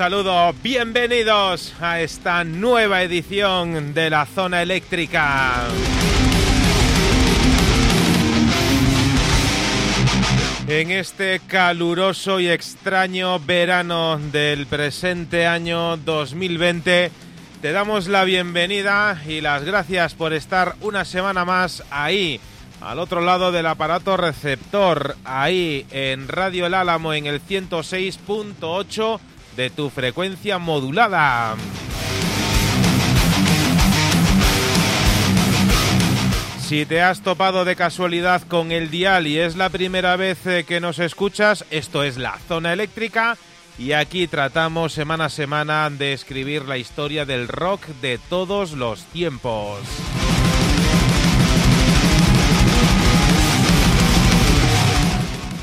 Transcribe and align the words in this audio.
Saludo, 0.00 0.54
bienvenidos 0.62 1.74
a 1.78 2.00
esta 2.00 2.42
nueva 2.42 3.02
edición 3.02 3.92
de 3.92 4.08
la 4.08 4.24
zona 4.24 4.62
eléctrica. 4.62 5.66
En 10.66 10.90
este 10.90 11.42
caluroso 11.46 12.40
y 12.40 12.48
extraño 12.48 13.40
verano 13.40 14.18
del 14.32 14.64
presente 14.64 15.46
año 15.46 15.98
2020, 15.98 17.10
te 17.60 17.72
damos 17.72 18.08
la 18.08 18.24
bienvenida 18.24 19.20
y 19.28 19.42
las 19.42 19.64
gracias 19.64 20.14
por 20.14 20.32
estar 20.32 20.76
una 20.80 21.04
semana 21.04 21.44
más 21.44 21.84
ahí, 21.90 22.40
al 22.80 23.00
otro 23.00 23.20
lado 23.20 23.52
del 23.52 23.66
aparato 23.66 24.16
receptor, 24.16 25.16
ahí 25.24 25.84
en 25.90 26.26
Radio 26.26 26.64
El 26.64 26.72
Álamo 26.72 27.12
en 27.12 27.26
el 27.26 27.42
106.8 27.42 29.20
de 29.56 29.70
tu 29.70 29.90
frecuencia 29.90 30.58
modulada. 30.58 31.56
Si 36.70 36.86
te 36.86 37.02
has 37.02 37.20
topado 37.22 37.64
de 37.64 37.74
casualidad 37.74 38.42
con 38.42 38.70
el 38.70 38.90
dial 38.90 39.26
y 39.26 39.38
es 39.38 39.56
la 39.56 39.70
primera 39.70 40.14
vez 40.14 40.46
eh, 40.46 40.64
que 40.64 40.78
nos 40.80 41.00
escuchas, 41.00 41.64
esto 41.70 42.04
es 42.04 42.16
la 42.16 42.38
zona 42.46 42.72
eléctrica 42.72 43.36
y 43.76 43.92
aquí 43.92 44.28
tratamos 44.28 44.92
semana 44.92 45.24
a 45.24 45.30
semana 45.30 45.90
de 45.90 46.12
escribir 46.12 46.66
la 46.66 46.78
historia 46.78 47.24
del 47.24 47.48
rock 47.48 47.86
de 48.00 48.18
todos 48.28 48.72
los 48.72 49.04
tiempos. 49.06 49.80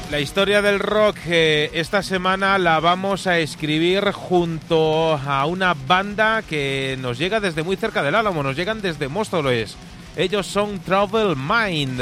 La 0.10 0.22
historia 0.22 0.62
del 0.62 0.80
rock 0.80 1.18
eh, 1.28 1.70
esta 1.74 2.02
semana 2.02 2.58
la 2.58 2.80
vamos 2.80 3.28
a 3.28 3.40
escribir 3.40 4.12
junto 4.14 5.16
a 5.16 5.46
una 5.46 5.74
banda 5.74 6.44
que 6.44 6.98
nos 7.02 7.18
llega 7.18 7.42
desde 7.42 7.62
muy 7.62 7.76
cerca 7.76 8.02
del 8.02 8.16
Álamo, 8.16 8.42
nos 8.42 8.56
llegan 8.56 8.82
desde 8.82 9.10
Móstoles. 9.10 9.76
Ellos 10.16 10.48
son 10.48 10.80
Trouble 10.80 11.36
Mind. 11.36 12.02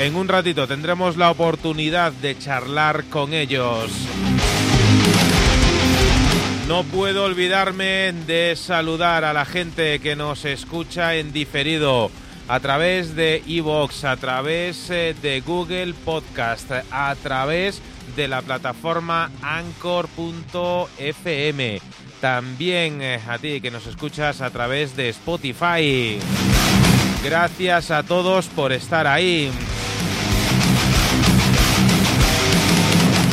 En 0.00 0.16
un 0.16 0.28
ratito 0.28 0.66
tendremos 0.66 1.18
la 1.18 1.30
oportunidad 1.30 2.10
de 2.12 2.38
charlar 2.38 3.04
con 3.04 3.34
ellos. 3.34 3.90
No 6.68 6.84
puedo 6.84 7.24
olvidarme 7.24 8.14
de 8.26 8.56
saludar 8.56 9.24
a 9.24 9.34
la 9.34 9.44
gente 9.44 9.98
que 9.98 10.16
nos 10.16 10.46
escucha 10.46 11.16
en 11.16 11.34
diferido 11.34 12.10
a 12.48 12.60
través 12.60 13.14
de 13.14 13.42
Evox, 13.46 14.04
a 14.04 14.16
través 14.16 14.88
eh, 14.90 15.14
de 15.20 15.40
Google 15.42 15.92
Podcast, 15.92 16.70
a 16.90 17.14
través 17.22 17.82
de 18.16 18.26
la 18.26 18.40
plataforma 18.40 19.30
anchor.fm. 19.42 20.08
También 22.22 23.02
eh, 23.02 23.20
a 23.28 23.38
ti 23.38 23.60
que 23.60 23.70
nos 23.70 23.86
escuchas 23.86 24.40
a 24.40 24.50
través 24.50 24.96
de 24.96 25.10
Spotify. 25.10 26.18
Gracias 27.22 27.90
a 27.90 28.02
todos 28.02 28.46
por 28.46 28.72
estar 28.72 29.06
ahí. 29.06 29.50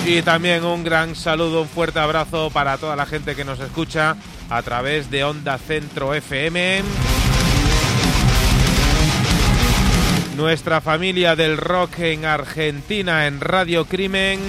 Y 0.05 0.21
también 0.21 0.63
un 0.65 0.83
gran 0.83 1.15
saludo, 1.15 1.61
un 1.61 1.69
fuerte 1.69 1.99
abrazo 1.99 2.51
para 2.51 2.77
toda 2.77 2.95
la 2.95 3.07
gente 3.07 3.35
que 3.35 3.43
nos 3.45 3.59
escucha 3.59 4.17
a 4.49 4.61
través 4.61 5.09
de 5.09 5.23
Onda 5.23 5.57
Centro 5.57 6.13
FM 6.13 7.14
nuestra 10.35 10.81
familia 10.81 11.35
del 11.35 11.57
rock 11.57 11.99
en 11.99 12.25
Argentina, 12.25 13.25
en 13.25 13.39
Radio 13.39 13.85
Crimen, 13.85 14.39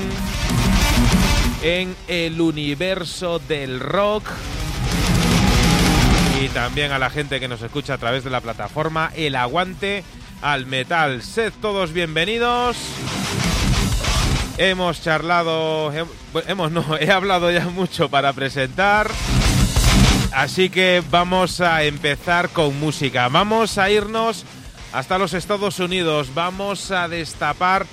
en 1.63 1.95
el 2.09 2.41
universo 2.41 3.39
del 3.39 3.79
rock 3.79 4.27
y 6.43 6.49
también 6.49 6.91
a 6.93 6.99
la 6.99 7.09
gente 7.09 7.39
que 7.39 7.47
nos 7.49 7.63
escucha 7.63 7.95
a 7.95 7.99
través 7.99 8.25
de 8.25 8.31
la 8.31 8.41
plataforma 8.41 9.13
El 9.15 9.37
Aguante 9.37 10.03
al 10.43 10.67
Metal. 10.67 11.23
Sed 11.23 11.53
todos 11.63 11.93
bienvenidos. 11.93 12.77
Hemos 14.59 15.03
charlado, 15.03 15.93
hemos 16.49 16.73
no, 16.73 16.85
he 17.01 17.11
hablado 17.11 17.51
ya 17.51 17.67
mucho 17.69 18.09
para 18.09 18.33
presentar. 18.33 19.09
Así 20.33 20.69
que 20.69 21.03
vamos 21.11 21.61
a 21.61 21.85
empezar 21.85 22.49
con 22.49 22.79
música. 22.81 23.29
Vamos 23.29 23.79
a 23.79 23.89
irnos 23.89 24.45
hasta 24.97 25.19
los 25.19 25.35
Estados 25.35 25.79
Unidos. 25.79 26.31
Vamos 26.35 26.91
a 26.91 27.07
destapar 27.07 27.85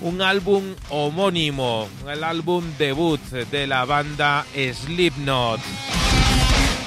un 0.00 0.22
álbum 0.22 0.62
homónimo, 0.90 1.88
el 2.08 2.22
álbum 2.22 2.64
debut 2.78 3.20
de 3.20 3.66
la 3.66 3.84
banda 3.84 4.46
Slipknot. 4.54 5.58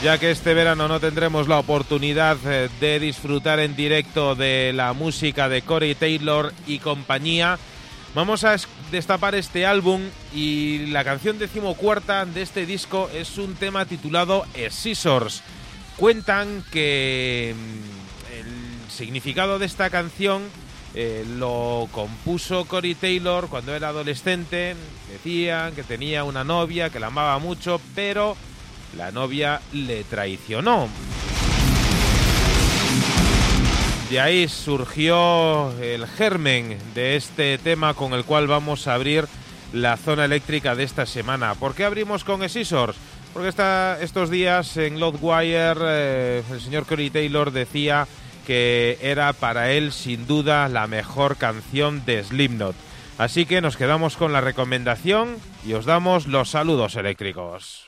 Ya 0.01 0.17
que 0.17 0.31
este 0.31 0.53
verano 0.53 0.87
no 0.87 1.01
tendremos 1.01 1.49
la 1.49 1.59
oportunidad 1.59 2.37
eh, 2.45 2.69
de 2.79 2.99
disfrutar 3.01 3.59
en 3.59 3.75
directo 3.75 4.33
de 4.33 4.71
la 4.73 4.93
música 4.93 5.49
de 5.49 5.61
Corey 5.61 5.93
Taylor 5.93 6.53
y 6.65 6.79
compañía, 6.79 7.59
Vamos 8.13 8.45
a 8.45 8.55
destapar 8.93 9.35
este 9.35 9.65
álbum 9.65 9.99
y 10.33 10.85
la 10.85 11.03
canción 11.03 11.37
decimocuarta 11.37 12.25
de 12.25 12.43
este 12.43 12.65
disco 12.65 13.09
es 13.13 13.37
un 13.37 13.55
tema 13.55 13.85
titulado 13.85 14.45
Scissors. 14.69 15.43
Cuentan 15.97 16.63
que 16.71 17.53
mm, 17.53 17.94
significado 18.95 19.59
de 19.59 19.65
esta 19.65 19.89
canción 19.89 20.43
eh, 20.97 21.25
lo 21.37 21.89
compuso 21.91 22.63
Cory 22.65 22.95
Taylor 22.95 23.49
cuando 23.49 23.75
era 23.75 23.89
adolescente. 23.89 24.75
Decían 25.11 25.75
que 25.75 25.83
tenía 25.83 26.23
una 26.23 26.45
novia 26.45 26.89
que 26.89 27.01
la 27.01 27.07
amaba 27.07 27.37
mucho, 27.37 27.81
pero 27.93 28.37
la 28.95 29.11
novia 29.11 29.61
le 29.73 30.05
traicionó. 30.05 30.87
De 34.09 34.21
ahí 34.21 34.47
surgió 34.47 35.71
el 35.81 36.07
germen 36.07 36.77
de 36.93 37.17
este 37.17 37.57
tema 37.57 37.93
con 37.93 38.13
el 38.13 38.23
cual 38.23 38.47
vamos 38.47 38.87
a 38.87 38.93
abrir 38.93 39.27
la 39.73 39.97
zona 39.97 40.23
eléctrica 40.23 40.75
de 40.75 40.83
esta 40.83 41.05
semana. 41.05 41.55
¿Por 41.55 41.75
qué 41.75 41.83
abrimos 41.83 42.23
con 42.23 42.47
Scissors? 42.47 42.95
Porque 43.33 43.49
estos 43.99 44.29
días 44.29 44.77
en 44.77 45.01
Loudwire 45.01 45.75
eh, 45.81 46.43
el 46.49 46.61
señor 46.61 46.85
Cory 46.85 47.09
Taylor 47.09 47.51
decía 47.51 48.07
que 48.45 48.97
era 49.01 49.33
para 49.33 49.71
él 49.71 49.91
sin 49.91 50.27
duda 50.27 50.69
la 50.69 50.87
mejor 50.87 51.37
canción 51.37 52.05
de 52.05 52.23
Slipknot. 52.23 52.75
Así 53.17 53.45
que 53.45 53.61
nos 53.61 53.77
quedamos 53.77 54.17
con 54.17 54.33
la 54.33 54.41
recomendación 54.41 55.37
y 55.65 55.73
os 55.73 55.85
damos 55.85 56.27
los 56.27 56.49
saludos 56.49 56.95
eléctricos. 56.95 57.87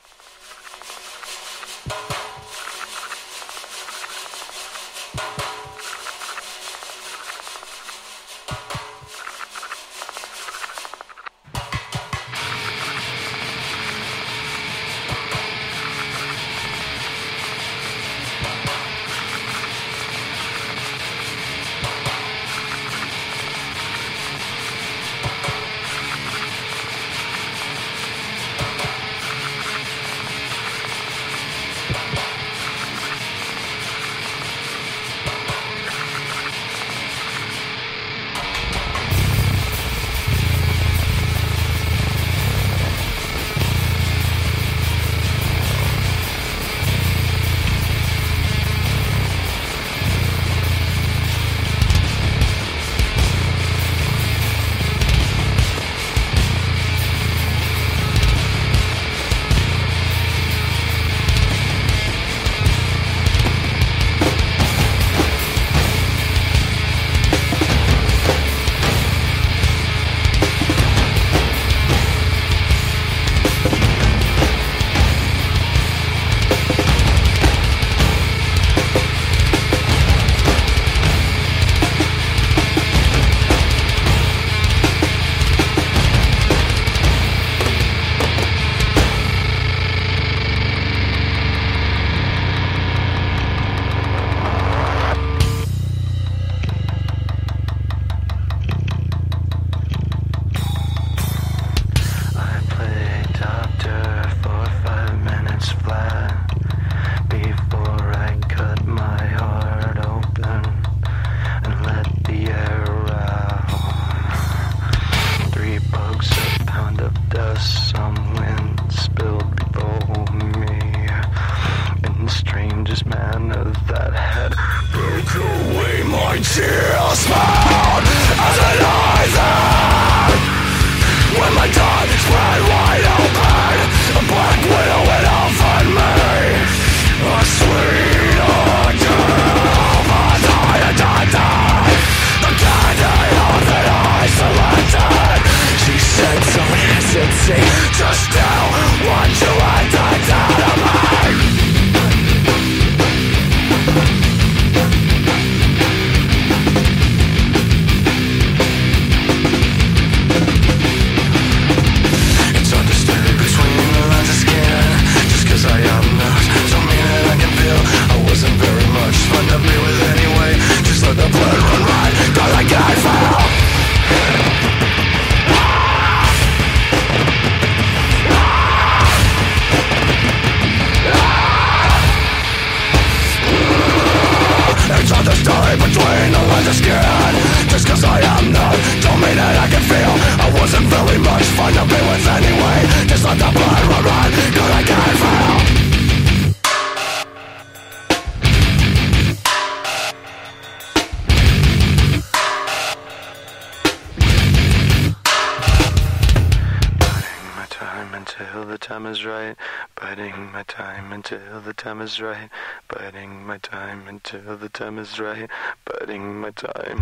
right, 212.19 212.49
biding 212.87 213.45
my 213.45 213.57
time 213.57 214.07
until 214.07 214.57
the 214.57 214.69
time 214.69 214.97
is 214.97 215.19
right, 215.19 215.49
biding 215.85 216.39
my 216.41 216.51
time. 216.51 216.99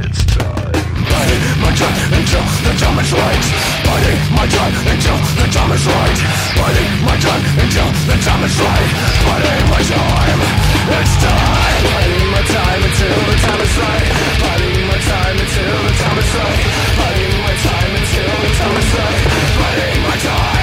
It's 0.00 0.24
time. 0.26 0.72
Biding 1.12 1.44
my 1.60 1.72
time 1.76 2.12
until 2.16 2.46
the 2.64 2.72
time 2.80 2.98
is 2.98 3.12
right. 3.12 3.44
Biding 3.84 4.20
my 4.34 4.46
time 4.46 4.74
until 4.88 5.18
the 5.36 5.46
time 5.52 5.72
is 5.72 5.86
right. 5.86 6.18
Biding 6.56 6.92
my 7.04 7.16
time 7.20 7.44
until 7.60 7.90
the 8.08 8.16
time 8.24 8.42
is 8.42 8.56
right. 8.58 8.90
Biding 9.26 9.64
my 9.70 9.82
time. 9.82 10.40
It's 10.96 11.14
time. 11.22 11.82
Biding 11.86 12.28
my 12.32 12.42
time 12.42 12.82
until 12.82 13.18
the 13.28 13.36
time 13.46 13.60
is 13.62 13.74
right. 13.78 14.08
Biding 14.42 14.80
my 14.88 14.98
time 15.06 15.36
until 15.38 15.76
the 15.86 15.92
time 16.02 16.18
is 16.18 16.32
right. 16.34 16.62
Biding 16.98 17.34
my 17.46 17.54
time 17.62 17.92
until 18.00 18.32
the 18.42 18.50
time 18.58 18.76
is 18.80 18.90
right. 18.96 19.22
Biding 19.60 20.02
my 20.02 20.16
time. 20.16 20.61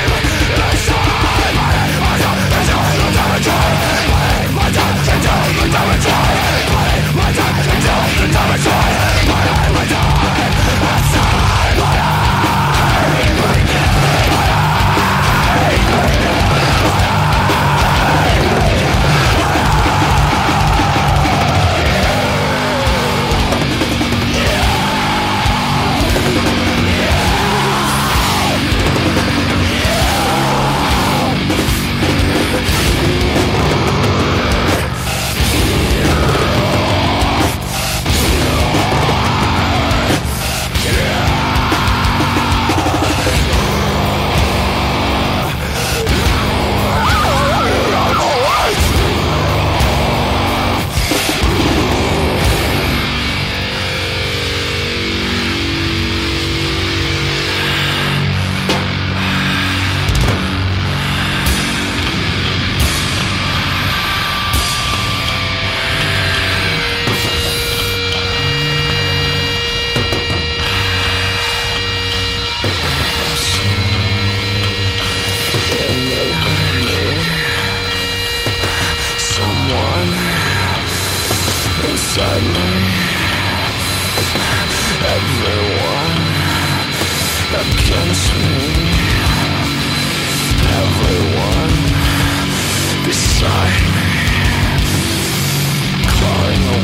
time 8.31 8.51
I 8.51 8.57
try, 8.57 8.89
but 9.27 9.47
I 9.49 9.69
will 9.71 9.89
die. 9.89 10.09
It's 10.99 11.93
time. 11.93 12.28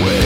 away 0.01 0.24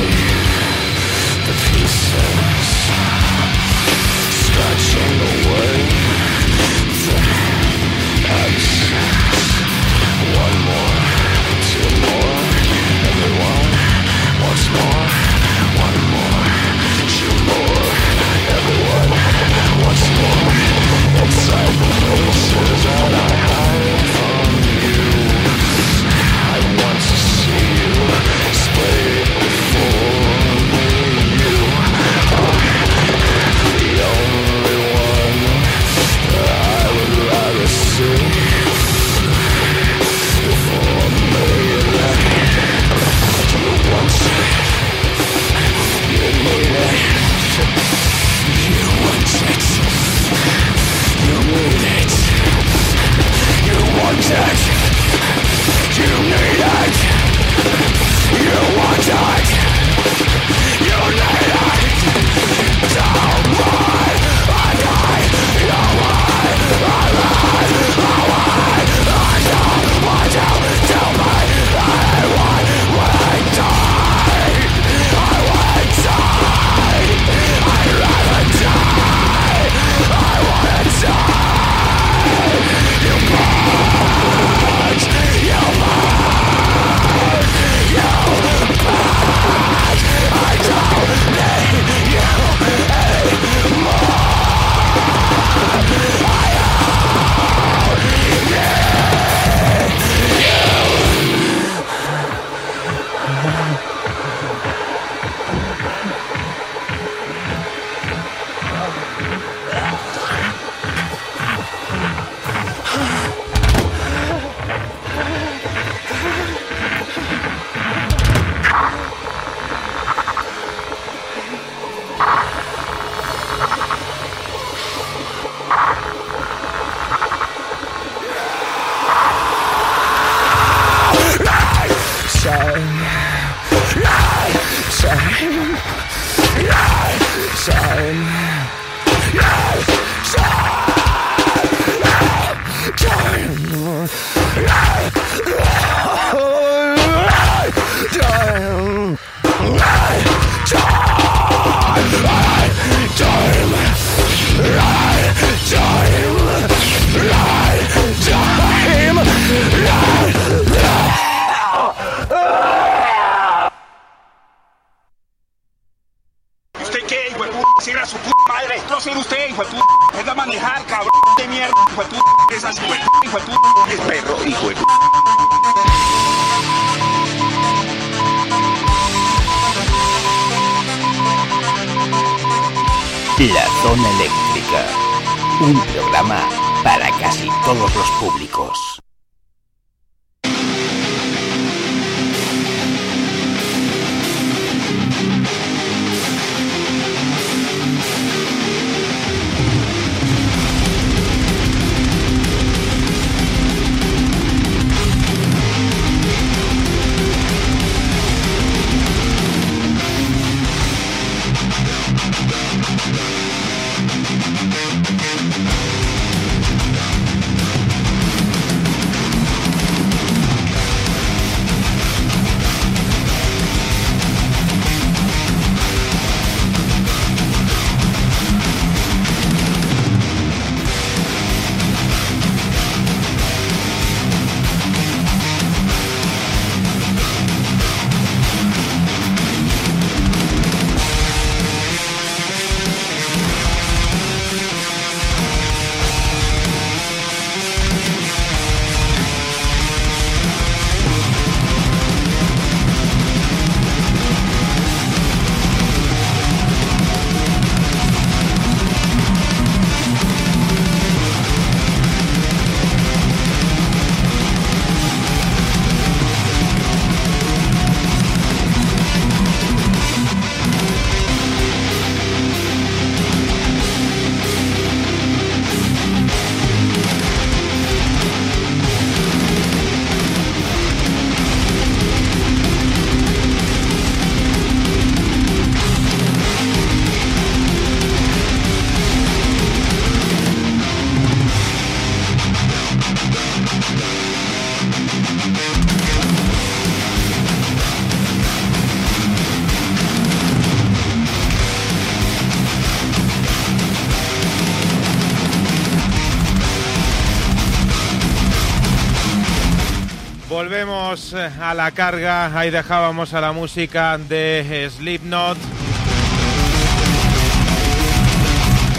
a 311.60 311.74
la 311.74 311.92
carga, 311.92 312.58
ahí 312.58 312.70
dejábamos 312.70 313.34
a 313.34 313.42
la 313.42 313.52
música 313.52 314.18
de 314.18 314.90
Slipknot. 314.92 315.58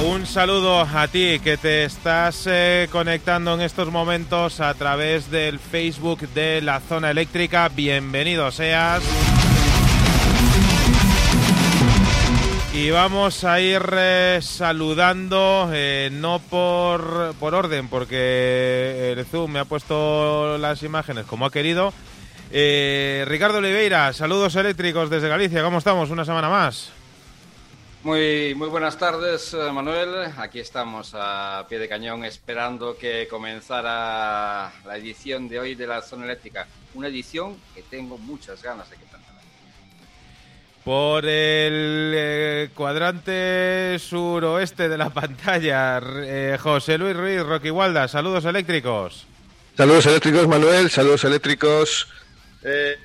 Un 0.05 0.27
saludo 0.27 0.81
a 0.81 1.09
ti 1.09 1.39
que 1.41 1.57
te 1.57 1.85
estás 1.85 2.47
eh, 2.47 2.89
conectando 2.91 3.55
en 3.55 3.61
estos 3.61 3.91
momentos 3.91 4.61
a 4.61 4.73
través 4.75 5.31
del 5.31 5.59
Facebook 5.59 6.21
de 6.31 6.63
la 6.63 6.81
zona 6.81 7.11
eléctrica. 7.11 7.69
Bienvenido 7.69 8.51
seas. 8.51 9.03
Y 12.73 12.91
vamos 12.91 13.45
a 13.45 13.61
ir 13.61 13.83
eh, 13.93 14.39
saludando, 14.41 15.71
eh, 15.73 16.09
no 16.13 16.39
por, 16.39 17.35
por 17.39 17.55
orden, 17.55 17.89
porque 17.89 19.13
el 19.13 19.27
Zoom 19.27 19.53
me 19.53 19.59
ha 19.59 19.65
puesto 19.65 20.57
las 20.57 20.83
imágenes 20.83 21.27
como 21.27 21.45
ha 21.45 21.51
querido. 21.51 21.93
Eh, 22.53 23.25
Ricardo 23.29 23.59
Oliveira, 23.59 24.13
saludos 24.13 24.57
eléctricos 24.57 25.09
desde 25.09 25.29
Galicia, 25.29 25.63
¿cómo 25.63 25.79
estamos? 25.79 26.11
Una 26.11 26.25
semana 26.25 26.49
más. 26.49 26.91
Muy, 28.03 28.55
muy 28.55 28.69
buenas 28.69 28.97
tardes, 28.99 29.55
Manuel. 29.73 30.33
Aquí 30.39 30.59
estamos 30.59 31.13
a 31.15 31.67
pie 31.69 31.79
de 31.79 31.89
cañón 31.89 32.25
esperando 32.25 32.97
que 32.97 33.29
comenzara 33.29 34.73
la 34.87 34.97
edición 34.97 35.49
de 35.49 35.61
hoy 35.61 35.75
de 35.75 35.87
la 35.87 36.01
zona 36.01 36.25
eléctrica. 36.25 36.67
Una 36.95 37.09
edición 37.09 37.57
que 37.75 37.83
tengo 37.83 38.17
muchas 38.17 38.63
ganas 38.63 38.89
de 38.89 38.97
que 38.97 39.11
por 40.85 41.27
el 41.27 42.13
eh, 42.17 42.71
cuadrante 42.75 43.99
suroeste 43.99 44.89
de 44.89 44.97
la 44.97 45.11
pantalla, 45.15 46.01
eh, 46.03 46.59
José 46.61 46.97
Luis 46.97 47.15
Ruiz, 47.15 47.43
Rocky 47.43 47.71
Walda, 47.71 48.09
saludos 48.09 48.45
eléctricos. 48.45 49.27
Saludos 49.77 50.07
eléctricos, 50.07 50.49
Manuel, 50.49 50.91
saludos 50.91 51.25
eléctricos. 51.25 52.09
Eh, 52.63 52.97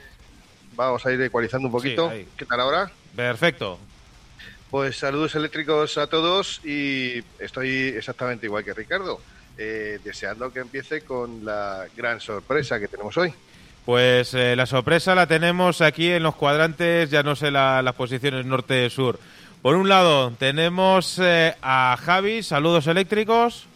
vamos 0.76 1.06
a 1.06 1.12
ir 1.12 1.22
ecualizando 1.22 1.68
un 1.68 1.72
poquito. 1.72 2.12
¿Qué 2.38 2.46
tal 2.46 2.60
ahora? 2.60 2.92
Perfecto. 3.16 3.80
Pues 4.70 4.98
saludos 4.98 5.36
eléctricos 5.36 5.98
a 5.98 6.08
todos 6.08 6.60
y 6.66 7.24
estoy 7.40 7.94
exactamente 7.98 8.46
igual 8.46 8.64
que 8.66 8.74
Ricardo, 8.74 9.22
deseando 9.56 10.52
que 10.52 10.60
empiece 10.60 11.02
con 11.02 11.46
la 11.46 11.86
gran 11.96 12.20
sorpresa 12.20 12.80
que 12.80 12.88
tenemos 12.88 13.16
hoy. 13.18 13.34
Pues 13.86 14.34
eh, 14.34 14.56
la 14.56 14.66
sorpresa 14.66 15.14
la 15.14 15.28
tenemos 15.28 15.80
aquí 15.82 16.10
en 16.10 16.24
los 16.24 16.34
cuadrantes, 16.36 17.12
ya 17.12 17.22
no 17.22 17.36
sé 17.36 17.52
las 17.52 17.94
posiciones 17.94 18.44
norte-sur. 18.44 19.20
Por 19.62 19.76
un 19.76 19.88
lado 19.88 20.32
tenemos 20.32 21.20
eh, 21.22 21.56
a 21.62 21.96
Javi, 22.04 22.42
saludos 22.42 22.88
eléctricos. 22.88 23.68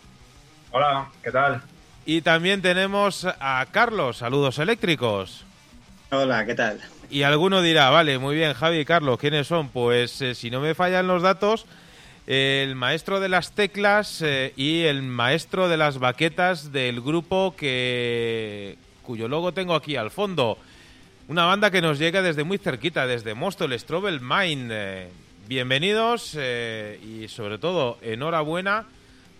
Hola, 0.71 1.09
¿qué 1.23 1.29
tal? 1.31 1.61
Y 2.07 2.21
también 2.21 2.63
tenemos 2.63 3.27
a 3.39 3.63
Carlos, 3.71 4.17
saludos 4.17 4.57
eléctricos. 4.57 5.45
Hola, 6.11 6.45
¿qué 6.45 6.55
tal? 6.55 6.79
Y 7.09 7.23
alguno 7.23 7.61
dirá, 7.61 7.89
vale, 7.89 8.17
muy 8.19 8.35
bien, 8.35 8.53
Javi 8.53 8.79
y 8.79 8.85
Carlos, 8.85 9.19
¿quiénes 9.19 9.47
son? 9.47 9.69
Pues 9.69 10.21
eh, 10.21 10.35
si 10.35 10.49
no 10.49 10.59
me 10.59 10.75
fallan 10.75 11.07
los 11.07 11.21
datos, 11.21 11.65
el 12.27 12.75
maestro 12.75 13.19
de 13.19 13.29
las 13.29 13.53
teclas 13.53 14.23
y 14.55 14.81
el 14.83 15.01
maestro 15.01 15.67
de 15.67 15.77
las 15.77 15.97
baquetas 15.97 16.71
del 16.71 17.01
grupo 17.01 17.55
que 17.57 18.77
cuyo 19.09 19.27
logo 19.27 19.51
tengo 19.53 19.73
aquí 19.73 19.95
al 19.95 20.11
fondo. 20.11 20.59
Una 21.29 21.45
banda 21.45 21.71
que 21.71 21.81
nos 21.81 21.97
llega 21.97 22.21
desde 22.21 22.43
muy 22.43 22.59
cerquita, 22.59 23.07
desde 23.07 23.33
Mostol, 23.33 23.77
Strobel 23.79 24.21
Mine. 24.21 24.67
Eh, 24.71 25.09
bienvenidos 25.47 26.35
eh, 26.37 26.99
y 27.03 27.27
sobre 27.27 27.57
todo 27.57 27.97
enhorabuena 28.01 28.85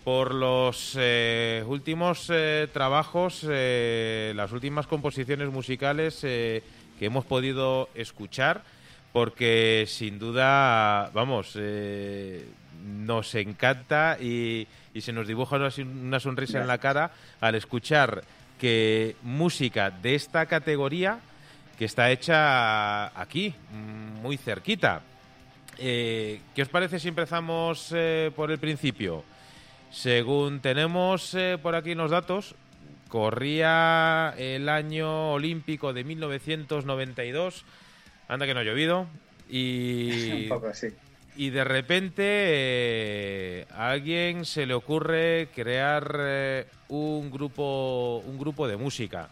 por 0.04 0.34
los 0.34 0.96
eh, 0.98 1.62
últimos 1.66 2.30
trabajos, 2.72 3.44
las 3.44 4.52
últimas 4.52 4.86
composiciones 4.86 5.50
musicales 5.50 6.20
que 6.20 6.62
hemos 7.00 7.24
podido 7.24 7.88
escuchar, 7.94 8.62
porque 9.12 9.84
sin 9.86 10.18
duda, 10.18 11.10
vamos, 11.12 11.56
nos 12.84 13.34
encanta 13.34 14.18
y, 14.20 14.66
se 14.98 15.12
nos 15.12 15.26
dibuja 15.26 15.56
una, 15.56 16.20
sonrisa 16.20 16.60
en 16.60 16.66
la 16.66 16.78
cara 16.78 17.12
al 17.40 17.54
escuchar 17.54 18.22
que 18.58 19.16
música 19.22 19.90
de 19.90 20.14
esta 20.14 20.46
categoría 20.46 21.20
que 21.78 21.86
está 21.86 22.10
hecha 22.10 23.06
aquí, 23.18 23.54
muy 24.22 24.36
cerquita. 24.36 25.00
Eh, 25.78 26.40
¿Qué 26.54 26.60
os 26.60 26.68
parece 26.68 26.98
si 26.98 27.08
empezamos 27.08 27.90
eh, 27.96 28.30
por 28.36 28.50
el 28.50 28.58
principio? 28.58 29.24
Según 29.90 30.60
tenemos 30.60 31.34
eh, 31.34 31.58
por 31.60 31.74
aquí 31.74 31.94
los 31.94 32.10
datos, 32.10 32.54
corría 33.08 34.34
el 34.38 34.68
año 34.68 35.32
olímpico 35.32 35.92
de 35.92 36.04
1992. 36.04 37.64
Anda 38.28 38.46
que 38.46 38.54
no 38.54 38.60
ha 38.60 38.64
llovido. 38.64 39.06
Y, 39.48 40.42
Un 40.42 40.48
poco 40.48 40.68
así 40.68 40.88
y 41.40 41.48
de 41.48 41.64
repente 41.64 42.22
eh, 42.26 43.66
a 43.70 43.92
alguien 43.92 44.44
se 44.44 44.66
le 44.66 44.74
ocurre 44.74 45.48
crear 45.54 46.16
eh, 46.18 46.66
un 46.88 47.30
grupo 47.30 48.22
un 48.26 48.38
grupo 48.38 48.68
de 48.68 48.76
música. 48.76 49.30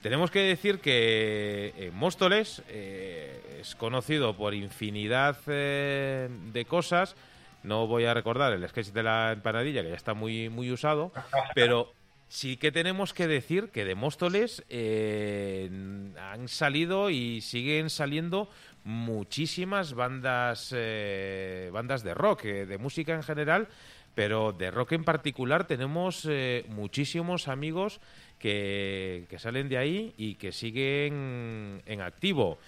Tenemos 0.00 0.30
que 0.30 0.40
decir 0.40 0.80
que 0.80 1.74
eh, 1.76 1.90
Móstoles 1.92 2.62
es 2.70 3.74
conocido 3.76 4.34
por 4.34 4.54
infinidad 4.54 5.36
de 5.46 6.64
cosas. 6.66 7.14
No 7.62 7.86
voy 7.86 8.04
a 8.04 8.14
recordar 8.14 8.52
el 8.52 8.68
sketch 8.68 8.88
de 8.88 9.02
la 9.02 9.32
empanadilla, 9.32 9.82
que 9.82 9.90
ya 9.90 9.94
está 9.94 10.14
muy, 10.14 10.48
muy 10.48 10.72
usado, 10.72 11.12
pero 11.54 11.92
sí 12.28 12.56
que 12.56 12.72
tenemos 12.72 13.12
que 13.12 13.28
decir 13.28 13.68
que 13.70 13.84
de 13.84 13.94
Móstoles 13.94 14.64
han 14.70 16.48
salido 16.48 17.10
y 17.10 17.40
siguen 17.40 17.90
saliendo 17.90 18.48
muchísimas 18.84 19.94
bandas, 19.94 20.72
eh, 20.74 21.70
bandas 21.72 22.02
de 22.02 22.14
rock, 22.14 22.44
eh, 22.46 22.66
de 22.66 22.78
música 22.78 23.14
en 23.14 23.22
general, 23.22 23.68
pero 24.14 24.52
de 24.52 24.70
rock 24.70 24.92
en 24.92 25.04
particular 25.04 25.66
tenemos 25.66 26.26
eh, 26.28 26.64
muchísimos 26.68 27.48
amigos 27.48 28.00
que, 28.38 29.26
que, 29.30 29.38
salen 29.38 29.68
de 29.68 29.78
ahí 29.78 30.14
y 30.16 30.34
que 30.34 30.52
siguen 30.52 31.82
en 31.86 32.00
activo. 32.00 32.58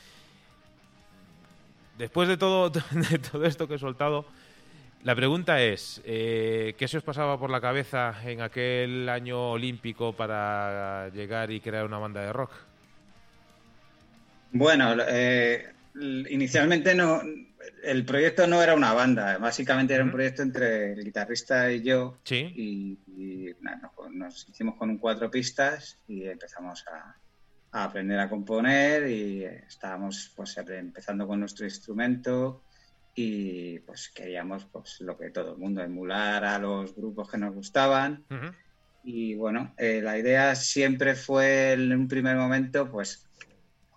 Después 1.98 2.28
de 2.28 2.36
todo, 2.36 2.70
de 3.10 3.18
todo 3.18 3.44
esto 3.44 3.66
que 3.66 3.74
he 3.74 3.78
soltado, 3.78 4.24
la 5.04 5.14
pregunta 5.14 5.62
es, 5.62 6.02
¿qué 6.04 6.86
se 6.86 6.96
os 6.96 7.04
pasaba 7.04 7.38
por 7.38 7.50
la 7.50 7.60
cabeza 7.60 8.14
en 8.24 8.40
aquel 8.40 9.08
año 9.08 9.52
olímpico 9.52 10.12
para 10.14 11.08
llegar 11.10 11.50
y 11.50 11.60
crear 11.60 11.84
una 11.84 11.98
banda 11.98 12.22
de 12.22 12.32
rock? 12.32 12.50
Bueno, 14.52 14.94
eh, 15.08 15.72
inicialmente 16.30 16.94
no, 16.94 17.20
el 17.82 18.04
proyecto 18.04 18.46
no 18.46 18.62
era 18.62 18.74
una 18.74 18.92
banda, 18.92 19.36
básicamente 19.38 19.94
era 19.94 20.04
un 20.04 20.10
proyecto 20.10 20.42
entre 20.42 20.92
el 20.92 21.04
guitarrista 21.04 21.70
y 21.72 21.82
yo. 21.82 22.18
Sí. 22.24 22.52
Y, 22.56 22.98
nos 24.12 24.48
hicimos 24.48 24.76
con 24.76 24.90
un 24.90 24.98
cuatro 24.98 25.28
pistas 25.28 25.98
y 26.06 26.24
empezamos 26.24 26.84
a, 26.86 27.16
aprender 27.72 28.20
a 28.20 28.28
componer 28.28 29.08
y 29.08 29.42
estábamos 29.44 30.32
pues 30.36 30.56
empezando 30.56 31.26
con 31.26 31.40
nuestro 31.40 31.64
instrumento 31.64 32.62
y 33.14 33.78
pues 33.80 34.10
queríamos 34.10 34.64
pues 34.66 35.00
lo 35.00 35.16
que 35.16 35.30
todo 35.30 35.52
el 35.52 35.58
mundo 35.58 35.82
emular 35.82 36.44
a 36.44 36.58
los 36.58 36.94
grupos 36.94 37.30
que 37.30 37.38
nos 37.38 37.54
gustaban. 37.54 38.24
Y 39.04 39.34
bueno, 39.34 39.74
eh, 39.76 40.00
la 40.02 40.18
idea 40.18 40.54
siempre 40.54 41.14
fue 41.14 41.72
en 41.72 41.92
un 41.92 42.08
primer 42.08 42.36
momento 42.36 42.90
pues 42.90 43.28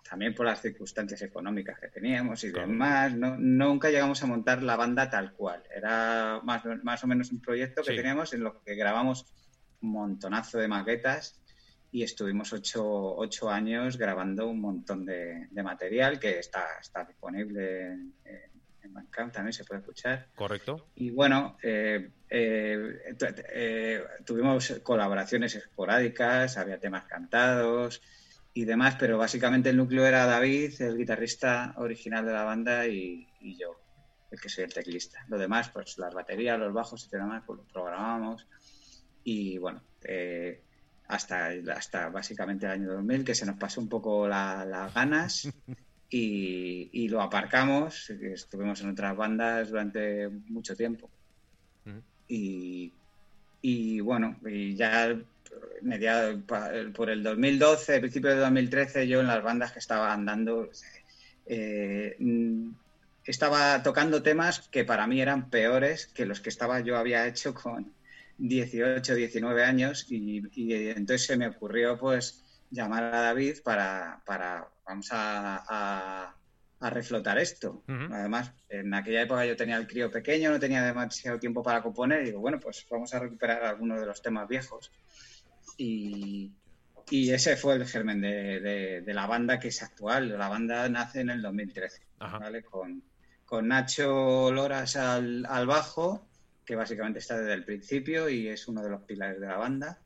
también 0.08 0.34
por 0.34 0.46
las 0.46 0.62
circunstancias 0.62 1.20
económicas 1.22 1.78
que 1.78 1.88
teníamos 1.88 2.42
y 2.44 2.50
demás, 2.50 3.14
no, 3.14 3.36
nunca 3.38 3.90
llegamos 3.90 4.22
a 4.22 4.26
montar 4.26 4.62
la 4.62 4.76
banda 4.76 5.10
tal 5.10 5.32
cual. 5.32 5.62
Era 5.74 6.40
más, 6.44 6.62
más 6.82 7.04
o 7.04 7.06
menos 7.06 7.30
un 7.30 7.40
proyecto 7.40 7.82
que 7.82 7.94
teníamos 7.94 8.32
en 8.32 8.44
lo 8.44 8.62
que 8.62 8.74
grabamos 8.74 9.26
un 9.80 9.92
montonazo 9.92 10.58
de 10.58 10.68
maquetas 10.68 11.40
y 11.90 12.02
estuvimos 12.02 12.52
ocho, 12.52 13.50
años 13.50 13.96
grabando 13.96 14.48
un 14.48 14.60
montón 14.60 15.04
de, 15.06 15.48
material 15.52 16.18
que 16.18 16.38
está, 16.38 16.66
está 16.80 17.04
disponible 17.04 17.86
en, 17.86 18.14
en 18.88 18.94
Bandcamp, 18.94 19.32
también 19.32 19.52
se 19.52 19.64
puede 19.64 19.80
escuchar. 19.80 20.28
Correcto. 20.34 20.88
Y 20.96 21.10
bueno, 21.10 21.56
eh, 21.62 22.10
eh, 22.28 23.16
eh, 23.52 24.02
tuvimos 24.24 24.80
colaboraciones 24.82 25.54
esporádicas, 25.54 26.56
había 26.56 26.78
temas 26.78 27.04
cantados, 27.04 28.02
y 28.52 28.64
demás, 28.64 28.96
pero 28.98 29.18
básicamente 29.18 29.70
el 29.70 29.76
núcleo 29.76 30.04
era 30.04 30.26
David, 30.26 30.80
el 30.80 30.96
guitarrista 30.96 31.74
original 31.76 32.26
de 32.26 32.32
la 32.32 32.42
banda, 32.42 32.86
y, 32.86 33.28
yo, 33.40 33.80
el 34.30 34.40
que 34.40 34.48
soy 34.48 34.64
el 34.64 34.74
teclista. 34.74 35.24
Lo 35.28 35.38
demás, 35.38 35.70
pues 35.70 35.96
las 35.98 36.12
baterías, 36.12 36.58
los 36.58 36.72
bajos 36.72 37.06
y 37.06 37.16
demás, 37.16 37.44
pues 37.46 37.58
lo 37.58 37.64
programábamos. 37.66 38.48
Y 39.22 39.58
bueno, 39.58 39.82
eh, 40.02 40.62
hasta, 41.06 41.50
hasta 41.72 42.08
básicamente 42.08 42.66
el 42.66 42.72
año 42.72 42.92
2000, 42.94 43.24
que 43.24 43.34
se 43.34 43.46
nos 43.46 43.56
pasó 43.56 43.80
un 43.80 43.88
poco 43.88 44.26
las 44.26 44.92
ganas 44.92 45.48
y, 46.10 47.08
lo 47.08 47.20
aparcamos. 47.22 48.10
Estuvimos 48.10 48.80
en 48.80 48.90
otras 48.90 49.16
bandas 49.16 49.70
durante 49.70 50.28
mucho 50.28 50.76
tiempo. 50.76 51.10
Y, 52.28 52.92
y 53.62 54.00
bueno, 54.00 54.36
y 54.46 54.74
ya 54.74 55.16
mediado 55.82 56.40
por 56.92 57.10
el 57.10 57.22
2012, 57.22 58.00
principio 58.00 58.30
de 58.30 58.36
2013, 58.36 59.08
yo 59.08 59.20
en 59.20 59.26
las 59.26 59.42
bandas 59.42 59.72
que 59.72 59.78
estaba 59.78 60.12
andando, 60.12 60.70
eh, 61.46 62.16
estaba 63.24 63.82
tocando 63.82 64.22
temas 64.22 64.68
que 64.68 64.84
para 64.84 65.06
mí 65.06 65.20
eran 65.20 65.50
peores 65.50 66.06
que 66.06 66.26
los 66.26 66.40
que 66.40 66.48
estaba 66.48 66.80
yo 66.80 66.96
había 66.96 67.26
hecho 67.26 67.54
con 67.54 67.92
18, 68.38 69.14
19 69.14 69.64
años 69.64 70.06
y, 70.08 70.42
entonces 70.56 71.26
se 71.26 71.36
me 71.36 71.48
ocurrió 71.48 71.98
pues 71.98 72.42
llamar 72.70 73.04
a 73.04 73.20
David 73.22 73.58
para, 73.62 74.22
para 74.24 74.68
vamos 74.84 75.08
a 75.12 76.34
a 76.80 76.90
reflotar 76.90 77.38
esto. 77.38 77.82
Además, 77.88 78.52
en 78.68 78.94
aquella 78.94 79.22
época 79.22 79.44
yo 79.44 79.56
tenía 79.56 79.76
el 79.76 79.86
crío 79.86 80.10
pequeño, 80.10 80.50
no 80.50 80.60
tenía 80.60 80.84
demasiado 80.84 81.38
tiempo 81.38 81.62
para 81.62 81.82
componer 81.82 82.22
y 82.22 82.26
digo, 82.26 82.40
bueno, 82.40 82.60
pues 82.60 82.86
vamos 82.88 83.12
a 83.14 83.18
recuperar 83.18 83.64
algunos 83.64 84.00
de 84.00 84.06
los 84.06 84.22
temas 84.22 84.48
viejos. 84.48 84.92
Y, 85.76 86.52
ese 87.10 87.56
fue 87.56 87.74
el 87.74 87.86
germen 87.86 88.20
de, 88.20 89.02
la 89.06 89.26
banda 89.26 89.58
que 89.58 89.68
es 89.68 89.82
actual. 89.82 90.38
La 90.38 90.48
banda 90.48 90.88
nace 90.88 91.20
en 91.20 91.30
el 91.30 91.42
2013, 91.42 92.02
¿vale? 92.18 92.62
Con, 92.62 93.02
con, 93.44 93.66
Nacho 93.66 94.52
Loras 94.52 94.94
al, 94.96 95.46
al 95.46 95.66
bajo, 95.66 96.28
que 96.64 96.76
básicamente 96.76 97.18
está 97.18 97.38
desde 97.38 97.54
el 97.54 97.64
principio 97.64 98.28
y 98.28 98.48
es 98.48 98.68
uno 98.68 98.82
de 98.82 98.90
los 98.90 99.02
pilares 99.02 99.40
de 99.40 99.46
la 99.46 99.56
banda 99.56 99.98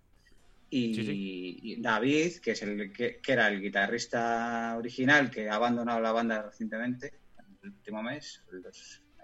y, 0.75 1.81
David, 1.83 2.39
que 2.43 2.53
es 2.53 2.63
el 2.63 2.93
que, 2.93 3.21
era 3.27 3.49
el 3.49 3.61
guitarrista 3.61 4.75
original 4.79 5.31
que 5.31 5.51
ha 5.51 5.57
abandonado 5.57 6.01
la 6.01 6.13
banda 6.13 6.43
recientemente, 6.43 7.13
en 7.39 7.59
el 7.63 7.71
último 7.71 8.03
mes, 8.03 8.43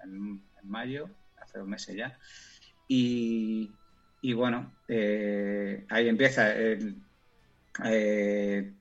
en, 0.04 0.42
mayo, 0.64 1.08
hace 1.36 1.58
dos 1.58 1.66
meses 1.66 1.96
ya. 1.96 2.18
Y, 2.86 3.70
bueno, 4.34 4.74
eh, 4.88 5.86
ahí 5.88 6.08
empieza 6.08 6.52
eh, 7.84 8.72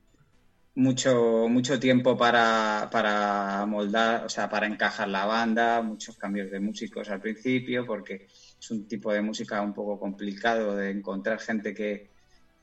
mucho, 0.75 1.47
mucho 1.47 1.79
tiempo 1.79 2.17
para, 2.17 2.89
para 2.91 3.65
moldar, 3.65 4.25
o 4.25 4.29
sea, 4.29 4.49
para 4.49 4.67
encajar 4.67 5.07
la 5.07 5.25
banda, 5.25 5.81
muchos 5.81 6.17
cambios 6.17 6.51
de 6.51 6.59
músicos 6.59 7.09
al 7.09 7.21
principio, 7.21 7.85
porque 7.85 8.27
es 8.59 8.71
un 8.71 8.89
tipo 8.89 9.13
de 9.13 9.21
música 9.21 9.61
un 9.61 9.73
poco 9.73 9.97
complicado 9.97 10.75
de 10.75 10.91
encontrar 10.91 11.39
gente 11.39 11.73
que, 11.73 12.16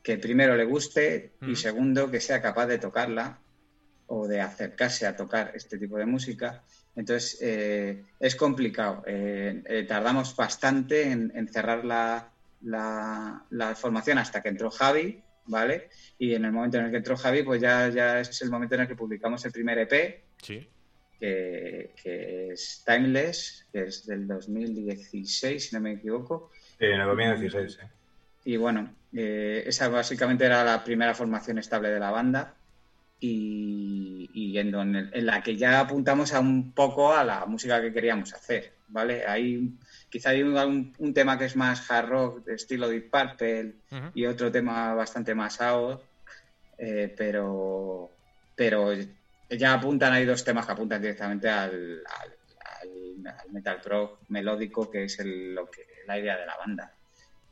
que 0.04 0.18
primero 0.18 0.54
le 0.54 0.64
guste 0.64 1.32
y 1.40 1.56
segundo 1.56 2.10
que 2.10 2.20
sea 2.20 2.42
capaz 2.42 2.66
de 2.66 2.78
tocarla 2.78 3.38
o 4.06 4.28
de 4.28 4.42
acercarse 4.42 5.06
a 5.06 5.16
tocar 5.16 5.52
este 5.54 5.78
tipo 5.78 5.96
de 5.96 6.04
música. 6.04 6.62
Entonces 6.94 7.38
eh, 7.40 8.04
es 8.20 8.36
complicado. 8.36 9.02
Eh, 9.06 9.62
eh, 9.64 9.84
tardamos 9.84 10.36
bastante 10.36 11.10
en, 11.10 11.48
cerrar 11.48 11.86
la, 11.86 12.30
la, 12.60 13.74
formación 13.76 14.18
hasta 14.18 14.42
que 14.42 14.50
entró 14.50 14.70
Javi, 14.70 15.22
¿vale? 15.46 15.88
Y 16.18 16.34
en 16.34 16.44
el 16.44 16.52
momento 16.52 16.76
en 16.76 16.84
el 16.84 16.90
que 16.90 16.98
entró 16.98 17.16
Javi, 17.16 17.42
pues 17.42 17.62
ya, 17.62 17.88
ya 17.88 18.20
es 18.20 18.42
el 18.42 18.50
momento 18.50 18.74
en 18.74 18.82
el 18.82 18.88
que 18.88 18.96
publicamos 18.96 19.42
el 19.46 19.52
primer 19.52 19.78
EP. 19.78 20.22
Sí. 20.42 20.68
Que, 21.18 21.94
que, 22.02 22.52
es 22.52 22.84
Timeless, 22.84 23.68
que 23.72 23.84
es 23.84 24.04
del 24.04 24.26
2016, 24.26 25.66
si 25.66 25.74
no 25.74 25.80
me 25.80 25.92
equivoco. 25.92 26.50
Sí, 26.78 26.84
en 26.84 27.00
el 27.00 27.06
2016, 27.06 27.72
sí. 27.72 27.86
Y 28.44 28.56
bueno, 28.56 28.94
eh, 29.12 29.64
esa 29.66 29.88
básicamente 29.88 30.44
era 30.44 30.64
la 30.64 30.84
primera 30.84 31.14
formación 31.14 31.58
estable 31.58 31.90
de 31.90 32.00
la 32.00 32.10
banda 32.10 32.54
y, 33.20 34.58
en, 34.58 35.26
la 35.26 35.42
que 35.42 35.56
ya 35.56 35.80
apuntamos 35.80 36.32
a 36.32 36.40
un 36.40 36.72
poco 36.72 37.14
a 37.14 37.24
la 37.24 37.46
música 37.46 37.80
que 37.80 37.92
queríamos 37.92 38.34
hacer, 38.34 38.72
¿vale? 38.88 39.26
Hay, 39.26 39.72
quizá 40.10 40.30
hay 40.30 40.42
un, 40.42 41.14
tema 41.14 41.38
que 41.38 41.46
es 41.46 41.56
más 41.56 41.90
hard 41.90 42.08
rock, 42.08 42.44
de 42.44 42.54
estilo 42.54 42.88
Deep 42.88 43.10
Purple, 43.10 43.74
y 44.14 44.26
otro 44.26 44.52
tema 44.52 44.94
bastante 44.94 45.34
más 45.34 45.60
out, 45.60 46.02
eh, 46.78 47.14
pero, 47.16 48.10
pero 48.54 48.90
ya 49.48 49.74
apuntan, 49.74 50.12
hay 50.12 50.24
dos 50.24 50.44
temas 50.44 50.66
que 50.66 50.72
apuntan 50.72 51.00
directamente 51.00 51.48
al, 51.48 52.02
metal 53.50 53.80
rock 53.84 54.18
melódico, 54.28 54.90
que 54.90 55.04
es 55.04 55.18
lo 55.24 55.70
que, 55.70 55.86
la 56.06 56.18
idea 56.18 56.36
de 56.36 56.46
la 56.46 56.56
banda. 56.56 56.93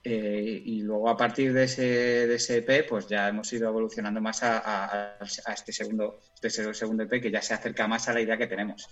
Eh, 0.05 0.63
y 0.65 0.83
luego 0.83 1.09
a 1.09 1.17
partir 1.17 1.53
de 1.53 1.65
ese, 1.65 2.27
de 2.27 2.35
ese 2.35 2.59
EP, 2.59 2.89
pues 2.89 3.07
ya 3.07 3.29
hemos 3.29 3.53
ido 3.53 3.69
evolucionando 3.69 4.21
más 4.21 4.43
a, 4.43 5.17
este, 5.55 5.73
segundo, 5.73 6.19
este 6.43 6.75
segundo 6.75 7.05
EP 7.05 7.23
que 7.23 7.31
ya 7.31 7.41
se 7.41 7.55
acerca 7.55 7.87
más 7.87 8.09
a 8.09 8.13
la 8.13 8.21
idea 8.21 8.37
que 8.37 8.49
tenemos. 8.49 8.89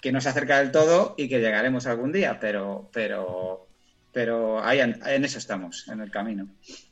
Que 0.00 0.12
no 0.12 0.20
se 0.20 0.30
acerca 0.30 0.58
del 0.58 0.70
todo 0.70 1.14
y 1.18 1.28
que 1.28 1.40
llegaremos 1.40 1.86
algún 1.86 2.10
día, 2.10 2.38
pero, 2.40 2.88
pero, 2.92 3.66
pero 4.12 4.64
ahí 4.64 4.80
en, 4.80 5.24
eso 5.24 5.38
estamos, 5.38 5.88
en 5.88 6.00
el 6.00 6.10
camino. 6.10 6.48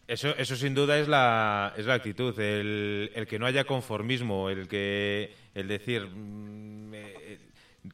Eso, 0.06 0.36
eso 0.36 0.56
sin 0.56 0.74
duda 0.74 0.98
es 0.98 1.08
la, 1.08 1.72
es 1.76 1.86
la 1.86 1.94
actitud, 1.94 2.38
el, 2.38 3.10
el 3.14 3.26
que 3.26 3.38
no 3.38 3.46
haya 3.46 3.64
conformismo, 3.64 4.50
el 4.50 4.68
que 4.68 5.32
el 5.54 5.68
decir 5.68 6.02
mm, 6.06 6.94
eh, 6.94 7.38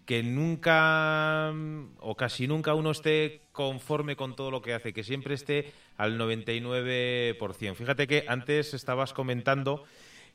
que 0.05 0.23
nunca 0.23 1.53
o 1.99 2.17
casi 2.17 2.47
nunca 2.47 2.75
uno 2.75 2.93
esté 2.93 3.43
conforme 3.53 4.17
con 4.17 4.37
todo 4.37 4.51
lo 4.51 4.63
que 4.63 4.75
hace, 4.75 4.93
que 4.93 5.03
siempre 5.03 5.35
esté 5.35 5.73
al 5.97 6.19
99%. 6.19 7.75
Fíjate 7.75 8.07
que 8.07 8.25
antes 8.29 8.75
estabas 8.75 9.13
comentando 9.13 9.85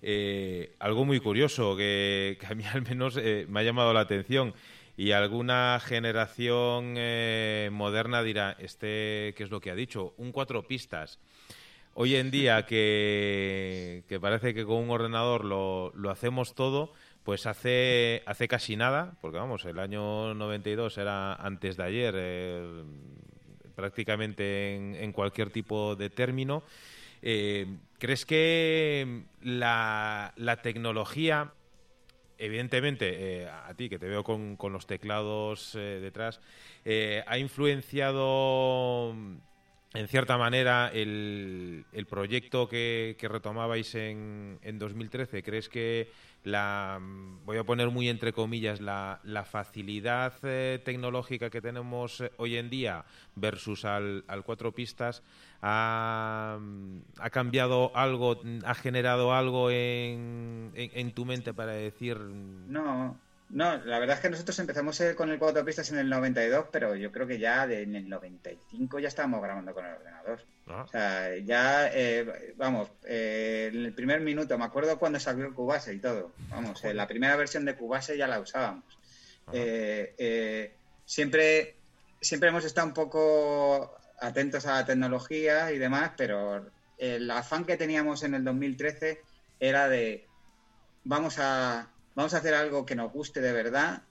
eh, 0.01 0.75
algo 0.79 1.05
muy 1.05 1.19
curioso 1.19 1.75
que, 1.75 2.37
a 2.49 2.53
mí 2.53 2.63
al 2.73 2.81
menos 2.81 3.17
eh, 3.17 3.45
me 3.49 3.61
ha 3.61 3.63
llamado 3.63 3.93
la 3.93 4.01
atención 4.01 4.53
y 4.97 5.11
alguna 5.11 5.79
generación 5.83 6.95
eh, 6.97 7.69
moderna 7.71 8.23
dirá, 8.23 8.55
este, 8.59 9.33
¿qué 9.35 9.43
es 9.43 9.51
lo 9.51 9.59
que 9.59 9.71
ha 9.71 9.75
dicho? 9.75 10.13
Un 10.17 10.31
cuatro 10.31 10.63
pistas. 10.63 11.19
Hoy 11.93 12.15
en 12.15 12.29
día 12.29 12.65
que, 12.65 14.03
que 14.07 14.19
parece 14.19 14.53
que 14.53 14.65
con 14.65 14.77
un 14.77 14.89
ordenador 14.89 15.45
lo, 15.45 15.91
lo 15.95 16.11
hacemos 16.11 16.53
todo, 16.53 16.93
pues 17.25 17.47
hace, 17.47 18.21
hace 18.27 18.47
casi 18.47 18.75
nada, 18.75 19.17
porque 19.19 19.39
vamos, 19.39 19.65
el 19.65 19.79
año 19.79 20.35
92 20.35 20.99
era 20.99 21.33
antes 21.33 21.75
de 21.75 21.83
ayer, 21.83 22.13
eh, 22.15 22.83
prácticamente 23.75 24.75
en, 25.03 25.11
cualquier 25.11 25.49
tipo 25.49 25.95
de 25.95 26.11
término. 26.11 26.61
Eh, 27.23 27.65
¿Crees 27.97 28.27
que 28.27 29.23
la, 29.41 30.33
tecnología, 30.61 31.51
evidentemente, 32.37 33.41
eh, 33.41 33.49
a 33.49 33.73
ti 33.73 33.89
que 33.89 33.97
te 33.97 34.07
veo 34.07 34.23
con, 34.23 34.55
los 34.71 34.85
teclados 34.85 35.73
detrás, 35.73 36.39
ha 37.25 37.37
influenciado 37.39 39.15
en 39.95 40.07
cierta 40.07 40.37
manera 40.37 40.91
el, 40.93 41.85
proyecto 42.07 42.69
que, 42.69 43.17
retomabais 43.19 43.95
en, 43.95 44.59
en 44.61 44.77
2013? 44.77 45.41
¿Crees 45.41 45.69
que 45.69 46.11
la 46.45 46.99
voy 47.45 47.57
a 47.57 47.63
poner 47.63 47.89
muy 47.89 48.07
entre 48.07 48.31
comillas 48.31 48.79
la, 48.79 49.19
facilidad 49.49 50.33
eh, 50.43 50.79
tecnológica 50.83 51.49
que 51.49 51.61
tenemos 51.61 52.21
eh, 52.21 52.31
hoy 52.37 52.57
en 52.57 52.69
día 52.69 53.03
versus 53.35 53.83
al, 53.83 54.23
cuatro 54.45 54.71
pistas 54.71 55.23
ha, 55.61 56.59
cambiado 57.31 57.91
algo 57.95 58.39
ha 58.63 58.75
generado 58.75 59.33
algo 59.33 59.71
en, 59.71 60.71
en, 60.75 61.11
tu 61.13 61.25
mente 61.25 61.53
para 61.53 61.73
decir 61.73 62.17
no 62.19 63.17
no, 63.49 63.77
la 63.77 63.99
verdad 63.99 64.15
es 64.15 64.21
que 64.21 64.29
nosotros 64.29 64.57
empezamos 64.59 64.99
eh, 65.01 65.15
con 65.15 65.29
el 65.29 65.37
cuatro 65.37 65.63
pistas 65.63 65.91
en 65.91 65.99
el 65.99 66.09
92, 66.09 66.65
pero 66.71 66.95
yo 66.95 67.11
creo 67.11 67.27
que 67.27 67.37
ya 67.37 67.63
en 67.65 67.95
el 67.95 68.09
95 68.09 68.99
ya 68.99 69.07
estábamos 69.07 69.41
grabando 69.41 69.73
con 69.73 69.85
el 69.85 69.93
ordenador. 69.93 70.41
Ah. 70.67 70.83
O 70.83 70.87
sea, 70.87 71.37
ya, 71.37 71.89
eh, 71.93 72.53
vamos, 72.57 72.89
eh, 73.05 73.69
en 73.71 73.85
el 73.85 73.93
primer 73.93 74.21
minuto, 74.21 74.57
me 74.57 74.65
acuerdo 74.65 74.97
cuando 74.97 75.19
salió 75.19 75.53
Cubase 75.53 75.93
y 75.93 75.99
todo. 75.99 76.31
Vamos, 76.49 76.83
la 76.83 77.07
primera 77.07 77.35
versión 77.35 77.65
de 77.65 77.75
Cubase 77.75 78.17
ya 78.17 78.27
la 78.27 78.39
usábamos. 78.39 78.97
siempre, 81.05 81.75
siempre 82.19 82.49
hemos 82.49 82.65
estado 82.65 82.87
un 82.87 82.93
poco 82.93 83.95
atentos 84.19 84.65
a 84.65 84.75
la 84.75 84.85
tecnología 84.85 85.71
y 85.71 85.77
demás, 85.77 86.11
pero 86.17 86.65
el 86.97 87.29
afán 87.29 87.65
que 87.65 87.77
teníamos 87.77 88.23
en 88.23 88.33
el 88.33 88.43
2013 88.43 89.21
era 89.59 89.87
de 89.87 90.25
vamos 91.03 91.37
a 91.39 91.89
vamos 92.15 92.33
a 92.33 92.37
hacer 92.37 92.53
algo 92.53 92.85
que 92.85 92.95
nos 92.95 93.11
guste 93.11 93.41
de 93.41 93.51
verdad 93.51 94.01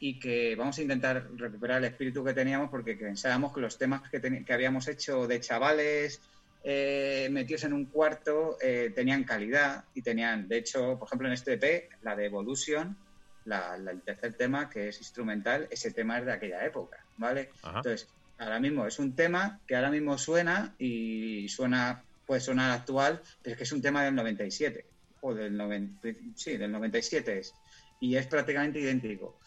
y 0.00 0.18
que 0.18 0.54
vamos 0.54 0.78
a 0.78 0.82
intentar 0.82 1.28
recuperar 1.34 1.78
el 1.78 1.86
espíritu 1.86 2.24
que 2.24 2.32
teníamos 2.32 2.70
porque 2.70 2.94
pensábamos 2.94 3.52
que 3.52 3.60
los 3.60 3.76
temas 3.76 4.02
que, 4.08 4.52
habíamos 4.52 4.86
hecho 4.86 5.26
de 5.26 5.40
chavales 5.40 6.20
eh, 6.62 7.28
metidos 7.30 7.64
en 7.64 7.72
un 7.72 7.86
cuarto 7.86 8.58
eh, 8.60 8.92
tenían 8.94 9.24
calidad 9.24 9.84
y 9.94 10.02
tenían, 10.02 10.46
de 10.48 10.58
hecho, 10.58 10.98
por 10.98 11.08
ejemplo 11.08 11.26
en 11.26 11.34
este 11.34 11.54
EP, 11.54 11.90
la 12.02 12.14
de 12.14 12.26
Evolution, 12.26 12.96
el 13.44 14.02
tercer 14.02 14.34
tema 14.34 14.68
que 14.68 14.88
es 14.88 14.98
instrumental, 14.98 15.66
ese 15.70 15.90
tema 15.90 16.18
es 16.18 16.26
de 16.26 16.32
aquella 16.32 16.64
época, 16.64 16.98
¿vale? 17.16 17.50
Entonces, 17.64 18.06
ahora 18.38 18.60
mismo 18.60 18.86
es 18.86 18.98
un 18.98 19.16
tema 19.16 19.58
que 19.66 19.74
ahora 19.74 19.90
mismo 19.90 20.18
suena 20.18 20.74
y 20.78 21.48
suena, 21.48 22.04
puede 22.26 22.40
sonar 22.40 22.70
actual, 22.72 23.22
pero 23.42 23.54
es 23.54 23.58
que 23.58 23.64
es 23.64 23.72
un 23.72 23.80
tema 23.80 24.04
del 24.04 24.14
97 24.14 24.84
o 25.20 25.34
del, 25.34 25.56
90, 25.56 26.08
sí, 26.34 26.56
del 26.56 26.72
97 26.72 27.38
es, 27.38 27.54
y 28.00 28.16
es 28.16 28.26
prácticamente 28.26 28.80
idéntico. 28.80 29.38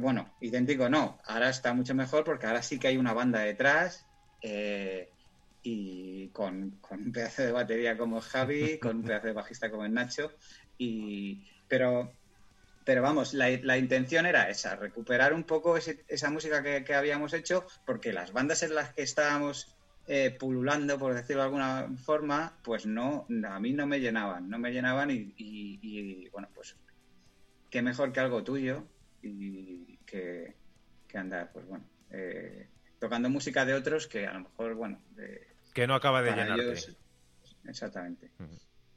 Bueno, 0.00 0.34
idéntico 0.40 0.88
no, 0.88 1.18
ahora 1.24 1.48
está 1.48 1.72
mucho 1.72 1.94
mejor 1.94 2.24
porque 2.24 2.46
ahora 2.46 2.62
sí 2.62 2.78
que 2.78 2.88
hay 2.88 2.96
una 2.96 3.14
banda 3.14 3.40
detrás 3.40 4.06
eh, 4.42 5.10
y 5.62 6.28
con, 6.28 6.78
un 6.90 7.12
pedazo 7.12 7.42
de 7.42 7.52
batería 7.52 7.96
como 7.96 8.20
Javi, 8.20 8.78
con 8.78 8.98
un 8.98 9.02
pedazo 9.04 9.28
de 9.28 9.32
bajista 9.32 9.70
como 9.70 9.84
el 9.84 9.94
Nacho, 9.94 10.32
y, 10.76 11.44
pero, 11.66 12.12
pero 12.84 13.02
vamos, 13.02 13.34
la, 13.34 13.50
la 13.62 13.78
intención 13.78 14.26
era 14.26 14.48
esa, 14.48 14.76
recuperar 14.76 15.32
un 15.32 15.44
poco 15.44 15.76
esa 15.76 16.30
música 16.30 16.62
que, 16.62 16.84
que, 16.84 16.94
habíamos 16.94 17.32
hecho, 17.32 17.66
porque 17.84 18.12
las 18.12 18.32
bandas 18.32 18.62
en 18.62 18.74
las 18.74 18.92
que 18.94 19.02
estábamos 19.02 19.77
eh, 20.08 20.30
pululando, 20.30 20.98
por 20.98 21.14
decirlo 21.14 21.42
de 21.42 21.46
alguna 21.46 21.88
forma, 22.02 22.58
pues 22.64 22.86
no, 22.86 23.26
a 23.48 23.60
mí 23.60 23.72
no 23.74 23.86
me 23.86 24.00
llenaban, 24.00 24.48
no 24.48 24.58
me 24.58 24.72
llenaban 24.72 25.10
y, 25.10 25.34
y, 25.36 25.78
y 25.82 26.28
bueno, 26.30 26.48
pues 26.54 26.74
qué 27.70 27.82
mejor 27.82 28.10
que 28.10 28.20
algo 28.20 28.42
tuyo 28.42 28.84
y 29.22 29.98
que, 30.06 30.54
que 31.06 31.18
andar, 31.18 31.52
pues 31.52 31.66
bueno, 31.66 31.84
eh, 32.10 32.68
tocando 32.98 33.28
música 33.28 33.66
de 33.66 33.74
otros 33.74 34.06
que 34.06 34.26
a 34.26 34.32
lo 34.32 34.40
mejor, 34.40 34.74
bueno... 34.74 35.02
De, 35.14 35.46
que 35.74 35.86
no 35.86 35.94
acaba 35.94 36.22
de 36.22 36.30
llenarte. 36.30 36.62
Ellos, 36.62 36.96
exactamente. 37.66 38.30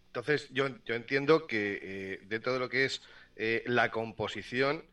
Entonces, 0.07 0.49
yo, 0.51 0.69
yo 0.85 0.95
entiendo 0.95 1.45
que 1.45 1.79
eh, 1.81 2.21
dentro 2.25 2.53
de 2.53 2.59
lo 2.59 2.69
que 2.69 2.85
es 2.85 3.01
eh, 3.35 3.63
la 3.65 3.91
composición, 3.91 4.85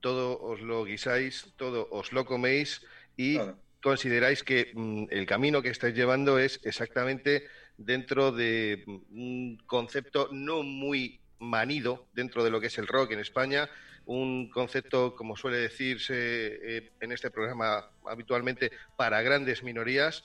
todo 0.00 0.40
os 0.40 0.60
lo 0.60 0.84
guisáis, 0.84 1.52
todo 1.56 1.88
os 1.90 2.12
lo 2.12 2.26
coméis 2.26 2.84
y 3.16 3.36
todo. 3.36 3.58
Consideráis 3.86 4.42
que 4.42 4.72
mm, 4.74 5.04
el 5.10 5.26
camino 5.26 5.62
que 5.62 5.68
estáis 5.68 5.94
llevando 5.94 6.40
es 6.40 6.58
exactamente 6.64 7.46
dentro 7.78 8.32
de 8.32 8.82
mm, 8.84 8.96
un 9.12 9.62
concepto 9.64 10.28
no 10.32 10.64
muy 10.64 11.20
manido 11.38 12.08
dentro 12.12 12.42
de 12.42 12.50
lo 12.50 12.60
que 12.60 12.66
es 12.66 12.78
el 12.78 12.88
rock 12.88 13.12
en 13.12 13.20
España, 13.20 13.70
un 14.04 14.50
concepto, 14.50 15.14
como 15.14 15.36
suele 15.36 15.58
decirse 15.58 16.14
eh, 16.16 16.90
en 16.98 17.12
este 17.12 17.30
programa 17.30 17.88
habitualmente, 18.04 18.72
para 18.96 19.22
grandes 19.22 19.62
minorías 19.62 20.24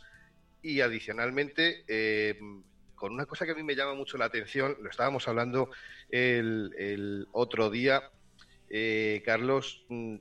y 0.64 0.82
adicionalmente 0.82 1.84
eh, 1.88 2.40
con 2.96 3.14
una 3.14 3.28
cosa 3.28 3.46
que 3.46 3.52
a 3.52 3.56
mí 3.56 3.62
me 3.62 3.76
llama 3.76 3.94
mucho 3.94 4.18
la 4.18 4.26
atención, 4.26 4.76
lo 4.82 4.90
estábamos 4.90 5.28
hablando 5.28 5.70
el, 6.10 7.28
otro 7.32 7.70
día, 7.70 8.10
eh, 8.72 9.22
Carlos, 9.24 9.86
mm, 9.90 10.16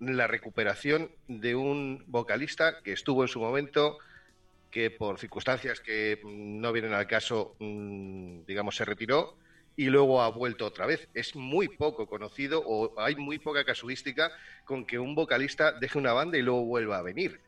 la 0.00 0.26
recuperación 0.26 1.10
de 1.28 1.54
un 1.54 2.04
vocalista 2.06 2.82
que 2.82 2.92
estuvo 2.92 3.22
en 3.22 3.28
su 3.28 3.40
momento, 3.40 3.98
que 4.70 4.90
por 4.90 5.18
circunstancias 5.18 5.80
que 5.80 6.20
no 6.24 6.72
vienen 6.72 6.92
al 6.92 7.06
caso, 7.06 7.56
mm, 7.58 8.44
digamos, 8.46 8.76
se 8.76 8.84
retiró 8.84 9.36
y 9.76 9.86
luego 9.86 10.22
ha 10.22 10.28
vuelto 10.28 10.66
otra 10.66 10.86
vez. 10.86 11.08
Es 11.14 11.36
muy 11.36 11.68
poco 11.68 12.06
conocido 12.06 12.62
o 12.64 12.98
hay 12.98 13.16
muy 13.16 13.38
poca 13.38 13.64
casuística 13.64 14.32
con 14.64 14.86
que 14.86 14.98
un 14.98 15.14
vocalista 15.14 15.72
deje 15.72 15.98
una 15.98 16.12
banda 16.12 16.38
y 16.38 16.42
luego 16.42 16.64
vuelva 16.64 16.98
a 16.98 17.02
venir. 17.02 17.40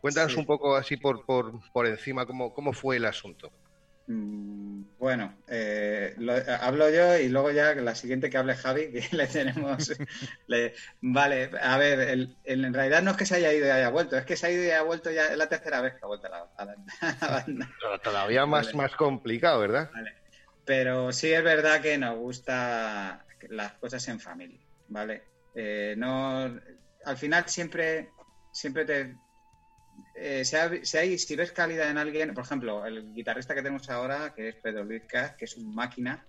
Cuéntanos 0.00 0.32
sí. 0.32 0.38
un 0.38 0.46
poco 0.46 0.76
así 0.76 0.96
por, 0.96 1.24
por, 1.24 1.60
por 1.72 1.86
encima 1.86 2.26
cómo, 2.26 2.52
cómo 2.52 2.72
fue 2.72 2.96
el 2.96 3.04
asunto. 3.04 3.50
Mm, 4.08 4.84
bueno, 4.98 5.36
eh, 5.48 6.14
lo, 6.18 6.34
hablo 6.60 6.88
yo 6.90 7.18
y 7.18 7.28
luego 7.28 7.50
ya 7.50 7.74
la 7.74 7.94
siguiente 7.94 8.30
que 8.30 8.38
hable 8.38 8.54
Javi, 8.54 8.92
que 8.92 9.08
le 9.16 9.26
tenemos... 9.26 9.92
le, 10.46 10.74
vale, 11.00 11.50
a 11.60 11.76
ver, 11.76 12.00
el, 12.00 12.36
el, 12.44 12.64
en 12.64 12.74
realidad 12.74 13.02
no 13.02 13.12
es 13.12 13.16
que 13.16 13.26
se 13.26 13.36
haya 13.36 13.52
ido 13.52 13.66
y 13.66 13.70
haya 13.70 13.90
vuelto, 13.90 14.16
es 14.16 14.24
que 14.24 14.36
se 14.36 14.46
ha 14.46 14.50
ido 14.50 14.62
y 14.62 14.66
haya 14.66 14.82
vuelto 14.82 15.10
ya, 15.10 15.26
es 15.26 15.36
la 15.36 15.48
tercera 15.48 15.80
vez 15.80 15.94
que 15.94 16.00
ha 16.02 16.06
vuelto 16.06 16.28
a 16.28 16.30
la, 16.30 16.46
a 16.56 16.64
la, 16.64 16.72
a 17.00 17.16
la 17.20 17.30
banda. 17.30 17.70
Todavía 18.02 18.46
más, 18.46 18.66
vale. 18.66 18.78
más 18.78 18.94
complicado, 18.94 19.60
¿verdad? 19.60 19.90
Vale. 19.92 20.14
Pero 20.64 21.12
sí 21.12 21.32
es 21.32 21.42
verdad 21.44 21.80
que 21.80 21.96
nos 21.98 22.16
gusta 22.16 23.24
las 23.48 23.72
cosas 23.74 24.06
en 24.08 24.20
familia, 24.20 24.60
¿vale? 24.88 25.22
Eh, 25.54 25.94
no, 25.96 26.60
al 27.04 27.16
final 27.16 27.44
siempre, 27.48 28.10
siempre 28.52 28.84
te, 28.84 29.16
eh, 30.14 30.44
si, 30.44 30.56
hay, 30.56 30.84
si, 30.84 30.98
hay, 30.98 31.18
si, 31.18 31.36
ves 31.36 31.52
calidad 31.52 31.90
en 31.90 31.98
alguien, 31.98 32.34
por 32.34 32.44
ejemplo, 32.44 32.84
el 32.86 33.12
guitarrista 33.14 33.54
que 33.54 33.62
tenemos 33.62 33.88
ahora, 33.90 34.32
que 34.34 34.48
es 34.48 34.56
Pedro 34.56 34.84
Luis 34.84 35.02
Caz, 35.06 35.36
que 35.36 35.44
es 35.44 35.56
un 35.56 35.74
máquina, 35.74 36.24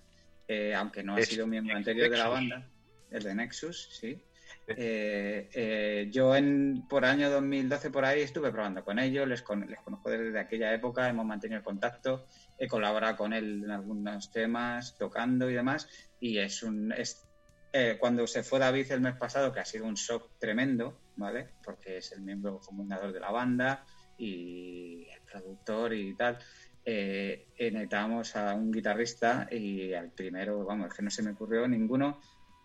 eh, 0.47 0.73
aunque 0.75 1.03
no 1.03 1.15
ha 1.15 1.19
es, 1.19 1.27
sido 1.27 1.47
miembro 1.47 1.75
anterior 1.75 2.10
Nexus. 2.10 2.17
de 2.17 2.23
la 2.23 2.30
banda, 2.30 2.69
el 3.12 3.23
de 3.23 3.36
Nexus, 3.36 3.89
sí. 3.99 4.23
Eh, 4.69 5.49
eh, 5.53 6.10
yo 6.12 6.36
en, 6.36 6.86
por 6.89 7.06
año 7.06 7.30
2012 7.30 7.89
por 7.89 8.03
ahí 8.03 8.21
estuve 8.21 8.51
probando 8.51 8.84
con 8.84 8.99
ellos, 8.99 9.25
les, 9.27 9.41
con, 9.41 9.65
les, 9.65 9.80
conozco 9.80 10.10
desde 10.10 10.39
aquella 10.39 10.73
época, 10.73 11.08
hemos 11.08 11.25
mantenido 11.25 11.60
el 11.60 11.63
contacto, 11.63 12.27
he 12.58 12.67
colaborado 12.67 13.15
con 13.15 13.32
él 13.32 13.63
en 13.63 13.71
algunos 13.71 14.30
temas, 14.32 14.97
tocando 14.97 15.49
y 15.49 15.53
demás, 15.53 15.88
y 16.19 16.38
es 16.39 16.63
un... 16.63 16.91
Es, 16.91 17.23
eh, 17.71 17.97
cuando 17.99 18.27
se 18.27 18.43
fue 18.43 18.60
David 18.60 18.91
el 18.91 19.01
mes 19.01 19.15
pasado, 19.15 19.53
que 19.53 19.60
ha 19.60 19.65
sido 19.65 19.86
un 19.86 19.95
shock 19.95 20.32
tremendo, 20.39 20.99
¿vale? 21.17 21.49
Porque 21.63 21.97
es 21.97 22.12
el 22.13 22.21
miembro 22.21 22.60
fundador 22.60 23.12
de 23.12 23.19
la 23.19 23.32
banda 23.32 23.86
y 24.17 25.08
el 25.10 25.21
productor 25.21 25.93
y 25.93 26.15
tal. 26.15 26.38
Eh, 26.86 27.47
necesitábamos 27.60 28.36
a 28.36 28.53
un 28.56 28.71
guitarrista 28.71 29.47
y 29.51 29.93
al 29.93 30.12
primero, 30.12 30.63
vamos, 30.63 30.88
es 30.88 30.93
que 30.93 31.03
no 31.03 31.10
se 31.10 31.23
me 31.23 31.32
ocurrió 31.32 31.67
ninguno 31.67 32.21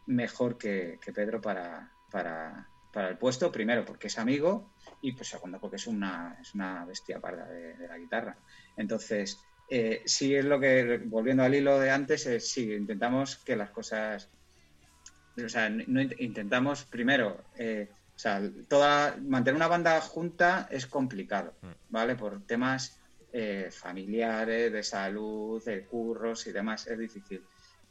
mejor 0.06 0.56
que, 0.56 0.98
que 1.04 1.12
Pedro 1.12 1.40
para, 1.40 1.90
para, 2.10 2.68
para, 2.92 3.08
el 3.08 3.18
puesto. 3.18 3.50
Primero, 3.50 3.84
porque 3.84 4.06
es 4.06 4.18
amigo 4.18 4.72
y 5.00 5.12
pues 5.12 5.28
segundo, 5.28 5.58
porque 5.58 5.76
es 5.76 5.86
una, 5.86 6.38
es 6.40 6.54
una 6.54 6.84
bestia 6.84 7.20
parda 7.20 7.46
de, 7.46 7.88
la 7.88 7.98
guitarra. 7.98 8.36
Entonces, 8.76 9.40
eh, 9.68 10.02
sí 10.04 10.34
es 10.34 10.44
lo 10.44 10.60
que, 10.60 11.02
volviendo 11.06 11.42
al 11.42 11.54
hilo 11.54 11.80
de 11.80 11.90
antes, 11.90 12.26
eh, 12.26 12.38
sí, 12.38 12.72
intentamos 12.72 13.36
que 13.38 13.56
las 13.56 13.70
cosas 13.70 14.30
o 15.36 15.48
sea, 15.48 15.68
no, 15.70 16.02
intentamos 16.02 16.84
primero, 16.84 17.44
eh, 17.56 17.88
o 18.14 18.18
sea, 18.18 18.40
toda, 18.68 19.16
mantener 19.22 19.56
una 19.56 19.68
banda 19.68 20.00
junta 20.00 20.68
es 20.70 20.86
complicado, 20.86 21.54
¿vale? 21.88 22.14
Por 22.14 22.44
temas 22.46 23.00
eh, 23.32 23.70
familiares, 23.70 24.72
de 24.72 24.82
salud, 24.82 25.64
de 25.64 25.86
curros 25.86 26.46
y 26.46 26.52
demás, 26.52 26.86
es 26.86 26.98
difícil. 26.98 27.42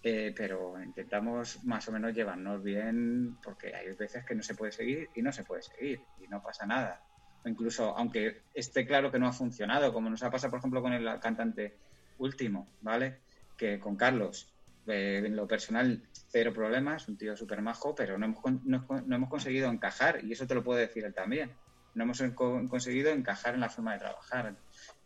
Eh, 0.03 0.33
pero 0.35 0.81
intentamos 0.81 1.63
más 1.63 1.87
o 1.87 1.91
menos 1.91 2.15
llevarnos 2.15 2.63
bien 2.63 3.37
porque 3.43 3.75
hay 3.75 3.91
veces 3.93 4.25
que 4.25 4.33
no 4.33 4.41
se 4.41 4.55
puede 4.55 4.71
seguir 4.71 5.09
y 5.13 5.21
no 5.21 5.31
se 5.31 5.43
puede 5.43 5.61
seguir 5.61 6.01
y 6.19 6.27
no 6.27 6.41
pasa 6.41 6.65
nada. 6.65 7.03
O 7.43 7.49
incluso, 7.49 7.95
aunque 7.97 8.43
esté 8.53 8.85
claro 8.85 9.11
que 9.11 9.19
no 9.19 9.27
ha 9.27 9.33
funcionado, 9.33 9.93
como 9.93 10.09
nos 10.09 10.23
ha 10.23 10.31
pasado, 10.31 10.51
por 10.51 10.59
ejemplo, 10.59 10.81
con 10.81 10.93
el 10.93 11.19
cantante 11.19 11.75
último, 12.17 12.67
¿vale? 12.81 13.21
Que 13.57 13.79
con 13.79 13.95
Carlos, 13.95 14.51
eh, 14.87 15.21
en 15.25 15.35
lo 15.35 15.47
personal, 15.47 16.01
cero 16.29 16.51
problemas, 16.53 17.07
un 17.07 17.17
tío 17.17 17.35
súper 17.35 17.61
majo, 17.61 17.93
pero 17.93 18.17
no 18.17 18.25
hemos, 18.25 18.43
no, 18.63 18.85
no 19.05 19.15
hemos, 19.15 19.29
conseguido 19.29 19.69
encajar, 19.69 20.23
y 20.23 20.31
eso 20.31 20.47
te 20.47 20.55
lo 20.55 20.63
puede 20.63 20.81
decir 20.81 21.05
él 21.05 21.13
también. 21.13 21.51
No 21.93 22.03
hemos 22.03 22.21
conseguido 22.69 23.11
encajar 23.11 23.53
en 23.53 23.59
la 23.59 23.69
forma 23.69 23.93
de 23.93 23.99
trabajar. 23.99 24.55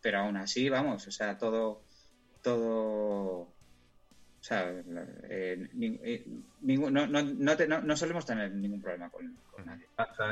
Pero 0.02 0.20
aún 0.20 0.38
así, 0.38 0.70
vamos, 0.70 1.08
o 1.08 1.12
sea, 1.12 1.38
todo. 1.38 1.82
todo 2.44 3.56
o 4.46 4.48
sea, 4.48 4.70
eh, 4.70 5.68
eh, 6.04 6.26
ningún, 6.62 6.94
no, 6.94 7.08
no, 7.08 7.24
no, 7.24 7.58
te, 7.58 7.68
no, 7.68 7.98
solemos 7.98 8.28
tener 8.28 8.52
ningún 8.52 8.80
problema 8.80 9.10
con, 9.10 9.36
con, 9.52 9.66
nadie. 9.66 9.88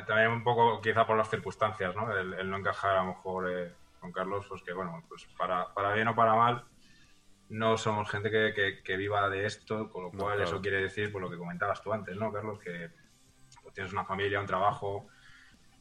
También 0.06 0.30
un 0.30 0.44
poco, 0.44 0.80
quizá 0.80 1.08
por 1.08 1.18
las 1.18 1.32
circunstancias, 1.32 1.96
¿no? 1.96 2.16
El, 2.16 2.36
el 2.36 2.48
no 2.48 2.58
encajar 2.58 2.98
a 2.98 3.02
lo 3.02 3.08
mejor 3.08 3.52
eh, 3.52 3.74
con 4.00 4.12
Carlos, 4.12 4.46
pues 4.48 4.62
que 4.62 4.74
bueno, 4.74 5.04
pues 5.08 5.26
para, 5.36 5.74
para 5.74 5.94
bien 5.94 6.10
o 6.10 6.16
para 6.16 6.36
mal, 6.36 6.64
no 7.54 7.78
somos 7.78 8.10
gente 8.10 8.32
que, 8.32 8.52
que, 8.52 8.82
que, 8.82 8.98
viva 8.98 9.30
de 9.30 9.46
esto, 9.46 9.88
con 9.92 10.06
lo 10.06 10.10
cual 10.10 10.22
no, 10.22 10.28
claro. 10.28 10.44
eso 10.44 10.62
quiere 10.62 10.82
decir, 10.82 11.12
por 11.12 11.22
lo 11.22 11.30
que 11.30 11.38
comentabas 11.38 11.84
tú 11.84 11.94
antes, 11.94 12.18
¿no, 12.18 12.34
Carlos? 12.34 12.58
Que 12.58 12.90
pues, 13.62 13.76
tienes 13.76 13.94
una 13.94 14.06
familia, 14.06 14.40
un 14.40 14.48
trabajo, 14.48 15.08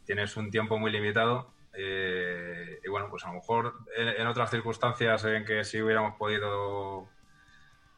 tienes 0.04 0.36
un 0.36 0.50
tiempo 0.50 0.78
muy 0.78 0.90
limitado. 0.90 1.54
Eh, 1.72 2.78
y 2.84 2.88
bueno, 2.90 3.08
pues 3.08 3.24
a 3.24 3.28
lo 3.28 3.34
mejor 3.34 3.74
en, 3.96 4.08
en, 4.08 4.26
otras 4.26 4.50
circunstancias 4.50 5.24
en 5.24 5.46
que 5.46 5.64
si 5.64 5.80
hubiéramos 5.80 6.16
podido 6.18 7.08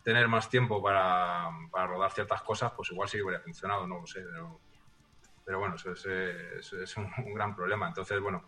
tener 0.04 0.28
más 0.28 0.48
tiempo 0.48 0.80
para, 0.80 1.50
para, 1.72 1.88
rodar 1.88 2.12
ciertas 2.12 2.42
cosas, 2.42 2.70
pues 2.76 2.92
igual 2.92 3.08
sí 3.08 3.20
hubiera 3.20 3.40
funcionado, 3.40 3.88
no 3.88 3.98
lo 3.98 4.06
sé. 4.06 4.20
Pero, 4.20 4.60
pero 5.44 5.58
bueno, 5.58 5.74
eso 5.74 5.90
es, 5.90 6.72
es 6.72 6.96
un, 6.96 7.10
un, 7.26 7.34
gran 7.34 7.56
problema. 7.56 7.88
Entonces, 7.88 8.20
bueno, 8.20 8.46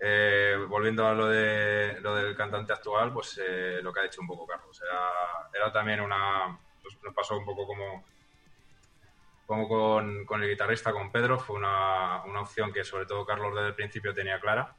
eh, 0.00 0.56
volviendo 0.68 1.06
a 1.06 1.12
lo, 1.12 1.28
de, 1.28 1.98
lo 2.00 2.14
del 2.14 2.36
cantante 2.36 2.72
actual, 2.72 3.12
pues 3.12 3.40
eh, 3.44 3.80
lo 3.82 3.92
que 3.92 4.00
ha 4.00 4.04
dicho 4.04 4.20
un 4.20 4.28
poco 4.28 4.46
Carlos. 4.46 4.80
Era, 4.80 5.48
era 5.52 5.72
también 5.72 6.00
una. 6.00 6.58
Pues, 6.82 6.96
nos 7.02 7.14
pasó 7.14 7.36
un 7.36 7.44
poco 7.44 7.66
como, 7.66 8.04
como 9.46 9.68
con, 9.68 10.24
con, 10.24 10.42
el 10.42 10.50
guitarrista, 10.50 10.92
con 10.92 11.10
Pedro. 11.10 11.38
Fue 11.38 11.56
una, 11.56 12.22
una, 12.24 12.42
opción 12.42 12.72
que, 12.72 12.84
sobre 12.84 13.06
todo, 13.06 13.26
Carlos 13.26 13.54
desde 13.54 13.68
el 13.68 13.74
principio 13.74 14.14
tenía 14.14 14.40
clara. 14.40 14.76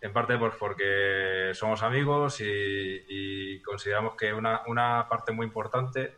En 0.00 0.12
parte 0.12 0.36
pues 0.36 0.54
porque 0.58 1.52
somos 1.54 1.80
amigos 1.84 2.40
y, 2.40 3.04
y 3.08 3.62
consideramos 3.62 4.16
que 4.16 4.34
una, 4.34 4.62
una, 4.66 5.08
parte 5.08 5.30
muy 5.30 5.46
importante 5.46 6.16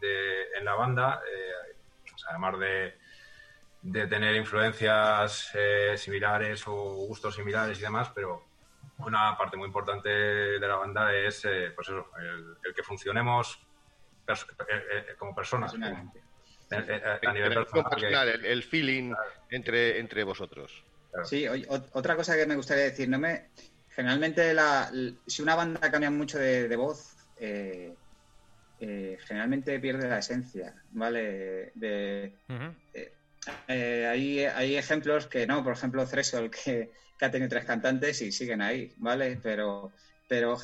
de, 0.00 0.44
en 0.58 0.64
la 0.64 0.74
banda, 0.74 1.20
eh, 1.30 1.76
pues 2.10 2.24
además 2.26 2.58
de, 2.58 3.01
de 3.82 4.06
tener 4.06 4.36
influencias 4.36 5.50
eh, 5.54 5.94
similares 5.96 6.66
o 6.66 6.72
gustos 7.06 7.34
similares 7.34 7.78
y 7.78 7.82
demás, 7.82 8.10
pero 8.14 8.44
una 8.98 9.36
parte 9.36 9.56
muy 9.56 9.66
importante 9.66 10.08
de 10.08 10.68
la 10.68 10.76
banda 10.76 11.12
es 11.12 11.44
eh, 11.44 11.72
pues 11.74 11.88
eso, 11.88 12.08
el, 12.18 12.56
el, 12.64 12.74
que 12.74 12.82
funcionemos 12.82 13.60
pers 14.24 14.46
eh, 14.68 15.14
como 15.18 15.34
personas. 15.34 15.74
A, 15.74 15.76
a, 15.76 17.32
nivel 17.32 17.54
personal, 17.54 17.84
personal 17.90 18.28
que... 18.28 18.34
el, 18.34 18.44
el, 18.46 18.62
feeling 18.62 19.12
entre, 19.50 19.98
entre 19.98 20.24
vosotros. 20.24 20.84
Claro. 21.10 21.26
Sí, 21.26 21.46
otra 21.92 22.16
cosa 22.16 22.36
que 22.36 22.46
me 22.46 22.56
gustaría 22.56 22.84
decir, 22.84 23.08
no 23.08 23.18
me 23.18 23.50
generalmente 23.94 24.54
la, 24.54 24.90
si 25.26 25.42
una 25.42 25.54
banda 25.54 25.90
cambia 25.90 26.10
mucho 26.10 26.38
de, 26.38 26.76
voz, 26.76 27.16
eh, 27.38 27.94
eh, 28.80 29.18
generalmente 29.20 29.78
pierde 29.80 30.08
la 30.08 30.18
esencia, 30.18 30.74
¿vale? 30.92 31.72
De, 31.74 32.34
eh, 32.94 33.12
hay, 33.68 34.76
ejemplos 34.76 35.26
que 35.26 35.46
no, 35.46 35.62
por 35.62 35.72
ejemplo, 35.72 36.06
Threshold, 36.06 36.50
que, 36.50 36.92
ha 37.20 37.30
tenido 37.30 37.48
tres 37.48 37.64
cantantes 37.64 38.20
y 38.22 38.32
siguen 38.32 38.60
ahí, 38.60 38.92
¿vale? 38.96 39.38
Pero, 39.40 39.92
pero 40.26 40.58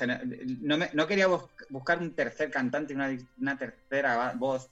no, 0.61 0.77
no 0.93 1.07
quería 1.07 1.29
buscar 1.69 1.99
un 1.99 2.14
tercer 2.14 2.51
cantante 2.51 2.95
y 2.95 2.97
una, 3.41 3.57
tercera 3.57 4.33
voz 4.35 4.69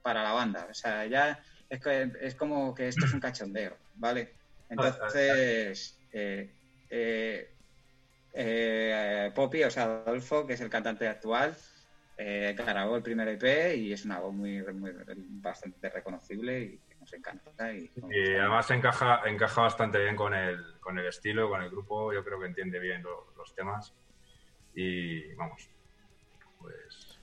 para 0.00 0.22
la 0.22 0.32
banda. 0.32 0.66
O 0.70 0.74
sea, 0.74 1.04
ya 1.04 1.38
es, 1.68 1.80
es 2.22 2.34
como 2.34 2.74
que 2.74 2.88
esto 2.88 3.04
es 3.04 3.12
un 3.12 3.20
cachondeo, 3.20 3.76
¿vale? 3.96 4.32
Entonces, 4.70 5.98
eh, 6.12 6.50
eh, 6.88 7.50
eh, 8.32 9.30
Poppy, 9.34 9.64
o 9.64 9.70
sea, 9.70 9.84
Adolfo, 9.84 10.46
que 10.46 10.54
es 10.54 10.60
el 10.60 10.70
cantante 10.70 11.08
actual, 11.08 11.56
eh, 12.16 12.54
grabó 12.56 12.96
el 12.96 13.02
primer 13.02 13.28
EP 13.28 13.76
y 13.76 13.92
es 13.92 14.04
una 14.04 14.18
voz 14.18 14.34
muy, 14.34 14.62
bastante 15.40 15.88
reconocible 15.88 16.60
y 16.60 16.80
nos 17.10 17.14
encanta. 17.14 17.72
Y, 17.72 17.90
además 18.36 18.70
encaja, 18.70 19.22
encaja 19.26 19.62
bastante 19.62 19.98
bien 19.98 20.16
con 20.16 20.34
el, 20.34 20.78
con 20.80 20.98
el 20.98 21.06
estilo, 21.06 21.48
con 21.48 21.62
el 21.62 21.70
grupo, 21.70 22.12
yo 22.12 22.24
creo 22.24 22.40
que 22.40 22.46
entiende 22.46 22.78
bien 22.78 23.02
los 23.36 23.54
temas. 23.54 23.94
Y 24.74 25.34
vamos, 25.34 25.68
pues... 26.58 27.18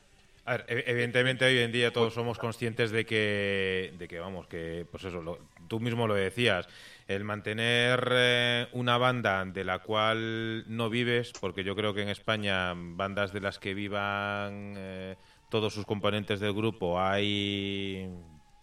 A 0.45 0.57
ver, 0.57 0.65
evidentemente 0.87 1.43
hoy 1.43 1.59
en 1.59 1.73
día 1.73 1.91
todos 1.91 2.13
somos 2.13 2.39
conscientes 2.39 2.91
de 2.91 3.05
que, 3.05 3.93
de 3.97 4.07
que 4.07 4.17
vamos, 4.19 4.47
que 4.47 4.87
pues 4.89 5.03
eso, 5.03 5.39
tú 5.67 5.81
mismo 5.81 6.07
lo 6.07 6.13
decías, 6.13 6.69
el 7.09 7.25
mantener 7.25 8.07
eh, 8.11 8.67
una 8.71 8.97
banda 8.97 9.43
de 9.43 9.65
la 9.65 9.79
cual 9.79 10.63
no 10.67 10.89
vives, 10.89 11.33
porque 11.41 11.65
yo 11.65 11.75
creo 11.75 11.93
que 11.93 12.03
en 12.03 12.07
España 12.07 12.73
bandas 12.77 13.33
de 13.33 13.41
las 13.41 13.59
que 13.59 13.73
vivan 13.73 14.75
eh, 14.77 15.17
todos 15.49 15.73
sus 15.73 15.85
componentes 15.85 16.39
del 16.39 16.53
grupo 16.53 16.97
hay 16.97 18.09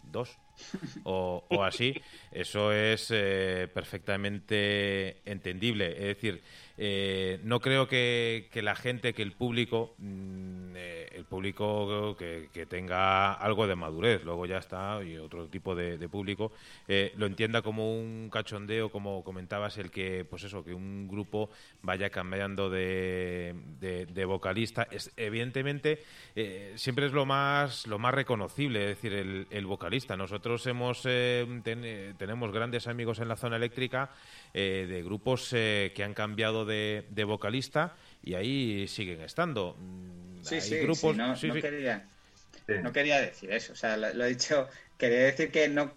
dos 0.01 0.39
o, 1.03 1.43
así, 1.63 1.93
eso 2.31 2.71
es 2.71 3.07
eh, 3.11 3.67
perfectamente 3.73 5.17
entendible. 5.25 5.91
Es 5.91 6.15
decir, 6.15 6.41
eh, 6.77 7.39
no 7.43 7.59
creo 7.59 7.87
que, 7.87 8.49
la 8.55 8.75
gente, 8.75 9.13
que 9.13 9.21
el 9.21 9.31
público, 9.31 9.95
mm, 9.97 10.75
eh, 10.75 11.09
el 11.13 11.25
público 11.25 12.15
que, 12.17 12.65
tenga 12.67 13.33
algo 13.33 13.67
de 13.67 13.75
madurez, 13.75 14.23
luego 14.23 14.45
ya 14.45 14.57
está, 14.57 15.01
y 15.03 15.17
otro 15.17 15.47
tipo 15.47 15.75
de, 15.75 16.09
público, 16.09 16.51
eh, 16.87 17.13
lo 17.17 17.25
entienda 17.25 17.61
como 17.61 17.95
un 17.95 18.29
cachondeo, 18.31 18.89
como 18.89 19.23
comentabas, 19.23 19.77
el 19.77 19.91
que, 19.91 20.25
pues 20.25 20.43
eso, 20.43 20.63
que 20.63 20.73
un 20.73 21.07
grupo 21.07 21.49
vaya 21.81 22.09
cambiando 22.09 22.69
de, 22.69 23.55
vocalista. 24.27 24.87
Es, 24.91 25.11
evidentemente, 25.15 26.03
siempre 26.75 27.05
es 27.05 27.13
lo 27.13 27.25
más, 27.25 27.87
lo 27.87 27.99
más 27.99 28.13
reconocible, 28.13 28.91
es 28.91 29.01
decir, 29.01 29.13
el, 29.13 29.65
vocalista. 29.65 30.15
Nosotros 30.15 30.65
hemos 30.67 31.01
tenemos 31.03 32.51
grandes 32.51 32.87
amigos 32.87 33.19
en 33.19 33.27
la 33.27 33.35
zona 33.35 33.55
eléctrica 33.55 34.11
eh, 34.57 34.85
de 34.87 35.03
grupos 35.03 35.51
eh, 35.51 35.91
que 35.93 36.01
han 36.01 36.13
cambiado 36.13 36.63
de, 36.63 37.03
vocalista 37.27 37.93
y 38.23 38.35
ahí 38.35 38.87
siguen 38.87 39.19
estando. 39.19 39.75
Mm, 39.77 40.43
sí, 40.43 40.61
sí, 40.61 40.77
grupos, 40.77 41.17
no, 41.17 41.35
quería, 41.35 42.07
no, 42.81 42.93
quería, 42.93 43.19
decir 43.19 43.51
eso, 43.51 43.73
o 43.73 43.75
sea, 43.75 43.97
lo, 43.97 44.23
he 44.23 44.29
dicho, 44.29 44.69
quería 44.97 45.25
decir 45.25 45.51
que 45.51 45.67
no, 45.67 45.91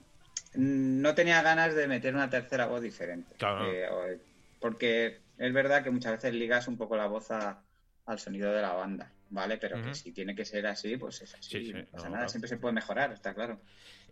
no 0.55 1.14
tenía 1.14 1.40
ganas 1.40 1.77
de 1.77 1.87
meter 1.87 2.16
una 2.16 2.29
tercera 2.29 2.66
voz 2.66 2.83
diferente. 2.83 3.33
Eh, 3.40 4.18
porque 4.59 5.21
es 5.38 5.53
verdad 5.53 5.85
que 5.85 5.92
muchas 5.92 6.14
veces 6.14 6.35
ligas 6.35 6.66
un 6.66 6.77
poco 6.77 6.97
la 6.97 7.07
voz 7.07 7.29
al 7.31 8.18
sonido 8.18 8.53
de 8.53 8.61
la 8.61 8.73
banda, 8.73 9.12
¿vale? 9.31 9.59
Pero 9.59 9.81
que 9.85 9.94
si 9.94 10.11
tiene 10.11 10.35
que 10.35 10.44
ser 10.44 10.66
así, 10.66 10.97
pues 10.97 11.23
es 11.23 11.33
así. 11.33 11.73
no 11.73 11.85
pasa 11.92 12.09
nada, 12.09 12.29
siempre 12.29 12.49
se 12.49 12.57
puede 12.57 12.75
mejorar, 12.75 13.12
está 13.12 13.35
claro. 13.35 13.61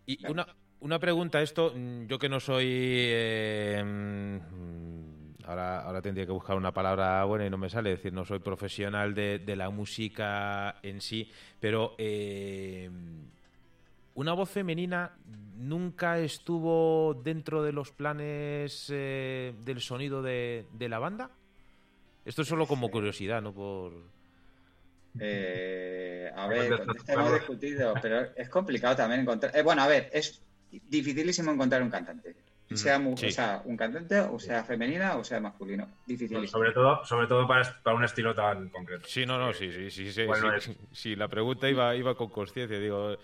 Y 0.07 0.25
una, 0.31 0.47
una 0.81 0.99
pregunta, 0.99 1.43
esto, 1.43 1.73
mm, 1.75 2.07
yo 2.07 2.19
que 2.19 2.29
no 2.29 2.41
soy... 2.41 2.67
Eh, 2.69 3.83
mm, 3.85 5.45
ahora, 5.45 5.81
ahora 5.81 6.03
tendría 6.03 6.27
que 6.27 6.33
buscar 6.33 6.57
una 6.57 6.73
palabra 6.73 7.25
buena 7.25 7.47
y 7.47 7.51
no 7.51 7.59
me 7.59 7.71
sale, 7.71 7.91
decir, 7.91 8.13
no 8.13 8.25
soy 8.25 8.41
profesional 8.41 9.15
de, 9.15 9.57
la 9.57 9.71
música 9.71 10.77
en 10.83 11.01
sí, 11.01 11.31
pero 11.61 11.95
eh, 11.99 12.91
¿una 14.15 14.33
voz 14.33 14.51
femenina 14.51 15.13
nunca 15.57 16.19
estuvo 16.19 17.15
dentro 17.15 17.63
de 17.63 17.73
los 17.73 17.93
planes 17.93 18.91
eh, 18.93 19.55
del 19.65 19.81
sonido 19.81 20.21
de, 20.23 20.67
la 20.79 20.99
banda? 20.99 21.31
Esto 22.25 22.43
es 22.43 22.49
solo 22.49 22.67
como 22.67 22.91
curiosidad, 22.91 23.41
¿no? 23.41 23.55
Por... 23.55 23.93
a 25.15 26.47
ver, 26.49 26.83
hemos 27.07 27.33
discutido, 27.35 27.95
pero 28.03 28.35
es 28.35 28.49
complicado 28.49 28.97
también 28.97 29.21
encontrar. 29.21 29.63
bueno, 29.63 29.83
a 29.83 29.87
ver, 29.87 30.11
es 30.13 30.43
dificilísimo 30.71 31.53
encontrar 31.53 31.83
un 31.83 31.91
cantante. 31.91 32.35
Sea, 32.75 32.99
o 32.99 33.17
sea, 33.17 33.63
un 33.65 33.77
cantante, 33.77 34.19
o 34.19 34.41
sea 34.41 34.65
femenina, 34.65 35.17
o 35.17 35.23
sea 35.23 35.39
masculino. 35.39 35.89
Dificilísimo. 36.05 36.49
Sobre 36.49 36.73
todo, 36.73 37.05
sobre 37.05 37.29
todo 37.29 37.47
para, 37.47 37.63
para 37.81 37.95
un 37.95 38.03
estilo 38.03 38.35
tan 38.35 38.71
concreto. 38.71 39.05
Sí, 39.07 39.25
no, 39.25 39.39
no, 39.39 39.53
sí, 39.53 39.71
sí, 39.73 39.89
sí. 39.89 40.11
sí, 40.11 40.23
sí, 40.91 41.15
la 41.15 41.29
pregunta 41.29 41.71
iba, 41.71 41.95
iba 41.95 42.17
con 42.17 42.29
conciencia, 42.29 42.81
digo. 42.81 43.19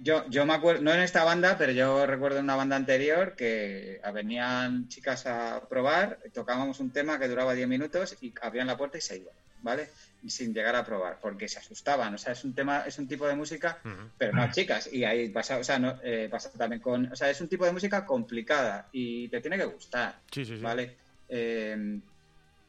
yo, 0.00 0.24
yo 0.30 0.46
me 0.46 0.54
acuerdo, 0.54 0.82
no 0.82 0.92
en 0.92 1.00
esta 1.00 1.24
banda, 1.24 1.58
pero 1.58 1.72
yo 1.72 2.06
recuerdo 2.06 2.38
en 2.38 2.44
una 2.44 2.54
banda 2.54 2.76
anterior 2.76 3.34
que 3.34 4.00
venían 4.14 4.86
chicas 4.86 5.26
a 5.26 5.66
probar, 5.68 6.20
tocábamos 6.32 6.78
un 6.78 6.92
tema 6.92 7.18
que 7.18 7.26
duraba 7.26 7.52
10 7.52 7.66
minutos 7.66 8.16
y 8.20 8.32
abrían 8.42 8.68
la 8.68 8.76
puerta 8.76 8.98
y 8.98 9.00
se 9.00 9.16
iban, 9.16 9.34
¿vale? 9.62 9.88
Sin 10.30 10.54
llegar 10.54 10.74
a 10.76 10.84
probar, 10.84 11.18
porque 11.20 11.48
se 11.48 11.58
asustaban. 11.58 12.14
O 12.14 12.18
sea, 12.18 12.32
es 12.32 12.44
un 12.44 12.54
tema, 12.54 12.84
es 12.86 12.98
un 12.98 13.06
tipo 13.06 13.26
de 13.26 13.34
música, 13.34 13.78
pero 14.16 14.32
no 14.32 14.50
chicas. 14.50 14.92
Y 14.92 15.04
ahí 15.04 15.28
pasa, 15.28 15.58
o 15.58 15.64
sea, 15.64 15.78
no, 15.78 15.98
eh, 16.02 16.28
pasa 16.30 16.50
también 16.50 16.80
con. 16.80 17.12
O 17.12 17.16
sea, 17.16 17.30
es 17.30 17.40
un 17.40 17.48
tipo 17.48 17.64
de 17.64 17.72
música 17.72 18.04
complicada 18.04 18.88
y 18.92 19.28
te 19.28 19.40
tiene 19.40 19.58
que 19.58 19.64
gustar. 19.64 20.20
Sí, 20.30 20.44
sí, 20.44 20.56
sí. 20.56 20.62
¿Vale? 20.62 20.96
Eh, 21.28 22.00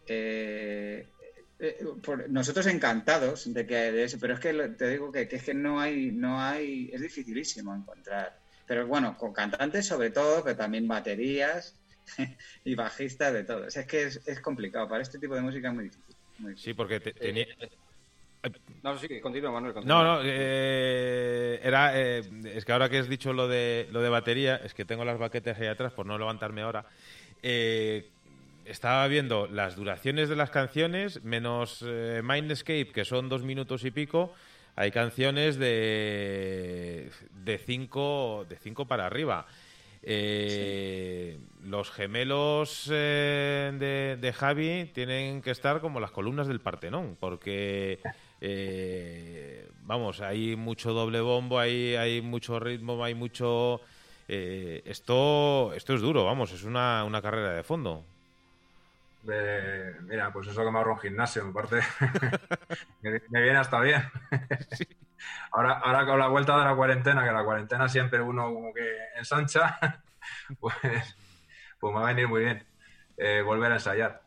eh, 0.08 1.08
nosotros 2.30 2.68
encantados 2.68 3.52
de 3.54 3.66
que 3.66 3.76
de 3.92 4.04
eso, 4.04 4.18
pero 4.20 4.34
es 4.34 4.40
que 4.40 4.54
te 4.54 4.90
digo 4.90 5.12
que, 5.12 5.28
es 5.30 5.44
que 5.44 5.54
no 5.54 5.80
hay, 5.80 6.12
no 6.12 6.42
hay, 6.42 6.90
es 6.92 7.02
dificilísimo 7.02 7.74
encontrar. 7.74 8.38
Pero 8.68 8.88
bueno, 8.88 9.18
con 9.18 9.32
cantantes 9.32 9.86
sobre 9.86 10.10
todo, 10.10 10.44
pero 10.44 10.58
también 10.58 10.88
baterías 10.88 11.76
y 12.66 12.76
bajistas 12.76 13.34
de 13.34 13.44
todo. 13.44 13.68
O 13.68 13.72
sea, 13.72 13.84
es 13.84 13.88
que 13.88 14.04
es, 14.04 14.22
es 14.26 14.40
complicado. 14.42 14.88
Para 14.90 15.04
este 15.04 15.20
tipo 15.20 15.36
de 15.36 15.42
música 15.42 15.70
es 15.70 15.74
muy 15.74 15.84
difícil. 15.86 16.15
Sí, 16.56 16.74
porque 16.74 17.00
tenía... 17.00 17.46
Eh, 17.60 17.70
no, 18.84 18.98
sí, 18.98 19.20
continúa, 19.22 19.52
Manuel. 19.52 19.74
No, 19.86 20.04
no, 20.04 20.20
eh, 20.24 21.60
era, 21.64 22.00
eh, 22.00 22.24
es 22.46 22.64
que 22.64 22.72
ahora 22.72 22.90
que 22.90 23.00
has 23.00 23.10
dicho 23.10 23.34
lo 23.34 23.48
de, 23.48 23.88
lo 23.92 24.02
de 24.02 24.10
batería, 24.10 24.58
es 24.58 24.74
que 24.74 24.86
tengo 24.86 25.04
las 25.04 25.18
baquetas 25.18 25.60
ahí 25.60 25.68
atrás 25.68 25.94
por 25.94 26.06
no 26.06 26.18
levantarme 26.18 26.62
ahora. 26.62 26.86
estaba 27.42 29.08
viendo 29.08 29.48
las 29.48 29.76
duraciones 29.76 30.30
de 30.30 30.36
las 30.36 30.52
canciones, 30.52 31.24
menos 31.24 31.84
Mindscape, 31.84 32.92
que 32.92 33.06
son 33.06 33.30
dos 33.30 33.44
minutos 33.44 33.84
y 33.84 33.92
pico, 33.92 34.34
hay 34.76 34.92
canciones 34.92 35.58
de, 35.58 37.10
de, 37.32 37.58
cinco, 37.58 38.46
de 38.48 38.58
cinco 38.58 38.86
para 38.86 39.06
arriba. 39.06 39.48
Eh, 40.08 41.40
los 41.64 41.90
gemelos 41.90 42.88
eh, 42.94 44.18
de, 44.22 44.34
Javi 44.34 44.92
tienen 44.94 45.42
que 45.42 45.50
estar 45.50 45.82
como 45.82 46.00
las 46.00 46.12
columnas 46.12 46.48
del 46.48 46.60
Partenón, 46.60 47.18
porque, 47.20 48.00
eh, 48.40 49.68
vamos, 49.82 50.22
hay 50.22 50.56
mucho 50.56 50.94
doble 50.94 51.22
bombo, 51.22 51.58
hay, 51.58 51.96
hay 51.96 52.22
mucho 52.22 52.60
ritmo, 52.60 53.04
hay 53.04 53.16
mucho... 53.16 53.82
esto, 54.28 55.74
esto 55.74 55.96
es 55.96 56.02
duro, 56.02 56.24
vamos, 56.24 56.52
es 56.52 56.64
una, 56.64 57.04
una 57.04 57.22
carrera 57.22 57.54
de 57.54 57.64
fondo. 57.64 58.04
mira, 59.24 60.32
pues 60.32 60.48
eso 60.48 60.64
que 60.64 60.72
me 60.72 60.78
ahorro 60.78 60.94
un 60.94 61.00
gimnasio, 61.00 61.46
me 61.46 61.52
parte. 61.52 61.80
me, 63.02 63.42
viene 63.42 63.58
hasta 63.58 63.80
bien. 63.80 64.04
Ahora, 65.52 65.80
ahora 65.80 66.06
con 66.06 66.20
la 66.20 66.28
vuelta 66.28 66.58
de 66.58 66.66
la 66.66 66.76
cuarentena, 66.76 67.24
que 67.24 67.32
la 67.32 67.44
cuarentena 67.44 67.88
siempre 67.90 68.22
uno 68.22 68.54
como 68.54 68.74
que 68.74 68.98
ensancha, 69.16 69.80
pues, 70.60 70.76
pues 71.80 71.94
me 71.94 72.00
va 72.00 72.10
a 72.10 72.14
venir 72.14 72.28
muy 72.28 72.44
bien 72.44 72.66
eh, 73.18 73.42
volver 73.42 73.72
a 73.72 73.76
ensayar. 73.76 74.22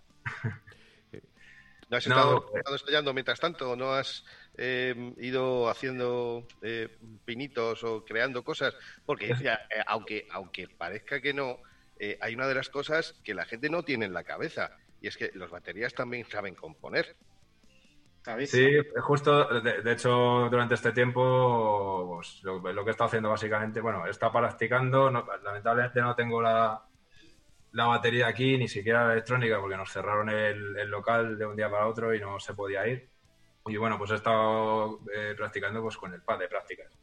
¿No 1.91 1.97
has 1.97 2.07
estado, 2.07 2.53
ensayando 2.71 3.15
mientras 3.15 3.41
tanto? 3.41 3.75
¿No 3.75 3.93
has 3.93 4.25
eh, 4.59 5.15
ido 5.19 5.71
haciendo 5.71 6.47
eh, 6.61 6.99
pinitos 7.25 7.83
o 7.85 8.05
creando 8.05 8.45
cosas? 8.45 8.75
Porque 9.07 9.35
aunque, 9.87 10.29
aunque 10.31 10.69
parezca 10.69 11.21
que 11.21 11.33
no, 11.33 11.61
hay 12.21 12.35
una 12.35 12.47
de 12.47 12.55
las 12.55 12.69
cosas 12.69 13.15
que 13.25 13.35
la 13.35 13.47
gente 13.47 13.71
no 13.71 13.83
tiene 13.83 14.05
en 14.05 14.13
la 14.13 14.25
cabeza 14.25 14.77
y 15.01 15.09
es 15.09 15.17
que 15.17 15.31
los 15.35 15.51
baterías 15.51 15.95
también 15.95 16.27
saben 16.29 16.55
componer. 16.55 17.17
Sí, 18.47 18.69
justo, 19.01 19.61
de, 19.61 19.93
hecho, 19.93 20.49
durante 20.51 20.75
este 20.75 20.93
tiempo, 20.93 22.17
pues, 22.17 22.43
lo, 22.43 22.63
que 22.63 22.71
he 22.71 22.91
estado 22.91 23.09
haciendo 23.09 23.31
básicamente, 23.31 23.81
bueno, 23.81 24.07
he 24.07 24.11
estado 24.11 24.33
practicando, 24.33 25.11
lamentablemente 25.11 26.01
no 26.03 26.15
tengo 26.15 26.43
la, 26.43 26.83
la 27.73 27.87
batería 27.87 28.27
aquí, 28.27 28.57
ni 28.57 28.69
siquiera 28.69 29.07
la 29.07 29.13
electrónica, 29.13 29.61
porque 29.61 29.77
nos 29.77 29.93
cerraron 29.93 30.29
el, 30.31 30.91
local 30.91 31.39
de 31.39 31.47
un 31.47 31.57
día 31.57 31.71
para 31.71 31.87
otro 31.87 32.15
y 32.15 32.21
no 32.21 32.39
se 32.41 32.55
podía 32.55 32.87
ir. 32.87 33.09
Y 33.67 33.77
bueno, 33.77 33.99
pues 33.99 34.11
he 34.11 34.15
estado 34.15 35.01
eh, 35.15 35.35
practicando 35.37 35.83
pues 35.83 35.97
con 35.97 36.13
el 36.15 36.23
pad 36.23 36.39
de 36.39 36.49
prácticas. 36.49 36.99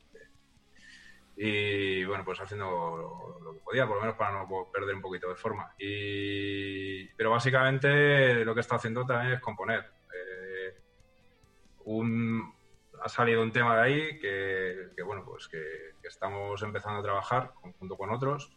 Y 1.38 2.04
bueno, 2.06 2.24
pues 2.24 2.40
haciendo 2.40 3.40
lo, 3.44 3.54
que 3.54 3.60
podía, 3.60 3.86
por 3.86 3.98
lo 3.98 4.02
menos 4.02 4.16
para 4.16 4.32
no 4.32 4.70
perder 4.72 4.96
un 4.96 5.02
poquito 5.02 5.30
de 5.30 5.36
forma. 5.36 5.74
Y, 5.78 7.06
pero 7.10 7.32
básicamente 7.32 8.46
lo 8.46 8.56
que 8.56 8.62
está 8.62 8.76
haciendo 8.76 9.06
también 9.06 9.34
es 9.34 9.42
componer. 9.42 9.95
Un, 11.86 12.54
ha 13.02 13.10
salido 13.10 13.42
un 13.42 13.52
tema 13.52 13.76
de 13.78 13.82
ahí 13.82 14.20
que, 14.20 15.04
bueno, 15.04 15.24
pues 15.26 15.48
que, 15.48 15.64
estamos 16.04 16.62
empezando 16.62 17.00
a 17.00 17.04
trabajar 17.04 17.54
junto 17.80 17.98
con 17.98 18.12
otros. 18.12 18.56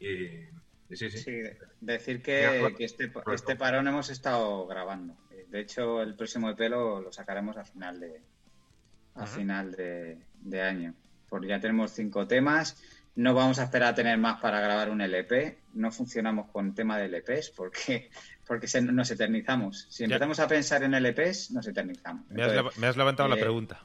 Y, 0.00 0.46
sí, 0.94 1.10
sí. 1.10 1.42
decir 1.80 2.22
que, 2.22 2.74
este, 2.78 3.12
este, 3.32 3.56
parón 3.56 3.88
hemos 3.88 4.08
estado 4.08 4.66
grabando. 4.66 5.16
De 5.48 5.60
hecho, 5.60 6.00
el 6.00 6.14
próximo 6.14 6.48
EP 6.48 6.60
lo, 6.70 7.00
lo 7.00 7.12
sacaremos 7.12 7.58
a 7.58 7.64
final 7.64 8.00
de, 8.00 8.22
a 9.14 9.26
final 9.26 9.72
de 9.72 10.62
año 10.62 10.94
porque 11.32 11.48
ya 11.48 11.58
tenemos 11.58 11.92
cinco 11.92 12.26
temas. 12.26 12.76
No 13.14 13.32
vamos 13.32 13.58
a 13.58 13.64
esperar 13.64 13.88
a 13.88 13.94
tener 13.94 14.18
más 14.18 14.38
para 14.42 14.60
grabar 14.60 14.90
un 14.90 15.00
LP. 15.00 15.60
No 15.72 15.90
funcionamos 15.90 16.50
con 16.50 16.74
tema 16.74 16.98
de 16.98 17.08
LPs 17.08 17.48
porque, 17.56 18.10
porque 18.46 18.66
nos 18.80 19.10
eternizamos. 19.10 19.86
Si 19.88 20.04
empezamos 20.04 20.40
a 20.40 20.48
pensar 20.48 20.82
en 20.82 20.94
LPs, 20.94 21.50
nos 21.52 21.66
eternizamos. 21.66 22.28
Me, 22.30 22.42
has, 22.42 22.96
levantado 22.96 23.28
la 23.28 23.36
eh, 23.36 23.40
pregunta. 23.40 23.80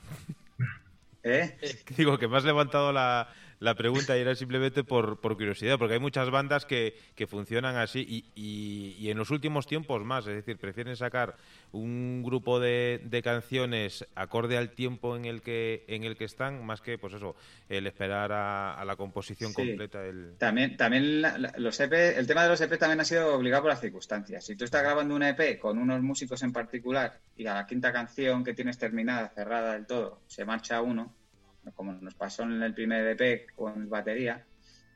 ¿Eh? 1.24 1.58
Digo 1.98 2.18
que 2.18 2.28
me 2.28 2.38
has 2.38 2.44
levantado 2.44 2.92
la, 2.92 3.30
la 3.60 3.76
pregunta 3.76 4.16
era 4.16 4.36
simplemente 4.36 4.84
por, 4.84 5.20
por, 5.20 5.36
curiosidad, 5.36 5.78
porque 5.80 5.96
hay 5.96 6.00
muchas 6.00 6.30
bandas 6.30 6.66
que, 6.66 6.96
que 7.16 7.28
funcionan 7.28 7.76
así 7.76 8.06
y, 8.08 8.96
y, 9.00 9.10
en 9.10 9.18
los 9.18 9.32
últimos 9.32 9.66
tiempos 9.66 10.04
más, 10.04 10.28
es 10.28 10.36
decir, 10.36 10.58
prefieren 10.58 10.96
sacar 10.96 11.36
un 11.72 12.22
grupo 12.24 12.60
de, 12.60 13.02
de, 13.04 13.22
canciones 13.22 14.06
acorde 14.16 14.58
al 14.58 14.72
tiempo 14.72 15.16
en 15.16 15.26
el 15.26 15.42
que 15.42 15.86
en 15.88 16.04
el 16.04 16.18
que 16.18 16.26
están, 16.26 16.66
más 16.66 16.82
que 16.82 16.98
pues 16.98 17.14
eso, 17.14 17.36
el 17.68 17.88
esperar 17.88 18.32
a, 18.32 18.84
la 18.86 18.96
composición 18.96 19.54
completa. 19.54 20.02
Del... 20.02 20.36
También, 20.38 20.78
también 20.78 21.24
los 21.58 21.80
EP, 21.80 21.94
el 22.18 22.28
tema 22.28 22.44
de 22.44 22.50
los 22.50 22.62
EP 22.62 22.78
también 22.78 23.02
ha 23.02 23.06
sido 23.06 23.36
obligado 23.36 23.64
por 23.64 23.72
las 23.72 23.82
circunstancias. 23.82 24.46
Si 24.46 24.56
tú 24.56 24.66
estás 24.66 24.84
grabando 24.84 25.16
un 25.16 25.24
EP 25.24 25.60
con 25.60 25.78
unos 25.78 26.02
músicos 26.02 26.44
en 26.44 26.54
particular 26.54 27.20
y 27.36 27.48
a 27.48 27.56
la 27.56 27.66
quinta 27.66 27.92
canción 27.92 28.44
que 28.44 28.54
tienes 28.54 28.78
terminada, 28.78 29.30
cerrada 29.30 29.74
del 29.74 29.86
todo, 29.86 30.22
se 30.28 30.46
marcha 30.46 30.82
uno, 30.82 31.14
como 31.76 31.94
nos 31.94 32.16
pasó 32.16 32.44
en 32.44 32.62
el 32.62 32.74
primer 32.74 33.08
EP 33.20 33.54
con 33.56 33.90
batería, 33.90 34.46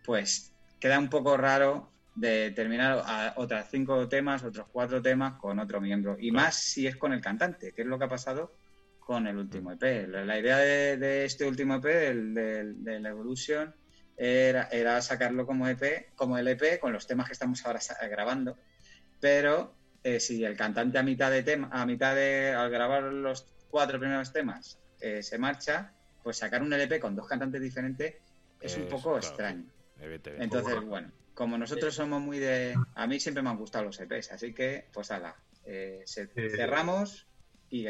pues 0.04 0.54
queda 0.80 1.00
un 1.00 1.10
poco 1.10 1.38
raro 1.38 1.92
de 2.16 2.52
terminar 2.52 3.02
a 3.06 3.34
otras 3.38 3.70
cinco 3.72 4.08
temas, 4.10 4.44
otros 4.44 4.68
cuatro 4.72 5.02
temas 5.02 5.40
con 5.40 5.60
otro 5.60 5.80
miembro. 5.80 6.18
Y 6.20 6.32
más 6.32 6.56
si 6.56 6.88
es 6.88 6.96
con 6.96 7.14
el 7.14 7.22
cantante, 7.22 7.74
que 7.74 7.84
es 7.84 7.88
lo 7.88 7.98
que 7.98 8.06
ha 8.06 8.10
pasado 8.10 8.56
con 9.00 9.28
el 9.28 9.38
último 9.38 9.72
EP. 9.72 10.08
La, 10.08 10.40
idea 10.40 10.58
de, 10.58 11.26
este 11.26 11.46
último 11.46 11.76
EP, 11.76 11.86
el 11.86 12.34
de, 12.34 13.00
la 13.00 13.10
Evolution, 13.10 13.74
era, 14.18 14.68
era, 14.72 15.02
sacarlo 15.02 15.46
como 15.46 15.68
EP, 15.68 16.14
como 16.16 16.38
el 16.38 16.48
EP, 16.48 16.80
con 16.80 16.94
los 16.94 17.08
temas 17.08 17.28
que 17.28 17.34
estamos 17.34 17.66
ahora 17.66 17.80
grabando. 18.10 18.58
Pero 19.20 19.76
eh, 20.04 20.20
si 20.20 20.44
el 20.44 20.56
cantante 20.58 20.98
a 20.98 21.04
mitad 21.04 21.32
de 21.32 21.44
tema, 21.44 21.70
a 21.72 21.86
mitad 21.86 22.16
de 22.16 22.52
al 22.52 22.70
grabar 22.70 23.04
los 23.04 23.48
cuatro 23.70 24.00
primeros 24.00 24.34
temas 24.34 24.80
eh, 25.00 25.24
se 25.24 25.38
marcha, 25.38 25.94
pues 26.24 26.38
sacar 26.38 26.62
un 26.62 26.74
LP 26.74 27.00
con 27.00 27.16
dos 27.16 27.28
cantantes 27.28 27.62
diferentes 27.62 28.16
es, 28.60 28.78
un 28.78 28.88
poco 28.88 29.18
extraño. 29.18 29.66
Entonces, 30.00 30.82
bueno, 30.82 31.12
como 31.34 31.58
nosotros 31.58 31.94
somos 31.94 32.22
muy 32.22 32.40
de... 32.40 32.76
A 32.96 33.08
mí 33.08 33.20
siempre 33.20 33.44
me 33.44 33.50
han 33.50 33.58
gustado 33.58 33.86
los 33.86 34.00
EPs, 34.00 34.32
así 34.32 34.54
que, 34.54 34.86
pues 34.94 35.12
haga, 35.12 35.36
eh, 35.66 36.04
cerramos 36.06 37.28
y, 37.70 37.84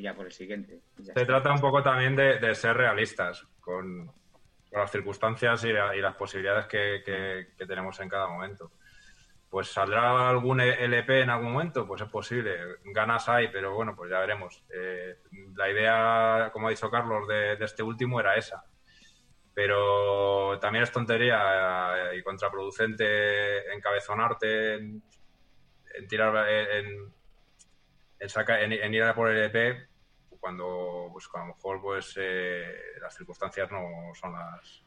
ya 0.00 0.14
por 0.14 0.26
el 0.26 0.32
siguiente. 0.32 0.80
Se 0.96 1.26
trata 1.26 1.52
un 1.52 1.60
poco 1.60 1.82
también 1.82 2.16
de, 2.16 2.54
ser 2.54 2.76
realistas 2.76 3.46
con, 3.60 4.10
las 4.72 4.90
circunstancias 4.90 5.64
y, 5.64 5.72
las 5.72 6.16
posibilidades 6.16 6.66
que, 6.66 7.46
tenemos 7.66 8.00
en 8.00 8.08
cada 8.08 8.26
momento. 8.26 8.72
Pues 9.50 9.68
saldrá 9.68 10.28
algún 10.28 10.60
LP 10.60 11.22
en 11.22 11.30
algún 11.30 11.52
momento, 11.52 11.86
pues 11.86 12.02
es 12.02 12.08
posible. 12.08 12.58
Ganas 12.84 13.28
hay, 13.28 13.48
pero 13.48 13.74
bueno, 13.74 13.94
pues 13.96 14.10
ya 14.10 14.18
veremos. 14.20 14.62
Eh, 14.72 15.16
la 15.56 15.70
idea, 15.70 16.50
como 16.52 16.66
ha 16.66 16.70
dicho 16.70 16.90
Carlos, 16.90 17.26
de, 17.26 17.54
este 17.54 17.82
último 17.82 18.20
era 18.20 18.36
esa. 18.36 18.64
Pero 19.54 20.58
también 20.60 20.84
es 20.84 20.92
tontería 20.92 22.10
eh, 22.12 22.18
y 22.18 22.22
contraproducente 22.22 23.72
encabezonarte 23.72 24.74
en, 24.74 25.02
tirar 26.08 26.48
en, 26.48 27.12
en, 28.20 28.72
en, 28.72 28.94
ir 28.94 29.02
a 29.02 29.14
por 29.14 29.30
el 29.30 29.44
EP 29.44 29.88
cuando 30.38 31.08
pues 31.12 31.28
a 31.34 31.38
lo 31.40 31.46
mejor 31.46 31.80
pues 31.80 32.14
eh, 32.16 32.64
las 33.00 33.14
circunstancias 33.16 33.70
no 33.70 34.14
son 34.14 34.32
las 34.32 34.84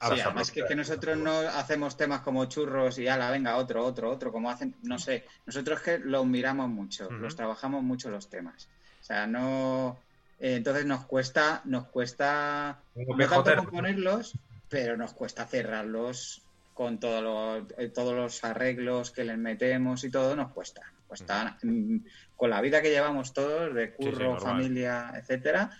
Sí, 0.00 0.20
además 0.20 0.50
que, 0.50 0.64
que, 0.64 0.74
nosotros 0.74 1.18
no 1.18 1.40
hacemos 1.40 1.94
temas 1.94 2.22
como 2.22 2.46
churros 2.46 2.98
y 2.98 3.06
ala, 3.06 3.30
venga, 3.30 3.56
otro, 3.56 3.84
otro, 3.84 4.10
otro, 4.10 4.32
como 4.32 4.50
hacen, 4.50 4.74
no 4.82 4.98
sé, 4.98 5.26
nosotros 5.44 5.80
que 5.80 5.98
los 5.98 6.24
miramos 6.24 6.70
mucho, 6.70 7.10
los 7.10 7.36
trabajamos 7.36 7.82
mucho 7.82 8.10
los 8.10 8.30
temas. 8.30 8.70
O 8.98 9.04
sea, 9.04 9.26
no, 9.26 9.98
eh, 10.38 10.54
entonces 10.56 10.86
nos 10.86 11.04
cuesta, 11.04 11.60
nos 11.66 11.88
cuesta 11.88 12.80
no 12.94 13.28
tanto 13.28 13.56
componerlos, 13.56 14.32
pero 14.70 14.96
nos 14.96 15.12
cuesta 15.12 15.44
cerrarlos 15.44 16.42
con 16.72 16.98
todos 16.98 17.22
los, 17.22 17.78
eh, 17.78 17.88
todos 17.88 18.14
los 18.14 18.42
arreglos 18.42 19.10
que 19.10 19.24
les 19.24 19.36
metemos 19.36 20.02
y 20.04 20.10
todo, 20.10 20.34
nos 20.34 20.50
cuesta. 20.52 20.80
cuesta 21.06 21.58
mm, 21.62 21.98
con 22.36 22.48
la 22.48 22.62
vida 22.62 22.80
que 22.80 22.88
llevamos 22.88 23.34
todos, 23.34 23.74
de 23.74 23.92
curro, 23.92 24.40
familia, 24.40 25.12
etcétera, 25.14 25.70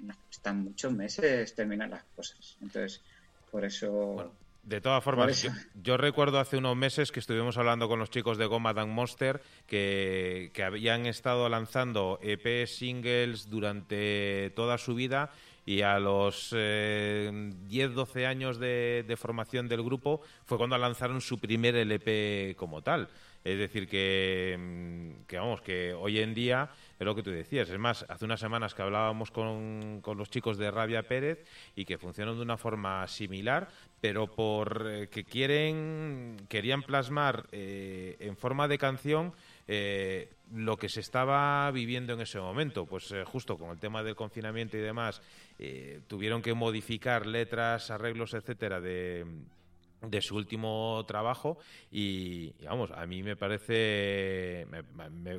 nos 0.00 0.16
cuestan 0.16 0.64
muchos 0.64 0.92
meses 0.94 1.54
terminar 1.54 1.90
las 1.90 2.04
cosas. 2.04 2.56
Entonces, 2.62 3.02
por 3.56 3.64
eso. 3.64 4.34
de 4.64 4.82
todas 4.82 5.02
formas, 5.02 5.48
yo, 5.82 5.96
recuerdo 5.96 6.38
hace 6.38 6.58
unos 6.58 6.76
meses 6.76 7.10
que 7.10 7.20
estuvimos 7.20 7.56
hablando 7.56 7.88
con 7.88 7.98
los 7.98 8.10
chicos 8.10 8.36
de 8.36 8.44
Goma 8.44 8.74
Dan 8.74 8.90
Monster 8.90 9.40
que, 9.66 10.52
habían 10.62 11.06
estado 11.06 11.48
lanzando 11.48 12.18
EP 12.20 12.66
singles 12.66 13.48
durante 13.48 14.52
toda 14.54 14.76
su 14.76 14.94
vida 14.94 15.30
y 15.66 15.82
a 15.82 15.98
los 15.98 16.50
10, 16.50 16.60
eh, 16.62 17.90
12 17.92 18.26
años 18.26 18.58
de, 18.58 19.16
formación 19.18 19.66
del 19.66 19.82
grupo 19.82 20.22
fue 20.44 20.58
cuando 20.58 20.78
lanzaron 20.78 21.20
su 21.20 21.38
primer 21.38 21.74
LP 21.74 22.54
como 22.56 22.82
tal. 22.82 23.08
Es 23.42 23.58
decir, 23.58 23.88
que, 23.88 24.56
mm, 24.58 25.26
que 25.26 25.38
vamos, 25.38 25.60
que 25.60 25.92
hoy 25.92 26.20
en 26.20 26.34
día 26.34 26.70
es 26.98 27.04
lo 27.04 27.14
que 27.14 27.22
tú 27.22 27.30
decías. 27.30 27.68
Es 27.68 27.78
más, 27.78 28.04
hace 28.08 28.24
unas 28.24 28.40
semanas 28.40 28.74
que 28.74 28.82
hablábamos 28.82 29.30
con, 29.32 30.00
con 30.02 30.18
los 30.18 30.30
chicos 30.30 30.56
de 30.56 30.70
Rabia 30.70 31.02
Pérez 31.02 31.44
y 31.74 31.84
que 31.84 31.98
funcionan 31.98 32.36
de 32.36 32.42
una 32.42 32.56
forma 32.56 33.06
similar, 33.08 33.68
pero 34.00 34.28
por 34.28 34.86
eh, 34.88 35.08
que 35.08 35.24
quieren, 35.24 36.36
querían 36.48 36.82
plasmar 36.82 37.48
eh, 37.50 38.16
en 38.20 38.36
forma 38.36 38.68
de 38.68 38.78
canción 38.78 39.32
eh, 39.68 40.30
lo 40.52 40.76
que 40.76 40.88
se 40.88 41.00
estaba 41.00 41.70
viviendo 41.70 42.12
en 42.12 42.20
ese 42.20 42.38
momento. 42.38 42.86
Pues 42.86 43.12
justo 43.24 43.58
con 43.58 43.70
el 43.70 43.78
tema 43.78 44.02
del 44.02 44.14
confinamiento 44.14 44.76
y 44.76 44.80
demás, 44.80 45.20
tuvieron 46.06 46.42
que 46.42 46.54
modificar 46.54 47.26
letras, 47.26 47.90
arreglos, 47.90 48.34
etcétera, 48.34 48.80
de 48.80 50.20
su 50.20 50.36
último 50.36 51.04
trabajo 51.06 51.58
y, 51.90 52.52
vamos, 52.64 52.90
a 52.92 53.06
mí 53.06 53.22
me 53.22 53.36
parece 53.36 54.66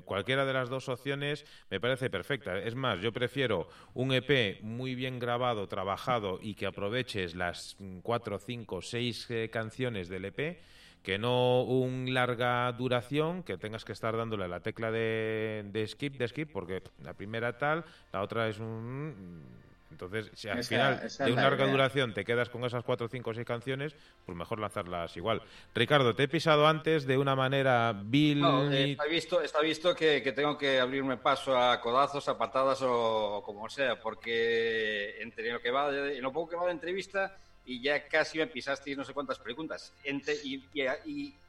cualquiera 0.05 0.45
de 0.45 0.53
las 0.53 0.69
dos 0.69 0.89
opciones 0.89 1.45
me 1.69 1.79
parece 1.79 2.09
perfecta. 2.09 2.57
Es 2.59 2.75
más, 2.75 2.99
yo 3.01 3.11
prefiero 3.11 3.69
un 3.93 4.13
EP 4.13 4.61
muy 4.61 4.95
bien 4.95 5.19
grabado, 5.19 5.67
trabajado 5.67 6.39
y 6.41 6.55
que 6.55 6.65
aproveches 6.65 7.35
las 7.35 7.77
cuatro, 8.03 8.39
cinco, 8.39 8.81
seis 8.81 9.27
eh, 9.29 9.49
canciones 9.51 10.09
del 10.09 10.25
EP 10.25 10.59
que 11.07 11.17
no 11.17 11.61
un 11.61 12.13
larga 12.13 12.69
duración 12.73 13.41
que 13.41 13.57
tengas 13.57 13.85
que 13.85 13.93
estar 13.93 14.17
dándole 14.17 14.49
la 14.49 14.59
tecla 14.59 14.91
de, 14.91 15.63
de 15.71 15.87
skip, 15.87 16.17
de 16.17 16.27
skip, 16.27 16.51
porque 16.51 16.83
la 17.01 17.13
primera 17.13 17.57
tal, 17.57 17.85
la 18.11 18.21
otra 18.21 18.49
es 18.49 18.59
un 18.59 19.41
entonces, 19.89 20.29
si 20.33 20.49
al 20.49 20.65
final 20.65 21.07
de 21.17 21.31
una 21.31 21.43
larga 21.43 21.65
duración 21.65 22.13
te 22.13 22.25
quedas 22.25 22.49
con 22.49 22.65
esas 22.65 22.83
cuatro, 22.83 23.07
cinco 23.07 23.29
o 23.29 23.33
seis 23.33 23.47
canciones, 23.47 23.95
pues 24.25 24.37
mejor 24.37 24.59
lanzarlas 24.59 25.15
igual. 25.15 25.41
Ricardo, 25.73 26.13
te 26.13 26.23
he 26.23 26.27
pisado 26.27 26.67
antes 26.67 27.07
de 27.07 27.17
una 27.17 27.37
manera 27.37 27.97
vil. 28.03 28.43
Eh, 28.73 28.91
está 28.91 29.05
visto, 29.05 29.41
está 29.41 29.61
visto 29.61 29.95
que, 29.95 30.19
tengo 30.35 30.57
que 30.57 30.81
abrirme 30.81 31.15
paso 31.15 31.57
a 31.57 31.79
codazos, 31.79 32.27
a 32.27 32.37
patadas 32.37 32.81
o, 32.83 33.41
como 33.45 33.69
sea, 33.69 33.97
porque 33.97 35.21
entre 35.21 35.53
lo 35.53 35.61
que 35.61 35.71
va, 35.71 35.89
en 35.89 36.21
lo 36.21 36.33
poco 36.33 36.49
que 36.49 36.57
va 36.57 36.65
de 36.65 36.71
entrevista 36.73 37.37
y 37.67 37.81
ya 37.81 38.07
casi 38.07 38.37
me 38.37 38.47
pisaste 38.47 38.95
no 38.95 39.03
sé 39.03 39.13
cuántas 39.13 39.37
preguntas. 39.37 39.93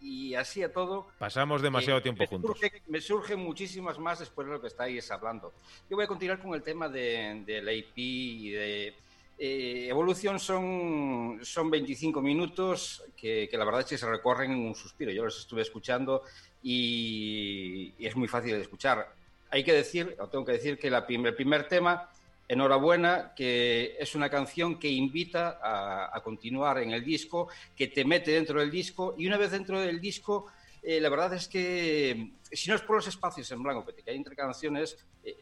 y, 0.00 0.34
así 0.34 0.62
a 0.62 0.72
todo. 0.72 1.06
Pasamos 1.18 1.62
demasiado 1.62 2.02
tiempo 2.02 2.26
juntos. 2.26 2.58
me 2.88 3.00
surgen 3.00 3.38
muchísimas 3.38 3.98
más 3.98 4.18
después 4.18 4.46
de 4.48 4.54
lo 4.54 4.60
que 4.60 4.66
estáis 4.66 5.08
hablando. 5.12 5.54
Yo 5.88 5.96
voy 5.96 6.04
a 6.04 6.08
continuar 6.08 6.42
con 6.42 6.54
el 6.54 6.62
tema 6.62 6.88
del 6.88 7.46
de, 7.46 7.58
AP 7.58 7.96
y 7.96 8.50
de. 8.50 8.94
Eh, 9.40 9.86
Evolución 9.88 10.40
son, 10.40 11.38
son 11.42 11.70
25 11.70 12.20
minutos 12.20 13.04
que, 13.16 13.48
la 13.52 13.64
verdad 13.64 13.82
es 13.82 13.86
que 13.86 13.96
se 13.96 14.10
recorren 14.10 14.50
en 14.50 14.58
un 14.58 14.74
suspiro. 14.74 15.12
Yo 15.12 15.24
los 15.24 15.38
estuve 15.38 15.62
escuchando 15.62 16.24
y, 16.60 17.94
es 18.00 18.16
muy 18.16 18.26
fácil 18.26 18.54
de 18.54 18.62
escuchar. 18.62 19.14
Hay 19.50 19.62
que 19.62 19.72
decir, 19.72 20.16
o 20.18 20.26
tengo 20.26 20.44
que 20.44 20.52
decir, 20.52 20.76
que 20.76 20.90
la, 20.90 21.06
el 21.08 21.34
primer 21.36 21.68
tema, 21.68 22.10
enhorabuena, 22.48 23.34
que 23.36 23.96
es 24.00 24.14
una 24.14 24.30
canción 24.30 24.78
que 24.78 24.88
invita 24.88 25.60
a, 25.62 26.20
continuar 26.22 26.78
en 26.78 26.90
el 26.92 27.04
disco, 27.04 27.48
que 27.76 27.88
te 27.88 28.04
mete 28.04 28.32
dentro 28.32 28.60
del 28.60 28.70
disco 28.70 29.14
y 29.16 29.26
una 29.26 29.36
vez 29.36 29.50
dentro 29.50 29.80
del 29.80 30.00
disco, 30.00 30.46
eh, 30.82 31.00
la 31.00 31.08
verdad 31.08 31.34
es 31.34 31.46
que 31.46 32.32
si 32.50 32.70
no 32.70 32.76
es 32.76 32.82
por 32.82 32.96
los 32.96 33.06
espacios 33.06 33.50
en 33.52 33.62
blanco 33.62 33.84
que 33.84 34.10
hay 34.10 34.16
entre 34.16 34.34
canciones, 34.34 34.96
eh, 35.22 35.36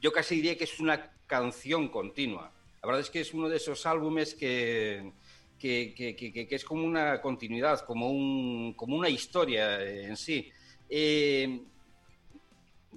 yo 0.00 0.12
casi 0.12 0.36
diría 0.36 0.56
que 0.58 0.64
es 0.64 0.80
una 0.80 1.12
canción 1.26 1.88
continua 1.88 2.52
la 2.82 2.86
verdad 2.86 3.00
es 3.00 3.10
que 3.10 3.20
es 3.20 3.34
uno 3.34 3.48
de 3.48 3.56
esos 3.56 3.84
álbumes 3.86 4.34
que, 4.34 5.12
que, 5.58 6.48
es 6.50 6.64
como 6.64 6.84
una 6.84 7.20
continuidad, 7.20 7.80
como, 7.80 8.10
un, 8.10 8.74
como 8.74 8.96
una 8.96 9.08
historia 9.08 9.82
en 9.82 10.16
sí. 10.16 10.50
Eh, 10.88 11.60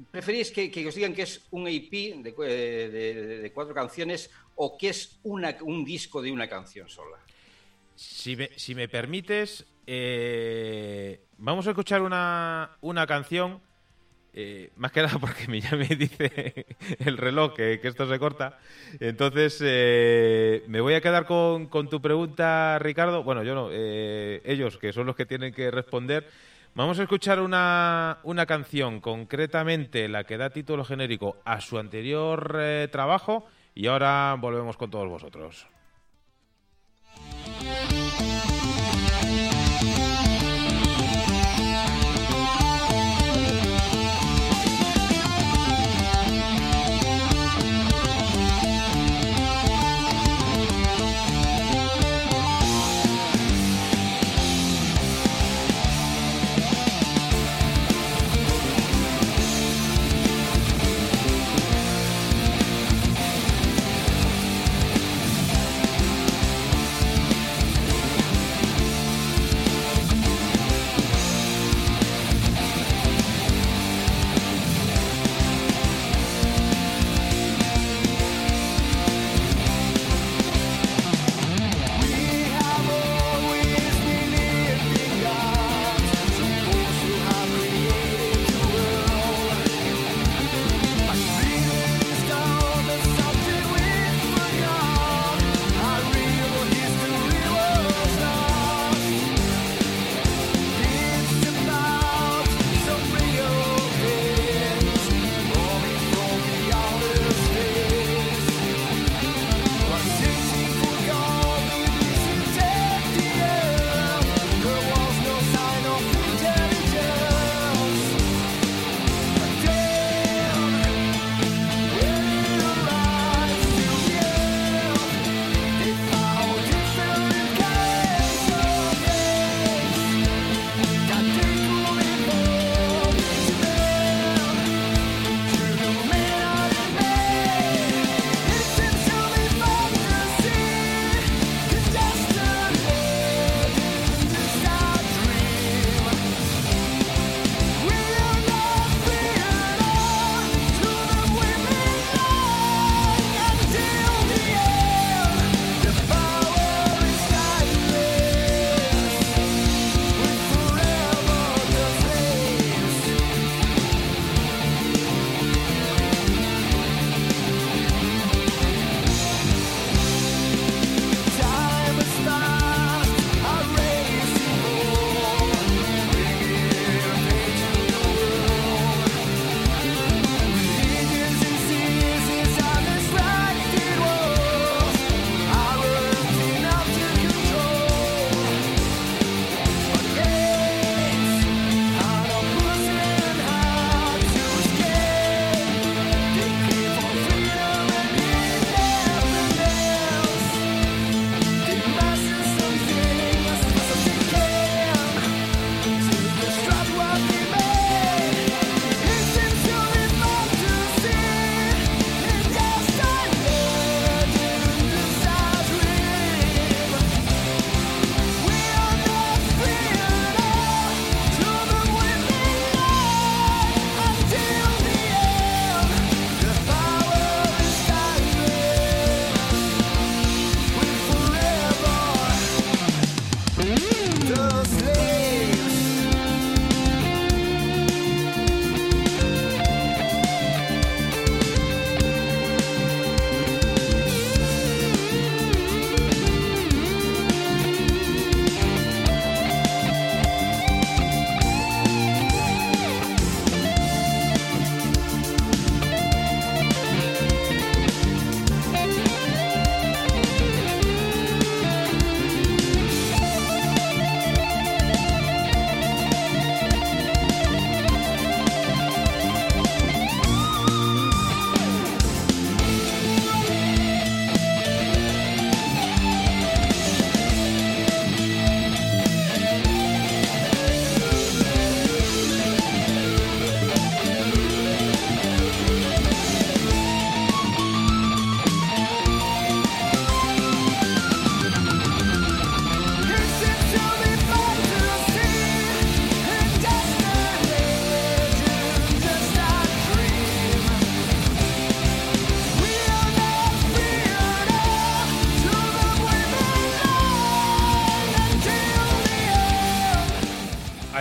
¿Preferís 0.09 0.51
que, 0.51 0.71
os 0.87 0.95
digan 0.95 1.13
que 1.13 1.23
es 1.23 1.41
un 1.51 1.67
EP 1.67 1.91
de, 2.23 3.51
cuatro 3.53 3.73
canciones 3.73 4.29
o 4.55 4.77
que 4.77 4.89
es 4.89 5.19
una, 5.23 5.55
un 5.61 5.83
disco 5.83 6.21
de 6.21 6.31
una 6.31 6.47
canción 6.47 6.87
sola? 6.87 7.17
Si 7.95 8.35
me, 8.35 8.49
si 8.55 8.73
me 8.73 8.87
permites, 8.87 9.65
eh, 9.85 11.19
vamos 11.37 11.67
a 11.67 11.71
escuchar 11.71 12.01
una, 12.01 12.77
una 12.81 13.05
canción 13.05 13.61
eh, 14.33 14.69
más 14.77 14.93
que 14.93 15.01
nada 15.01 15.19
porque 15.19 15.59
ya 15.59 15.75
me 15.75 15.87
dice 15.87 16.65
el 16.99 17.17
reloj 17.17 17.53
que, 17.53 17.79
esto 17.83 18.07
se 18.07 18.19
corta. 18.19 18.59
Entonces, 18.99 19.59
eh, 19.63 20.63
me 20.67 20.81
voy 20.81 20.93
a 20.93 21.01
quedar 21.01 21.25
con, 21.25 21.69
tu 21.89 22.01
pregunta, 22.01 22.79
Ricardo. 22.79 23.23
Bueno, 23.23 23.43
yo 23.43 23.55
no, 23.55 23.69
eh, 23.71 24.41
ellos, 24.45 24.77
que 24.77 24.93
son 24.93 25.05
los 25.05 25.15
que 25.15 25.25
tienen 25.25 25.53
que 25.53 25.69
responder. 25.69 26.29
Vamos 26.73 26.99
a 26.99 27.03
escuchar 27.03 27.41
una, 27.41 28.19
una 28.23 28.45
canción, 28.45 29.01
concretamente 29.01 30.07
la 30.07 30.23
que 30.23 30.37
da 30.37 30.51
título 30.51 30.85
genérico 30.85 31.35
a 31.43 31.59
su 31.59 31.77
anterior 31.77 32.89
trabajo, 32.91 33.45
y 33.75 33.87
ahora 33.87 34.37
volvemos 34.39 34.77
con 34.77 34.89
todos 34.89 35.09
vosotros. 35.09 35.67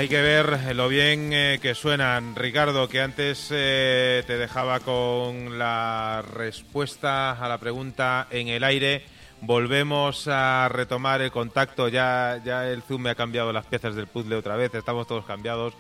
Hay 0.01 0.09
que 0.09 0.23
ver 0.23 0.75
lo 0.75 0.89
bien 0.89 1.31
eh, 1.35 1.59
que 1.61 1.75
suenan. 1.75 2.35
Ricardo, 2.35 2.89
que 2.89 3.03
antes 3.03 3.49
eh, 3.51 4.25
te 4.27 4.39
dejaba 4.39 4.81
con 4.81 5.59
la 5.59 6.23
respuesta 6.23 7.33
a 7.33 7.47
la 7.51 7.59
pregunta 7.59 8.27
en 8.31 8.49
el 8.49 8.65
aire. 8.65 9.05
Volvemos 9.43 10.27
a 10.27 10.71
retomar 10.71 11.21
el 11.21 11.31
contacto. 11.31 11.89
Ya, 11.89 12.41
ya 12.43 12.67
el 12.67 12.81
Zoom 12.81 13.03
me 13.03 13.11
ha 13.11 13.15
cambiado 13.15 13.53
las 13.53 13.67
piezas 13.67 13.95
del 13.95 14.07
puzzle 14.07 14.37
otra 14.37 14.57
vez. 14.57 14.75
Estamos 14.75 15.07
todos 15.07 15.27
cambiados. 15.27 15.75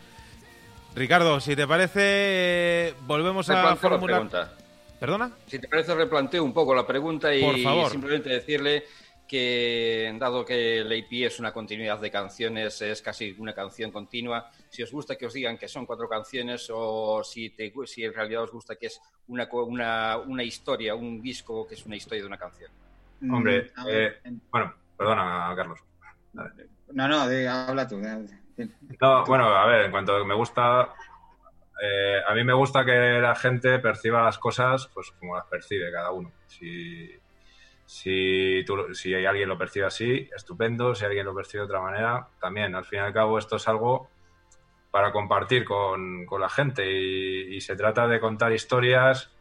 Ricardo, 0.94 1.40
si 1.40 1.56
te 1.56 1.66
parece, 1.66 2.94
volvemos 3.06 3.48
a 3.48 3.74
formular. 3.76 4.28
¿Perdona? 5.00 5.30
Si 5.46 5.58
te 5.58 5.66
parece, 5.66 5.94
replanteo 5.94 6.44
un 6.44 6.52
poco 6.52 6.74
la 6.74 6.86
pregunta 6.86 7.34
y 7.34 7.64
simplemente 7.90 8.28
decirle 8.28 8.84
que 9.30 10.12
dado 10.18 10.44
que 10.44 10.80
el 10.80 10.86
AP 10.88 11.12
es 11.24 11.38
una 11.38 11.52
continuidad 11.52 12.00
de 12.00 12.10
canciones, 12.10 12.82
es 12.82 13.00
casi 13.00 13.36
una 13.38 13.54
canción 13.54 13.92
continua, 13.92 14.50
si 14.68 14.82
os 14.82 14.90
gusta 14.90 15.14
que 15.14 15.26
os 15.26 15.32
digan 15.32 15.56
que 15.56 15.68
son 15.68 15.86
cuatro 15.86 16.08
canciones 16.08 16.68
o 16.74 17.22
si, 17.22 17.50
te, 17.50 17.72
si 17.86 18.04
en 18.04 18.12
realidad 18.12 18.42
os 18.42 18.50
gusta 18.50 18.74
que 18.74 18.86
es 18.86 19.00
una, 19.28 19.48
una, 19.52 20.18
una 20.18 20.42
historia, 20.42 20.96
un 20.96 21.22
disco 21.22 21.64
que 21.64 21.74
es 21.74 21.86
una 21.86 21.94
historia 21.94 22.22
de 22.22 22.26
una 22.26 22.38
canción. 22.38 22.72
Mm, 23.20 23.32
Hombre, 23.32 23.70
eh, 23.88 24.20
bueno, 24.50 24.74
perdona, 24.96 25.52
Carlos. 25.54 25.78
No, 26.92 27.06
no, 27.06 27.20
habla 27.20 27.86
tú. 27.86 28.00
No, 29.00 29.24
bueno, 29.26 29.44
a 29.44 29.64
ver, 29.66 29.84
en 29.84 29.92
cuanto 29.92 30.16
a 30.16 30.24
me 30.24 30.34
gusta, 30.34 30.92
eh, 31.80 32.20
a 32.26 32.34
mí 32.34 32.42
me 32.42 32.52
gusta 32.52 32.84
que 32.84 33.20
la 33.20 33.36
gente 33.36 33.78
perciba 33.78 34.24
las 34.24 34.38
cosas 34.38 34.90
pues 34.92 35.12
como 35.12 35.36
las 35.36 35.46
percibe 35.46 35.92
cada 35.92 36.10
uno. 36.10 36.32
Si 36.48 37.19
si, 37.90 38.64
si 38.92 39.14
alguien 39.26 39.48
lo 39.48 39.58
percibe 39.58 39.86
así, 39.86 40.30
estupendo. 40.34 40.94
Si 40.94 41.04
alguien 41.04 41.26
lo 41.26 41.34
percibe 41.34 41.62
de 41.62 41.64
otra 41.64 41.80
manera, 41.80 42.28
también. 42.40 42.76
Al 42.76 42.84
fin 42.84 43.00
y 43.00 43.02
al 43.02 43.12
cabo, 43.12 43.36
esto 43.36 43.56
es 43.56 43.66
algo 43.66 44.08
para 44.92 45.10
compartir 45.10 45.64
con, 45.64 46.24
la 46.38 46.48
gente 46.48 46.88
y, 46.88 47.60
se 47.60 47.74
trata 47.74 48.06
de 48.06 48.20
contar 48.20 48.52
historias 48.52 49.32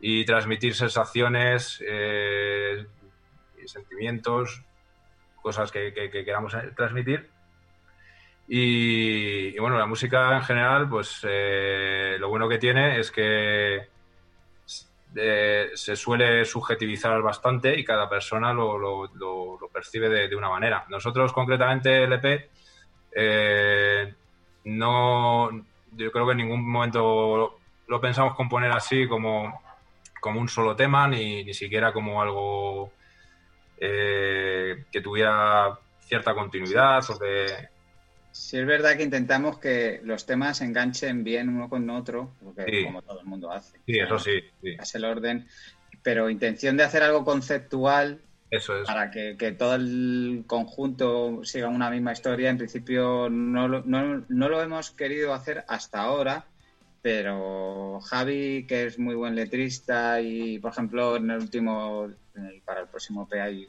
y 0.00 0.24
transmitir 0.24 0.74
sensaciones 0.74 1.84
eh, 1.86 2.86
y 3.62 3.68
sentimientos, 3.68 4.62
cosas 5.42 5.70
que, 5.70 5.92
queramos 5.92 6.56
transmitir. 6.74 7.28
Y, 8.48 9.58
bueno, 9.58 9.78
la 9.78 9.84
música 9.84 10.34
en 10.36 10.42
general, 10.42 10.88
pues 10.88 11.20
eh, 11.28 12.16
lo 12.18 12.30
bueno 12.30 12.48
que 12.48 12.58
tiene 12.58 12.98
es 12.98 13.10
que 13.10 13.89
se 15.14 15.96
suele 15.96 16.44
subjetivizar 16.44 17.20
bastante 17.22 17.78
y 17.78 17.84
cada 17.84 18.08
persona 18.08 18.52
lo, 18.52 19.10
percibe 19.72 20.28
de, 20.28 20.36
una 20.36 20.48
manera. 20.48 20.84
Nosotros, 20.88 21.32
concretamente, 21.32 22.04
LP, 22.04 22.50
eh, 23.12 24.14
no, 24.64 25.50
yo 25.92 26.12
creo 26.12 26.26
que 26.26 26.32
en 26.32 26.38
ningún 26.38 26.68
momento 26.68 27.58
lo 27.86 28.00
pensamos 28.00 28.34
componer 28.34 28.70
así 28.70 29.08
como, 29.08 29.62
como 30.20 30.40
un 30.40 30.48
solo 30.48 30.76
tema, 30.76 31.08
ni, 31.08 31.44
ni 31.44 31.54
siquiera 31.54 31.92
como 31.92 32.22
algo 32.22 32.92
eh, 33.78 34.84
que 34.92 35.00
tuviera 35.00 35.78
cierta 36.00 36.34
continuidad 36.34 37.02
o 37.10 37.18
que 37.18 37.68
Sí, 38.32 38.58
es 38.58 38.66
verdad 38.66 38.96
que 38.96 39.02
intentamos 39.02 39.58
que 39.58 40.00
los 40.04 40.24
temas 40.24 40.60
enganchen 40.60 41.24
bien 41.24 41.48
uno 41.48 41.68
con 41.68 41.88
otro, 41.90 42.32
porque 42.42 42.84
como 42.84 43.02
todo 43.02 43.20
el 43.20 43.26
mundo 43.26 43.50
hace. 43.50 43.78
Sí, 43.86 43.98
eso 43.98 44.18
sí, 44.18 44.40
Es 44.62 44.94
el 44.94 45.04
orden, 45.04 45.48
pero 46.02 46.30
intención 46.30 46.76
de 46.76 46.84
hacer 46.84 47.02
algo 47.02 47.24
conceptual 47.24 48.20
eso 48.50 48.80
es. 48.80 48.86
para 48.86 49.10
que, 49.10 49.34
todo 49.58 49.74
el 49.74 50.44
conjunto 50.46 51.44
siga 51.44 51.68
una 51.68 51.90
misma 51.90 52.12
historia. 52.12 52.50
En 52.50 52.58
principio 52.58 53.28
no 53.30 53.68
lo, 53.68 53.82
no, 53.84 54.24
no 54.28 54.48
lo 54.48 54.62
hemos 54.62 54.90
querido 54.92 55.34
hacer 55.34 55.64
hasta 55.68 56.00
ahora, 56.00 56.44
pero 57.02 58.00
Javi, 58.00 58.66
que 58.66 58.86
es 58.86 58.98
muy 58.98 59.14
buen 59.14 59.34
letrista 59.34 60.20
y, 60.20 60.58
por 60.58 60.72
ejemplo, 60.72 61.16
en 61.16 61.30
el 61.30 61.38
último, 61.38 62.10
para 62.64 62.82
el 62.82 62.86
próximo 62.88 63.28
P 63.28 63.40
hay, 63.40 63.66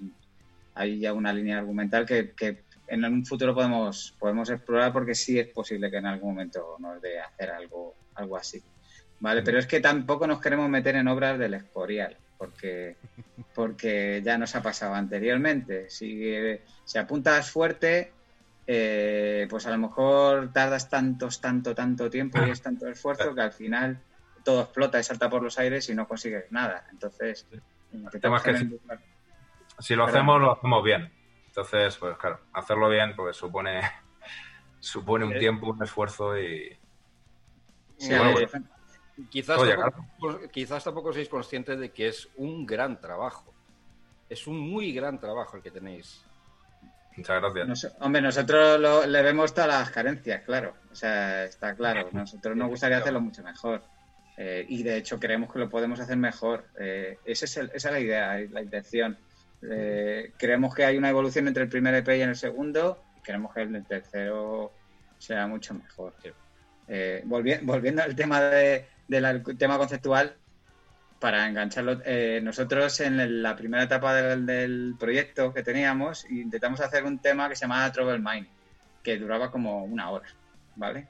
hay 0.76 1.00
ya 1.00 1.14
una 1.14 1.34
línea 1.34 1.58
argumental 1.58 2.06
que, 2.06 2.32
que 2.32 2.64
en 2.92 3.06
un 3.06 3.26
futuro 3.26 3.56
podemos, 3.56 4.14
podemos 4.20 4.50
explorar 4.50 4.92
porque 4.92 5.16
sí 5.16 5.40
es 5.40 5.48
posible 5.48 5.90
que 5.90 5.98
en 5.98 6.08
algún 6.08 6.32
momento 6.32 6.76
nos 6.80 7.02
dé 7.02 7.22
hacer 7.22 7.50
algo, 7.50 7.96
algo 8.16 8.36
así. 8.36 8.62
¿Vale? 9.22 9.44
Pero 9.44 9.60
es 9.60 9.66
que 9.66 9.80
tampoco 9.80 10.28
nos 10.28 10.42
queremos 10.42 10.68
meter 10.70 10.96
en 10.98 11.08
obras 11.08 11.40
del 11.40 11.54
Escorial, 11.54 12.18
porque, 12.38 12.98
porque 13.56 14.22
ya 14.26 14.38
nos 14.38 14.56
ha 14.56 14.62
pasado 14.62 14.94
anteriormente. 14.94 15.90
Si, 15.90 16.36
si 16.84 16.98
apuntas 16.98 17.50
fuerte, 17.50 18.12
eh, 18.68 19.48
pues 19.50 19.66
a 19.68 19.72
lo 19.72 19.78
mejor 19.78 20.52
tardas 20.52 20.90
tantos, 20.90 21.40
tanto, 21.40 21.74
tanto 21.74 22.10
tiempo 22.10 22.40
y 22.46 22.50
es 22.50 22.62
tanto 22.62 22.90
esfuerzo 22.90 23.34
que 23.34 23.42
al 23.42 23.54
final 23.54 24.02
todo 24.44 24.64
explota 24.64 25.00
y 25.00 25.04
salta 25.04 25.30
por 25.30 25.42
los 25.42 25.58
aires 25.60 25.88
y 25.88 25.96
no 25.96 26.10
consigues 26.10 26.52
nada. 26.52 26.88
Entonces, 26.92 27.48
si 29.80 29.96
lo 29.96 30.04
hacemos, 30.04 30.42
lo 30.42 30.52
hacemos 30.52 30.84
bien. 30.84 31.21
Entonces, 31.52 31.98
pues 31.98 32.18
claro, 32.18 32.40
hacerlo 32.54 32.88
bien 32.88 33.14
pues 33.14 33.36
supone, 33.36 33.82
supone 34.80 35.26
un 35.26 35.38
tiempo, 35.38 35.68
un 35.68 35.84
esfuerzo 35.84 36.40
y... 36.40 36.78
quizás, 39.30 39.60
tampoco, 39.60 40.48
quizás 40.50 40.82
tampoco 40.82 41.12
seáis 41.12 41.28
conscientes 41.28 41.78
de 41.78 41.92
que 41.92 42.08
es 42.08 42.30
un 42.38 42.66
gran 42.66 43.02
trabajo. 43.02 43.54
Es 44.30 44.48
un 44.48 44.58
muy 44.58 44.94
gran 44.94 45.20
trabajo 45.20 45.58
el 45.58 45.64
que 45.64 45.72
tenéis. 45.72 46.24
Muchas 47.18 47.42
gracias. 47.42 47.98
hombre, 48.00 48.22
nosotros 48.22 49.06
le 49.06 49.22
vemos 49.22 49.54
todas 49.54 49.68
las 49.68 49.92
carencias, 49.92 50.44
claro. 50.44 50.74
O 50.90 50.96
sea, 50.96 51.44
está 51.44 51.76
claro. 51.76 52.08
Nosotros 52.14 52.56
nos 52.56 52.70
gustaría 52.70 53.00
hacerlo 53.00 53.20
mucho 53.20 53.44
mejor. 53.44 53.84
Eh, 54.38 54.66
y 54.70 54.84
de 54.84 54.96
hecho 54.96 55.20
creemos 55.20 55.52
que 55.52 55.60
lo 55.60 55.70
podemos 55.70 56.00
hacer 56.00 56.16
mejor. 56.16 56.70
Eh, 56.80 57.20
esa, 57.26 57.44
es 57.44 57.58
esa 57.58 57.74
es 57.74 57.84
la 57.84 58.00
idea, 58.00 58.40
la 58.50 58.62
intención. 58.62 59.18
Eh, 59.70 60.32
creemos 60.38 60.74
que 60.74 60.86
hay 60.86 60.98
una 60.98 61.10
evolución 61.10 61.48
entre 61.48 61.64
el 61.64 61.70
primer 61.70 61.94
EP 61.94 62.08
y 62.10 62.22
el 62.22 62.36
segundo 62.36 63.04
y 63.18 63.22
queremos 63.22 63.54
que 63.54 63.62
el 63.62 63.86
tercero 63.86 64.72
sea 65.18 65.48
mucho 65.48 65.74
mejor. 65.74 66.14
Eh, 66.88 67.22
volviendo 67.26 68.02
al 68.02 68.16
tema 68.16 68.42
de, 68.42 68.86
del 69.08 69.44
tema 69.58 69.78
conceptual, 69.78 70.36
para 71.20 71.48
engancharlo, 71.48 72.02
eh, 72.04 72.40
nosotros 72.42 73.00
en 73.02 73.44
la 73.44 73.56
primera 73.56 73.84
etapa 73.84 74.16
del, 74.16 74.96
proyecto 75.00 75.54
que 75.54 75.62
teníamos 75.62 76.26
intentamos 76.32 76.82
hacer 76.82 77.04
un 77.04 77.20
tema 77.20 77.48
que 77.48 77.56
se 77.56 77.62
llamaba 77.62 77.92
Trouble 77.92 78.18
Mind, 78.18 78.48
que 79.04 79.20
duraba 79.20 79.52
como 79.52 79.84
una 79.84 80.10
hora, 80.10 80.28
¿vale? 80.76 81.08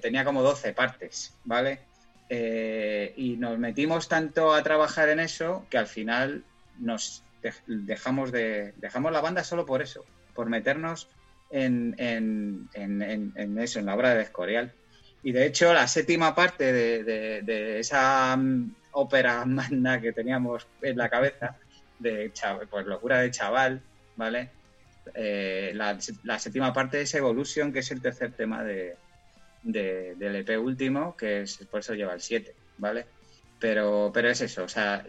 tenía 0.00 0.24
como 0.24 0.42
12 0.42 0.72
partes, 0.72 1.36
¿vale? 1.44 1.80
y 2.30 3.36
nos 3.36 3.58
metimos 3.58 4.08
tanto 4.08 4.54
a 4.54 4.62
trabajar 4.62 5.10
en 5.10 5.20
eso 5.20 5.66
que 5.68 5.76
al 5.76 5.86
final 5.86 6.42
nos 6.78 7.24
dejamos 7.66 8.32
de 8.32 8.72
dejamos 8.76 9.12
la 9.12 9.20
banda 9.20 9.44
solo 9.44 9.66
por 9.66 9.82
eso, 9.82 10.04
por 10.34 10.48
meternos 10.48 11.08
en, 11.50 11.94
en, 11.98 12.68
en, 12.74 13.58
eso, 13.58 13.78
en 13.78 13.86
la 13.86 13.94
obra 13.94 14.14
de 14.14 14.22
Escorial. 14.22 14.72
Y 15.22 15.32
de 15.32 15.46
hecho, 15.46 15.72
la 15.72 15.86
séptima 15.86 16.34
parte 16.34 16.72
de, 16.72 17.78
esa 17.78 18.36
mm, 18.36 18.74
ópera 18.92 19.44
magna 19.46 20.00
que 20.00 20.12
teníamos 20.12 20.66
en 20.80 20.96
la 20.96 21.08
cabeza, 21.08 21.56
de 21.98 22.32
pues 22.68 22.86
locura 22.86 23.20
de 23.20 23.30
chaval, 23.30 23.80
¿vale? 24.16 24.50
Eh, 25.14 25.72
la, 25.74 25.98
séptima 26.38 26.72
parte 26.72 27.02
es 27.02 27.14
Evolution, 27.14 27.72
que 27.72 27.80
es 27.80 27.90
el 27.90 28.00
tercer 28.00 28.32
tema 28.32 28.64
de, 28.64 28.96
del 29.62 30.36
EP 30.36 30.58
último, 30.58 31.16
que 31.16 31.42
es, 31.42 31.58
por 31.70 31.80
eso 31.80 31.94
lleva 31.94 32.14
el 32.14 32.20
7, 32.20 32.54
¿vale? 32.78 33.06
Pero, 33.60 34.10
pero 34.12 34.28
es 34.30 34.40
eso, 34.40 34.64
o 34.64 34.68
sea, 34.68 35.04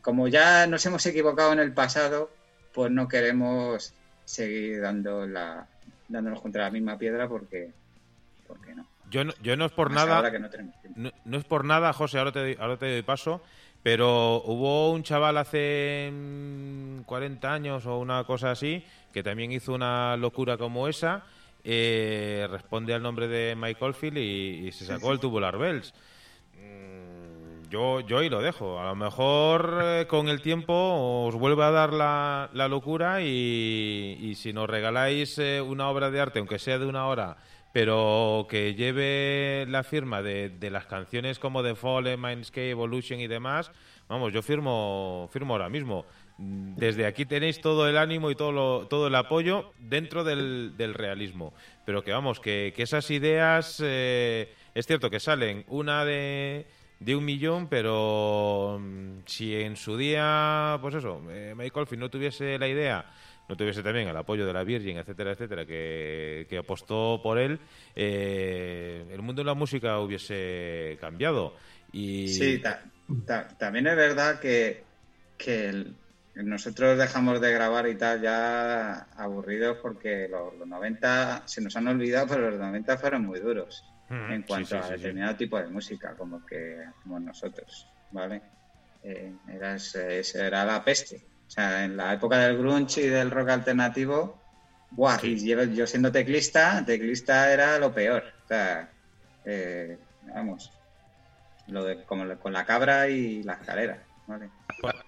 como 0.00 0.28
ya 0.28 0.66
nos 0.66 0.84
hemos 0.86 1.04
equivocado 1.06 1.52
en 1.52 1.60
el 1.60 1.72
pasado, 1.72 2.30
pues 2.72 2.90
no 2.90 3.08
queremos 3.08 3.92
seguir 4.24 4.80
dando 4.80 5.26
la, 5.26 5.66
dándonos 6.08 6.40
contra 6.40 6.64
la 6.64 6.70
misma 6.70 6.98
piedra 6.98 7.28
porque, 7.28 7.70
porque 8.46 8.74
no. 8.74 8.86
Yo 9.10 9.24
no, 9.24 9.32
yo 9.42 9.56
no 9.56 9.64
es 9.64 9.72
por 9.72 9.90
nada. 9.90 10.30
No, 11.24 11.38
es 11.38 11.44
por 11.44 11.64
nada, 11.64 11.92
José, 11.92 12.18
ahora 12.18 12.32
te, 12.32 12.56
ahora 12.60 12.76
te 12.76 13.02
paso, 13.02 13.40
pero 13.82 14.42
hubo 14.42 14.92
un 14.92 15.02
chaval 15.02 15.38
hace 15.38 16.12
40 17.06 17.52
años 17.52 17.86
o 17.86 17.98
una 17.98 18.24
cosa 18.24 18.50
así 18.50 18.84
que 19.12 19.22
también 19.22 19.50
hizo 19.52 19.72
una 19.72 20.16
locura 20.16 20.56
como 20.58 20.88
esa. 20.88 21.24
Eh, 21.64 22.46
responde 22.50 22.94
al 22.94 23.02
nombre 23.02 23.28
de 23.28 23.56
Michael 23.56 23.94
Field 23.94 24.18
y, 24.18 24.72
se 24.72 24.86
sacó 24.86 25.12
el 25.12 25.20
Tubular 25.20 25.58
Bells 25.58 25.92
yo, 27.68 28.00
yo 28.00 28.18
ahí 28.18 28.28
lo 28.28 28.40
dejo. 28.40 28.80
A 28.80 28.86
lo 28.86 28.96
mejor 28.96 29.80
eh, 29.82 30.06
con 30.08 30.28
el 30.28 30.40
tiempo 30.40 31.24
os 31.26 31.34
vuelve 31.34 31.64
a 31.64 31.70
dar 31.70 31.92
la, 31.92 32.50
la 32.52 32.68
locura 32.68 33.20
y, 33.22 34.34
si 34.36 34.52
nos 34.52 34.68
regaláis 34.68 35.38
eh, 35.38 35.60
una 35.60 35.88
obra 35.88 36.10
de 36.10 36.20
arte, 36.20 36.38
aunque 36.38 36.58
sea 36.58 36.78
de 36.78 36.86
una 36.86 37.06
hora, 37.06 37.36
pero 37.72 38.46
que 38.48 38.74
lleve 38.74 39.66
la 39.68 39.82
firma 39.82 40.22
de, 40.22 40.56
las 40.70 40.86
canciones 40.86 41.38
como 41.38 41.62
The 41.62 41.74
Fallen, 41.74 42.20
Mindscape, 42.20 42.70
Evolution 42.70 43.20
y 43.20 43.26
demás, 43.26 43.70
vamos, 44.08 44.32
yo 44.32 44.42
firmo, 44.42 45.28
firmo 45.32 45.54
ahora 45.54 45.68
mismo. 45.68 46.06
Desde 46.38 47.04
aquí 47.04 47.26
tenéis 47.26 47.60
todo 47.60 47.88
el 47.88 47.98
ánimo 47.98 48.30
y 48.30 48.36
todo, 48.36 48.86
todo 48.86 49.08
el 49.08 49.14
apoyo 49.16 49.72
dentro 49.80 50.22
del, 50.22 50.76
del 50.76 50.94
realismo. 50.94 51.52
pero 51.84 52.04
que 52.04 52.12
vamos, 52.12 52.38
que, 52.38 52.72
que 52.76 52.84
esas 52.84 53.10
ideas, 53.10 53.82
eh, 53.84 54.54
es 54.72 54.86
cierto 54.86 55.10
que 55.10 55.18
salen 55.18 55.64
una 55.66 56.04
de, 56.04 56.66
de 57.00 57.14
un 57.14 57.24
millón, 57.24 57.68
pero 57.68 58.78
mm, 58.80 59.20
si 59.26 59.54
en 59.54 59.76
su 59.76 59.96
día, 59.96 60.78
pues 60.80 60.96
eso, 60.96 61.22
eh, 61.30 61.54
Field 61.56 61.98
no 61.98 62.10
tuviese 62.10 62.58
la 62.58 62.68
idea, 62.68 63.04
no 63.48 63.56
tuviese 63.56 63.82
también 63.82 64.08
el 64.08 64.16
apoyo 64.16 64.46
de 64.46 64.52
la 64.52 64.64
Virgin, 64.64 64.98
etcétera, 64.98 65.32
etcétera, 65.32 65.64
que, 65.64 66.46
que 66.48 66.58
apostó 66.58 67.20
por 67.22 67.38
él, 67.38 67.60
eh, 67.94 69.06
el 69.10 69.22
mundo 69.22 69.42
de 69.42 69.46
la 69.46 69.54
música 69.54 69.98
hubiese 70.00 70.98
cambiado. 71.00 71.54
Y... 71.92 72.28
Sí, 72.28 72.62
también 73.58 73.86
es 73.86 73.96
verdad 73.96 74.40
que, 74.40 74.82
que 75.38 75.86
nosotros 76.34 76.98
dejamos 76.98 77.40
de 77.40 77.52
grabar 77.52 77.88
y 77.88 77.94
tal 77.94 78.20
ya 78.20 79.06
aburridos 79.16 79.78
porque 79.80 80.28
los, 80.28 80.66
90 80.66 81.42
se 81.46 81.60
nos 81.60 81.74
han 81.76 81.88
olvidado, 81.88 82.26
pero 82.28 82.50
los 82.50 82.60
90 82.60 82.98
fueron 82.98 83.24
muy 83.24 83.40
duros 83.40 83.84
en 84.10 84.42
cuanto 84.42 84.78
a 84.78 84.88
determinado 84.88 85.36
tipo 85.36 85.58
de 85.58 85.68
música, 85.68 86.14
como 86.16 86.44
que 86.44 86.82
como 87.02 87.20
nosotros, 87.20 87.86
¿vale? 88.10 88.40
Eh, 89.02 89.32
era, 89.48 89.76
era 90.34 90.64
la 90.64 90.82
peste. 90.82 91.22
O 91.46 91.50
sea, 91.50 91.84
en 91.84 91.96
la 91.96 92.14
época 92.14 92.38
del 92.38 92.58
grunge 92.58 93.02
y 93.02 93.08
del 93.08 93.30
rock 93.30 93.50
alternativo, 93.50 94.40
¡buah! 94.90 95.18
Y 95.22 95.74
yo, 95.74 95.86
siendo 95.86 96.12
teclista, 96.12 96.84
teclista 96.84 97.52
era 97.52 97.78
lo 97.78 97.92
peor. 97.92 98.24
O 98.44 98.48
sea, 98.48 98.90
eh, 99.44 99.98
vamos, 100.34 100.72
lo 101.68 101.84
de, 101.84 102.04
como 102.04 102.38
con 102.38 102.52
la 102.52 102.64
cabra 102.64 103.08
y 103.08 103.42
la 103.42 103.54
escalera. 103.54 104.02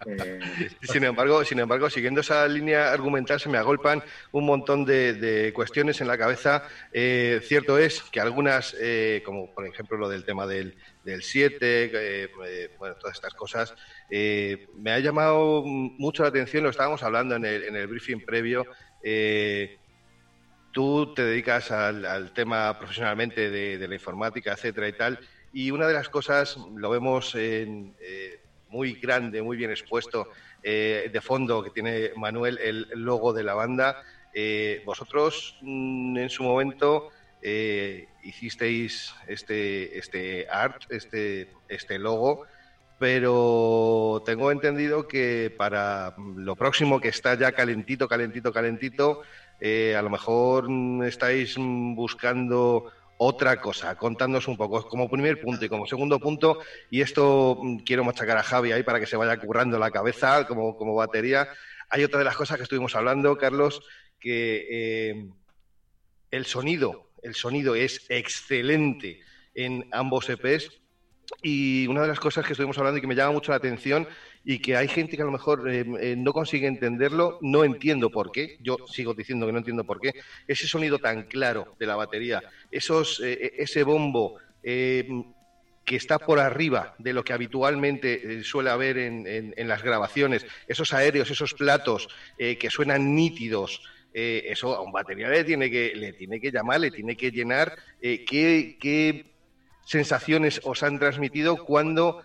Eh, 0.06 0.40
sin 0.82 1.04
embargo, 1.04 1.44
sin 1.44 1.58
embargo, 1.58 1.90
siguiendo 1.90 2.22
esa 2.22 2.46
línea 2.48 2.92
argumental, 2.92 3.38
se 3.38 3.48
me 3.48 3.58
agolpan 3.58 4.02
un 4.32 4.46
montón 4.46 4.84
de, 4.84 5.52
cuestiones 5.54 6.00
en 6.00 6.08
la 6.08 6.18
cabeza. 6.18 6.64
Eh, 6.92 7.40
cierto 7.44 7.78
es 7.78 8.02
que 8.02 8.20
algunas, 8.20 8.74
eh, 8.80 9.22
como 9.24 9.52
por 9.54 9.66
ejemplo 9.66 9.98
lo 9.98 10.08
del 10.08 10.24
tema 10.24 10.46
del, 10.46 10.76
7, 11.04 12.30
bueno, 12.78 12.94
todas 12.96 13.16
estas 13.16 13.34
cosas, 13.34 13.74
me 14.10 14.92
ha 14.92 14.98
llamado 15.00 15.62
mucho 15.64 16.22
la 16.22 16.28
atención, 16.28 16.62
lo 16.62 16.70
estábamos 16.70 17.02
hablando 17.02 17.34
en 17.34 17.44
el, 17.44 17.64
en 17.64 17.76
el 17.76 17.86
briefing 17.88 18.20
previo. 18.24 18.64
tú 20.72 21.12
te 21.14 21.24
dedicas 21.24 21.70
al, 21.72 22.32
tema 22.32 22.78
profesionalmente 22.78 23.50
de, 23.50 23.76
de, 23.76 23.88
la 23.88 23.94
informática, 23.94 24.52
etcétera 24.52 24.88
y 24.88 24.92
tal, 24.92 25.18
y 25.52 25.72
una 25.72 25.88
de 25.88 25.94
las 25.94 26.08
cosas, 26.08 26.56
lo 26.76 26.90
vemos 26.90 27.34
en 27.34 27.96
muy 28.70 28.94
grande, 28.94 29.42
muy 29.42 29.56
bien 29.56 29.70
expuesto 29.70 30.28
eh, 30.62 31.10
de 31.12 31.20
fondo 31.20 31.62
que 31.62 31.70
tiene 31.70 32.10
Manuel, 32.16 32.58
el, 32.58 32.88
logo 32.94 33.32
de 33.32 33.42
la 33.42 33.54
banda. 33.54 34.02
Eh, 34.32 34.82
vosotros 34.86 35.58
mm, 35.60 36.16
en 36.16 36.30
su 36.30 36.44
momento 36.44 37.10
eh, 37.42 38.08
hicisteis 38.22 39.14
este, 39.26 39.98
este 39.98 40.46
art, 40.48 40.82
este, 40.90 41.50
este 41.68 41.98
logo, 41.98 42.46
pero 42.98 44.22
tengo 44.24 44.52
entendido 44.52 45.08
que 45.08 45.52
para 45.56 46.14
lo 46.36 46.54
próximo 46.54 47.00
que 47.00 47.08
está 47.08 47.34
ya 47.34 47.52
calentito, 47.52 48.08
calentito, 48.08 48.52
calentito, 48.52 49.22
a 49.62 50.02
lo 50.02 50.10
mejor 50.10 50.68
estáis 51.04 51.56
buscando 51.58 52.92
otra 53.22 53.60
cosa, 53.60 53.96
contándonos 53.96 54.48
un 54.48 54.56
poco 54.56 54.88
como 54.88 55.10
primer 55.10 55.42
punto 55.42 55.62
y 55.62 55.68
como 55.68 55.86
segundo 55.86 56.18
punto, 56.18 56.60
y 56.88 57.02
esto 57.02 57.58
mm, 57.60 57.80
quiero 57.80 58.02
machacar 58.02 58.38
a 58.38 58.42
Javi 58.42 58.72
ahí 58.72 58.82
para 58.82 58.98
que 58.98 59.06
se 59.06 59.16
vaya 59.18 59.38
currando 59.38 59.78
la 59.78 59.90
cabeza 59.90 60.46
como, 60.46 60.74
como 60.74 60.94
batería. 60.94 61.46
Hay 61.90 62.02
otra 62.02 62.20
de 62.20 62.24
las 62.24 62.34
cosas 62.34 62.56
que 62.56 62.62
estuvimos 62.62 62.96
hablando, 62.96 63.36
Carlos, 63.36 63.82
que 64.18 64.66
eh, 64.70 65.28
el 66.30 66.46
sonido, 66.46 67.10
el 67.22 67.34
sonido 67.34 67.74
es 67.74 68.06
excelente 68.08 69.20
en 69.54 69.86
ambos 69.92 70.30
EPs. 70.30 70.80
Y 71.42 71.86
una 71.88 72.00
de 72.00 72.08
las 72.08 72.20
cosas 72.20 72.46
que 72.46 72.54
estuvimos 72.54 72.78
hablando 72.78 72.98
y 72.98 73.00
que 73.02 73.06
me 73.06 73.14
llama 73.14 73.32
mucho 73.32 73.52
la 73.52 73.58
atención 73.58 74.08
y 74.44 74.58
que 74.58 74.76
hay 74.76 74.88
gente 74.88 75.16
que 75.16 75.22
a 75.22 75.26
lo 75.26 75.32
mejor 75.32 75.68
eh, 75.70 75.84
eh, 76.00 76.14
no 76.16 76.32
consigue 76.32 76.66
entenderlo, 76.66 77.38
no 77.42 77.64
entiendo 77.64 78.10
por 78.10 78.32
qué, 78.32 78.56
yo 78.60 78.78
sigo 78.86 79.14
diciendo 79.14 79.46
que 79.46 79.52
no 79.52 79.58
entiendo 79.58 79.84
por 79.84 80.00
qué, 80.00 80.12
ese 80.46 80.66
sonido 80.66 80.98
tan 80.98 81.24
claro 81.24 81.74
de 81.78 81.86
la 81.86 81.96
batería, 81.96 82.42
esos, 82.70 83.20
eh, 83.20 83.52
ese 83.58 83.82
bombo 83.82 84.38
que 84.62 85.96
está 85.96 86.18
por 86.18 86.38
arriba 86.38 86.94
de 86.98 87.14
lo 87.14 87.24
que 87.24 87.32
habitualmente 87.32 88.44
suele 88.44 88.70
haber 88.70 88.98
en, 88.98 89.68
las 89.68 89.82
grabaciones, 89.82 90.46
esos 90.68 90.92
aéreos, 90.92 91.30
esos 91.30 91.54
platos 91.54 92.08
que 92.36 92.68
suenan 92.70 93.14
nítidos, 93.14 93.82
eso 94.12 94.76
a 94.76 94.82
un 94.82 94.92
batería 94.92 95.30
le 95.30 95.44
tiene 95.44 95.70
que, 95.70 95.94
le 95.94 96.12
tiene 96.12 96.38
que 96.38 96.52
llamar, 96.52 96.80
le 96.80 96.90
tiene 96.90 97.16
que 97.16 97.30
llenar. 97.30 97.74
¿qué, 98.00 98.76
¿Qué 98.78 99.32
sensaciones 99.86 100.60
os 100.62 100.82
han 100.82 100.98
transmitido 100.98 101.64
cuando 101.64 102.22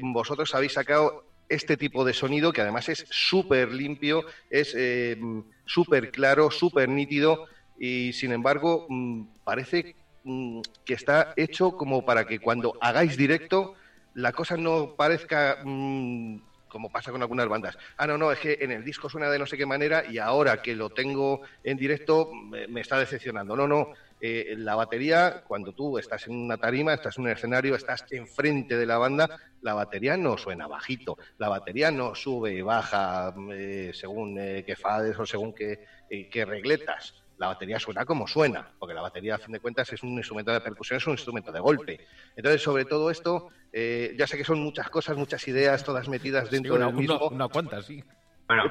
vosotros 0.00 0.52
habéis 0.56 0.72
sacado 0.72 1.27
este 1.48 1.76
tipo 1.76 2.04
de 2.04 2.12
sonido, 2.12 2.52
que 2.52 2.60
además 2.60 2.88
es 2.88 3.06
súper 3.10 3.72
limpio, 3.72 4.24
es 4.50 4.74
eh, 4.76 5.16
súper 5.64 6.10
claro, 6.10 6.50
súper 6.50 6.88
nítido 6.88 7.46
y 7.78 8.12
sin 8.12 8.32
embargo 8.32 8.86
mm, 8.88 9.22
parece 9.44 9.94
mm, 10.24 10.60
que 10.84 10.94
está 10.94 11.32
hecho 11.36 11.72
como 11.72 12.04
para 12.04 12.26
que 12.26 12.40
cuando 12.40 12.76
hagáis 12.80 13.16
directo 13.16 13.74
la 14.14 14.32
cosa 14.32 14.56
no 14.56 14.94
parezca 14.96 15.58
mm, 15.64 16.40
como 16.68 16.90
pasa 16.90 17.10
con 17.10 17.22
algunas 17.22 17.48
bandas. 17.48 17.78
Ah, 17.96 18.06
no, 18.06 18.18
no, 18.18 18.30
es 18.30 18.40
que 18.40 18.58
en 18.60 18.70
el 18.70 18.84
disco 18.84 19.08
suena 19.08 19.30
de 19.30 19.38
no 19.38 19.46
sé 19.46 19.56
qué 19.56 19.64
manera 19.64 20.04
y 20.06 20.18
ahora 20.18 20.60
que 20.60 20.76
lo 20.76 20.90
tengo 20.90 21.40
en 21.64 21.78
directo 21.78 22.30
me 22.32 22.80
está 22.82 22.98
decepcionando. 22.98 23.56
No, 23.56 23.66
no, 23.66 23.94
eh, 24.20 24.54
la 24.56 24.74
batería, 24.74 25.44
cuando 25.46 25.72
tú 25.72 25.98
estás 25.98 26.26
en 26.26 26.34
una 26.34 26.56
tarima, 26.56 26.92
estás 26.92 27.18
en 27.18 27.24
un 27.24 27.30
escenario, 27.30 27.76
estás 27.76 28.04
enfrente 28.10 28.76
de 28.76 28.86
la 28.86 28.98
banda, 28.98 29.38
la 29.62 29.74
batería 29.74 30.16
no 30.16 30.36
suena 30.38 30.66
bajito, 30.66 31.16
la 31.38 31.48
batería 31.48 31.90
no 31.90 32.14
sube 32.14 32.54
y 32.54 32.60
baja 32.60 33.34
eh, 33.52 33.90
según 33.94 34.38
eh, 34.38 34.64
qué 34.66 34.76
fades 34.76 35.18
o 35.18 35.26
según 35.26 35.54
qué, 35.54 35.84
qué 36.30 36.44
regletas 36.44 37.14
la 37.38 37.48
batería 37.48 37.78
suena 37.78 38.04
como 38.04 38.26
suena, 38.26 38.68
porque 38.80 38.94
la 38.94 39.02
batería, 39.02 39.36
a 39.36 39.38
fin 39.38 39.52
de 39.52 39.60
cuentas, 39.60 39.92
es 39.92 40.02
un 40.02 40.10
instrumento 40.10 40.50
de 40.50 40.60
percusión, 40.60 40.96
es 40.96 41.06
un 41.06 41.12
instrumento 41.12 41.52
de 41.52 41.60
golpe. 41.60 42.00
Entonces, 42.34 42.60
sobre 42.60 42.84
todo 42.84 43.12
esto, 43.12 43.50
ya 43.72 44.26
sé 44.26 44.36
que 44.36 44.42
son 44.42 44.58
muchas 44.58 44.90
cosas, 44.90 45.16
muchas 45.16 45.46
ideas, 45.46 45.84
todas 45.84 46.08
metidas 46.08 46.50
dentro 46.50 46.76
de 46.76 46.84
del 46.84 46.94
mismo. 46.94 47.28
Una, 47.28 47.46
cuanta, 47.46 47.80
sí. 47.80 48.02
Bueno, 48.48 48.64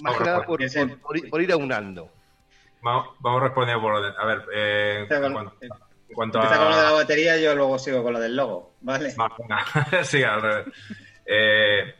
más 0.00 0.16
que 0.16 0.24
nada 0.24 0.46
por, 0.46 0.60
por, 1.28 1.42
ir 1.42 1.50
aunando. 1.50 2.12
Vamos, 2.82 3.42
respondiendo 3.42 3.82
por 3.82 3.94
orden. 3.94 4.14
A 4.16 4.24
ver, 4.26 4.44
eh, 4.54 5.06
cuanto, 6.14 6.40
a... 6.40 6.48
con 6.48 6.70
lo 6.70 6.76
de 6.76 6.82
la 6.82 6.92
batería, 6.92 7.36
yo 7.38 7.54
luego 7.54 7.78
sigo 7.78 8.02
con 8.02 8.12
lo 8.12 8.20
del 8.20 8.36
logo, 8.36 8.74
¿vale? 8.80 9.14
sí, 10.02 10.22
al 10.22 10.42
revés. 10.42 10.66
Eh, 11.26 11.94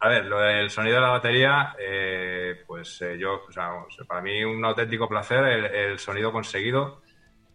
a 0.00 0.08
ver, 0.08 0.24
lo 0.24 0.40
del 0.40 0.70
sonido 0.70 0.96
de 0.96 1.00
la 1.02 1.10
batería, 1.10 1.76
eh, 1.78 2.62
pues 2.66 3.02
eh, 3.02 3.18
yo, 3.18 3.44
o 3.46 3.52
sea, 3.52 3.70
para 4.06 4.22
mí 4.22 4.42
un 4.44 4.64
auténtico 4.64 5.08
placer 5.08 5.44
el, 5.44 5.98
sonido 5.98 6.32
conseguido. 6.32 7.02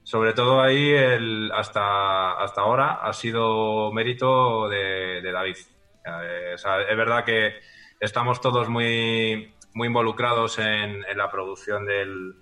Sobre 0.03 0.34
todo 0.34 0.61
ahí, 0.61 0.91
el, 0.91 1.51
hasta, 1.51 2.34
hasta 2.34 2.61
ahora, 2.61 2.99
ha 3.01 3.11
sido 3.13 3.91
mérito 3.91 4.70
de, 4.70 5.20
David. 5.24 5.55
o 6.53 6.57
sea, 6.59 6.82
es 6.84 6.95
verdad 6.95 7.26
que 7.26 7.55
estamos 7.99 8.39
todos 8.39 8.70
muy, 8.70 9.55
muy 9.74 9.88
involucrados 9.88 10.59
en, 10.59 11.01
la 11.16 11.30
producción 11.30 11.86
del, 11.86 12.36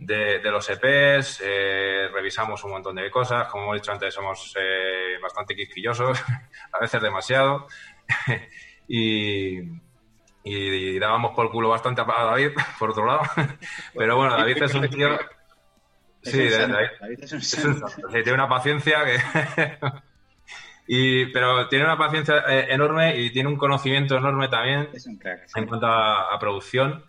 de, 0.00 0.40
los 0.50 0.68
EPs, 0.68 1.42
eh, 1.44 2.08
revisamos 2.12 2.64
un 2.64 2.72
montón 2.72 2.96
de 2.96 3.10
cosas, 3.10 3.48
como 3.48 3.64
hemos 3.64 3.76
dicho 3.76 3.92
antes, 3.92 4.14
somos 4.14 4.54
eh, 4.58 5.18
bastante 5.22 5.54
quisquillosos, 5.54 6.22
a 6.72 6.78
veces 6.80 7.02
demasiado, 7.02 7.66
y, 8.88 9.60
y, 10.42 10.98
dábamos 10.98 11.34
por 11.34 11.50
culo 11.50 11.68
bastante 11.68 12.00
a 12.00 12.04
David, 12.04 12.52
por 12.78 12.90
otro 12.90 13.06
lado, 13.06 13.22
pero 13.94 14.16
bueno, 14.16 14.36
David 14.36 14.62
es 14.62 14.74
un 14.74 14.88
tío... 14.88 15.18
Sí, 16.22 16.48
David, 16.48 17.18
es 17.22 17.32
un 17.32 18.12
tiene 18.12 18.34
una 18.34 18.48
paciencia 18.48 19.04
que... 19.06 19.78
Y, 20.92 21.26
pero 21.26 21.68
tiene 21.68 21.84
una 21.84 21.96
paciencia 21.96 22.42
eh, 22.48 22.66
enorme 22.70 23.16
y 23.16 23.30
tiene 23.30 23.48
un 23.48 23.56
conocimiento 23.56 24.16
enorme 24.16 24.48
también 24.48 24.88
en 25.54 25.66
cuanto 25.68 25.86
a, 25.86 26.36
producción 26.40 27.04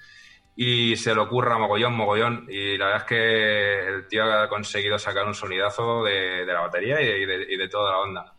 y 0.56 0.96
se 0.96 1.16
le 1.16 1.22
ocurra 1.22 1.58
mogollón, 1.58 1.96
mogollón. 1.96 2.46
Y 2.50 2.78
la 2.78 2.86
verdad 2.86 3.02
es 3.02 3.08
que 3.08 3.88
el 3.88 4.08
tío 4.08 4.24
ha 4.24 4.50
conseguido 4.50 5.00
sacar 5.00 5.26
un 5.26 5.34
sonidazo 5.34 6.04
de, 6.04 6.46
la 6.46 6.62
batería 6.62 7.02
y 7.02 7.26
de, 7.26 7.68
toda 7.70 7.92
la 7.92 8.00
onda. 8.00 8.34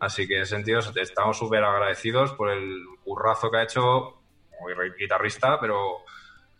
Así 0.00 0.26
que 0.28 0.36
en 0.36 0.42
ese 0.42 0.56
sentido 0.56 0.80
estamos 0.80 1.38
súper 1.38 1.64
agradecidos 1.64 2.32
por 2.32 2.50
el 2.50 2.84
currazo 3.02 3.50
que 3.50 3.58
ha 3.58 3.62
hecho 3.62 4.20
como 4.50 4.68
guitarrista, 4.98 5.58
pero, 5.60 5.98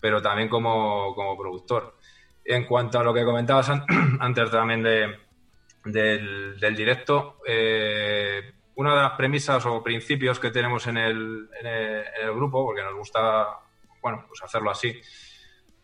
pero 0.01 0.21
también 0.21 0.49
como, 0.49 1.15
como 1.15 1.37
productor. 1.37 1.97
En 2.45 2.65
cuanto 2.65 2.99
a 2.99 3.05
lo 3.05 3.13
que 3.13 3.25
comentabas 3.25 3.71
antes 4.21 4.51
también 4.51 4.83
de, 4.83 5.19
del, 5.85 6.77
directo, 6.77 7.39
eh, 7.47 8.53
una 8.77 8.95
de 8.95 9.03
las 9.03 9.13
premisas 9.13 9.65
o 9.67 9.83
principios 9.83 10.39
que 10.39 10.51
tenemos 10.51 10.87
en 10.87 10.97
el, 10.99 11.49
en 11.61 11.67
el, 11.67 12.35
grupo, 12.35 12.65
porque 12.65 12.83
nos 12.83 12.95
gusta 12.95 13.47
bueno, 14.07 14.25
pues 14.29 14.41
hacerlo 14.41 14.71
así, 14.71 15.01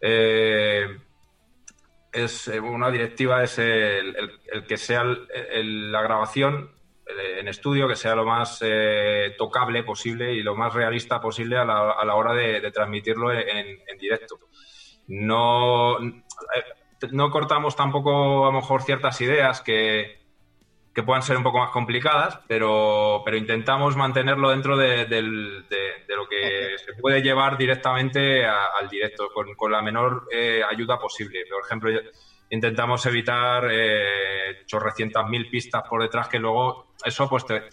eh, 0.01 0.87
es 2.13 2.47
eh, 2.47 2.61
una 2.61 2.89
directiva 2.89 3.43
es 3.43 3.59
el, 3.59 4.15
que 4.69 4.77
sea 4.77 5.03
la 5.03 6.03
grabación 6.03 6.71
eh, 7.05 7.41
en 7.41 7.49
estudio 7.49 7.89
que 7.89 7.97
sea 7.97 8.15
lo 8.15 8.25
más 8.25 8.63
tocable 9.37 9.83
posible 9.83 10.35
y 10.35 10.45
lo 10.45 10.55
más 10.55 10.73
realista 10.73 11.21
posible 11.21 11.57
a 11.57 11.65
la, 11.65 12.15
hora 12.15 12.33
de, 12.33 12.71
transmitirlo 12.71 13.33
en, 13.33 13.99
directo. 13.99 14.39
No, 15.09 15.99
no 17.11 17.31
cortamos 17.33 17.75
tampoco 17.75 18.47
a 18.47 18.53
lo 18.53 18.61
mejor 18.61 18.83
ciertas 18.83 19.21
ideas 19.21 19.63
que, 19.63 20.22
que 20.95 21.03
puedan 21.03 21.23
ser 21.23 21.37
un 21.39 21.43
poco 21.43 21.59
más 21.59 21.71
complicadas, 21.71 22.41
pero, 22.47 23.23
pero 23.25 23.37
intentamos 23.37 23.97
mantenerlo 23.97 24.51
dentro 24.51 24.77
de, 24.77 25.07
lo 26.09 26.29
que 26.29 26.77
se 26.77 26.93
puede 27.01 27.23
llevar 27.23 27.57
directamente 27.57 28.45
al 28.45 28.89
directo, 28.91 29.31
con, 29.33 29.73
la 29.73 29.81
menor 29.81 30.29
eh, 30.31 30.63
ayuda 30.69 30.99
posible. 30.99 31.45
Por 31.51 31.65
ejemplo, 31.65 31.91
intentamos 32.51 33.07
evitar 33.07 33.69
eh, 33.71 34.65
chorrecientas 34.67 35.27
mil 35.29 35.49
pistas 35.49 35.83
por 35.89 36.03
detrás 36.03 36.29
que 36.29 36.39
luego 36.39 36.93
eso, 37.05 37.29
pues, 37.29 37.47
te, 37.47 37.69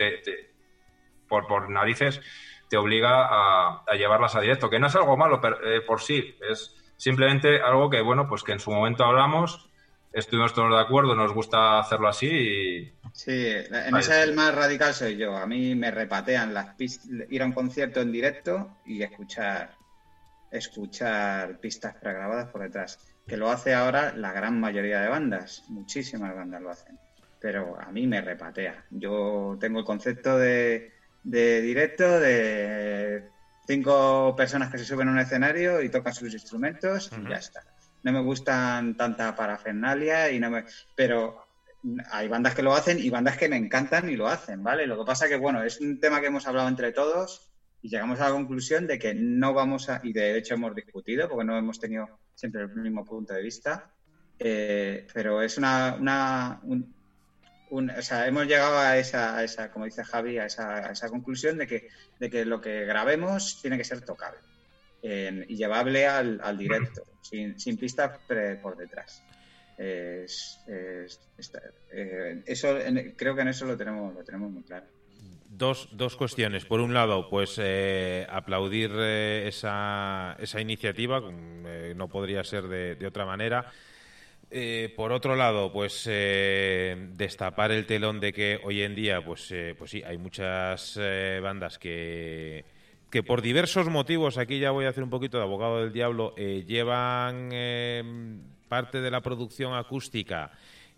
por, 1.27 1.45
por 1.45 1.69
narices, 1.69 2.21
te 2.69 2.77
obliga 2.77 3.27
a, 3.29 3.95
llevarlas 3.95 4.35
a 4.35 4.41
directo, 4.41 4.69
que 4.69 4.79
no 4.79 4.87
es 4.87 4.95
algo 4.95 5.17
malo 5.17 5.41
eh, 5.65 5.81
por 5.81 6.01
sí, 6.01 6.37
es 6.49 6.75
simplemente 6.95 7.61
algo 7.61 7.89
que, 7.89 8.01
bueno, 8.01 8.27
pues 8.29 8.43
que 8.43 8.53
en 8.53 8.59
su 8.59 8.71
momento 8.71 9.03
hablamos, 9.03 9.69
estuvimos 10.13 10.53
todos 10.53 10.71
de 10.71 10.79
acuerdo, 10.79 11.15
nos 11.15 11.33
gusta 11.33 11.79
hacerlo 11.79 12.07
así 12.07 12.27
y 12.27 12.93
Sí, 13.13 13.47
en 13.47 13.95
ese 13.95 14.23
el 14.23 14.33
más 14.33 14.53
radical 14.53 14.93
soy 14.93 15.17
yo. 15.17 15.35
A 15.35 15.45
mí 15.45 15.75
me 15.75 15.91
repatean 15.91 16.53
las 16.53 16.67
pistas, 16.75 17.09
ir 17.29 17.41
a 17.41 17.45
un 17.45 17.51
concierto 17.51 18.01
en 18.01 18.11
directo 18.11 18.69
y 18.85 19.01
escuchar, 19.01 19.69
escuchar 20.51 21.55
pistas 21.57 21.95
pregrabadas 21.95 22.47
por 22.49 22.61
detrás. 22.61 22.97
Que 23.27 23.37
lo 23.37 23.49
hace 23.49 23.73
ahora 23.73 24.11
la 24.15 24.31
gran 24.31 24.59
mayoría 24.59 25.01
de 25.01 25.09
bandas, 25.09 25.63
muchísimas 25.67 26.35
bandas 26.35 26.61
lo 26.61 26.71
hacen. 26.71 26.97
Pero 27.39 27.79
a 27.79 27.91
mí 27.91 28.07
me 28.07 28.21
repatea. 28.21 28.83
Yo 28.89 29.57
tengo 29.59 29.79
el 29.79 29.85
concepto 29.85 30.37
de, 30.37 30.91
directo 31.23 32.19
de 32.19 33.23
cinco 33.67 34.33
personas 34.35 34.69
que 34.69 34.77
se 34.77 34.85
suben 34.85 35.07
a 35.07 35.11
un 35.11 35.19
escenario 35.19 35.81
y 35.81 35.89
tocan 35.89 36.13
sus 36.13 36.33
instrumentos 36.33 37.09
y 37.11 37.29
ya 37.29 37.37
está. 37.37 37.61
No 38.01 38.11
me 38.11 38.21
gustan 38.21 38.95
tanta 38.95 39.35
parafernalia 39.35 40.31
y 40.31 40.39
no 40.39 40.49
me, 40.49 40.63
pero 40.95 41.48
hay 42.11 42.27
bandas 42.27 42.55
que 42.55 42.63
lo 42.63 42.73
hacen 42.73 42.99
y 42.99 43.09
bandas 43.09 43.37
que 43.37 43.49
me 43.49 43.55
encantan 43.55 44.09
y 44.09 44.15
lo 44.15 44.27
hacen, 44.27 44.63
¿vale? 44.63 44.85
Lo 44.85 44.97
que 44.97 45.05
pasa 45.05 45.27
que, 45.27 45.37
bueno, 45.37 45.63
es 45.63 45.79
un 45.79 45.99
tema 45.99 46.19
que 46.19 46.27
hemos 46.27 46.47
hablado 46.47 46.67
entre 46.67 46.91
todos 46.91 47.49
y 47.81 47.89
llegamos 47.89 48.19
a 48.19 48.25
la 48.25 48.31
conclusión 48.31 48.87
de 48.87 48.99
que 48.99 49.13
no 49.13 49.53
vamos 49.53 49.89
a, 49.89 50.01
y 50.03 50.11
de 50.11 50.37
hecho 50.37 50.55
hemos 50.55 50.75
discutido, 50.75 51.29
porque 51.29 51.45
no 51.45 51.57
hemos 51.57 51.79
tenido 51.79 52.19
siempre 52.35 52.63
el 52.63 52.69
mismo 52.69 53.05
punto 53.05 53.33
de 53.33 53.41
vista, 53.41 53.91
eh, 54.37 55.07
pero 55.13 55.41
es 55.41 55.57
una, 55.57 55.95
una 55.99 56.61
o 57.71 58.01
sea, 58.01 58.27
hemos 58.27 58.47
llegado 58.47 58.77
a 58.77 58.97
esa, 58.97 59.43
esa 59.43 59.71
como 59.71 59.85
dice 59.85 60.03
Javi, 60.03 60.37
a 60.37 60.45
esa, 60.45 60.91
esa, 60.91 61.09
conclusión 61.09 61.57
de 61.57 61.67
que, 61.67 61.87
de 62.19 62.29
que 62.29 62.43
lo 62.43 62.59
que 62.59 62.85
grabemos 62.85 63.61
tiene 63.61 63.77
que 63.77 63.83
ser 63.83 64.01
tocable 64.01 64.39
y 65.01 65.55
llevable 65.55 66.07
al, 66.07 66.41
al 66.43 66.57
directo, 66.57 67.03
sin, 67.21 67.57
sin 67.57 67.77
pistas 67.77 68.19
por 68.61 68.75
detrás. 68.75 69.23
Eh, 69.81 70.25
eso 72.45 72.77
creo 73.15 73.33
que 73.33 73.41
en 73.41 73.47
eso 73.47 73.65
lo 73.65 73.77
tenemos, 73.77 74.13
lo 74.13 74.23
tenemos 74.25 74.51
muy 74.51 74.63
claro. 74.63 74.85
Dos, 75.47 75.87
dos 75.93 76.17
cuestiones. 76.17 76.65
Por 76.65 76.81
un 76.81 76.93
lado, 76.93 77.29
pues 77.29 77.57
eh, 77.61 78.27
aplaudir 78.29 78.91
eh, 78.93 79.47
esa, 79.47 80.35
esa 80.39 80.59
iniciativa, 80.59 81.21
no 81.21 82.07
podría 82.09 82.43
ser 82.43 82.67
de, 82.67 83.07
otra 83.07 83.25
manera. 83.25 83.71
por 84.95 85.11
otro 85.13 85.35
lado, 85.35 85.71
pues 85.71 86.03
destapar 86.05 87.71
el 87.71 87.85
telón 87.85 88.19
de 88.19 88.33
que 88.33 88.59
hoy 88.63 88.81
en 88.81 88.95
día, 88.95 89.23
pues, 89.23 89.53
pues 89.77 89.91
sí, 89.91 90.03
hay 90.03 90.17
muchas 90.17 90.99
bandas 91.41 91.79
que, 91.79 92.65
que 93.09 93.23
por 93.23 93.41
diversos 93.41 93.87
motivos, 93.87 94.37
aquí 94.37 94.59
ya 94.59 94.71
voy 94.71 94.85
a 94.85 94.89
hacer 94.89 95.03
un 95.03 95.09
poquito 95.09 95.37
de 95.37 95.43
abogado 95.43 95.79
del 95.79 95.93
diablo, 95.93 96.35
llevan 96.35 97.51
parte 98.69 99.01
de 99.01 99.11
la 99.11 99.21
producción 99.21 99.73
acústica 99.73 100.51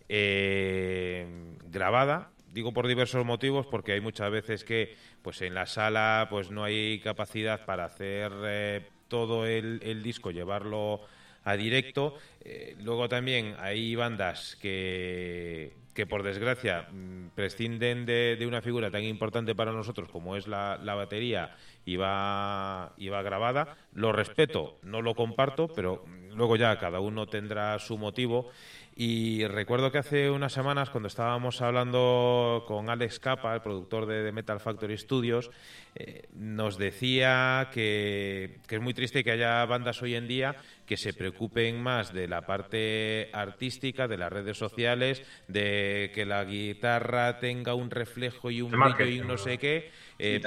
eh, 0.08 1.26
grabada. 1.70 2.30
Digo 2.52 2.72
por 2.72 2.86
diversos 2.86 3.24
motivos, 3.24 3.66
porque 3.66 3.92
hay 3.92 4.00
muchas 4.00 4.30
veces 4.30 4.62
que, 4.62 4.94
pues 5.22 5.40
en 5.40 5.54
la 5.54 5.66
sala, 5.66 6.26
pues 6.30 6.50
no 6.50 6.64
hay 6.64 7.00
capacidad 7.00 7.64
para 7.64 7.86
hacer 7.86 8.30
eh, 8.44 8.86
todo 9.08 9.46
el, 9.46 10.02
disco, 10.02 10.30
llevarlo 10.30 11.00
a 11.44 11.56
directo. 11.56 12.14
Eh, 12.44 12.76
luego 12.82 13.08
también 13.08 13.56
hay 13.58 13.94
bandas 13.96 14.56
que, 14.60 15.72
que 15.94 16.06
por 16.06 16.22
desgracia 16.22 16.88
mm, 16.90 17.28
prescinden 17.34 18.04
de, 18.04 18.42
una 18.46 18.60
figura 18.60 18.90
tan 18.90 19.04
importante 19.04 19.54
para 19.54 19.72
nosotros 19.72 20.10
como 20.10 20.36
es 20.36 20.46
la, 20.46 20.78
la 20.82 20.94
batería 20.94 21.56
y 21.86 21.96
va, 21.96 22.92
y 22.98 23.08
va 23.08 23.22
grabada. 23.22 23.76
Lo 23.94 24.12
respeto, 24.12 24.78
no 24.82 25.00
lo 25.00 25.14
comparto, 25.14 25.68
pero 25.68 26.04
luego 26.34 26.56
ya 26.56 26.78
cada 26.78 27.00
uno 27.00 27.26
tendrá 27.26 27.78
su 27.78 27.98
motivo. 27.98 28.50
Y 28.94 29.46
recuerdo 29.46 29.90
que 29.90 29.98
hace 29.98 30.30
unas 30.30 30.52
semanas, 30.52 30.90
cuando 30.90 31.06
estábamos 31.06 31.62
hablando 31.62 32.64
con 32.68 32.90
Alex 32.90 33.18
Capa, 33.20 33.54
el 33.54 33.62
productor 33.62 34.04
de, 34.04 34.30
Metal 34.32 34.60
Factory 34.60 34.98
Studios, 34.98 35.50
eh, 35.94 36.28
nos 36.34 36.76
decía 36.76 37.70
que, 37.72 38.58
es 38.68 38.80
muy 38.82 38.92
triste 38.92 39.24
que 39.24 39.30
haya 39.30 39.64
bandas 39.64 40.02
hoy 40.02 40.14
en 40.14 40.28
día 40.28 40.56
que 40.84 40.98
se 40.98 41.14
preocupen 41.14 41.82
más 41.82 42.12
de 42.12 42.28
la 42.28 42.42
parte 42.42 43.30
artística, 43.32 44.06
de 44.08 44.18
las 44.18 44.30
redes 44.30 44.58
sociales, 44.58 45.22
de 45.48 46.10
que 46.14 46.26
la 46.26 46.44
guitarra 46.44 47.38
tenga 47.38 47.74
un 47.74 47.90
reflejo 47.90 48.50
y 48.50 48.60
un 48.60 48.72
brillo 48.72 49.06
y 49.06 49.20
no 49.20 49.38
sé 49.38 49.56
qué, 49.56 49.90
eh, 50.18 50.42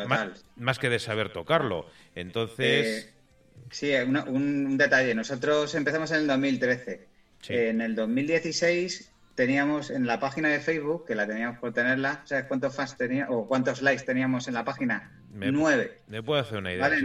más, 0.55 0.77
que 0.77 0.89
de 0.89 0.99
saber 0.99 1.33
tocarlo. 1.33 1.87
Entonces... 2.13 3.07
Eh, 3.07 3.14
Sí, 3.71 3.93
un, 3.93 4.77
detalle. 4.77 5.15
Nosotros 5.15 5.73
empezamos 5.75 6.11
en 6.11 6.17
el 6.17 6.27
2013. 6.27 7.07
En 7.49 7.81
el 7.81 7.95
2016 7.95 9.11
teníamos 9.35 9.89
en 9.89 10.07
la 10.07 10.19
página 10.19 10.49
de 10.49 10.59
Facebook, 10.59 11.05
que 11.05 11.15
la 11.15 11.27
teníamos 11.27 11.59
por 11.59 11.73
tenerla, 11.73 12.21
¿sabes 12.25 12.45
cuántos 12.45 12.73
fans 12.75 12.97
tenía 12.97 13.29
o 13.29 13.47
cuántos 13.47 13.81
likes 13.81 14.03
teníamos 14.05 14.47
en 14.47 14.53
la 14.53 14.63
página? 14.63 15.11
nueve. 15.31 15.99
Me 16.07 16.23
puedo 16.23 16.41
hacer 16.41 16.59
una 16.59 16.71
idea. 16.71 16.87
Vale, 16.87 17.01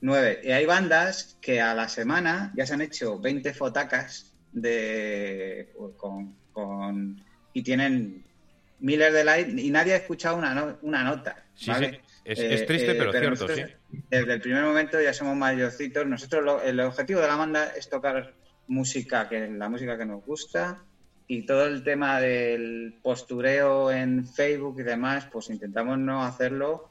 nueve. 0.00 0.40
Y 0.42 0.50
hay 0.50 0.64
bandas 0.64 1.36
que 1.40 1.60
a 1.60 1.74
la 1.74 1.88
semana 1.88 2.52
ya 2.56 2.64
se 2.66 2.74
han 2.74 2.80
hecho 2.80 3.18
20 3.18 3.52
fotacas 3.52 4.32
de 4.52 5.72
con, 5.96 7.22
y 7.52 7.62
tienen 7.62 8.24
miles 8.80 9.12
de 9.12 9.24
likes 9.24 9.60
y 9.60 9.70
nadie 9.70 9.92
ha 9.92 9.96
escuchado 9.96 10.36
una, 10.36 10.78
una 10.80 11.04
nota. 11.04 11.44
¿vale? 11.66 12.00
Es, 12.24 12.38
eh, 12.38 12.64
triste, 12.66 12.94
pero, 12.94 13.14
eh, 13.14 13.18
cierto, 13.18 13.48
sí. 13.48 13.62
Desde 14.10 14.32
el 14.34 14.40
primer 14.40 14.64
momento 14.64 15.00
ya 15.00 15.12
somos 15.12 15.36
mayorcitos. 15.36 16.06
Nosotros 16.06 16.62
el 16.64 16.80
objetivo 16.80 17.20
de 17.20 17.26
la 17.26 17.36
banda 17.36 17.72
es 17.76 17.88
tocar 17.88 18.34
música, 18.68 19.28
que 19.28 19.48
la 19.48 19.68
música 19.68 19.98
que 19.98 20.06
nos 20.06 20.24
gusta 20.24 20.84
y 21.26 21.46
todo 21.46 21.66
el 21.66 21.84
tema 21.84 22.20
del 22.20 22.98
postureo 23.02 23.90
en 23.92 24.26
Facebook 24.26 24.80
y 24.80 24.82
demás, 24.82 25.28
pues 25.30 25.48
intentamos 25.48 25.96
no 25.98 26.24
hacerlo 26.24 26.90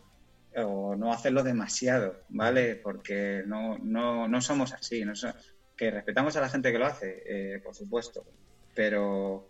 o 0.56 0.96
no 0.96 1.12
hacerlo 1.12 1.44
demasiado, 1.44 2.22
¿vale? 2.30 2.76
Porque 2.76 3.44
no, 3.46 3.78
no, 3.80 4.28
no 4.28 4.42
somos 4.42 4.74
así, 4.74 5.04
no 5.04 5.14
que 5.76 5.92
respetamos 5.92 6.36
a 6.38 6.42
la 6.42 6.50
gente 6.50 6.72
que 6.72 6.80
lo 6.80 6.86
hace, 6.86 7.24
eh, 7.26 7.60
por 7.60 7.76
supuesto, 7.76 8.26
pero... 8.74 9.50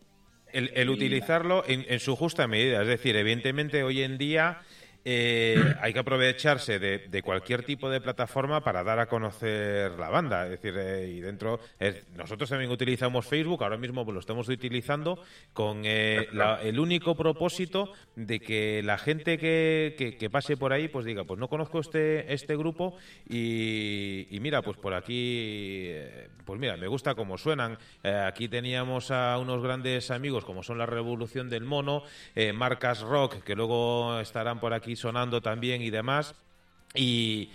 El, 0.51 0.89
utilizarlo 0.89 1.63
en, 1.67 1.85
en, 1.87 1.99
su 1.99 2.15
justa 2.15 2.47
medida, 2.47 2.81
es 2.81 2.87
decir, 2.87 3.15
evidentemente 3.15 3.83
hoy 3.83 4.01
en 4.01 4.17
día 4.17 4.61
eh, 5.05 5.75
hay 5.81 5.93
que 5.93 5.99
aprovecharse 5.99 6.77
de, 6.77 7.21
cualquier 7.23 7.63
tipo 7.63 7.89
de 7.89 8.01
plataforma 8.01 8.61
para 8.61 8.83
dar 8.83 8.99
a 8.99 9.07
conocer 9.07 9.91
la 9.93 10.09
banda. 10.09 10.45
Es 10.45 10.51
decir, 10.51 10.75
eh, 10.77 11.09
y 11.09 11.19
dentro, 11.21 11.59
nosotros 12.15 12.49
también 12.49 12.71
utilizamos 12.71 13.25
Facebook, 13.25 13.63
ahora 13.63 13.77
mismo 13.77 14.09
lo 14.11 14.19
estamos 14.19 14.47
utilizando 14.49 15.21
con 15.53 15.81
eh, 15.85 16.27
el 16.63 16.79
único 16.79 17.15
propósito 17.15 17.93
de 18.15 18.39
que 18.39 18.81
la 18.83 18.97
gente 18.97 19.37
que, 19.37 20.29
pase 20.31 20.57
por 20.57 20.73
ahí, 20.73 20.87
pues 20.87 21.05
diga, 21.05 21.23
pues 21.23 21.39
no 21.39 21.47
conozco 21.47 21.79
este, 21.79 22.31
este 22.33 22.55
grupo 22.55 22.97
y, 23.27 24.37
mira, 24.41 24.61
pues 24.61 24.77
por 24.77 24.93
aquí, 24.93 25.91
pues 26.45 26.59
mira, 26.59 26.77
me 26.77 26.87
gusta 26.87 27.15
cómo 27.15 27.37
suenan. 27.37 27.77
aquí 28.03 28.47
teníamos 28.47 29.11
a 29.11 29.37
unos 29.37 29.63
grandes 29.63 30.11
amigos 30.11 30.45
como 30.45 30.61
son 30.61 30.77
la 30.77 30.85
Revolución 30.85 31.49
del 31.49 31.63
Mono, 31.63 32.03
Marcas 32.53 33.01
Rock, 33.01 33.43
que 33.43 33.55
luego 33.55 34.19
estarán 34.19 34.59
por 34.59 34.73
aquí 34.73 34.95
sonando 34.99 35.41
también 35.41 35.81
y 35.81 35.89
demás. 35.89 36.35
Y, 36.93 37.49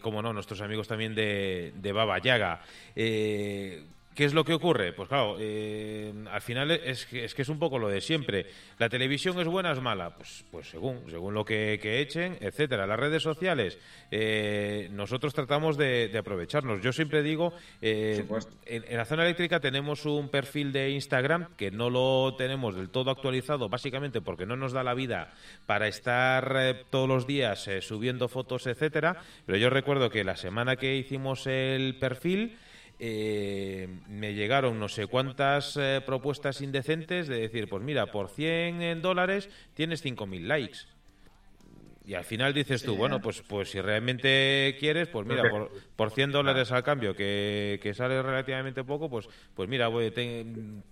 como 0.00 0.22
no, 0.22 0.32
nuestros 0.32 0.60
amigos 0.60 0.86
también 0.86 1.14
de, 1.14 1.72
de 1.76 1.92
Baba 1.92 2.18
Yaga. 2.18 2.62
Eh, 2.94 3.84
¿Qué 4.16 4.24
es 4.24 4.32
lo 4.32 4.44
que 4.44 4.54
ocurre? 4.54 4.94
Pues 4.94 5.10
claro, 5.10 5.36
eh, 5.38 6.10
al 6.32 6.40
final 6.40 6.70
es 6.70 7.04
que, 7.04 7.26
es 7.26 7.34
que 7.34 7.42
es 7.42 7.50
un 7.50 7.58
poco 7.58 7.78
lo 7.78 7.88
de 7.88 8.00
siempre. 8.00 8.46
¿La 8.78 8.88
televisión 8.88 9.38
es 9.38 9.46
buena 9.46 9.68
o 9.68 9.72
es 9.74 9.80
mala? 9.82 10.16
Pues, 10.16 10.42
pues 10.50 10.70
según, 10.70 11.02
según 11.10 11.34
lo 11.34 11.44
que, 11.44 11.78
echen, 12.00 12.38
etcétera. 12.40 12.86
Las 12.86 12.98
redes 12.98 13.22
sociales, 13.22 13.78
eh, 14.10 14.88
nosotros 14.90 15.34
tratamos 15.34 15.76
de, 15.76 16.10
aprovecharnos. 16.18 16.80
Yo 16.80 16.94
siempre 16.94 17.22
digo, 17.22 17.52
eh, 17.82 18.24
en, 18.64 18.84
en, 18.88 18.96
la 18.96 19.04
zona 19.04 19.24
eléctrica 19.24 19.60
tenemos 19.60 20.06
un 20.06 20.30
perfil 20.30 20.72
de 20.72 20.92
Instagram 20.92 21.54
que 21.54 21.70
no 21.70 21.90
lo 21.90 22.36
tenemos 22.36 22.74
del 22.74 22.88
todo 22.88 23.10
actualizado, 23.10 23.68
básicamente 23.68 24.22
porque 24.22 24.46
no 24.46 24.56
nos 24.56 24.72
da 24.72 24.82
la 24.82 24.94
vida 24.94 25.34
para 25.66 25.88
estar 25.88 26.86
todos 26.88 27.06
los 27.06 27.26
días 27.26 27.68
subiendo 27.82 28.28
fotos, 28.28 28.66
etcétera. 28.66 29.20
Pero 29.44 29.58
yo 29.58 29.68
recuerdo 29.68 30.08
que 30.08 30.24
la 30.24 30.36
semana 30.36 30.76
que 30.76 30.96
hicimos 30.96 31.46
el 31.46 31.98
perfil, 31.98 32.56
eh, 32.98 33.88
me 34.08 34.34
llegaron 34.34 34.78
no 34.78 34.88
sé 34.88 35.06
cuántas 35.06 35.76
eh, 35.76 36.00
propuestas 36.04 36.60
indecentes 36.60 37.28
de 37.28 37.40
decir, 37.40 37.68
pues 37.68 37.82
mira, 37.82 38.06
por 38.06 38.28
100 38.28 39.02
dólares 39.02 39.50
tienes 39.74 40.04
5.000 40.04 40.46
likes. 40.46 40.78
Y 42.06 42.14
al 42.14 42.24
final 42.24 42.54
dices 42.54 42.84
tú, 42.84 42.94
bueno, 42.94 43.20
pues 43.20 43.42
pues 43.42 43.72
si 43.72 43.80
realmente 43.80 44.76
quieres, 44.78 45.08
pues 45.08 45.26
mira, 45.26 45.50
por, 45.50 45.72
por 45.96 46.12
100 46.12 46.30
dólares 46.30 46.70
al 46.70 46.84
cambio, 46.84 47.16
que, 47.16 47.92
sale 47.96 48.22
relativamente 48.22 48.84
poco, 48.84 49.10
pues 49.10 49.28
pues 49.54 49.68
mira, 49.68 49.90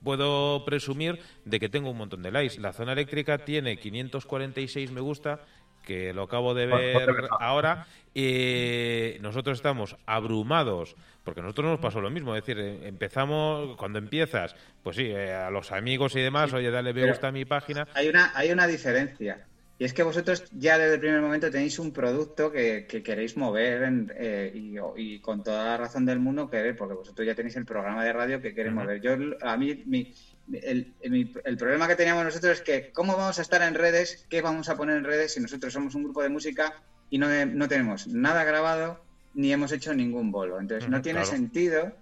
puedo 0.02 0.64
presumir 0.64 1.20
de 1.44 1.60
que 1.60 1.68
tengo 1.68 1.90
un 1.90 1.98
montón 1.98 2.20
de 2.20 2.32
likes. 2.32 2.58
La 2.58 2.72
zona 2.72 2.94
eléctrica 2.94 3.38
tiene 3.38 3.76
546 3.76 4.90
me 4.90 5.00
gusta, 5.00 5.42
que 5.84 6.12
lo 6.12 6.22
acabo 6.24 6.54
de 6.54 6.66
ver 6.66 7.28
ahora, 7.40 7.86
y 8.14 9.16
nosotros 9.20 9.58
estamos 9.58 9.96
abrumados 10.06 10.96
porque 11.24 11.40
a 11.40 11.42
nosotros 11.42 11.70
nos 11.70 11.80
pasó 11.80 12.00
lo 12.00 12.10
mismo, 12.10 12.36
es 12.36 12.44
decir, 12.44 12.60
eh, 12.60 12.86
empezamos, 12.86 13.76
cuando 13.76 13.98
empiezas, 13.98 14.54
pues 14.82 14.96
sí, 14.96 15.06
eh, 15.06 15.32
a 15.32 15.50
los 15.50 15.72
amigos 15.72 16.14
y 16.16 16.20
demás, 16.20 16.52
oye, 16.52 16.70
dale 16.70 16.92
me 16.92 17.08
gusta 17.08 17.28
a 17.28 17.32
mi 17.32 17.46
página. 17.46 17.88
Hay 17.94 18.08
una, 18.08 18.30
hay 18.34 18.52
una 18.52 18.66
diferencia, 18.66 19.46
y 19.78 19.84
es 19.84 19.94
que 19.94 20.02
vosotros 20.02 20.44
ya 20.52 20.78
desde 20.78 20.94
el 20.94 21.00
primer 21.00 21.20
momento 21.20 21.50
tenéis 21.50 21.78
un 21.78 21.92
producto 21.92 22.52
que, 22.52 22.86
queréis 22.86 23.36
mover 23.36 23.90
eh, 24.16 24.52
y, 24.54 25.18
con 25.18 25.42
toda 25.42 25.64
la 25.64 25.76
razón 25.78 26.04
del 26.04 26.20
mundo 26.20 26.48
querer, 26.48 26.76
porque 26.76 26.94
vosotros 26.94 27.26
ya 27.26 27.34
tenéis 27.34 27.56
el 27.56 27.64
programa 27.64 28.04
de 28.04 28.12
radio 28.12 28.40
que 28.40 28.54
queréis 28.54 28.74
mover. 28.74 29.00
Yo, 29.00 29.16
a 29.40 29.56
mí, 29.56 29.82
mi, 29.86 30.14
el, 30.52 30.94
el, 31.00 31.56
problema 31.56 31.88
que 31.88 31.96
teníamos 31.96 32.24
nosotros 32.24 32.58
es 32.58 32.62
que, 32.62 32.92
¿cómo 32.92 33.16
vamos 33.16 33.38
a 33.38 33.42
estar 33.42 33.62
en 33.62 33.74
redes? 33.74 34.26
¿Qué 34.28 34.42
vamos 34.42 34.68
a 34.68 34.76
poner 34.76 34.96
en 34.96 35.04
redes 35.04 35.34
si 35.34 35.40
nosotros 35.40 35.72
somos 35.72 35.94
un 35.94 36.04
grupo 36.04 36.22
de 36.22 36.28
música 36.28 36.74
y 37.10 37.18
no, 37.18 37.28
no 37.46 37.68
tenemos 37.68 38.06
nada 38.08 38.44
grabado? 38.44 39.04
ni 39.34 39.52
hemos 39.52 39.72
hecho 39.72 39.92
ningún 39.94 40.30
bolo. 40.30 40.58
Entonces, 40.58 40.88
no 40.88 41.02
tiene 41.02 41.24
sentido. 41.24 41.92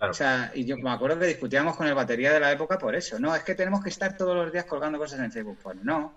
O 0.00 0.12
sea, 0.12 0.50
y 0.54 0.64
yo 0.64 0.76
me 0.78 0.90
acuerdo 0.90 1.18
que 1.18 1.26
discutíamos 1.26 1.76
con 1.76 1.86
el 1.86 1.94
batería 1.94 2.32
de 2.32 2.40
la 2.40 2.52
época 2.52 2.78
por 2.78 2.94
eso. 2.94 3.18
No, 3.18 3.34
es 3.34 3.42
que 3.42 3.54
tenemos 3.54 3.82
que 3.82 3.88
estar 3.88 4.16
todos 4.16 4.34
los 4.34 4.52
días 4.52 4.64
colgando 4.64 4.98
cosas 4.98 5.20
en 5.20 5.32
Facebook. 5.32 5.58
Pues 5.62 5.76
no. 5.82 6.12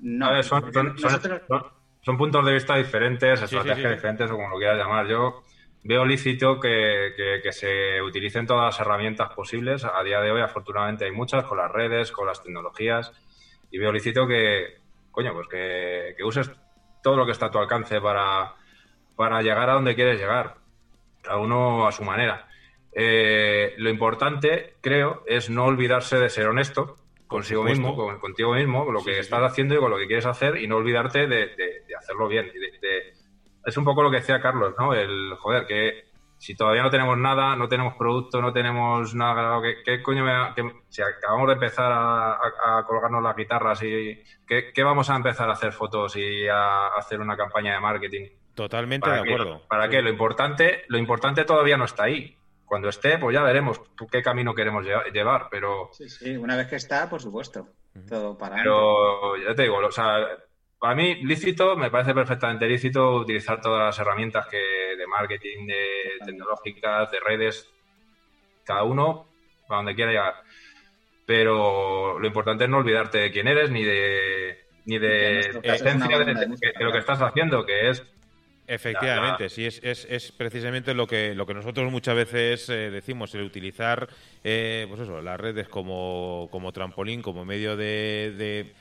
No. 0.00 0.42
son, 0.42 0.72
son, 2.02 2.16
puntos 2.16 2.44
de 2.44 2.52
vista 2.52 2.76
diferentes, 2.76 3.42
estrategias 3.42 3.90
diferentes 3.90 4.30
o 4.30 4.34
como 4.34 4.48
lo 4.48 4.58
quieras 4.58 4.78
llamar. 4.78 5.06
Yo 5.06 5.42
veo 5.82 6.04
lícito 6.04 6.60
que, 6.60 7.40
que, 7.42 7.52
se 7.52 8.02
utilicen 8.02 8.46
todas 8.46 8.66
las 8.66 8.80
herramientas 8.80 9.30
posibles. 9.32 9.84
A 9.84 10.02
día 10.02 10.20
de 10.20 10.30
hoy, 10.30 10.40
afortunadamente, 10.40 11.04
hay 11.04 11.12
muchas 11.12 11.44
con 11.44 11.58
las 11.58 11.70
redes, 11.70 12.12
con 12.12 12.26
las 12.26 12.42
tecnologías. 12.42 13.12
Y 13.70 13.78
veo 13.78 13.92
lícito 13.92 14.26
que, 14.26 14.78
coño, 15.10 15.32
pues 15.32 15.48
que, 15.48 16.14
que 16.16 16.24
uses 16.24 16.50
todo 17.02 17.16
lo 17.16 17.26
que 17.26 17.32
está 17.32 17.46
a 17.46 17.50
tu 17.50 17.58
alcance 17.58 18.00
para, 18.00 18.54
para 19.16 19.42
llegar 19.42 19.70
a 19.70 19.74
donde 19.74 19.94
quieres 19.94 20.18
llegar, 20.18 20.56
cada 21.22 21.38
uno 21.38 21.86
a 21.86 21.92
su 21.92 22.04
manera. 22.04 22.48
Eh, 22.92 23.74
lo 23.76 23.90
importante, 23.90 24.74
creo, 24.80 25.22
es 25.26 25.50
no 25.50 25.64
olvidarse 25.64 26.18
de 26.18 26.28
ser 26.28 26.48
honesto 26.48 26.96
consigo 27.26 27.62
mismo, 27.62 27.94
con, 27.94 28.18
contigo 28.18 28.54
mismo, 28.54 28.84
con 28.84 28.94
lo 28.94 29.04
que 29.04 29.18
estás 29.20 29.42
haciendo 29.42 29.74
y 29.74 29.78
con 29.78 29.90
lo 29.90 29.98
que 29.98 30.06
quieres 30.06 30.26
hacer 30.26 30.56
y 30.56 30.66
no 30.66 30.76
olvidarte 30.76 31.28
de, 31.28 31.84
hacerlo 31.96 32.26
bien. 32.26 32.50
Es 33.64 33.76
un 33.76 33.84
poco 33.84 34.02
lo 34.02 34.10
que 34.10 34.18
decía 34.18 34.40
Carlos, 34.40 34.74
¿no? 34.78 34.94
El, 34.94 35.34
joder, 35.38 35.66
que 35.66 36.10
si 36.40 36.54
todavía 36.54 36.82
no 36.82 36.90
tenemos 36.90 37.18
nada, 37.18 37.54
no 37.54 37.68
tenemos 37.68 37.94
producto, 37.94 38.40
no 38.40 38.50
tenemos 38.50 39.14
nada, 39.14 39.60
¿qué, 39.84 40.02
coño 40.02 40.24
me 40.24 40.32
si 40.88 41.02
acabamos 41.02 41.48
de 41.48 41.52
empezar 41.52 41.92
a, 41.92 42.84
colgarnos 42.86 43.22
las 43.22 43.36
guitarras 43.36 43.82
y 43.82 44.22
¿qué, 44.46 44.82
vamos 44.82 45.10
a 45.10 45.16
empezar 45.16 45.50
a 45.50 45.52
hacer 45.52 45.72
fotos 45.72 46.16
y 46.16 46.48
a 46.48 46.86
hacer 46.96 47.20
una 47.20 47.36
campaña 47.36 47.74
de 47.74 47.80
marketing? 47.80 48.28
Totalmente 48.54 49.10
de 49.10 49.20
acuerdo. 49.20 49.62
¿Para 49.68 49.88
qué? 49.90 50.00
Lo 50.00 50.08
importante, 50.08 50.84
lo 50.88 50.96
importante 50.96 51.44
todavía 51.44 51.76
no 51.76 51.84
está 51.84 52.04
ahí. 52.04 52.36
Cuando 52.64 52.88
esté, 52.88 53.18
pues 53.18 53.34
ya 53.34 53.42
veremos 53.42 53.80
qué 54.10 54.22
camino 54.22 54.54
queremos 54.54 54.84
llevar, 55.12 55.48
pero... 55.50 55.90
Sí, 55.92 56.08
sí, 56.08 56.36
una 56.36 56.56
vez 56.56 56.68
que 56.68 56.76
está, 56.76 57.10
por 57.10 57.20
supuesto. 57.20 57.68
Todo 58.08 58.38
para 58.38 58.56
Pero 58.56 59.36
ya 59.36 59.54
te 59.54 59.62
digo, 59.62 59.76
o 59.78 59.90
sea, 59.90 60.26
para 60.80 60.94
mí 60.94 61.16
lícito, 61.16 61.76
me 61.76 61.90
parece 61.90 62.14
perfectamente 62.14 62.66
lícito 62.66 63.16
utilizar 63.16 63.60
todas 63.60 63.86
las 63.86 63.98
herramientas 63.98 64.46
que 64.48 64.56
de 64.56 65.06
marketing, 65.06 65.66
de 65.66 65.86
tecnológicas, 66.24 67.10
de 67.10 67.20
redes, 67.20 67.70
cada 68.64 68.82
uno 68.82 69.28
para 69.68 69.78
donde 69.78 69.94
quiera 69.94 70.10
llegar. 70.10 70.34
Pero 71.26 72.18
lo 72.18 72.26
importante 72.26 72.64
es 72.64 72.70
no 72.70 72.78
olvidarte 72.78 73.18
de 73.18 73.30
quién 73.30 73.46
eres 73.46 73.70
ni 73.70 73.84
de 73.84 74.58
ni 74.86 74.98
de 74.98 75.60
la 75.62 75.74
esencia 75.74 76.18
de, 76.18 76.74
lo 76.80 76.90
que 76.90 76.98
estás 76.98 77.20
haciendo, 77.20 77.64
que 77.64 77.90
es 77.90 78.02
Efectivamente, 78.66 79.48
sí, 79.48 79.66
es, 79.66 79.80
es, 79.82 80.06
es, 80.08 80.30
precisamente 80.30 80.94
lo 80.94 81.04
que, 81.04 81.34
lo 81.34 81.44
que 81.44 81.54
nosotros 81.54 81.90
muchas 81.90 82.14
veces 82.14 82.68
eh, 82.68 82.90
decimos, 82.92 83.34
el 83.34 83.42
utilizar 83.42 84.08
eh, 84.44 84.86
pues 84.88 85.00
eso, 85.00 85.20
las 85.20 85.40
redes 85.40 85.66
como, 85.66 86.46
como 86.52 86.70
trampolín, 86.70 87.20
como 87.20 87.44
medio 87.44 87.76
de, 87.76 88.32
de, 88.38 88.72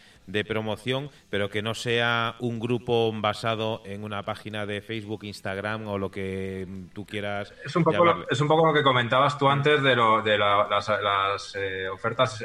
promoción, 0.47 1.09
pero 1.30 1.49
que 1.49 1.61
no 1.61 1.73
sea 1.73 2.36
un 2.39 2.59
grupo 2.59 3.11
basado 3.13 3.82
en 3.86 4.03
una 4.03 4.23
página 4.23 4.65
de 4.65 4.82
Facebook, 4.82 5.23
Instagram 5.23 5.88
o 5.88 5.97
lo 5.97 6.11
que 6.11 6.67
tú 6.93 7.05
quieras. 7.05 7.53
Es 7.63 7.75
un 7.75 7.84
poco, 7.84 8.03
lo, 8.05 8.30
es 8.30 8.39
un 8.41 8.47
poco 8.47 8.67
lo 8.67 8.73
que 8.73 8.84
comentabas 8.84 9.38
tú 9.38 9.47
antes 9.49 9.82
de, 9.82 9.95
lo, 9.95 10.21
de 10.21 10.38
las, 10.38 10.88
las 10.88 11.55
eh, 11.55 11.88
ofertas. 11.89 12.43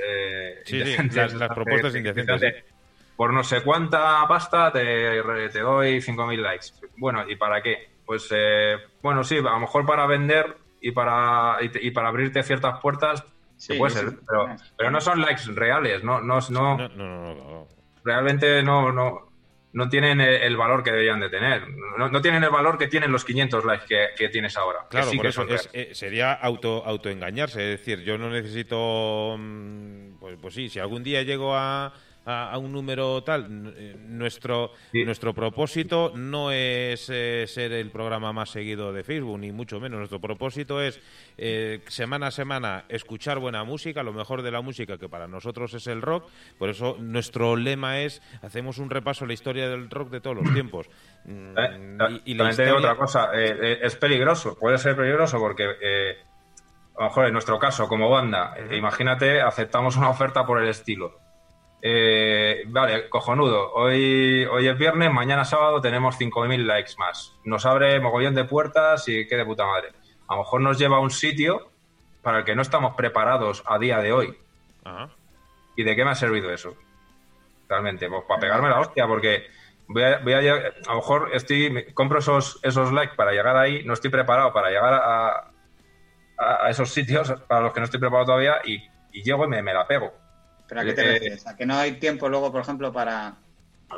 sí, 0.65 0.83
sí, 0.85 0.97
las, 1.13 1.49
propuestas 1.49 1.95
indecentes 1.95 2.65
por 3.17 3.33
no 3.33 3.45
sé 3.45 3.63
cuánta 3.63 4.27
pasta 4.27 4.73
te, 4.73 5.23
te 5.53 5.61
doy 5.61 5.99
5.000 5.99 6.43
likes. 6.43 6.67
Bueno, 6.97 7.25
¿y 7.29 7.37
para 7.37 7.63
qué? 7.63 7.91
Pues, 8.05 8.29
eh, 8.33 8.77
bueno, 9.03 9.23
sí, 9.25 9.39
a 9.39 9.43
lo 9.43 9.61
mejor 9.61 9.87
para 9.87 10.07
vender 10.07 10.57
y 10.81 10.91
para, 10.91 11.59
y, 11.63 11.91
para 11.93 12.09
abrirte 12.09 12.43
ciertas 12.43 12.81
puertas, 12.81 13.25
puede 13.79 13.91
ser, 13.91 14.19
pero, 14.29 14.57
pero 14.77 14.91
no 14.91 15.01
son 15.01 15.21
likes 15.21 15.45
reales, 15.55 16.05
no, 16.05 16.21
no, 16.21 16.39
no, 16.51 16.89
no 16.89 17.69
realmente 18.05 18.63
no, 18.63 18.93
no, 18.93 19.33
no 19.73 19.89
tienen 19.89 20.21
el, 20.21 20.57
valor 20.57 20.85
que 20.85 20.93
deberían 20.93 21.21
de 21.21 21.29
tener. 21.29 21.63
No, 21.99 22.21
tienen 22.23 22.45
el 22.45 22.51
valor 22.51 22.79
que 22.79 22.87
tienen 22.87 23.11
los 23.11 23.25
500 23.25 23.65
likes 23.65 23.87
que, 24.17 24.29
tienes 24.29 24.57
ahora. 24.57 24.87
Claro, 24.89 25.11
por 25.17 25.27
eso 25.27 25.45
eh, 25.73 25.91
sería 25.93 26.33
auto 26.33 26.85
autoengañarse. 26.87 27.73
Es 27.73 27.81
decir, 27.81 28.05
yo 28.05 28.17
no 28.17 28.31
necesito. 28.31 29.37
Mm, 29.37 30.19
pues, 30.21 30.39
pues 30.41 30.55
sí, 30.55 30.69
si 30.69 30.79
algún 30.79 31.03
día 31.03 31.23
llego 31.23 31.57
a 31.57 31.93
a, 32.27 32.59
un 32.59 32.73
número 32.73 33.23
tal. 33.23 33.73
Eh, 33.77 33.97
nuestro, 34.07 34.73
nuestro 34.93 35.35
propósito 35.35 36.13
no 36.15 36.51
es 36.51 37.09
eh, 37.11 37.45
ser 37.47 37.73
el 37.73 37.91
programa 37.91 38.33
más 38.33 38.51
seguido 38.51 38.93
de 38.93 39.05
Facebook, 39.05 39.39
ni 39.39 39.53
mucho 39.53 39.81
menos. 39.81 39.99
Nuestro 39.99 40.21
propósito 40.21 40.81
es 40.81 41.01
eh, 41.37 41.83
semana 41.89 42.29
a 42.29 42.31
semana 42.31 42.85
escuchar 42.89 43.39
buena 43.39 43.65
música, 43.65 44.03
lo 44.03 44.13
mejor 44.13 44.43
de 44.43 44.51
la 44.51 44.61
música, 44.61 44.99
que 44.99 45.09
para 45.09 45.27
nosotros 45.29 45.75
es 45.75 45.87
el 45.87 46.03
rock. 46.03 46.29
Por 46.59 46.69
eso 46.69 46.97
nuestro 46.99 47.57
lema 47.57 48.01
es, 48.01 48.23
hacemos 48.43 48.79
un 48.79 48.91
repaso 48.91 49.25
a 49.25 49.29
la 49.29 49.35
historia 49.35 49.69
del 49.69 49.91
rock 49.91 50.11
de 50.11 50.21
todos 50.21 50.37
los 50.37 50.53
tiempos. 50.53 50.89
Mm, 51.25 51.55
y, 52.25 52.37
también 52.37 52.57
te 52.57 52.65
digo 52.65 52.79
otra 52.79 52.97
cosa, 52.97 53.31
es 53.33 53.97
peligroso, 53.97 54.57
puede 54.59 54.79
ser 54.79 54.97
peligroso 54.97 55.39
porque... 55.39 55.65
a 55.65 57.01
lo 57.01 57.05
mejor 57.07 57.27
en 57.27 57.33
nuestro 57.33 57.59
caso, 57.59 57.89
como 57.89 58.09
banda, 58.11 58.55
imagínate, 58.71 59.41
aceptamos 59.41 59.97
una 59.97 60.11
oferta 60.11 60.47
por 60.47 60.63
el 60.63 60.69
estilo 60.69 61.24
eh, 61.87 62.63
vale, 62.69 63.11
cojonudo. 63.11 63.75
Hoy, 63.75 64.47
hoy 64.47 64.67
es 64.67 64.79
viernes, 64.79 65.13
mañana 65.13 65.45
sábado 65.45 65.83
tenemos 65.83 66.19
5.000 66.19 66.65
likes 66.65 66.93
más. 66.97 67.35
Nos 67.45 67.67
abre 67.67 68.01
mogollón 68.01 68.35
de 68.35 68.45
puertas 68.45 69.07
y 69.07 69.27
qué 69.27 69.37
de 69.37 69.45
puta 69.45 69.67
madre. 69.67 69.91
A 70.27 70.35
lo 70.35 70.41
mejor 70.41 70.63
nos 70.63 70.79
lleva 70.79 70.97
a 70.97 71.01
un 71.01 71.11
sitio 71.11 71.69
para 72.23 72.39
el 72.39 72.45
que 72.45 72.55
no 72.55 72.63
estamos 72.63 72.95
preparados 72.95 73.63
a 73.67 73.79
día 73.79 73.99
de 73.99 74.15
hoy. 74.15 74.39
¿Y 75.77 75.85
de 75.85 75.95
qué 75.95 76.07
me 76.07 76.13
ha 76.13 76.15
servido 76.15 76.51
eso? 76.51 76.75
Realmente, 77.69 78.09
pues 78.09 78.23
para 78.27 78.41
pegarme 78.41 78.71
la 78.71 78.81
hostia, 78.81 79.07
porque 79.07 79.49
voy 79.87 80.05
a, 80.05 80.09
a, 80.09 80.89
lo 80.89 80.97
mejor 80.97 81.33
estoy, 81.35 81.93
compro 81.93 82.21
esos, 82.21 82.61
esos 82.63 82.93
likes 82.93 83.15
para 83.15 83.33
llegar 83.33 83.59
ahí, 83.59 83.85
no 83.85 83.93
estoy 83.93 84.09
preparado 84.09 84.55
para 84.55 84.71
llegar 84.71 84.95
a, 84.95 85.51
a, 86.39 86.71
esos 86.71 86.89
sitios 86.89 87.31
para 87.47 87.61
los 87.61 87.75
que 87.75 87.81
no 87.81 87.85
estoy 87.85 88.01
preparado 88.01 88.25
todavía 88.25 88.63
y, 88.65 88.81
llego 89.23 89.45
y 89.45 89.49
me, 89.49 89.63
me 89.63 89.75
la 89.75 89.87
pego. 89.87 90.24
¿Pero 90.69 90.81
a 90.81 90.85
qué 90.85 90.93
te 90.93 91.03
eh, 91.03 91.13
refieres? 91.13 91.47
¿A 91.47 91.57
que 91.57 91.67
no 91.67 91.77
hay 91.77 91.93
tiempo 91.93 92.29
luego, 92.29 92.51
por 92.51 92.63
ejemplo, 92.63 92.93
para... 92.93 93.35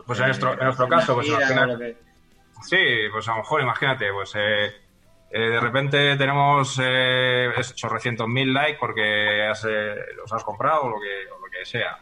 Pues 0.07 0.19
en 0.21 0.27
nuestro, 0.27 0.53
en 0.53 0.64
nuestro 0.64 0.89
caso, 0.89 1.14
pues 1.14 1.29
Sí, 2.62 2.77
pues 3.12 3.29
a 3.29 3.33
lo 3.33 3.39
mejor, 3.39 3.62
imagínate, 3.62 4.12
pues 4.12 4.33
eh, 4.35 4.67
eh, 5.31 5.41
de 5.51 5.61
repente 5.61 6.17
tenemos 6.17 6.81
eh, 6.83 7.51
chorrecientos 7.75 8.29
mil 8.29 8.53
likes 8.53 8.79
porque 8.79 9.49
los 10.17 10.33
has 10.33 10.45
comprado 10.45 10.85
o 10.85 10.91
lo 10.91 11.01
que, 11.01 11.31
o 11.31 11.39
lo 11.39 11.51
que 11.51 11.64
sea. 11.64 11.99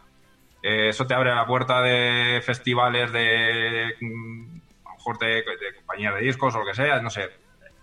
eso 0.61 1.05
te 1.05 1.13
abre 1.13 1.35
la 1.35 1.45
puerta 1.45 1.81
de 1.81 2.41
festivales 2.41 3.11
de, 3.11 3.95
mm, 3.99 4.59
a 4.85 4.89
lo 4.89 4.95
mejor 4.95 5.19
de, 5.19 5.27
de 5.27 5.75
compañías 5.75 6.15
de 6.15 6.21
discos 6.21 6.55
o 6.55 6.59
lo 6.59 6.65
que 6.65 6.73
sea, 6.73 7.01
no 7.01 7.09
sé, 7.09 7.29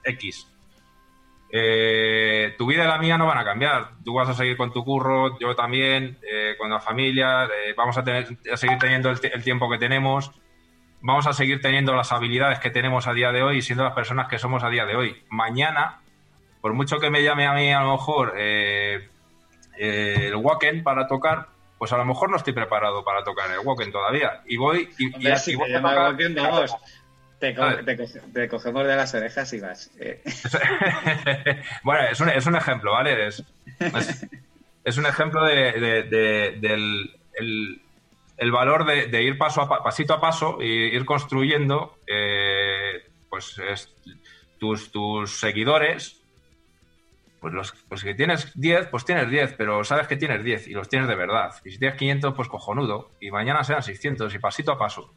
X. 0.04 0.51
tu 1.52 2.66
vida 2.66 2.84
y 2.84 2.86
la 2.86 2.98
mía 2.98 3.18
no 3.18 3.26
van 3.26 3.38
a 3.38 3.44
cambiar. 3.44 3.90
Tú 4.04 4.14
vas 4.14 4.28
a 4.28 4.34
seguir 4.34 4.56
con 4.56 4.72
tu 4.72 4.84
curro, 4.84 5.38
yo 5.38 5.54
también, 5.54 6.18
con 6.58 6.70
la 6.70 6.80
familia, 6.80 7.48
vamos 7.76 7.98
a, 7.98 8.02
tener, 8.02 8.26
a 8.50 8.56
seguir 8.56 8.78
teniendo 8.78 9.10
el, 9.10 9.42
tiempo 9.42 9.70
que 9.70 9.78
tenemos 9.78 10.32
vamos 11.02 11.26
a 11.26 11.32
seguir 11.32 11.60
teniendo 11.60 11.94
las 11.94 12.12
habilidades 12.12 12.60
que 12.60 12.70
tenemos 12.70 13.06
a 13.06 13.12
día 13.12 13.32
de 13.32 13.42
hoy 13.42 13.58
y 13.58 13.62
siendo 13.62 13.84
las 13.84 13.92
personas 13.92 14.28
que 14.28 14.38
somos 14.38 14.62
a 14.62 14.70
día 14.70 14.86
de 14.86 14.96
hoy. 14.96 15.22
Mañana, 15.28 16.00
por 16.60 16.72
mucho 16.72 16.98
que 16.98 17.10
me 17.10 17.22
llame 17.22 17.46
a 17.46 17.52
mí 17.52 17.72
a 17.72 17.82
lo 17.82 17.92
mejor 17.92 18.34
eh, 18.38 19.08
eh, 19.76 20.28
el 20.28 20.36
Wacken 20.36 20.82
para 20.84 21.06
tocar, 21.08 21.48
pues 21.76 21.92
a 21.92 21.98
lo 21.98 22.04
mejor 22.04 22.30
no 22.30 22.36
estoy 22.36 22.52
preparado 22.52 23.04
para 23.04 23.24
tocar 23.24 23.50
el 23.50 23.66
Wacken 23.66 23.90
todavía. 23.90 24.42
Y 24.46 24.56
voy 24.56 24.88
y, 24.96 25.26
así 25.26 25.56
voy 25.56 25.72
a 25.74 25.82
tocar... 25.82 26.16
te, 27.50 28.48
cogemos 28.48 28.86
de 28.86 28.96
las 28.96 29.14
orejas 29.14 29.52
y 29.52 29.60
vas. 29.60 29.90
Eh. 29.98 30.22
bueno, 31.82 32.08
es 32.10 32.20
un, 32.20 32.28
es 32.28 32.46
un, 32.46 32.56
ejemplo, 32.56 32.92
¿vale? 32.92 33.26
Es, 33.26 33.42
es, 34.84 34.96
un 34.96 35.06
ejemplo 35.06 35.44
de, 35.44 36.06
del 36.60 37.82
el 38.42 38.50
valor 38.50 38.84
de, 38.84 39.22
ir 39.22 39.38
paso 39.38 39.62
a 39.62 39.82
pasito 39.82 40.14
a 40.14 40.20
paso 40.20 40.60
e 40.60 40.66
ir 40.66 41.04
construyendo 41.04 41.98
eh, 42.06 43.08
pues 43.30 43.56
tus, 44.58 44.90
tus 44.90 45.38
seguidores. 45.38 46.18
Pues 47.40 47.54
los 47.54 47.72
pues 47.88 48.04
que 48.04 48.14
tienes 48.14 48.52
10, 48.54 48.86
pues 48.86 49.04
tienes 49.04 49.28
10, 49.28 49.54
pero 49.54 49.82
sabes 49.82 50.06
que 50.06 50.16
tienes 50.16 50.44
10 50.44 50.68
y 50.68 50.72
los 50.72 50.88
tienes 50.88 51.08
de 51.08 51.16
verdad. 51.16 51.52
Y 51.64 51.72
si 51.72 51.78
tienes 51.78 51.98
500, 51.98 52.34
pues 52.34 52.48
cojonudo. 52.48 53.10
Y 53.20 53.30
mañana 53.30 53.64
serán 53.64 53.82
600 53.82 54.32
y 54.32 54.38
pasito 54.38 54.72
a 54.72 54.78
paso. 54.78 55.12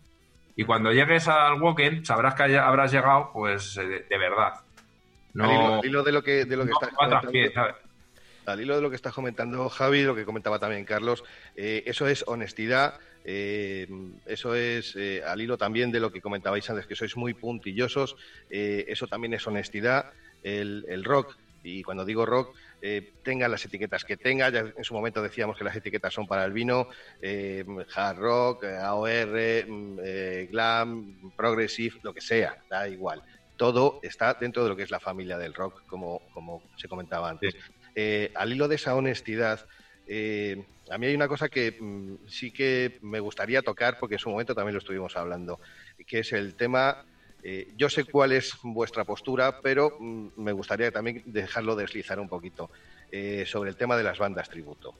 Y 0.55 0.63
cuando 0.63 0.91
llegues 0.91 1.27
al 1.27 1.61
walking, 1.61 2.03
sabrás 2.03 2.35
que 2.35 2.57
habrás 2.57 2.91
llegado, 2.91 3.31
pues, 3.33 3.75
de, 3.75 4.17
verdad. 4.17 4.53
No, 5.33 5.75
al 5.79 5.85
hilo, 5.85 6.03
de 6.03 6.11
lo 6.13 6.23
que, 6.23 6.45
de 6.45 6.55
lo 6.55 6.65
que 6.65 6.71
al 8.45 8.61
hilo 8.61 8.75
de 8.75 8.81
lo 8.81 8.89
que 8.89 8.95
estás 8.95 9.13
comentando 9.13 9.69
Javi, 9.69 10.03
lo 10.03 10.15
que 10.15 10.25
comentaba 10.25 10.59
también 10.59 10.85
Carlos, 10.85 11.23
eh, 11.55 11.83
eso 11.85 12.07
es 12.07 12.23
honestidad, 12.27 12.99
eh, 13.23 13.87
eso 14.25 14.55
es 14.55 14.95
eh, 14.95 15.23
al 15.25 15.41
hilo 15.41 15.57
también 15.57 15.91
de 15.91 15.99
lo 15.99 16.11
que 16.11 16.21
comentabais 16.21 16.69
antes, 16.69 16.85
que 16.85 16.95
sois 16.95 17.17
muy 17.17 17.33
puntillosos, 17.33 18.15
eso 18.49 19.07
también 19.07 19.33
es 19.33 19.45
honestidad, 19.47 20.11
el, 20.43 21.03
rock. 21.03 21.35
Y 21.63 21.81
cuando 21.81 22.05
digo 22.05 22.25
rock, 22.25 22.55
tenga 23.23 23.47
las 23.47 23.65
etiquetas 23.65 24.03
que 24.03 24.17
tenga. 24.17 24.49
Ya 24.49 24.59
en 24.75 24.83
su 24.83 24.93
momento 24.93 25.21
decíamos 25.21 25.57
que 25.57 25.63
las 25.63 25.75
etiquetas 25.75 26.13
son 26.13 26.27
para 26.27 26.45
el 26.45 26.53
vino, 26.53 26.87
hard 27.95 28.17
rock, 28.17 28.63
AOR, 28.65 29.65
glam, 30.49 31.31
progressive, 31.35 31.99
lo 32.03 32.13
que 32.13 32.21
sea, 32.21 32.57
da 32.69 32.87
igual 32.87 33.23
todo 33.57 33.99
está 34.03 34.33
dentro 34.33 34.63
de 34.63 34.69
lo 34.69 34.75
que 34.75 34.83
es 34.83 34.91
la 34.91 34.99
familia 34.99 35.37
del 35.37 35.53
rock, 35.53 35.85
como, 35.87 36.21
como 36.33 36.63
se 36.75 36.87
comentaba 36.87 37.29
antes. 37.29 37.55
Eh, 37.95 38.31
al 38.35 38.51
hilo 38.51 38.67
de 38.67 38.75
esa 38.75 38.95
honestidad, 38.95 39.65
eh, 40.07 40.65
a 40.89 40.97
mí 40.97 41.07
hay 41.07 41.15
una 41.15 41.27
cosa 41.27 41.49
que 41.49 41.77
mm, 41.79 42.27
sí 42.27 42.51
que 42.51 42.99
me 43.01 43.19
gustaría 43.19 43.61
tocar, 43.61 43.97
porque 43.99 44.15
en 44.15 44.19
su 44.19 44.29
momento 44.29 44.53
también 44.53 44.73
lo 44.73 44.79
estuvimos 44.79 45.15
hablando, 45.15 45.59
que 46.05 46.19
es 46.19 46.33
el 46.33 46.55
tema, 46.55 47.05
eh, 47.47 47.73
yo 47.77 47.89
sé 47.89 48.05
cuál 48.05 48.31
es 48.31 48.57
vuestra 48.63 49.05
postura, 49.05 49.61
pero 49.61 49.97
mm, 49.99 50.29
me 50.37 50.51
gustaría 50.51 50.91
también 50.91 51.21
dejarlo 51.25 51.75
deslizar 51.75 52.19
un 52.19 52.27
poquito 52.27 52.69
sobre 53.45 53.69
el 53.69 53.77
tema 53.77 53.95
de 53.95 54.03
las 54.03 54.17
bandas 54.17 54.49
tributo. 54.49 54.93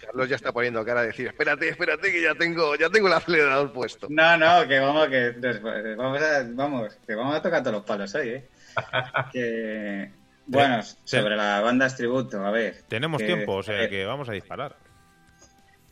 Carlos 0.00 0.28
ya 0.28 0.36
está 0.36 0.52
poniendo 0.52 0.84
cara 0.84 1.00
a 1.00 1.06
decir, 1.06 1.26
espérate, 1.26 1.68
espérate, 1.68 2.12
que 2.12 2.22
ya 2.22 2.34
tengo, 2.34 2.76
ya 2.76 2.88
tengo 2.88 3.08
el 3.08 3.12
acelerador 3.12 3.72
puesto. 3.72 4.06
No, 4.08 4.36
no, 4.36 4.66
que 4.68 4.78
vamos, 4.78 5.08
que 5.08 5.30
vamos 5.96 6.22
a, 6.22 6.44
vamos, 6.54 6.98
que 7.06 7.14
vamos 7.14 7.36
a 7.36 7.42
tocar 7.42 7.62
todos 7.62 7.76
los 7.76 7.84
palos 7.84 8.14
hoy, 8.14 8.28
¿eh? 8.28 8.48
que 9.32 10.10
bueno, 10.46 10.82
sobre 11.04 11.36
las 11.36 11.62
bandas 11.62 11.96
tributo, 11.96 12.44
a 12.44 12.50
ver. 12.50 12.82
Tenemos 12.88 13.22
tiempo, 13.22 13.54
o 13.54 13.62
sea 13.62 13.88
que 13.88 14.04
vamos 14.04 14.28
a 14.28 14.32
disparar. 14.32 14.76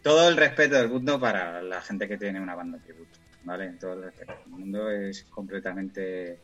Todo 0.03 0.29
el 0.29 0.37
respeto 0.37 0.77
del 0.77 0.89
mundo 0.89 1.19
para 1.19 1.63
la 1.63 1.81
gente 1.81 2.09
que 2.09 2.19
tiene 2.19 2.41
una 2.41 2.55
banda 2.55 2.79
tributo, 2.79 3.19
¿vale? 3.45 3.73
Todo 3.73 4.05
el 4.05 4.13
mundo 4.47 4.91
es 4.91 5.25
completamente. 5.25 6.41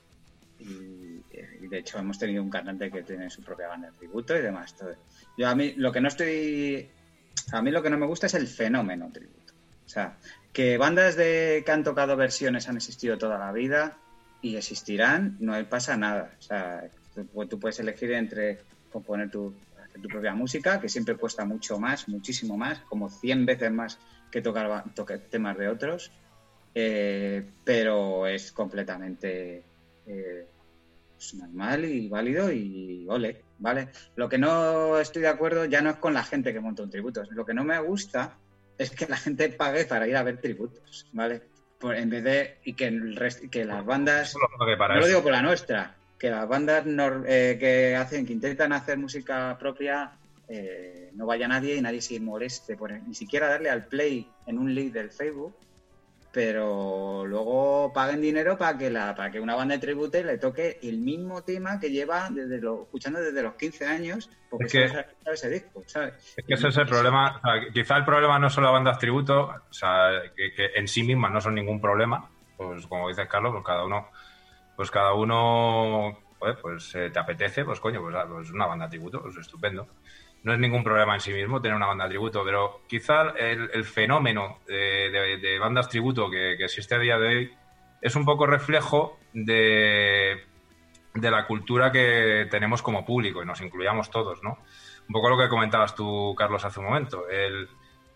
Y, 0.59 1.21
de 1.69 1.79
hecho, 1.79 1.99
hemos 1.99 2.19
tenido 2.19 2.43
un 2.43 2.51
cantante 2.51 2.91
que 2.91 3.03
tiene 3.03 3.31
su 3.31 3.43
propia 3.43 3.69
banda 3.69 3.91
de 3.91 3.97
tributo 3.99 4.37
y 4.37 4.43
demás. 4.43 4.77
Todo. 4.77 4.95
Yo 5.37 5.49
a 5.49 5.55
mí 5.55 5.75
lo 5.77 5.93
que 5.93 6.01
no 6.01 6.09
estoy. 6.09 6.91
A 7.53 7.63
mí 7.63 7.71
lo 7.71 7.83
que 7.83 7.91
no 7.91 7.99
me 7.99 8.07
gusta 8.07 8.27
es 8.27 8.35
el 8.35 8.47
fenómeno 8.47 9.11
tributo. 9.13 9.55
O 9.87 9.89
sea, 9.89 10.19
que 10.53 10.77
bandas 10.77 11.17
de 11.17 11.63
que 11.65 11.73
han 11.73 11.85
tocado 11.85 12.17
versiones 12.17 12.69
han 12.69 12.77
existido 12.77 13.17
toda 13.17 13.39
la 13.39 13.53
vida 13.53 13.97
y 14.43 14.57
existirán, 14.57 15.37
no 15.41 15.53
pasa 15.69 15.97
nada. 15.97 16.35
O 16.39 16.43
sea, 16.43 16.91
Tú, 17.49 17.59
puedes 17.59 17.81
elegir 17.81 18.13
entre 18.13 18.59
componer 18.93 19.31
tu, 19.31 19.55
tu 20.01 20.09
propia 20.09 20.35
música, 20.35 20.81
que 20.81 20.89
siempre 20.89 21.17
cuesta 21.17 21.45
mucho 21.45 21.79
más, 21.79 22.09
muchísimo 22.09 22.57
más, 22.57 22.81
como 22.81 23.09
100 23.11 23.47
veces 23.47 23.73
más 23.73 23.99
que 24.31 24.43
tocar, 24.43 24.85
temas 25.31 25.59
de 25.59 25.69
otros, 25.69 26.13
eh, 26.75 27.43
pero 27.65 28.27
es 28.27 28.53
completamente 28.53 29.63
eh, 30.07 30.47
pues 31.15 31.35
normal 31.35 31.85
y 31.85 32.09
válido 32.09 32.53
y 32.53 33.07
ole, 33.09 33.37
¿vale? 33.59 33.89
Lo 34.17 34.29
que 34.29 34.39
no 34.39 34.99
estoy 34.99 35.23
de 35.23 35.29
acuerdo 35.29 35.65
ya 35.65 35.83
no 35.83 35.91
es 35.91 35.97
con 35.97 36.15
la 36.15 36.25
gente 36.25 36.53
que 36.53 36.61
monta 36.61 36.83
un 36.83 36.91
tributo, 36.91 37.23
lo 37.31 37.45
que 37.45 37.55
no 37.55 37.65
me 37.65 37.79
gusta 37.81 38.37
es 38.77 38.91
que 38.91 39.07
la 39.07 39.17
gente 39.17 39.49
pague 39.49 39.85
para 39.85 40.07
ir 40.07 40.17
a 40.17 40.23
ver 40.23 40.39
tributos, 40.39 41.07
¿vale? 41.13 41.43
en 41.83 42.11
vez 42.11 42.25
de 42.25 42.57
y 42.65 42.75
que, 42.75 42.87
el 42.87 43.19
que 43.51 43.65
las 43.65 43.85
bandas, 43.85 44.35
no 44.35 44.97
lo 44.97 45.07
digo 45.07 45.23
por 45.23 45.33
la 45.33 45.43
nuestra, 45.43 45.95
que 46.19 46.31
las 46.31 46.49
bandas 46.49 46.85
eh, 47.27 47.57
que 47.59 47.95
hacen, 47.95 48.27
que 48.27 48.33
intentan 48.33 48.73
hacer 48.73 48.99
música 48.99 49.57
propia, 49.59 50.13
eh, 50.49 51.11
no 51.15 51.27
vaya 51.27 51.47
nadie 51.47 51.77
y 51.77 51.81
nadie 51.81 52.01
se 52.01 52.19
moleste 52.19 52.77
por 52.77 52.91
ni 52.91 53.15
siquiera 53.15 53.49
darle 53.49 53.71
al 53.71 53.87
play 53.87 54.29
en 54.47 54.59
un 54.59 54.75
link 54.75 54.93
del 54.93 55.11
Facebook, 55.11 55.55
pero 56.33 57.25
luego 57.27 57.93
paguen 57.93 58.21
dinero 58.21 58.57
para 58.59 58.77
que 58.77 58.91
la, 58.91 59.15
para 59.15 59.31
que 59.31 59.41
una 59.41 59.55
banda 59.55 59.75
de 59.75 59.81
tribute 59.81 60.23
le 60.25 60.39
toque 60.39 60.79
el 60.83 60.99
mismo 60.99 61.43
tema 61.43 61.81
que 61.81 61.91
lleva 61.91 62.29
desde 62.31 62.61
lo, 62.61 62.83
escuchando 62.83 63.21
desde 63.21 63.43
los 63.43 63.55
15 63.55 63.87
años, 63.87 64.31
porque 64.51 64.85
es 64.85 64.93
que, 64.93 65.33
ese 65.33 65.51
disco, 65.51 65.83
¿sabes? 65.87 66.35
Es 66.37 66.45
que 66.45 66.55
ese 66.55 66.69
es 66.69 66.77
el 66.77 66.87
problema, 66.87 67.41
quizá 67.73 67.97
el 67.97 68.05
problema 68.05 68.39
no 68.39 68.51
son 68.51 68.65
las 68.65 68.73
bandas 68.73 68.99
tributo, 68.99 69.49
o 69.49 69.73
sea, 69.73 70.23
que, 70.37 70.53
que 70.55 70.71
en 70.75 70.87
sí 70.87 71.03
mismas 71.03 71.33
no 71.33 71.41
son 71.41 71.55
ningún 71.55 71.81
problema, 71.81 72.31
pues 72.57 72.87
como 72.87 73.09
dice 73.09 73.27
Carlos, 73.27 73.53
pues 73.53 73.65
cada 73.65 73.85
uno 73.85 74.09
pues 74.79 74.93
cada 74.93 75.13
uno, 75.13 76.17
pues 76.39 76.95
eh, 76.95 77.11
te 77.11 77.19
apetece, 77.19 77.65
pues 77.65 77.81
coño, 77.81 78.01
pues, 78.01 78.15
ah, 78.15 78.25
pues, 78.29 78.49
una 78.53 78.65
banda 78.65 78.89
tributo, 78.89 79.21
pues 79.21 79.37
estupendo. 79.37 79.89
No 80.43 80.53
es 80.53 80.59
ningún 80.59 80.85
problema 80.85 81.15
en 81.15 81.21
sí 81.21 81.33
mismo 81.33 81.61
tener 81.61 81.77
una 81.77 81.87
banda 81.87 82.09
tributo, 82.09 82.45
pero 82.45 82.83
quizá 82.87 83.31
el, 83.37 83.85
fenómeno 83.85 84.61
de, 84.67 85.59
bandas 85.61 85.89
tributo 85.89 86.31
que, 86.31 86.53
existe 86.53 86.95
a 86.95 86.99
día 86.99 87.19
de 87.19 87.29
hoy 87.29 87.53
es 88.01 88.15
un 88.15 88.25
poco 88.25 88.47
reflejo 88.47 89.19
de, 89.33 90.45
de 91.15 91.31
la 91.31 91.47
cultura 91.47 91.91
que 91.91 92.47
tenemos 92.51 92.83
como 92.83 93.05
público 93.05 93.43
y 93.43 93.47
nos 93.47 93.61
incluyamos 93.61 94.11
todos, 94.11 94.43
¿no? 94.43 94.59
Un 95.09 95.13
poco 95.13 95.31
lo 95.31 95.39
que 95.39 95.49
comentabas 95.49 95.95
tú, 95.95 96.35
Carlos, 96.37 96.65
hace 96.65 96.81
un 96.81 96.87
momento. 96.87 97.25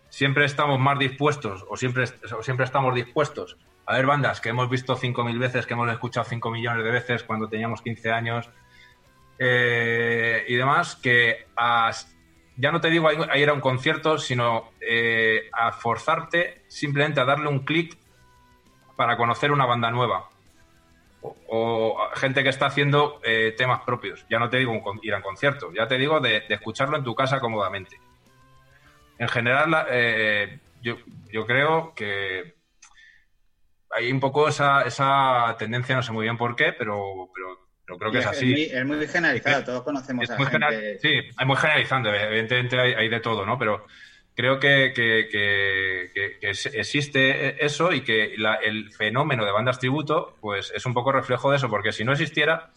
Siempre 0.09 0.45
estamos 0.45 0.79
más 0.79 0.99
dispuestos 0.99 1.65
o 1.67 1.75
siempre, 1.75 2.05
o 2.37 2.43
siempre 2.43 2.65
estamos 2.65 2.93
dispuestos 2.93 3.57
a 3.85 3.95
ver 3.95 4.05
bandas 4.05 4.39
que 4.39 4.49
hemos 4.49 4.69
visto 4.69 4.95
5.000 4.95 5.39
veces, 5.39 5.65
que 5.65 5.73
hemos 5.73 5.91
escuchado 5.91 6.25
5 6.25 6.51
millones 6.51 6.83
de 6.83 6.91
veces 6.91 7.23
cuando 7.23 7.49
teníamos 7.49 7.81
15 7.81 8.11
años 8.11 8.49
eh, 9.39 10.45
y 10.47 10.55
demás, 10.55 10.95
que 10.95 11.47
ya 12.55 12.71
no 12.71 12.81
te 12.81 12.89
digo 12.89 13.07
a 13.07 13.37
ir 13.37 13.49
a 13.49 13.53
un 13.53 13.61
concierto, 13.61 14.17
sino 14.17 14.71
eh, 14.79 15.49
a 15.51 15.71
forzarte 15.71 16.63
simplemente 16.67 17.19
a 17.19 17.25
darle 17.25 17.47
un 17.47 17.59
clic 17.65 17.97
para 18.95 19.17
conocer 19.17 19.51
una 19.51 19.65
banda 19.65 19.89
nueva. 19.91 20.29
O, 21.47 21.97
gente 22.15 22.43
que 22.43 22.49
está 22.49 22.65
haciendo 22.65 23.21
eh, 23.23 23.53
temas 23.57 23.81
propios. 23.81 24.25
Ya 24.29 24.39
no 24.39 24.49
te 24.49 24.57
digo 24.57 24.73
ir 25.01 25.13
a 25.13 25.17
un 25.17 25.23
concierto, 25.23 25.71
ya 25.71 25.87
te 25.87 25.97
digo 25.97 26.19
de, 26.19 26.43
escucharlo 26.49 26.97
en 26.97 27.03
tu 27.03 27.15
casa 27.15 27.39
cómodamente. 27.39 27.99
En 29.17 29.29
general, 29.29 29.87
yo, 30.81 30.97
yo 31.31 31.45
creo 31.45 31.93
que 31.95 32.55
hay 33.93 34.11
un 34.11 34.19
poco 34.19 34.47
esa, 34.47 35.55
tendencia, 35.57 35.95
no 35.95 36.03
sé 36.03 36.11
muy 36.11 36.23
bien 36.23 36.37
por 36.37 36.55
qué, 36.55 36.73
pero, 36.73 37.29
creo 37.97 38.11
que 38.11 38.19
es, 38.19 38.25
así. 38.25 38.69
Es 38.71 38.85
muy, 38.85 39.07
generalizado, 39.07 39.63
todos 39.63 39.83
conocemos 39.83 40.29
a 40.29 40.37
gente... 40.37 40.99
Sí, 40.99 41.13
es 41.39 41.45
muy 41.45 41.55
generalizando, 41.55 42.13
evidentemente 42.13 42.79
hay, 42.79 43.09
de 43.09 43.19
todo, 43.19 43.45
¿no? 43.45 43.57
Pero 43.57 43.85
creo 44.35 44.59
que, 44.59 44.93
existe 46.41 47.65
eso 47.65 47.91
y 47.91 48.01
que 48.01 48.35
el 48.63 48.91
fenómeno 48.91 49.45
de 49.45 49.51
bandas 49.51 49.79
tributo 49.79 50.35
pues 50.41 50.71
es 50.75 50.85
un 50.85 50.93
poco 50.93 51.11
reflejo 51.11 51.49
de 51.51 51.57
eso, 51.57 51.69
porque 51.69 51.91
si 51.91 52.03
no 52.03 52.11
existiera, 52.11 52.71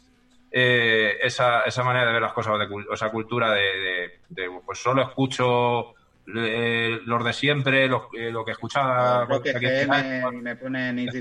eh, 0.53 1.19
esa, 1.23 1.63
esa 1.63 1.83
manera 1.83 2.07
de 2.07 2.13
ver 2.13 2.23
las 2.23 2.33
cosas, 2.33 2.59
de, 2.59 2.67
esa 2.93 3.11
cultura 3.11 3.53
de, 3.53 4.21
pues 4.65 4.79
solo 4.79 5.03
escucho 5.03 5.96
eh, 6.35 7.01
los 7.05 7.25
de 7.25 7.33
siempre, 7.33 7.89
lo 7.89 8.09
que 8.11 8.51
escuchaba. 8.51 9.27
Lo 9.29 9.43
que 9.43 9.87
me 10.33 10.57
ponen 10.57 10.99
y 10.99 11.07
lo 11.07 11.13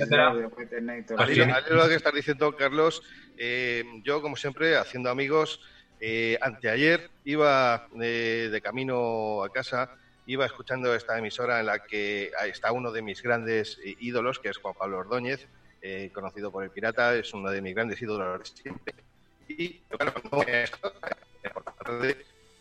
que 1.88 1.96
estás 1.96 2.14
diciendo, 2.14 2.56
Carlos, 2.56 3.04
eh, 3.38 3.84
yo, 4.04 4.22
como 4.22 4.36
siempre, 4.36 4.78
haciendo 4.78 5.10
amigos, 5.10 5.62
anteayer 6.42 7.10
iba 7.24 7.88
de 7.94 8.62
camino 8.64 9.44
a 9.44 9.52
casa 9.52 9.98
iba 10.28 10.46
escuchando 10.46 10.94
esta 10.96 11.18
emisora 11.18 11.60
en 11.60 11.68
la 11.68 11.80
que 11.80 12.32
está 12.48 12.72
uno 12.72 12.92
de 12.92 13.02
mis 13.02 13.22
grandes 13.22 13.80
ídolos, 14.00 14.40
que 14.40 14.50
es 14.50 14.58
Juan 14.58 14.74
Pablo 14.74 14.98
Ordóñez, 14.98 15.48
eh, 15.82 16.10
conocido 16.14 16.52
por 16.52 16.64
el 16.64 16.72
Pirata, 16.72 17.16
es 17.16 17.34
uno 17.34 17.52
de 17.52 17.62
mis 17.62 17.76
grandes 17.76 18.02
ídolos 18.02 18.40
de 18.40 18.62
siempre. 18.62 18.96
Y 19.48 19.82
bueno, 19.96 20.12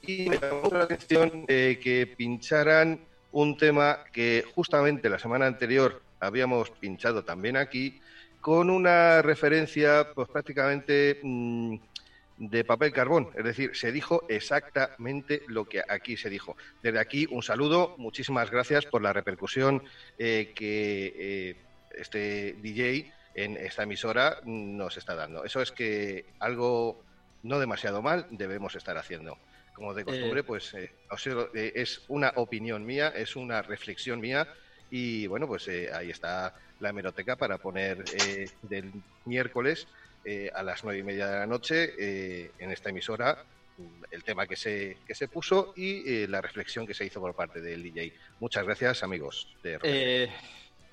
y 0.07 0.29
me 0.29 0.39
llamó 0.39 0.71
la 0.73 0.85
atención 0.85 1.45
eh, 1.49 1.79
que 1.83 2.07
pincharan 2.07 3.01
un 3.33 3.57
tema 3.57 4.05
que 4.13 4.45
justamente 4.55 5.09
la 5.09 5.19
semana 5.19 5.47
anterior 5.47 6.03
habíamos 6.21 6.71
pinchado 6.71 7.25
también 7.25 7.57
aquí, 7.57 8.01
con 8.41 8.71
una 8.71 9.23
referencia 9.23 10.09
pues 10.15 10.29
prácticamente 10.29 11.19
mm, 11.23 11.77
de 12.37 12.65
papel 12.65 12.93
carbón. 12.93 13.31
Es 13.35 13.45
decir, 13.45 13.75
se 13.75 13.93
dijo 13.93 14.25
exactamente 14.29 15.43
lo 15.49 15.67
que 15.67 15.83
aquí 15.89 16.17
se 16.17 16.31
dijo. 16.31 16.57
Desde 16.83 16.99
aquí, 16.99 17.27
un 17.31 17.43
saludo, 17.43 17.95
muchísimas 17.99 18.51
gracias 18.51 18.87
por 18.87 19.03
la 19.03 19.13
repercusión 19.13 19.83
eh, 20.19 20.53
que 20.55 21.15
eh, 21.17 21.57
este 21.97 22.55
DJ 22.61 23.13
en 23.35 23.57
esta 23.57 23.83
emisora 23.83 24.39
nos 24.45 24.97
está 24.97 25.15
dando. 25.15 25.45
Eso 25.45 25.61
es 25.61 25.73
que 25.73 26.27
algo 26.39 27.03
no 27.43 27.59
demasiado 27.59 28.03
mal 28.03 28.27
debemos 28.31 28.75
estar 28.75 28.97
haciendo. 28.97 29.39
Como 29.75 29.93
de 29.93 30.05
costumbre, 30.05 30.41
eh. 30.41 30.45
pues 30.45 30.75
es 31.53 32.03
una 32.09 32.33
opinión 32.37 32.87
mía, 32.87 33.09
es 33.09 33.37
una 33.37 33.61
reflexión 33.61 34.21
mía 34.21 34.49
y 34.89 35.27
bueno, 35.27 35.47
pues 35.49 35.69
ahí 35.69 36.11
está 36.11 36.55
la 36.79 36.91
hemeroteca 36.91 37.37
para 37.37 37.59
poner 37.59 38.05
del 38.63 38.93
miércoles 39.25 39.89
eh, 40.27 40.51
a 40.55 40.63
las 40.63 40.83
nueve 40.85 41.01
y 41.01 41.03
media 41.03 41.29
de 41.29 41.39
la 41.41 41.47
noche 41.47 41.93
eh, 41.99 42.51
en 42.59 42.71
esta 42.71 42.89
emisora 42.89 43.45
el 44.11 44.25
tema 44.25 44.47
que 44.47 44.57
se, 44.57 44.97
que 45.07 45.15
se 45.15 45.29
puso 45.29 45.75
y 45.77 46.23
eh, 46.23 46.29
la 46.29 46.41
reflexión 46.41 46.87
que 46.87 46.95
se 46.95 47.05
hizo 47.05 47.21
por 47.21 47.35
parte 47.35 47.61
del 47.61 47.83
DJ. 47.83 48.15
Muchas 48.41 48.65
gracias, 48.65 49.03
amigos. 49.03 49.55
De 49.63 50.31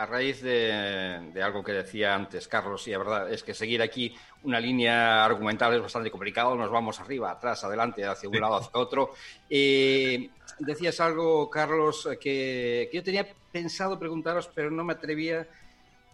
a 0.02 0.06
raíz 0.06 0.42
de, 0.42 1.42
algo 1.44 1.64
que 1.64 1.74
decía 1.74 2.16
antes 2.16 2.48
Carlos, 2.48 2.88
y 2.88 2.92
la 2.92 2.98
verdad 2.98 3.32
es 3.32 3.44
que 3.44 3.54
seguir 3.54 3.82
aquí 3.82 4.16
una 4.44 4.60
línea 4.60 5.24
argumental 5.24 5.74
es 5.76 5.82
bastante 5.82 6.10
complicado, 6.10 6.56
nos 6.56 6.72
vamos 6.72 7.00
arriba, 7.00 7.32
atrás, 7.32 7.64
adelante, 7.64 8.04
hacia 8.06 8.28
un 8.28 8.40
lado, 8.40 8.56
hacia 8.56 8.80
otro. 8.80 9.14
decías 9.48 11.00
algo, 11.00 11.50
Carlos, 11.50 12.08
que, 12.20 12.90
que 12.92 12.98
yo 12.98 13.04
tenía 13.04 13.28
pensado 13.52 14.00
preguntaros, 14.00 14.50
pero 14.54 14.72
no 14.72 14.84
me 14.84 14.94
atrevía 14.94 15.48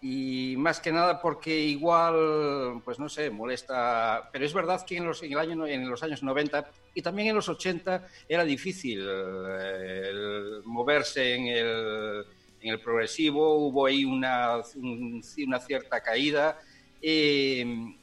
y 0.00 0.54
más 0.56 0.80
que 0.80 0.92
nada 0.92 1.20
porque 1.20 1.58
igual, 1.58 2.82
pues 2.84 2.98
no 2.98 3.08
sé, 3.08 3.30
molesta. 3.30 4.28
Pero 4.32 4.44
es 4.44 4.52
verdad 4.52 4.84
que 4.86 4.96
en 4.96 5.06
los, 5.06 5.22
en 5.22 5.32
el 5.32 5.38
año, 5.38 5.66
en 5.66 5.88
los 5.88 6.02
años 6.02 6.22
90 6.22 6.70
y 6.94 7.02
también 7.02 7.28
en 7.28 7.36
los 7.36 7.48
80 7.48 8.06
era 8.28 8.44
difícil 8.44 9.04
eh, 9.08 10.60
moverse 10.64 11.34
en 11.34 11.46
el, 11.46 12.24
en 12.60 12.70
el, 12.70 12.80
progresivo, 12.80 13.56
hubo 13.56 13.86
ahí 13.86 14.04
una, 14.04 14.62
una 14.76 15.60
cierta 15.60 16.00
caída. 16.00 16.58
Eh, 17.00 17.94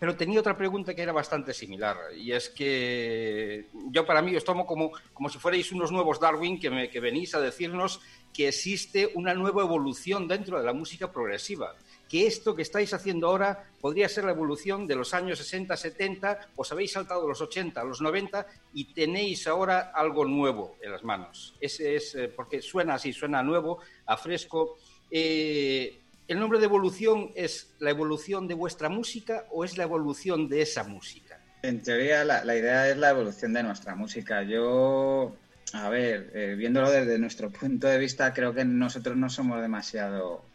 pero 0.00 0.16
tenía 0.16 0.40
otra 0.40 0.56
pregunta 0.56 0.94
que 0.94 1.02
era 1.02 1.12
bastante 1.12 1.52
similar, 1.52 1.94
y 2.16 2.32
es 2.32 2.48
que 2.48 3.66
yo 3.90 4.06
para 4.06 4.22
mí 4.22 4.34
os 4.34 4.42
tomo 4.42 4.64
como, 4.64 4.92
como 5.12 5.28
si 5.28 5.38
fuerais 5.38 5.70
unos 5.72 5.92
nuevos 5.92 6.18
Darwin 6.18 6.58
que, 6.58 6.70
me, 6.70 6.88
que 6.88 7.00
venís 7.00 7.34
a 7.34 7.40
decirnos 7.40 8.00
que 8.32 8.48
existe 8.48 9.10
una 9.14 9.34
nueva 9.34 9.60
evolución 9.60 10.26
dentro 10.26 10.58
de 10.58 10.64
la 10.64 10.72
música 10.72 11.12
progresiva, 11.12 11.76
que 12.10 12.26
esto 12.26 12.56
que 12.56 12.62
estáis 12.62 12.92
haciendo 12.92 13.28
ahora 13.28 13.70
podría 13.80 14.08
ser 14.08 14.24
la 14.24 14.32
evolución 14.32 14.88
de 14.88 14.96
los 14.96 15.14
años 15.14 15.38
60, 15.38 15.76
70, 15.76 16.48
os 16.56 16.72
habéis 16.72 16.90
saltado 16.90 17.26
los 17.26 17.40
80, 17.40 17.84
los 17.84 18.00
90 18.00 18.46
y 18.74 18.92
tenéis 18.92 19.46
ahora 19.46 19.92
algo 19.94 20.24
nuevo 20.24 20.76
en 20.82 20.90
las 20.90 21.04
manos. 21.04 21.54
Ese 21.60 21.94
es 21.94 22.16
eh, 22.16 22.26
porque 22.34 22.62
suena 22.62 22.94
así, 22.94 23.12
suena 23.12 23.44
nuevo, 23.44 23.78
a 24.06 24.16
fresco. 24.16 24.76
Eh, 25.08 26.00
¿El 26.26 26.40
nombre 26.40 26.58
de 26.58 26.64
evolución 26.64 27.30
es 27.36 27.70
la 27.78 27.90
evolución 27.90 28.48
de 28.48 28.54
vuestra 28.54 28.88
música 28.88 29.46
o 29.52 29.64
es 29.64 29.78
la 29.78 29.84
evolución 29.84 30.48
de 30.48 30.62
esa 30.62 30.82
música? 30.82 31.40
En 31.62 31.80
teoría 31.80 32.24
la, 32.24 32.56
idea 32.56 32.88
es 32.88 32.96
la 32.96 33.10
evolución 33.10 33.52
de 33.52 33.62
nuestra 33.62 33.94
música. 33.94 34.42
Yo 34.42 35.36
a 35.74 35.88
ver, 35.88 36.32
eh, 36.34 36.56
viéndolo 36.58 36.90
desde 36.90 37.20
nuestro 37.20 37.50
punto 37.50 37.86
de 37.86 37.98
vista, 37.98 38.34
creo 38.34 38.52
que 38.52 38.64
nosotros 38.64 39.16
no 39.16 39.30
somos 39.30 39.60
demasiado 39.60 40.49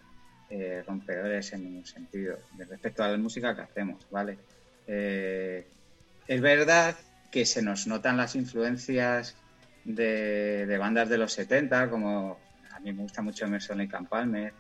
eh, 0.49 0.84
rompedores 0.85 1.53
en 1.53 1.63
ningún 1.63 1.85
sentido 1.85 2.38
respecto 2.57 3.03
a 3.03 3.09
la 3.09 3.17
música 3.17 3.55
que 3.55 3.61
hacemos, 3.61 4.05
¿vale? 4.09 4.38
Eh, 4.88 5.65
es 6.27 6.41
verdad 6.41 6.95
que 7.31 7.45
se 7.45 7.61
nos 7.61 7.88
notan 7.88 8.17
las 8.17 8.35
influencias 8.35 9.35
de, 9.84 10.76
bandas 10.80 11.09
de 11.09 11.17
los 11.17 11.34
70, 11.34 11.89
como 11.89 12.39
a 12.72 12.80
mí 12.80 12.91
me 12.93 13.01
gusta 13.03 13.22
mucho 13.22 13.45
Emerson 13.45 13.81
y 13.81 13.88
Camp 13.88 14.09
Palmer, 14.09 14.53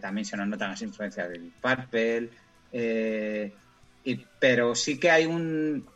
también 0.00 0.24
se 0.24 0.36
nos 0.36 0.48
notan 0.48 0.70
las 0.70 0.82
influencias 0.82 1.28
de 1.28 1.40
Purple, 1.60 2.30
pero 4.40 4.74
sí 4.74 4.98
que 4.98 5.10
hay 5.10 5.26
un 5.26 5.86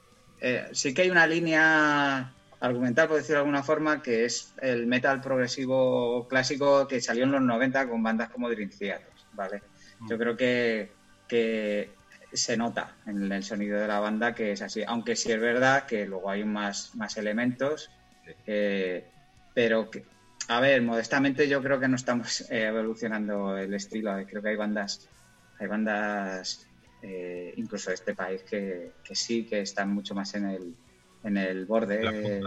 sí 0.72 0.94
que 0.94 1.02
hay 1.02 1.10
una 1.10 1.26
línea 1.26 2.32
argumental, 2.62 3.08
por 3.08 3.16
decirlo 3.16 3.38
de 3.38 3.40
alguna 3.40 3.62
forma, 3.62 4.02
que 4.02 4.24
es 4.24 4.54
el 4.60 4.86
metal 4.86 5.20
progresivo 5.20 6.28
clásico 6.28 6.86
que 6.86 7.00
salió 7.00 7.24
en 7.24 7.32
los 7.32 7.42
90 7.42 7.88
con 7.88 8.02
bandas 8.02 8.30
como 8.30 8.48
Dream 8.48 8.70
Theater, 8.70 9.11
¿vale? 9.32 9.62
Mm. 10.00 10.10
Yo 10.10 10.18
creo 10.18 10.36
que, 10.36 10.92
que 11.28 11.90
se 12.32 12.56
nota 12.56 12.94
en 13.06 13.30
el 13.30 13.42
sonido 13.42 13.80
de 13.80 13.88
la 13.88 14.00
banda 14.00 14.34
que 14.34 14.52
es 14.52 14.62
así, 14.62 14.82
aunque 14.86 15.16
sí 15.16 15.32
es 15.32 15.40
verdad 15.40 15.86
que 15.86 16.06
luego 16.06 16.30
hay 16.30 16.44
más, 16.44 16.94
más 16.96 17.16
elementos, 17.16 17.90
eh, 18.46 19.04
pero 19.54 19.90
que, 19.90 20.04
a 20.48 20.60
ver, 20.60 20.82
modestamente 20.82 21.48
yo 21.48 21.62
creo 21.62 21.78
que 21.78 21.88
no 21.88 21.96
estamos 21.96 22.42
eh, 22.50 22.66
evolucionando 22.66 23.56
el 23.56 23.74
estilo, 23.74 24.14
creo 24.26 24.42
que 24.42 24.48
hay 24.48 24.56
bandas, 24.56 25.08
hay 25.58 25.66
bandas 25.66 26.66
eh, 27.02 27.52
incluso 27.56 27.90
de 27.90 27.94
este 27.94 28.14
país 28.14 28.42
que, 28.44 28.92
que 29.04 29.14
sí, 29.14 29.44
que 29.44 29.60
están 29.60 29.90
mucho 29.90 30.14
más 30.14 30.34
en 30.34 30.46
el 30.46 30.76
en 31.24 31.36
el 31.36 31.66
borde, 31.66 32.40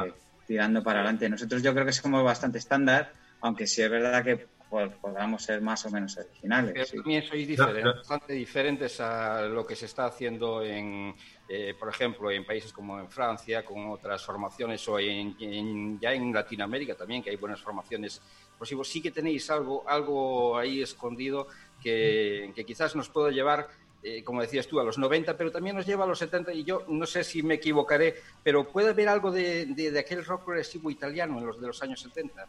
tirando 0.45 0.83
para 0.83 0.99
adelante. 0.99 1.29
Nosotros 1.29 1.63
yo 1.63 1.73
creo 1.73 1.85
que 1.85 1.93
somos 1.93 2.23
bastante 2.23 2.57
estándar, 2.57 3.11
aunque 3.41 3.67
sí 3.67 3.81
es 3.81 3.89
verdad 3.89 4.23
que 4.23 4.47
podamos 4.69 5.43
ser 5.43 5.61
más 5.61 5.85
o 5.85 5.89
menos 5.89 6.17
originales. 6.17 6.91
también 6.91 7.23
sois 7.23 7.47
diferentes, 7.47 7.95
bastante 7.95 8.33
diferentes 8.33 8.99
a 8.99 9.41
lo 9.41 9.65
que 9.65 9.75
se 9.75 9.85
está 9.85 10.05
haciendo 10.05 10.63
en, 10.63 11.13
eh, 11.47 11.73
por 11.77 11.89
ejemplo, 11.89 12.31
en 12.31 12.45
países 12.45 12.73
como 12.73 12.99
en 12.99 13.09
Francia, 13.09 13.63
con 13.63 13.89
otras 13.89 14.25
formaciones, 14.25 14.87
o 14.87 14.99
en, 14.99 15.99
ya 15.99 16.13
en 16.13 16.33
Latinoamérica 16.33 16.95
también, 16.95 17.23
que 17.23 17.29
hay 17.29 17.37
buenas 17.37 17.61
formaciones. 17.61 18.21
Pues 18.57 18.71
sí 18.87 19.01
que 19.01 19.11
tenéis 19.11 19.49
algo, 19.49 19.83
algo 19.87 20.57
ahí 20.57 20.81
escondido 20.81 21.47
que, 21.81 22.51
que 22.55 22.65
quizás 22.65 22.95
nos 22.95 23.09
pueda 23.09 23.31
llevar 23.31 23.67
eh, 24.07 24.23
como 24.23 24.41
decías 24.41 24.67
tú, 24.67 24.79
a 24.79 24.83
los 24.83 24.99
90, 24.99 25.35
pero 25.35 25.51
también 25.51 25.75
nos 25.75 25.87
lleva 25.87 26.03
a 26.03 26.07
los 26.07 26.19
70 26.19 26.53
y 26.53 26.63
yo 26.63 26.85
no 26.87 27.07
sé 27.07 27.23
si 27.23 27.41
me 27.41 27.55
equivocaré, 27.55 28.13
pero 28.43 28.67
puede 28.71 28.89
haber 28.89 29.09
algo 29.09 29.31
de, 29.31 29.65
de, 29.65 29.97
aquel 29.97 30.23
rock 30.23 30.45
progresivo 30.45 30.91
italiano 30.91 31.39
en 31.39 31.47
los 31.47 31.59
de 31.59 31.65
los 31.65 31.81
años 31.81 32.01
70. 32.01 32.47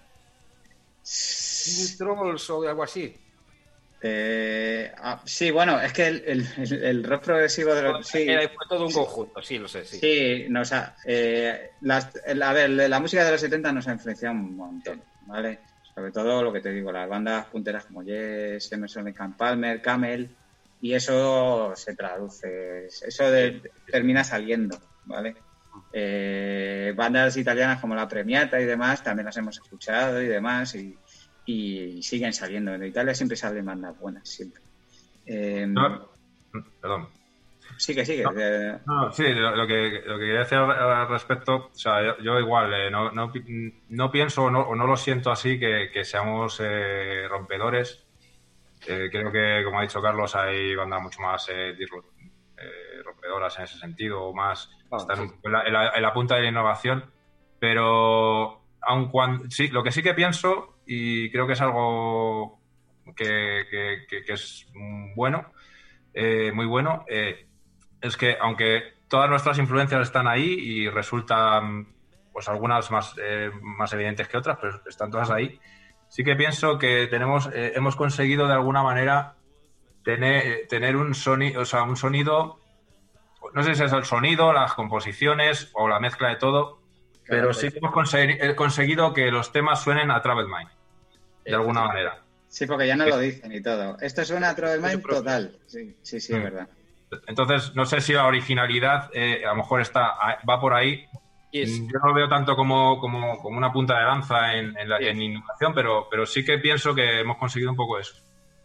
Trolls 1.98 2.50
o 2.50 2.68
algo 2.68 2.82
así. 2.82 3.14
Eh, 4.02 4.92
ah, 4.98 5.20
sí, 5.24 5.50
bueno, 5.50 5.80
es 5.80 5.92
que 5.92 6.06
el, 6.06 6.46
el, 6.58 7.02
rock 7.02 7.24
progresivo 7.24 7.74
de 7.74 7.82
los. 7.82 8.06
Sí, 8.06 8.26
fue 8.26 8.66
todo 8.68 8.86
un 8.86 8.92
conjunto, 8.92 9.42
sí, 9.42 9.58
lo 9.58 9.66
sé. 9.68 9.84
Sí, 9.84 9.98
sí 9.98 10.46
no, 10.48 10.60
o 10.60 10.64
sea, 10.64 10.96
eh, 11.04 11.70
a 12.42 12.52
ver, 12.52 12.70
la 12.70 13.00
música 13.00 13.24
de 13.24 13.32
los 13.32 13.40
70 13.40 13.72
nos 13.72 13.88
ha 13.88 13.92
influenciado 13.92 14.34
un 14.34 14.56
montón, 14.56 15.02
¿vale? 15.26 15.60
Sobre 15.94 16.12
todo 16.12 16.42
lo 16.42 16.52
que 16.52 16.60
te 16.60 16.70
digo, 16.70 16.92
las 16.92 17.08
bandas 17.08 17.46
punteras 17.46 17.86
como 17.86 18.02
Yes, 18.02 18.70
Emerson 18.70 19.12
Camp 19.12 19.36
Palmer, 19.36 19.80
Camel, 19.80 20.28
y 20.80 20.92
eso 20.92 21.72
se 21.74 21.96
traduce, 21.96 22.86
eso 22.86 23.24
termina 23.90 24.22
saliendo, 24.22 24.78
¿vale? 25.06 25.36
Eh, 25.92 26.92
bandas 26.94 27.36
italianas 27.36 27.80
como 27.80 27.94
la 27.94 28.08
Premiata 28.08 28.60
y 28.60 28.64
demás 28.64 29.02
también 29.02 29.26
las 29.26 29.36
hemos 29.36 29.56
escuchado 29.56 30.20
y 30.20 30.26
demás 30.26 30.74
y, 30.74 30.96
siguen 32.02 32.32
saliendo. 32.32 32.74
En 32.74 32.84
Italia 32.84 33.14
siempre 33.14 33.36
salen 33.36 33.64
bandas 33.64 33.98
buenas, 33.98 34.28
siempre. 34.28 34.60
Em, 35.26 35.74
perdón. 36.80 37.08
Sigue, 37.78 38.06
sigue. 38.06 38.24
No, 38.86 39.12
sí, 39.12 39.24
lo, 39.34 39.66
que, 39.66 40.02
lo 40.06 40.18
que 40.18 40.24
quería 40.24 40.38
decir 40.40 40.58
al 40.58 41.08
respecto, 41.08 41.70
o 41.72 41.74
sea, 41.74 42.16
yo, 42.22 42.38
igual, 42.38 42.72
eh, 42.72 42.90
no, 42.90 43.10
no, 43.10 43.32
no, 43.88 44.10
pienso 44.10 44.44
o 44.44 44.50
no, 44.50 44.74
no, 44.74 44.86
lo 44.86 44.96
siento 44.96 45.30
así 45.30 45.58
que, 45.58 45.90
que 45.92 46.04
seamos 46.04 46.58
eh, 46.62 47.26
rompedores 47.28 48.06
eh, 48.86 49.08
creo 49.10 49.32
que, 49.32 49.62
como 49.64 49.78
ha 49.78 49.82
dicho 49.82 50.00
Carlos, 50.00 50.34
hay 50.36 50.74
bandas 50.74 51.02
mucho 51.02 51.20
más 51.20 51.48
eh, 51.48 51.70
eh 51.70 53.02
rompedoras 53.04 53.58
en 53.58 53.64
ese 53.64 53.78
sentido 53.78 54.22
o 54.22 54.34
más 54.34 54.70
están 54.96 55.32
en, 55.42 55.72
la, 56.02 56.12
punta 56.12 56.36
de 56.36 56.42
la 56.42 56.48
innovación. 56.48 57.04
Pero 57.58 58.62
aun 58.82 59.08
cuando, 59.10 59.50
sí, 59.50 59.68
lo 59.68 59.82
que 59.82 59.90
sí 59.90 60.02
que 60.02 60.14
pienso, 60.14 60.75
y 60.86 61.30
creo 61.30 61.46
que 61.46 61.54
es 61.54 61.60
algo 61.60 62.60
que, 63.14 64.06
es 64.28 64.66
bueno, 65.14 65.52
eh, 66.14 66.52
muy 66.52 66.66
bueno, 66.66 67.04
eh, 67.08 67.46
es 68.00 68.16
que 68.16 68.36
aunque 68.40 68.94
todas 69.08 69.28
nuestras 69.28 69.58
influencias 69.58 70.02
están 70.02 70.28
ahí 70.28 70.44
y 70.44 70.88
resultan 70.88 71.88
pues 72.32 72.48
algunas 72.48 72.90
más, 72.90 73.14
eh, 73.20 73.50
más 73.62 73.92
evidentes 73.92 74.28
que 74.28 74.36
otras, 74.36 74.58
pero 74.60 74.80
están 74.86 75.10
todas 75.10 75.30
ahí, 75.30 75.58
sí 76.08 76.22
que 76.22 76.36
pienso 76.36 76.78
que 76.78 77.06
tenemos, 77.06 77.48
hemos 77.52 77.96
conseguido 77.96 78.46
de 78.46 78.52
alguna 78.52 78.82
manera 78.82 79.36
tener, 80.04 80.68
tener 80.68 80.96
un, 80.96 81.12
o 81.12 81.64
sea, 81.64 81.82
un 81.82 81.96
sonido, 81.96 82.60
no 83.54 83.62
sé 83.62 83.74
si 83.74 83.82
es 83.82 83.92
el 83.92 84.04
sonido, 84.04 84.52
las 84.52 84.74
composiciones 84.74 85.70
o 85.72 85.88
la 85.88 85.98
mezcla 85.98 86.28
de 86.28 86.36
todo, 86.36 86.85
pero 87.28 87.52
sí 87.52 87.70
que 87.70 87.78
hemos 87.78 87.92
conseguido 88.56 89.12
que 89.12 89.30
los 89.30 89.52
temas 89.52 89.82
suenen 89.82 90.10
a 90.10 90.22
Travel 90.22 90.46
Mind, 90.46 90.70
de 91.44 91.54
alguna 91.54 91.84
manera. 91.84 92.22
Sí, 92.48 92.66
porque 92.66 92.86
ya 92.86 92.96
no 92.96 93.06
lo 93.06 93.18
dicen 93.18 93.52
y 93.52 93.60
todo. 93.60 93.98
Esto 94.00 94.24
suena 94.24 94.50
a 94.50 94.54
Travel 94.54 94.80
Mind 94.80 95.02
total. 95.02 95.56
Sí, 95.66 95.96
sí, 96.02 96.20
sí, 96.20 96.32
es 96.32 96.38
mm. 96.38 96.42
verdad. 96.42 96.68
Entonces, 97.26 97.74
no 97.74 97.86
sé 97.86 98.00
si 98.00 98.12
la 98.12 98.26
originalidad 98.26 99.10
eh, 99.12 99.44
a 99.44 99.50
lo 99.50 99.56
mejor 99.56 99.80
está 99.80 100.14
va 100.48 100.60
por 100.60 100.74
ahí. 100.74 101.06
Yo 101.52 101.98
no 102.02 102.08
lo 102.08 102.14
veo 102.14 102.28
tanto 102.28 102.54
como, 102.54 103.00
como, 103.00 103.38
como 103.38 103.56
una 103.56 103.72
punta 103.72 103.98
de 103.98 104.04
lanza 104.04 104.54
en, 104.54 104.76
en, 104.76 104.88
la, 104.88 104.98
en 104.98 105.22
innovación, 105.22 105.72
pero, 105.74 106.06
pero 106.10 106.26
sí 106.26 106.44
que 106.44 106.58
pienso 106.58 106.94
que 106.94 107.20
hemos 107.20 107.38
conseguido 107.38 107.70
un 107.70 107.76
poco 107.76 107.98
eso. 107.98 108.14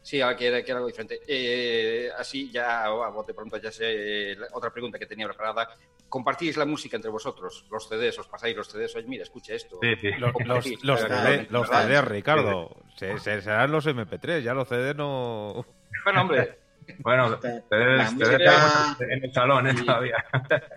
Sí, 0.02 0.20
que 0.38 0.48
era, 0.48 0.64
que 0.64 0.72
era 0.72 0.78
algo 0.78 0.88
diferente. 0.88 1.20
Eh, 1.28 2.10
así 2.18 2.52
ya, 2.52 2.86
de 3.26 3.34
pronto 3.34 3.58
ya 3.58 3.72
sé, 3.72 4.36
otra 4.54 4.72
pregunta 4.72 4.98
que 4.98 5.06
tenía 5.06 5.28
preparada. 5.28 5.70
¿Compartís 6.10 6.58
la 6.58 6.66
música 6.66 6.98
entre 6.98 7.12
vosotros? 7.12 7.66
Los 7.70 7.88
CDs, 7.88 8.20
os 8.20 8.28
pasáis 8.28 8.56
los 8.56 8.68
CDs, 8.68 8.96
oye, 8.96 9.08
mira, 9.08 9.24
escucha 9.24 9.54
esto. 9.54 9.80
Sí, 9.82 9.96
sí. 10.02 10.12
Los, 10.18 10.34
los, 10.82 11.00
CDs, 11.00 12.06
Ricardo, 12.06 12.76
serán 12.96 13.72
los 13.72 13.86
MP3, 13.86 14.42
ya 14.42 14.54
los 14.54 14.68
CDs 14.68 14.96
no... 14.96 15.66
Bueno, 16.04 16.22
hombre, 16.22 16.58
bueno, 17.00 17.38
CDs, 17.40 19.00
en 19.00 19.24
el 19.24 19.34
salón 19.34 19.68
¿eh? 19.68 19.76
todavía. 19.86 20.26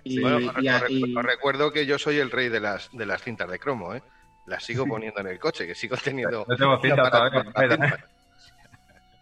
Y, 0.04 0.20
bueno, 0.20 0.52
os, 0.52 1.24
recuerdo 1.24 1.72
que 1.72 1.86
yo 1.86 1.98
soy 1.98 2.18
el 2.18 2.30
rey 2.30 2.50
de 2.50 2.60
las, 2.60 2.90
de 2.92 3.06
las 3.06 3.22
cintas 3.22 3.50
de 3.50 3.58
cromo, 3.58 3.94
¿eh? 3.94 4.02
Las 4.46 4.62
sigo 4.62 4.86
poniendo 4.86 5.20
en 5.20 5.28
el 5.28 5.38
coche, 5.38 5.66
que 5.66 5.74
sigo 5.74 5.96
teniendo... 5.96 6.44
No 6.46 6.56
tengo 6.56 6.78
cintas 6.80 7.10
todavía 7.10 8.06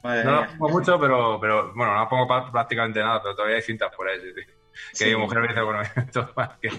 no 0.03 0.41
la 0.41 0.49
pongo 0.59 0.69
mucho, 0.69 0.99
pero, 0.99 1.39
pero 1.41 1.73
bueno, 1.75 1.97
no 1.97 2.09
pongo 2.09 2.27
prácticamente 2.51 3.01
nada, 3.01 3.23
pero 3.23 3.35
todavía 3.35 3.57
hay 3.57 3.63
cintas 3.63 3.95
por 3.95 4.09
ahí. 4.09 4.19
Que 4.99 5.07
mi 5.07 5.17
mujer 5.17 5.41
me 5.41 5.49
dice, 5.49 5.63
bueno, 5.63 5.83
esto 5.97 6.35
que... 6.61 6.71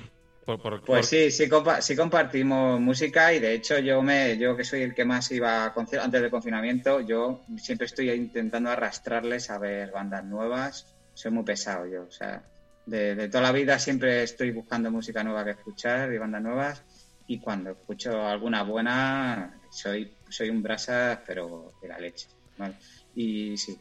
pues 0.86 1.08
sí, 1.08 1.32
sí, 1.32 1.50
sí, 1.80 1.96
compartimos 1.96 2.80
música 2.80 3.34
y 3.34 3.40
de 3.40 3.54
hecho 3.54 3.80
yo 3.80 4.02
me, 4.02 4.38
yo 4.38 4.58
que 4.58 4.66
soy 4.66 4.82
el 4.82 4.94
que 4.94 5.06
más 5.06 5.32
iba 5.32 5.66
a 5.66 5.74
antes 5.74 6.22
del 6.22 6.30
confinamiento, 6.30 7.00
yo 7.00 7.42
siempre 7.58 7.86
estoy 7.86 8.10
intentando 8.12 8.70
arrastrarles 8.70 9.50
a 9.50 9.58
ver 9.58 9.92
bandas 9.92 10.26
nuevas. 10.26 10.88
Soy 11.14 11.32
muy 11.32 11.44
pesado 11.44 11.86
yo, 11.86 12.04
o 12.04 12.12
sea, 12.12 12.44
de, 12.86 13.16
de 13.16 13.30
toda 13.30 13.44
la 13.44 13.52
vida 13.52 13.80
siempre 13.80 14.24
estoy 14.24 14.52
buscando 14.52 14.92
música 14.92 15.24
nueva 15.24 15.46
que 15.46 15.52
escuchar 15.52 16.12
y 16.12 16.18
bandas 16.18 16.42
nuevas 16.42 16.84
y 17.28 17.40
cuando 17.40 17.72
escucho 17.72 18.26
alguna 18.26 18.64
buena 18.64 19.62
soy, 19.72 20.14
soy 20.30 20.50
un 20.50 20.62
brasa 20.62 21.22
pero 21.26 21.72
de 21.82 21.88
la 21.88 22.00
leche. 22.00 22.28
¿vale? 22.58 22.76
Y 23.16 23.58
sí, 23.58 23.78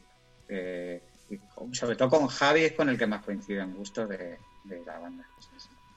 eh, 0.49 1.01
sobre 1.73 1.97
todo 1.97 2.11
con 2.11 2.27
Javi 2.27 2.65
es 2.65 2.73
con 2.73 2.89
el 2.89 2.99
que 2.99 3.07
más 3.07 3.25
coincide 3.25 3.61
en 3.61 3.75
gusto 3.75 4.07
de, 4.07 4.39
la 4.87 4.99
banda. 4.99 5.25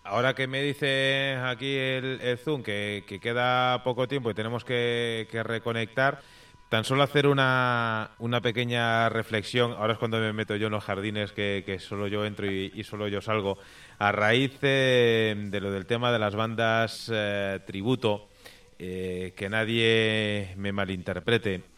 Ahora 0.03 0.35
que 0.35 0.47
me 0.47 0.61
dice 0.61 1.35
aquí 1.43 1.75
el, 1.75 2.37
Zoom 2.37 2.61
que, 2.61 3.03
queda 3.21 3.83
poco 3.83 4.07
tiempo 4.07 4.29
y 4.29 4.33
tenemos 4.33 4.63
que, 4.63 5.27
reconectar, 5.43 6.21
tan 6.69 6.83
solo 6.83 7.03
hacer 7.03 7.27
una, 7.27 8.11
una, 8.19 8.39
pequeña 8.41 9.09
reflexión, 9.09 9.73
ahora 9.73 9.93
es 9.93 9.99
cuando 9.99 10.19
me 10.19 10.31
meto 10.31 10.55
yo 10.55 10.67
en 10.67 10.73
los 10.73 10.83
jardines, 10.83 11.31
que, 11.31 11.77
solo 11.79 12.07
yo 12.07 12.25
entro 12.25 12.49
y, 12.49 12.83
solo 12.83 13.07
yo 13.07 13.21
salgo, 13.21 13.57
a 13.97 14.11
raíz 14.11 14.59
de, 14.61 15.49
lo 15.51 15.71
del 15.71 15.85
tema 15.85 16.11
de 16.11 16.19
las 16.19 16.35
bandas 16.35 17.09
eh, 17.11 17.59
tributo, 17.65 18.27
eh, 18.77 19.33
que 19.35 19.49
nadie 19.49 20.53
me 20.55 20.71
malinterprete. 20.71 21.74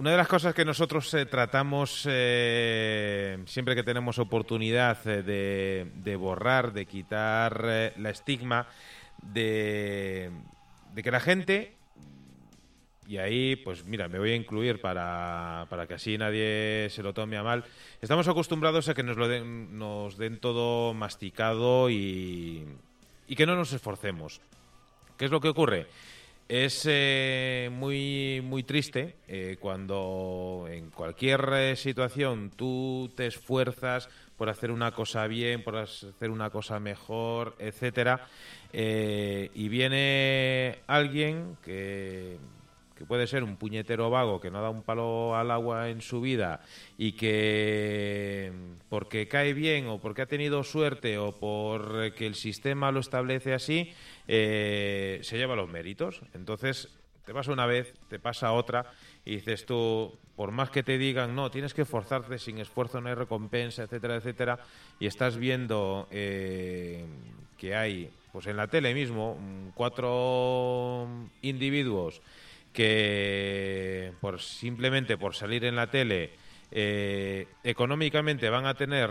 Una 0.00 0.12
de 0.12 0.16
las 0.16 0.28
cosas 0.28 0.54
que 0.54 0.64
nosotros 0.64 1.12
eh, 1.12 1.26
tratamos 1.26 2.08
eh, 2.08 3.36
siempre 3.44 3.74
que 3.74 3.82
tenemos 3.82 4.18
oportunidad 4.18 4.96
eh, 5.04 5.84
de, 5.92 6.16
borrar, 6.16 6.72
de 6.72 6.86
quitar 6.86 7.92
la 7.98 8.08
estigma 8.08 8.66
de, 9.20 10.30
que 11.04 11.10
la 11.10 11.20
gente, 11.20 11.74
y 13.08 13.18
ahí 13.18 13.56
pues 13.56 13.84
mira, 13.84 14.08
me 14.08 14.18
voy 14.18 14.30
a 14.30 14.36
incluir 14.36 14.80
para, 14.80 15.66
para, 15.68 15.86
que 15.86 15.92
así 15.92 16.16
nadie 16.16 16.88
se 16.88 17.02
lo 17.02 17.12
tome 17.12 17.36
a 17.36 17.42
mal, 17.42 17.66
estamos 18.00 18.26
acostumbrados 18.26 18.88
a 18.88 18.94
que 18.94 19.02
nos, 19.02 19.18
lo 19.18 19.28
den, 19.28 19.78
nos 19.78 20.16
den 20.16 20.40
todo 20.40 20.94
masticado 20.94 21.90
y, 21.90 22.64
y 23.28 23.36
que 23.36 23.44
no 23.44 23.54
nos 23.54 23.74
esforcemos. 23.74 24.40
¿Qué 25.18 25.26
es 25.26 25.30
lo 25.30 25.42
que 25.42 25.48
ocurre? 25.48 25.88
Es 26.50 26.82
eh, 26.88 27.70
muy, 27.70 28.40
muy 28.42 28.64
triste 28.64 29.18
eh, 29.28 29.56
cuando 29.60 30.66
en 30.68 30.90
cualquier 30.90 31.48
eh, 31.52 31.76
situación 31.76 32.50
tú 32.50 33.08
te 33.14 33.28
esfuerzas 33.28 34.08
por 34.36 34.48
hacer 34.48 34.72
una 34.72 34.90
cosa 34.90 35.28
bien, 35.28 35.62
por 35.62 35.76
hacer 35.76 36.28
una 36.28 36.50
cosa 36.50 36.80
mejor, 36.80 37.54
etcétera, 37.60 38.26
y 38.72 39.68
viene 39.68 40.80
alguien 40.88 41.56
que, 41.62 42.36
que 43.00 43.06
puede 43.06 43.26
ser 43.26 43.44
un 43.44 43.56
puñetero 43.56 44.10
vago 44.10 44.42
que 44.42 44.50
no 44.50 44.60
da 44.60 44.68
un 44.68 44.82
palo 44.82 45.34
al 45.34 45.50
agua 45.50 45.88
en 45.88 46.02
su 46.02 46.20
vida 46.20 46.60
y 46.98 47.12
que 47.12 48.52
porque 48.90 49.26
cae 49.26 49.54
bien 49.54 49.86
o 49.86 49.98
porque 49.98 50.20
ha 50.20 50.26
tenido 50.26 50.62
suerte 50.64 51.16
o 51.16 51.32
porque 51.32 52.26
el 52.26 52.34
sistema 52.34 52.92
lo 52.92 53.00
establece 53.00 53.54
así, 53.54 53.90
eh, 54.28 55.18
se 55.22 55.38
lleva 55.38 55.56
los 55.56 55.70
méritos. 55.70 56.20
Entonces, 56.34 56.90
te 57.24 57.32
pasa 57.32 57.52
una 57.52 57.64
vez, 57.64 57.94
te 58.10 58.18
pasa 58.18 58.52
otra, 58.52 58.92
y 59.24 59.36
dices 59.36 59.64
tú, 59.64 60.18
por 60.36 60.50
más 60.50 60.68
que 60.68 60.82
te 60.82 60.98
digan, 60.98 61.34
no, 61.34 61.50
tienes 61.50 61.72
que 61.72 61.82
esforzarte, 61.82 62.38
sin 62.38 62.58
esfuerzo 62.58 63.00
no 63.00 63.08
hay 63.08 63.14
recompensa, 63.14 63.82
etcétera, 63.82 64.16
etcétera, 64.16 64.58
y 64.98 65.06
estás 65.06 65.38
viendo 65.38 66.06
eh, 66.10 67.06
que 67.56 67.74
hay, 67.74 68.10
pues 68.30 68.46
en 68.46 68.58
la 68.58 68.66
tele 68.66 68.92
mismo, 68.92 69.38
cuatro 69.74 71.08
individuos 71.40 72.20
que 72.72 74.12
por 74.20 74.40
simplemente 74.40 75.18
por 75.18 75.34
salir 75.34 75.64
en 75.64 75.76
la 75.76 75.90
tele 75.90 76.30
eh, 76.70 77.48
económicamente 77.64 78.48
van 78.48 78.66
a 78.66 78.74
tener 78.74 79.10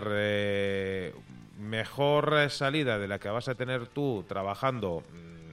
mejor 1.58 2.50
salida 2.50 2.98
de 2.98 3.08
la 3.08 3.18
que 3.18 3.28
vas 3.28 3.48
a 3.48 3.54
tener 3.54 3.86
tú 3.88 4.24
trabajando, 4.26 5.02
mm, 5.12 5.50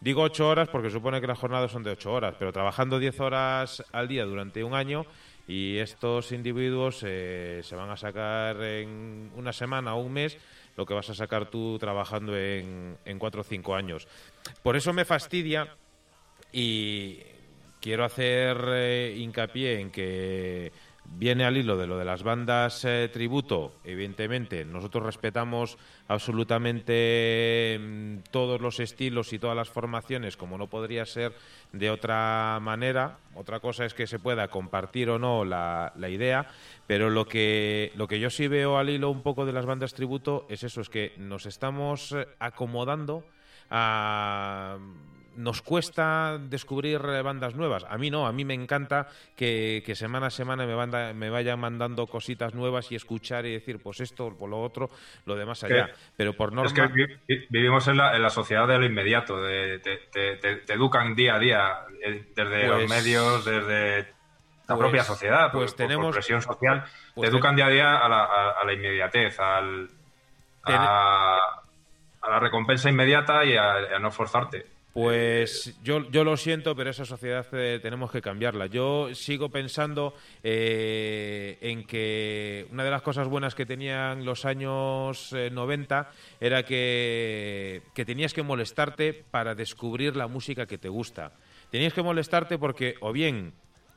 digo 0.00 0.22
ocho 0.22 0.48
horas 0.48 0.68
porque 0.68 0.90
supone 0.90 1.20
que 1.20 1.26
las 1.26 1.38
jornadas 1.38 1.72
son 1.72 1.82
de 1.82 1.90
ocho 1.90 2.12
horas, 2.12 2.36
pero 2.38 2.52
trabajando 2.52 2.98
diez 2.98 3.18
horas 3.20 3.84
al 3.92 4.08
día 4.08 4.24
durante 4.24 4.62
un 4.62 4.74
año 4.74 5.04
y 5.48 5.78
estos 5.78 6.30
individuos 6.32 7.02
eh, 7.04 7.60
se 7.64 7.74
van 7.74 7.90
a 7.90 7.96
sacar 7.96 8.62
en 8.62 9.32
una 9.34 9.52
semana 9.52 9.94
o 9.94 10.02
un 10.02 10.12
mes 10.12 10.38
lo 10.76 10.86
que 10.86 10.94
vas 10.94 11.10
a 11.10 11.14
sacar 11.14 11.50
tú 11.50 11.76
trabajando 11.78 12.36
en, 12.36 12.96
en 13.04 13.18
cuatro 13.18 13.40
o 13.40 13.44
cinco 13.44 13.74
años. 13.74 14.06
Por 14.62 14.76
eso 14.76 14.92
me 14.92 15.04
fastidia 15.04 15.74
y 16.52 17.20
quiero 17.88 18.04
hacer 18.04 18.58
eh, 18.68 19.16
hincapié 19.16 19.80
en 19.80 19.90
que 19.90 20.70
viene 21.06 21.46
al 21.46 21.56
hilo 21.56 21.78
de 21.78 21.86
lo 21.86 21.96
de 21.96 22.04
las 22.04 22.22
bandas 22.22 22.84
eh, 22.84 23.08
tributo, 23.10 23.76
evidentemente, 23.82 24.66
nosotros 24.66 25.06
respetamos 25.06 25.78
absolutamente 26.06 27.78
mm, 27.80 28.16
todos 28.30 28.60
los 28.60 28.78
estilos 28.78 29.32
y 29.32 29.38
todas 29.38 29.56
las 29.56 29.70
formaciones, 29.70 30.36
como 30.36 30.58
no 30.58 30.66
podría 30.66 31.06
ser 31.06 31.32
de 31.72 31.88
otra 31.88 32.58
manera. 32.60 33.20
Otra 33.34 33.58
cosa 33.58 33.86
es 33.86 33.94
que 33.94 34.06
se 34.06 34.18
pueda 34.18 34.48
compartir 34.48 35.08
o 35.08 35.18
no 35.18 35.46
la, 35.46 35.94
la 35.96 36.10
idea, 36.10 36.46
pero 36.86 37.08
lo 37.08 37.24
que, 37.24 37.90
lo 37.96 38.06
que 38.06 38.20
yo 38.20 38.28
sí 38.28 38.48
veo 38.48 38.76
al 38.76 38.90
hilo 38.90 39.08
un 39.08 39.22
poco 39.22 39.46
de 39.46 39.54
las 39.54 39.64
bandas 39.64 39.94
tributo 39.94 40.44
es 40.50 40.62
eso, 40.62 40.82
es 40.82 40.90
que 40.90 41.14
nos 41.16 41.46
estamos 41.46 42.12
eh, 42.12 42.28
acomodando 42.38 43.24
a 43.70 44.76
nos 45.38 45.62
cuesta 45.62 46.36
descubrir 46.38 47.00
eh, 47.04 47.22
bandas 47.22 47.54
nuevas. 47.54 47.84
A 47.88 47.96
mí 47.96 48.10
no, 48.10 48.26
a 48.26 48.32
mí 48.32 48.44
me 48.44 48.54
encanta 48.54 49.06
que, 49.36 49.82
semana 49.94 50.26
a 50.26 50.30
semana 50.30 50.66
me, 50.66 51.14
me 51.14 51.30
vayan 51.30 51.60
mandando 51.60 52.06
cositas 52.08 52.54
nuevas 52.54 52.90
y 52.90 52.96
escuchar 52.96 53.46
y 53.46 53.52
decir, 53.52 53.78
pues 53.80 54.00
esto, 54.00 54.36
por 54.36 54.50
lo 54.50 54.60
otro, 54.60 54.90
lo 55.26 55.36
demás 55.36 55.62
allá. 55.62 55.90
Pero 56.16 56.32
por 56.32 56.52
norma... 56.52 56.66
Es 56.66 56.74
que 56.74 57.46
vivimos 57.50 57.86
en 57.86 57.98
la, 57.98 58.16
en 58.16 58.22
la 58.22 58.30
sociedad 58.30 58.66
de 58.66 58.78
lo 58.78 58.86
inmediato, 58.86 59.40
de, 59.40 59.78
te, 59.78 60.72
educan 60.72 61.14
día 61.14 61.36
a 61.36 61.38
día, 61.38 61.78
eh, 62.04 62.32
desde 62.34 62.66
los 62.66 62.76
pues 62.78 62.90
medios, 62.90 63.44
desde 63.44 63.98
la 64.66 64.74
Pues- 64.74 64.78
propia 64.80 65.04
sociedad, 65.04 65.52
pues 65.52 65.52
pues, 65.52 65.72
por- 65.72 65.76
tenemos- 65.76 66.04
por 66.06 66.14
presión 66.14 66.42
social, 66.42 66.84
pues 67.14 67.30
te 67.30 67.34
educan 67.36 67.54
día 67.54 67.66
a 67.66 67.70
día 67.70 67.96
a 67.96 68.08
la, 68.08 68.24
a- 68.24 68.50
a 68.60 68.64
la 68.64 68.72
inmediatez, 68.72 69.38
al, 69.38 69.88
a, 70.64 71.38
a 72.22 72.28
la 72.30 72.40
recompensa 72.40 72.90
inmediata 72.90 73.44
y 73.44 73.56
a, 73.56 73.72
a 73.94 73.98
no 74.00 74.10
forzarte. 74.10 74.66
Pues 74.92 75.78
yo, 75.84 76.10
yo 76.10 76.24
lo 76.24 76.36
siento, 76.36 76.74
pero 76.74 76.90
esa 76.90 77.04
sociedad 77.04 77.46
eh, 77.52 77.78
tenemos 77.80 78.10
que 78.10 78.22
cambiarla. 78.22 78.66
Yo 78.66 79.14
sigo 79.14 79.50
pensando 79.50 80.14
eh, 80.42 81.58
en 81.60 81.84
que 81.84 82.66
una 82.72 82.84
de 82.84 82.90
las 82.90 83.02
cosas 83.02 83.28
buenas 83.28 83.54
que 83.54 83.66
tenían 83.66 84.24
los 84.24 84.44
años 84.44 85.32
eh, 85.34 85.50
90 85.52 86.10
era 86.40 86.64
que, 86.64 87.82
que 87.94 88.04
tenías 88.04 88.32
que 88.32 88.42
molestarte 88.42 89.12
para 89.12 89.54
descubrir 89.54 90.16
la 90.16 90.26
música 90.26 90.66
que 90.66 90.78
te 90.78 90.88
gusta. 90.88 91.32
Tenías 91.70 91.92
que 91.92 92.02
molestarte 92.02 92.58
porque 92.58 92.94
o 93.00 93.12
bien 93.12 93.52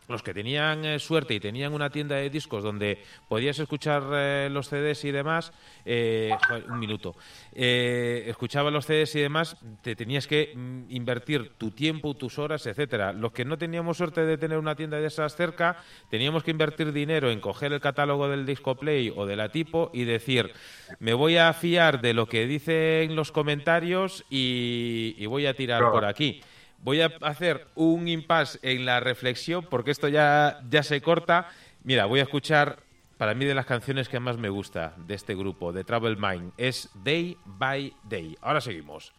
los 0.07 0.23
que 0.23 0.33
tenían 0.33 0.85
eh, 0.85 0.99
suerte 0.99 1.33
y 1.33 1.39
tenían 1.39 1.73
una 1.73 1.89
tienda 1.89 2.15
de 2.15 2.29
discos 2.29 2.63
donde 2.63 3.03
podías 3.27 3.57
escuchar 3.59 4.03
eh, 4.13 4.49
los 4.51 4.67
CDs 4.67 5.05
y 5.05 5.11
demás, 5.11 5.53
eh, 5.85 6.31
un 6.69 6.79
minuto, 6.79 7.15
eh, 7.53 8.25
escuchabas 8.27 8.73
los 8.73 8.85
CDs 8.85 9.15
y 9.15 9.21
demás, 9.21 9.57
te 9.81 9.95
tenías 9.95 10.27
que 10.27 10.53
mm, 10.55 10.83
invertir 10.89 11.53
tu 11.57 11.71
tiempo, 11.71 12.13
tus 12.13 12.39
horas, 12.39 12.65
etcétera. 12.65 13.13
Los 13.13 13.31
que 13.31 13.45
no 13.45 13.57
teníamos 13.57 13.97
suerte 13.97 14.25
de 14.25 14.37
tener 14.37 14.57
una 14.57 14.75
tienda 14.75 14.99
de 14.99 15.07
esas 15.07 15.35
cerca, 15.35 15.77
teníamos 16.09 16.43
que 16.43 16.51
invertir 16.51 16.91
dinero 16.91 17.31
en 17.31 17.39
coger 17.39 17.73
el 17.73 17.81
catálogo 17.81 18.27
del 18.27 18.45
Disco 18.45 18.75
Play 18.75 19.13
o 19.15 19.25
de 19.25 19.35
la 19.35 19.49
tipo 19.49 19.91
y 19.93 20.03
decir, 20.03 20.51
me 20.99 21.13
voy 21.13 21.37
a 21.37 21.51
fiar 21.53 22.01
de 22.01 22.13
lo 22.13 22.27
que 22.27 22.45
dicen 22.45 23.15
los 23.15 23.31
comentarios 23.31 24.25
y, 24.29 25.15
y 25.17 25.25
voy 25.25 25.45
a 25.45 25.53
tirar 25.53 25.91
por 25.91 26.05
aquí. 26.05 26.41
Voy 26.83 27.01
a 27.01 27.11
hacer 27.21 27.67
un 27.75 28.07
impasse 28.07 28.59
en 28.63 28.85
la 28.85 28.99
reflexión 28.99 29.65
porque 29.69 29.91
esto 29.91 30.07
ya, 30.07 30.61
ya 30.69 30.83
se 30.83 31.01
corta. 31.01 31.47
Mira, 31.83 32.05
voy 32.05 32.19
a 32.19 32.23
escuchar 32.23 32.79
para 33.17 33.35
mí 33.35 33.45
de 33.45 33.53
las 33.53 33.67
canciones 33.67 34.09
que 34.09 34.19
más 34.19 34.37
me 34.37 34.49
gusta 34.49 34.95
de 34.97 35.13
este 35.13 35.35
grupo, 35.35 35.71
de 35.71 35.83
Travel 35.83 36.17
Mind, 36.17 36.53
es 36.57 36.89
Day 37.03 37.37
by 37.45 37.93
Day. 38.03 38.35
Ahora 38.41 38.61
seguimos. 38.61 39.13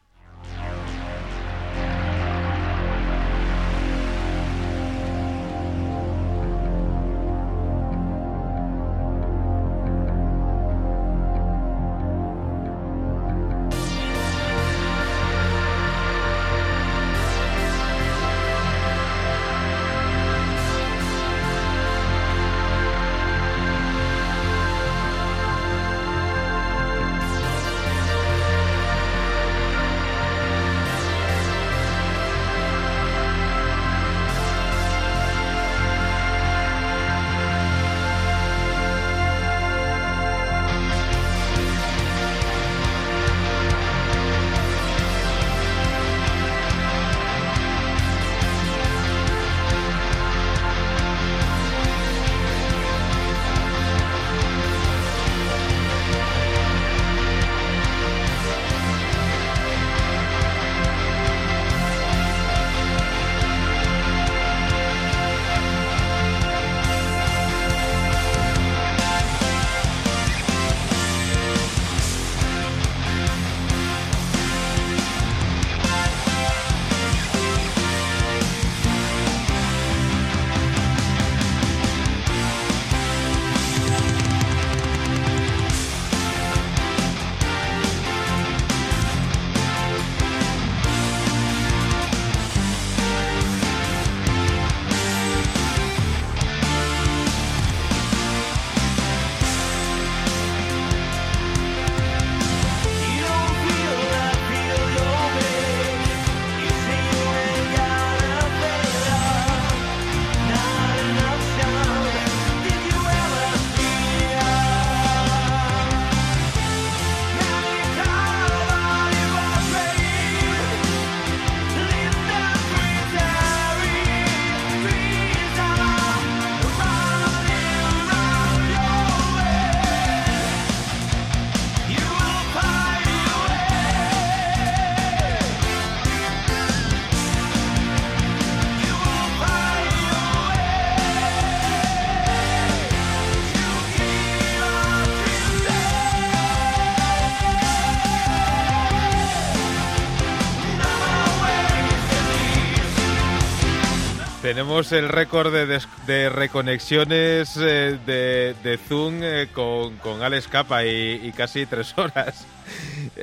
Tenemos 154.52 154.92
el 154.92 155.08
récord 155.08 155.50
de, 155.50 155.80
de 156.06 156.28
reconexiones 156.28 157.56
eh, 157.56 157.98
de, 158.04 158.54
de 158.62 158.76
Zoom 158.76 159.20
eh, 159.22 159.48
con, 159.50 159.96
con 159.96 160.22
Alex 160.22 160.46
Capa 160.46 160.84
y, 160.84 161.20
y 161.24 161.32
casi 161.32 161.64
tres 161.64 161.94
horas. 161.96 162.46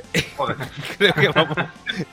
creo, 0.98 1.14
que 1.14 1.28
vamos, 1.28 1.56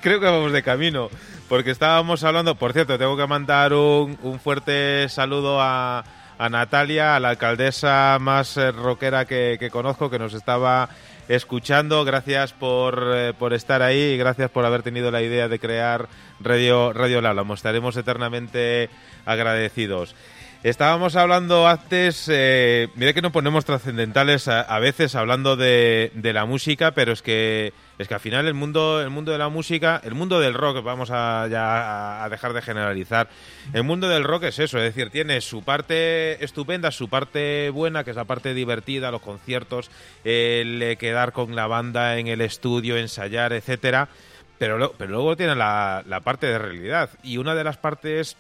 creo 0.02 0.20
que 0.20 0.26
vamos 0.28 0.52
de 0.52 0.62
camino. 0.62 1.10
Porque 1.50 1.72
estábamos 1.72 2.24
hablando, 2.24 2.54
por 2.54 2.74
cierto, 2.74 3.00
tengo 3.00 3.18
que 3.18 3.26
mandar 3.26 3.74
un, 3.74 4.20
un 4.22 4.40
fuerte 4.40 5.10
saludo 5.10 5.60
a, 5.60 6.06
a 6.38 6.50
Natalia, 6.50 7.16
a 7.16 7.20
la 7.20 7.30
alcaldesa 7.30 8.20
más 8.22 8.56
eh, 8.58 8.72
rockera 8.72 9.26
que, 9.26 9.58
que 9.60 9.72
conozco, 9.72 10.12
que 10.12 10.20
nos 10.20 10.36
estaba 10.36 10.90
escuchando. 11.28 12.04
Gracias 12.06 12.54
por, 12.54 13.12
eh, 13.14 13.34
por 13.38 13.54
estar 13.54 13.82
ahí 13.82 14.14
y 14.14 14.18
gracias 14.18 14.50
por 14.50 14.66
haber 14.66 14.84
tenido 14.84 15.12
la 15.12 15.22
idea 15.22 15.48
de 15.48 15.60
crear 15.60 16.08
Radio, 16.40 16.94
Radio 16.94 17.22
Lálamo. 17.22 17.54
Estaremos 17.54 17.98
eternamente 17.98 18.90
agradecidos. 19.26 20.16
Estábamos 20.64 21.16
hablando 21.16 21.68
antes, 21.68 22.28
eh, 22.32 22.90
mira 22.96 23.14
que 23.14 23.22
nos 23.22 23.32
ponemos 23.32 23.64
trascendentales 23.64 24.48
a, 24.48 24.62
a 24.62 24.80
veces 24.80 25.16
hablando 25.16 25.56
de, 25.56 26.12
de 26.16 26.34
la 26.34 26.46
música, 26.46 26.92
pero 26.92 27.14
es 27.14 27.22
que 27.22 27.74
es 27.98 28.08
que 28.08 28.14
al 28.14 28.20
final 28.20 28.48
el 28.48 28.54
mundo, 28.54 29.02
el 29.02 29.10
mundo 29.10 29.32
de 29.32 29.38
la 29.38 29.50
música, 29.50 30.00
el 30.04 30.14
mundo 30.14 30.40
del 30.40 30.54
rock, 30.54 30.84
vamos 30.84 31.10
a, 31.12 31.48
ya 31.50 32.24
a 32.24 32.30
dejar 32.30 32.54
de 32.54 32.62
generalizar, 32.62 33.30
el 33.74 33.84
mundo 33.84 34.08
del 34.08 34.24
rock 34.24 34.44
es 34.44 34.60
eso, 34.60 34.78
es 34.78 34.84
decir, 34.84 35.10
tiene 35.10 35.42
su 35.42 35.64
parte 35.64 36.44
estupenda, 36.44 36.92
su 36.92 37.10
parte 37.10 37.70
buena, 37.70 38.04
que 38.04 38.12
es 38.12 38.16
la 38.16 38.26
parte 38.26 38.54
divertida, 38.54 39.12
los 39.12 39.22
conciertos, 39.22 39.90
el 40.24 40.82
eh, 40.82 40.98
quedar 40.98 41.34
con 41.34 41.56
la 41.56 41.68
banda 41.68 42.18
en 42.18 42.28
el 42.28 42.42
estudio, 42.42 42.98
ensayar, 42.98 43.54
etcétera, 43.54 44.10
pero, 44.58 44.94
pero 44.98 45.12
luego 45.12 45.38
tiene 45.38 45.56
la, 45.56 46.04
la 46.08 46.22
parte 46.22 46.48
de 46.48 46.60
realidad. 46.60 47.10
Y 47.24 47.38
una 47.38 47.56
de 47.56 47.64
las 47.64 47.78
partes 47.78 48.38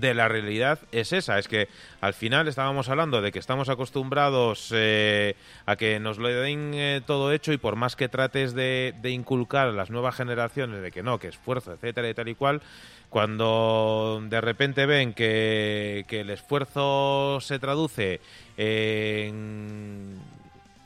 de 0.00 0.14
la 0.14 0.28
realidad 0.28 0.78
es 0.92 1.12
esa, 1.12 1.38
es 1.38 1.48
que 1.48 1.68
al 2.00 2.14
final 2.14 2.48
estábamos 2.48 2.88
hablando 2.88 3.20
de 3.22 3.32
que 3.32 3.38
estamos 3.38 3.68
acostumbrados 3.68 4.70
eh, 4.74 5.36
a 5.66 5.76
que 5.76 6.00
nos 6.00 6.18
lo 6.18 6.28
den 6.28 6.72
eh, 6.74 7.00
todo 7.06 7.32
hecho 7.32 7.52
y 7.52 7.58
por 7.58 7.76
más 7.76 7.96
que 7.96 8.08
trates 8.08 8.54
de, 8.54 8.94
inculcar 9.04 9.68
a 9.68 9.72
las 9.72 9.90
nuevas 9.90 10.14
generaciones 10.14 10.82
de 10.82 10.90
que 10.90 11.02
no, 11.02 11.18
que 11.18 11.28
esfuerzo, 11.28 11.72
etcétera 11.72 12.08
y 12.08 12.14
tal 12.14 12.28
y 12.28 12.34
cual, 12.34 12.62
cuando 13.10 14.22
de 14.28 14.40
repente 14.40 14.86
ven 14.86 15.12
que, 15.14 16.04
el 16.08 16.30
esfuerzo 16.30 17.38
se 17.40 17.58
traduce 17.58 18.20
en, 18.56 20.20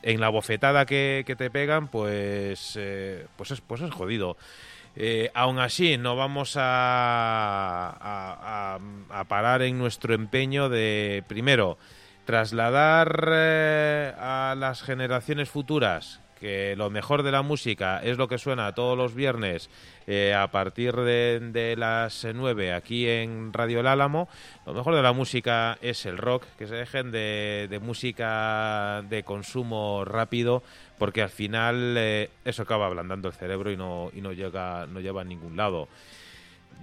en 0.01 0.19
la 0.19 0.29
bofetada 0.29 0.85
que, 0.85 1.35
te 1.37 1.49
pegan, 1.49 1.87
pues, 1.87 2.73
eh, 2.77 3.25
pues, 3.37 3.51
es, 3.51 3.61
pues 3.61 3.81
es 3.81 3.91
jodido. 3.91 4.37
Eh, 4.95 5.31
aún 5.33 5.59
así, 5.59 5.97
no 5.97 6.15
vamos 6.15 6.55
a, 6.57 8.77
a, 9.09 9.23
parar 9.25 9.61
en 9.61 9.77
nuestro 9.77 10.13
empeño 10.13 10.69
de, 10.69 11.23
primero, 11.27 11.77
trasladar 12.25 13.29
eh, 13.31 14.13
a 14.19 14.55
las 14.57 14.81
generaciones 14.81 15.49
futuras 15.49 16.21
que 16.39 16.75
lo 16.77 16.89
mejor 16.89 17.23
de 17.23 17.31
la 17.31 17.41
música 17.41 17.99
es 17.99 18.17
lo 18.17 18.27
que 18.27 18.37
suena 18.37 18.73
todos 18.73 18.97
los 18.97 19.13
viernes 19.13 19.69
eh, 20.07 20.33
a 20.33 20.47
partir 20.47 20.95
de, 20.95 21.75
las 21.77 22.25
9 22.33 22.73
aquí 22.73 23.07
en 23.07 23.53
Radio 23.53 23.81
El 23.81 23.87
Álamo. 23.87 24.29
Lo 24.65 24.73
mejor 24.73 24.95
de 24.95 25.01
la 25.01 25.11
música 25.11 25.77
es 25.81 26.05
el 26.05 26.17
rock, 26.17 26.45
que 26.57 26.67
se 26.67 26.75
dejen 26.75 27.11
de, 27.11 27.79
música 27.81 29.03
de 29.09 29.23
consumo 29.23 30.05
rápido, 30.05 30.63
porque 30.99 31.23
al 31.23 31.29
final 31.29 31.95
eh, 31.97 32.29
eso 32.45 32.61
acaba 32.61 32.85
ablandando 32.85 33.29
el 33.29 33.33
cerebro 33.33 33.71
y 33.71 33.77
no, 33.77 34.11
y 34.13 34.21
no, 34.21 34.33
llega, 34.33 34.85
no 34.85 34.99
lleva 34.99 35.21
a 35.21 35.25
ningún 35.25 35.57
lado. 35.57 35.87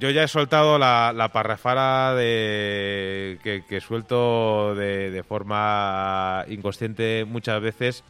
Yo 0.00 0.10
ya 0.10 0.24
he 0.24 0.28
soltado 0.28 0.78
la, 0.78 1.12
la 1.14 1.30
parrafara 1.30 2.14
de, 2.14 3.38
que, 3.42 3.80
suelto 3.80 4.74
de, 4.74 5.10
de 5.10 5.22
forma 5.22 6.44
inconsciente 6.48 7.24
muchas 7.24 7.62
veces 7.62 8.04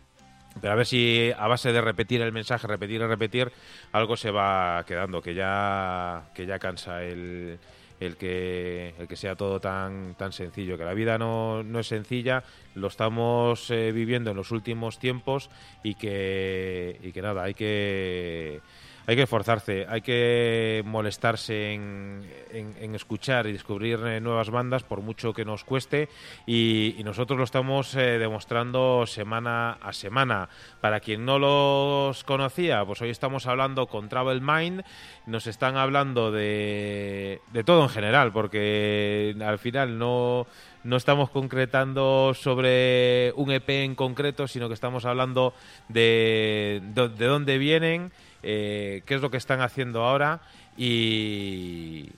pero 0.60 0.72
a 0.72 0.76
ver 0.76 0.86
si 0.86 1.32
a 1.36 1.46
base 1.48 1.72
de 1.72 1.80
repetir 1.80 2.22
el 2.22 2.32
mensaje, 2.32 2.66
repetir 2.66 3.00
y 3.02 3.06
repetir, 3.06 3.52
algo 3.92 4.16
se 4.16 4.30
va 4.30 4.84
quedando, 4.86 5.20
que 5.20 5.34
ya, 5.34 6.30
que 6.34 6.46
ya 6.46 6.58
cansa 6.58 7.02
el, 7.02 7.58
el 8.00 8.16
que, 8.16 8.94
el 8.98 9.08
que 9.08 9.16
sea 9.16 9.36
todo 9.36 9.60
tan, 9.60 10.14
tan 10.14 10.32
sencillo, 10.32 10.76
que 10.76 10.84
la 10.84 10.94
vida 10.94 11.18
no, 11.18 11.62
no 11.62 11.80
es 11.80 11.86
sencilla, 11.86 12.44
lo 12.74 12.88
estamos 12.88 13.70
eh, 13.70 13.92
viviendo 13.92 14.30
en 14.30 14.36
los 14.36 14.50
últimos 14.50 14.98
tiempos 14.98 15.50
y 15.82 15.94
que, 15.94 16.98
y 17.02 17.12
que 17.12 17.22
nada, 17.22 17.44
hay 17.44 17.54
que 17.54 18.60
hay 19.06 19.14
que 19.14 19.22
esforzarse, 19.22 19.86
hay 19.88 20.00
que 20.00 20.82
molestarse 20.84 21.72
en, 21.72 22.94
escuchar 22.94 23.46
y 23.46 23.52
descubrir 23.52 24.00
eh, 24.04 24.20
nuevas 24.20 24.50
bandas 24.50 24.82
por 24.82 25.00
mucho 25.00 25.32
que 25.32 25.44
nos 25.44 25.64
cueste 25.64 26.08
y, 26.46 26.96
nosotros 27.06 27.38
lo 27.38 27.44
estamos 27.44 27.94
eh, 27.94 28.18
demostrando 28.18 29.06
semana 29.06 29.72
a 29.80 29.92
semana. 29.92 30.48
Para 30.80 30.98
quien 30.98 31.24
no 31.24 31.38
los 31.38 32.24
conocía, 32.24 32.84
pues 32.84 33.00
hoy 33.00 33.10
estamos 33.10 33.46
hablando 33.46 33.86
con 33.86 34.08
Travel 34.08 34.40
Mind, 34.40 34.82
nos 35.26 35.46
están 35.46 35.76
hablando 35.76 36.32
de, 36.32 37.40
de 37.52 37.62
todo 37.62 37.84
en 37.84 37.88
general, 37.90 38.32
porque 38.32 39.36
al 39.40 39.58
final 39.60 39.98
no 39.98 40.48
no 40.86 40.96
estamos 40.96 41.30
concretando 41.30 42.32
sobre 42.32 43.32
un 43.34 43.50
EP 43.50 43.68
en 43.68 43.96
concreto, 43.96 44.46
sino 44.46 44.68
que 44.68 44.74
estamos 44.74 45.04
hablando 45.04 45.52
de, 45.88 46.80
de 46.94 47.26
dónde 47.26 47.58
vienen, 47.58 48.12
eh, 48.48 49.02
qué 49.06 49.16
es 49.16 49.20
lo 49.20 49.30
que 49.32 49.38
están 49.38 49.60
haciendo 49.60 50.04
ahora. 50.04 50.40
Y, 50.76 52.10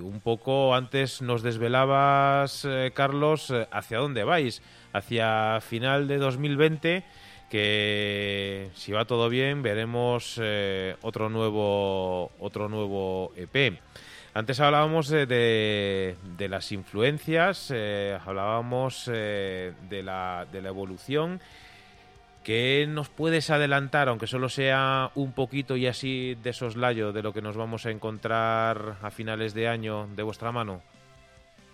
un 0.00 0.20
poco 0.20 0.74
antes 0.74 1.22
nos 1.22 1.42
desvelabas, 1.42 2.64
eh, 2.64 2.90
Carlos, 2.92 3.50
eh, 3.50 3.68
hacia 3.70 3.98
dónde 3.98 4.24
vais, 4.24 4.62
hacia 4.92 5.60
final 5.60 6.08
de 6.08 6.18
2020 6.18 7.04
que 7.48 8.70
si 8.74 8.90
va 8.90 9.04
todo 9.04 9.28
bien 9.28 9.62
veremos 9.62 10.40
otro 11.02 11.28
nuevo 11.28 12.32
otro 12.40 12.68
nuevo 12.68 13.32
EP. 13.36 13.78
Antes 14.34 14.58
hablábamos 14.58 15.06
de, 15.06 15.26
de, 15.26 16.48
las 16.48 16.72
influencias, 16.72 17.70
hablábamos 17.70 19.06
de 19.06 20.02
la, 20.02 20.46
de 20.50 20.60
la 20.60 20.68
evolución 20.68 21.40
¿Qué 22.46 22.86
nos 22.88 23.08
puedes 23.08 23.50
adelantar, 23.50 24.08
aunque 24.08 24.28
solo 24.28 24.48
sea 24.48 25.10
un 25.16 25.32
poquito 25.32 25.76
y 25.76 25.88
así 25.88 26.36
de 26.44 26.52
soslayo, 26.52 27.12
de 27.12 27.20
lo 27.20 27.32
que 27.32 27.42
nos 27.42 27.56
vamos 27.56 27.86
a 27.86 27.90
encontrar 27.90 28.98
a 29.02 29.10
finales 29.10 29.52
de 29.52 29.66
año 29.66 30.06
de 30.14 30.22
vuestra 30.22 30.52
mano? 30.52 30.80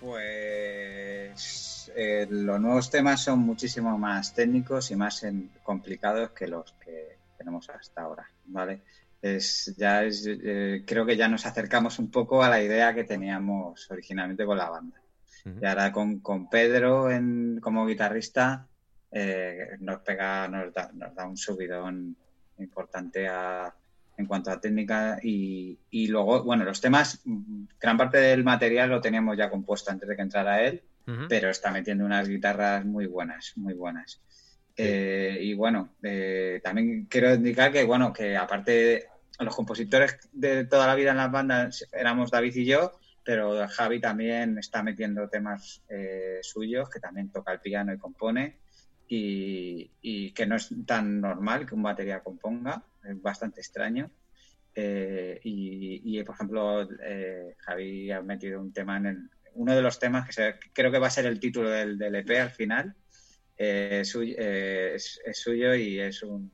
Pues 0.00 1.92
eh, 1.94 2.26
los 2.30 2.58
nuevos 2.58 2.88
temas 2.88 3.22
son 3.22 3.40
muchísimo 3.40 3.98
más 3.98 4.32
técnicos 4.32 4.90
y 4.90 4.96
más 4.96 5.26
complicados 5.62 6.30
que 6.30 6.46
los 6.46 6.72
que 6.82 7.18
tenemos 7.36 7.68
hasta 7.68 8.00
ahora, 8.00 8.30
¿vale? 8.46 8.80
Es, 9.20 9.74
ya 9.76 10.02
es, 10.04 10.26
eh, 10.26 10.84
creo 10.86 11.04
que 11.04 11.18
ya 11.18 11.28
nos 11.28 11.44
acercamos 11.44 11.98
un 11.98 12.10
poco 12.10 12.42
a 12.42 12.48
la 12.48 12.62
idea 12.62 12.94
que 12.94 13.04
teníamos 13.04 13.90
originalmente 13.90 14.46
con 14.46 14.56
la 14.56 14.70
banda. 14.70 14.96
Y 15.44 15.66
ahora 15.66 15.92
con, 15.92 16.20
con 16.20 16.48
Pedro 16.48 17.10
en, 17.10 17.60
como 17.60 17.84
guitarrista 17.84 18.68
eh, 19.14 19.76
nos 19.80 20.00
pega, 20.00 20.48
nos 20.48 20.72
da, 20.72 20.90
nos 20.94 21.14
da 21.14 21.26
un 21.26 21.36
subidón 21.36 22.16
importante 22.58 23.28
en 24.16 24.26
cuanto 24.26 24.50
a 24.50 24.60
técnica 24.60 25.18
y, 25.22 25.76
luego, 26.08 26.42
bueno, 26.42 26.64
los 26.64 26.80
temas, 26.80 27.20
gran 27.78 27.98
parte 27.98 28.18
del 28.18 28.42
material 28.42 28.88
lo 28.88 29.02
teníamos 29.02 29.36
ya 29.36 29.50
compuesto 29.50 29.90
antes 29.90 30.08
de 30.08 30.16
que 30.16 30.22
entrara 30.22 30.62
él, 30.62 30.82
pero 31.28 31.50
está 31.50 31.70
metiendo 31.70 32.06
unas 32.06 32.26
guitarras 32.26 32.86
muy 32.86 33.06
buenas, 33.06 33.52
muy 33.56 33.74
buenas. 33.74 34.22
Eh, 34.76 35.38
y 35.42 35.52
bueno, 35.52 35.90
eh, 36.02 36.60
también 36.64 37.04
quiero 37.04 37.34
indicar 37.34 37.70
que, 37.70 37.84
bueno, 37.84 38.14
que 38.14 38.34
aparte 38.34 39.08
los 39.38 39.54
compositores 39.54 40.16
de 40.32 40.64
toda 40.64 40.86
la 40.86 40.94
vida 40.94 41.10
en 41.10 41.18
las 41.18 41.30
bandas 41.30 41.86
éramos 41.92 42.30
David 42.30 42.54
y 42.56 42.64
yo, 42.64 42.98
pero 43.22 43.68
Javi 43.68 44.00
también 44.00 44.56
está 44.56 44.82
metiendo 44.82 45.28
temas 45.28 45.82
suyos, 46.40 46.88
que 46.88 46.98
también 46.98 47.30
toca 47.30 47.52
el 47.52 47.60
piano 47.60 47.92
y 47.92 47.98
compone 47.98 48.61
y, 49.14 50.32
que 50.32 50.46
no 50.46 50.56
es 50.56 50.70
tan 50.86 51.20
normal 51.20 51.66
que 51.66 51.74
un 51.74 51.82
batería 51.82 52.20
componga, 52.20 52.82
es 53.04 53.20
bastante 53.20 53.60
extraño. 53.60 54.10
Eh, 54.74 55.38
y, 55.44 56.22
por 56.22 56.34
ejemplo, 56.34 56.88
eh, 57.04 57.54
Javi 57.58 58.10
ha 58.10 58.22
metido 58.22 58.60
un 58.60 58.72
tema 58.72 58.96
en 58.96 59.06
el, 59.06 59.30
uno 59.54 59.76
de 59.76 59.82
los 59.82 59.98
temas 59.98 60.34
que 60.34 60.54
creo 60.72 60.90
que 60.90 60.98
va 60.98 61.08
a 61.08 61.10
ser 61.10 61.26
el 61.26 61.38
título 61.38 61.68
del, 61.68 61.98
del 61.98 62.14
EP 62.14 62.30
al 62.40 62.50
final. 62.50 62.94
Eh, 63.58 64.02
es, 64.02 65.20
suyo 65.34 65.74
y 65.74 66.00
es 66.00 66.22
un, 66.22 66.50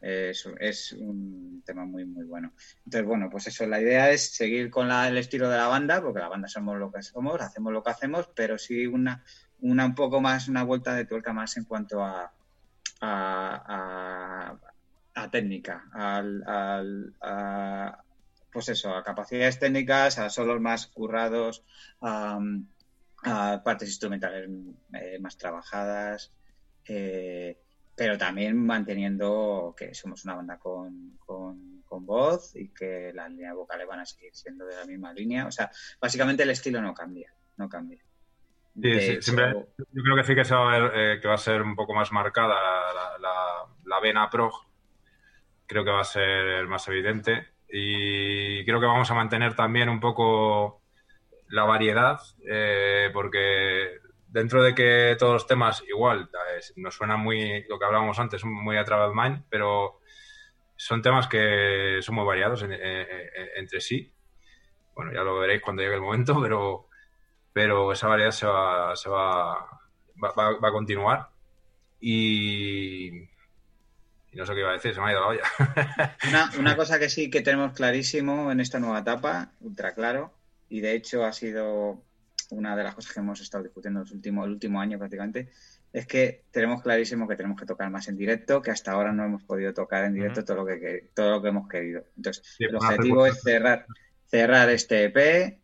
es, 0.00 0.92
un 0.92 1.62
tema 1.64 1.84
muy, 1.84 2.04
muy 2.04 2.24
bueno. 2.24 2.52
Entonces, 2.84 3.06
bueno, 3.06 3.30
pues 3.30 3.46
eso, 3.46 3.64
la 3.66 3.80
idea 3.80 4.10
es 4.10 4.34
seguir 4.34 4.70
con 4.70 4.90
el 4.90 5.16
estilo 5.18 5.48
de 5.48 5.56
la 5.56 5.68
banda, 5.68 6.02
porque 6.02 6.18
la 6.18 6.28
banda 6.28 6.48
somos 6.48 6.78
lo 6.78 6.90
que 6.90 7.02
somos, 7.02 7.40
hacemos 7.40 7.72
lo 7.72 7.84
que 7.84 7.90
hacemos, 7.90 8.28
pero 8.34 8.58
sí 8.58 8.86
una, 8.88 9.24
una 9.60 9.86
un 9.86 9.94
poco 9.94 10.20
más, 10.20 10.48
una 10.48 10.64
vuelta 10.64 10.94
de 10.94 11.04
tuerca 11.04 11.32
más 11.32 11.56
en 11.56 11.64
cuanto 11.64 12.02
a, 12.04 12.32
a, 13.00 14.58
técnica, 15.30 15.84
a, 15.92 16.22
pues 18.52 18.68
eso, 18.68 18.94
a 18.94 19.02
capacidades 19.02 19.58
técnicas, 19.58 20.18
a 20.18 20.30
solos 20.30 20.60
más 20.60 20.86
currados, 20.86 21.64
a, 22.00 22.38
partes 23.64 23.88
instrumentales 23.88 24.48
eh, 24.92 25.18
más 25.20 25.36
trabajadas, 25.36 26.32
eh, 26.86 27.58
pero 27.96 28.16
también 28.18 28.56
manteniendo 28.56 29.74
que 29.76 29.94
somos 29.94 30.24
una 30.24 30.34
banda 30.36 30.58
con, 30.58 31.18
con, 31.24 31.82
con, 31.86 32.06
voz 32.06 32.54
y 32.54 32.68
que 32.68 33.10
las 33.14 33.30
líneas 33.30 33.54
vocales 33.54 33.86
van 33.88 34.00
a 34.00 34.06
seguir 34.06 34.34
siendo 34.34 34.66
de 34.66 34.76
la 34.76 34.84
misma 34.84 35.12
línea. 35.12 35.46
O 35.46 35.50
sea, 35.50 35.70
básicamente 35.98 36.42
el 36.44 36.50
estilo 36.50 36.80
no 36.80 36.94
cambia, 36.94 37.32
no 37.56 37.68
cambia. 37.68 38.05
Sí, 38.82 39.22
siempre, 39.22 39.54
yo 39.78 40.02
creo 40.02 40.16
que 40.16 40.24
sí 40.24 40.34
que, 40.34 40.44
se 40.44 40.54
va 40.54 40.74
a 40.74 40.78
ver, 40.78 40.92
eh, 40.94 41.20
que 41.20 41.28
va 41.28 41.34
a 41.34 41.38
ser 41.38 41.62
un 41.62 41.74
poco 41.74 41.94
más 41.94 42.12
marcada 42.12 42.54
la, 43.18 44.00
vena 44.00 44.28
prog. 44.28 44.52
Creo 45.66 45.84
que 45.84 45.90
va 45.90 46.00
a 46.00 46.04
ser 46.04 46.66
más 46.66 46.86
evidente. 46.88 47.48
Y 47.68 48.64
creo 48.64 48.78
que 48.78 48.86
vamos 48.86 49.10
a 49.10 49.14
mantener 49.14 49.56
también 49.56 49.88
un 49.88 49.98
poco 49.98 50.82
la 51.48 51.64
variedad, 51.64 52.20
eh, 52.46 53.10
porque 53.12 53.98
dentro 54.28 54.62
de 54.62 54.74
que 54.74 55.16
todos 55.18 55.32
los 55.32 55.46
temas 55.46 55.82
igual 55.88 56.28
nos 56.76 56.94
suena 56.94 57.16
muy, 57.16 57.64
lo 57.68 57.78
que 57.78 57.84
hablábamos 57.84 58.18
antes, 58.18 58.44
muy 58.44 58.76
a 58.76 58.84
Travel 58.84 59.14
Mind, 59.14 59.44
pero 59.48 60.00
son 60.76 61.00
temas 61.00 61.26
que 61.26 61.98
son 62.02 62.14
muy 62.14 62.26
variados 62.26 62.62
entre 62.62 63.80
sí. 63.80 64.12
Bueno, 64.94 65.12
ya 65.12 65.22
lo 65.22 65.38
veréis 65.38 65.62
cuando 65.62 65.82
llegue 65.82 65.94
el 65.94 66.02
momento, 66.02 66.38
pero 66.42 66.85
pero 67.56 67.90
esa 67.90 68.06
variedad 68.06 68.32
se 68.32 68.44
va, 68.44 68.94
se 68.96 69.08
va, 69.08 69.54
va, 70.22 70.68
a 70.68 70.72
continuar. 70.72 71.30
Y, 71.98 73.12
no 74.34 74.44
sé 74.44 74.52
qué 74.52 74.60
iba 74.60 74.68
a 74.68 74.74
decir, 74.74 74.92
se 74.92 75.00
me 75.00 75.06
ha 75.06 75.12
ido 75.12 75.22
la 75.22 75.26
olla. 75.28 75.42
una, 76.28 76.50
una, 76.58 76.76
cosa 76.76 76.98
que 76.98 77.08
sí 77.08 77.30
que 77.30 77.40
tenemos 77.40 77.72
clarísimo 77.72 78.52
en 78.52 78.60
esta 78.60 78.78
nueva 78.78 78.98
etapa, 78.98 79.52
ultra 79.62 79.94
claro, 79.94 80.34
y 80.68 80.80
de 80.80 80.96
hecho 80.96 81.24
ha 81.24 81.32
sido 81.32 82.02
una 82.50 82.76
de 82.76 82.84
las 82.84 82.94
cosas 82.94 83.14
que 83.14 83.20
hemos 83.20 83.40
estado 83.40 83.64
discutiendo 83.64 84.02
el 84.02 84.12
último, 84.12 84.44
el 84.44 84.50
último 84.50 84.78
año 84.78 84.98
prácticamente, 84.98 85.48
es 85.94 86.06
que 86.06 86.44
tenemos 86.50 86.82
clarísimo 86.82 87.26
que 87.26 87.36
tenemos 87.36 87.58
que 87.58 87.64
tocar 87.64 87.88
más 87.88 88.06
en 88.08 88.18
directo, 88.18 88.60
que 88.60 88.70
hasta 88.70 88.92
ahora 88.92 89.12
no 89.12 89.24
hemos 89.24 89.44
podido 89.44 89.72
tocar 89.72 90.04
en 90.04 90.12
directo 90.12 90.44
todo, 90.44 90.58
lo 90.58 90.66
que, 90.66 91.08
todo 91.14 91.30
lo 91.30 91.40
que 91.40 91.48
hemos 91.48 91.70
querido. 91.70 92.04
Entonces, 92.18 92.54
el 92.58 92.76
objetivo 92.76 93.24
es 93.24 93.40
cerrar, 93.40 93.86
cerrar 94.26 94.68
este 94.68 95.04
EP 95.04 95.58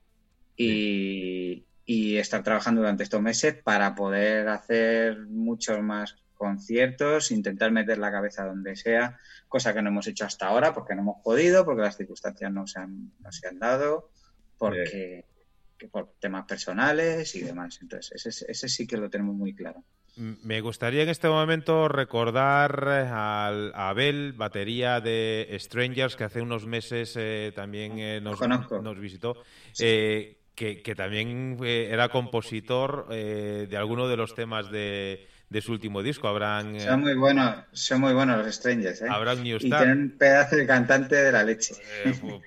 y, 0.57 1.67
y 1.85 2.17
estar 2.17 2.43
trabajando 2.43 2.81
durante 2.81 3.03
estos 3.03 3.21
meses 3.21 3.55
para 3.55 3.95
poder 3.95 4.49
hacer 4.49 5.19
muchos 5.27 5.81
más 5.81 6.17
conciertos, 6.35 7.31
intentar 7.31 7.71
meter 7.71 7.99
la 7.99 8.11
cabeza 8.11 8.45
donde 8.45 8.75
sea, 8.77 9.19
cosa 9.49 9.73
que 9.73 9.83
no 9.83 9.91
hemos 9.91 10.07
hecho 10.09 10.25
hasta 10.25 10.49
ahora 10.49 10.75
porque 10.75 10.95
no 10.95 11.03
hemos 11.03 11.23
podido, 11.23 11.65
porque 11.65 11.83
las 11.83 11.97
circunstancias 11.97 12.53
no 12.53 12.67
se 12.67 12.81
han, 12.81 13.13
no 13.21 13.31
se 13.31 13.49
han 13.49 13.59
dado, 13.59 14.11
porque 14.59 15.25
por 15.91 16.15
temas 16.21 16.47
personales 16.47 17.35
y 17.35 17.43
demás. 17.43 17.79
Entonces, 17.83 18.27
ese, 18.27 18.51
ese 18.51 18.69
sí 18.69 18.87
que 18.87 18.97
lo 18.97 19.11
tenemos 19.11 19.35
muy 19.35 19.55
claro. 19.55 19.85
Me 20.17 20.61
gustaría 20.61 21.03
en 21.05 21.09
este 21.09 21.29
momento 21.29 21.89
recordar 21.89 22.87
al, 22.87 23.73
a 23.75 23.89
Abel, 23.89 24.35
batería 24.35 25.01
de 25.01 25.57
Strangers, 25.59 26.17
que 26.17 26.25
hace 26.25 26.43
unos 26.43 26.67
meses 26.67 27.15
eh, 27.19 27.51
también 27.55 27.99
eh, 27.99 28.21
nos, 28.21 28.39
nos, 28.41 29.01
visitó. 29.01 29.43
Eh, 29.81 30.42
que, 30.55 30.95
también 30.95 31.59
eh, 31.65 31.89
era 31.91 32.09
compositor 32.09 33.07
eh, 33.11 33.67
de 33.69 33.77
alguno 33.77 34.09
de 34.09 34.17
los 34.17 34.35
temas 34.35 34.71
de, 34.71 35.27
de 35.49 35.61
su 35.61 35.73
último 35.73 36.03
disco. 36.03 36.29
Habrán, 36.29 36.77
eh, 36.77 36.81
son 36.81 37.01
muy 37.01 37.15
buenos, 37.15 37.57
son 37.73 38.01
muy 38.01 38.13
buenos 38.13 38.45
los 38.45 38.55
Strangers, 38.55 39.03
¿eh? 39.03 39.07
Habrán 39.11 39.43
New 39.43 39.57
Y 39.57 39.71
tienen 39.71 40.03
un 40.03 40.11
pedazo 40.11 40.57
de 40.57 40.67
cantante 40.67 41.17
de 41.17 41.33
la 41.33 41.43
leche. 41.43 41.75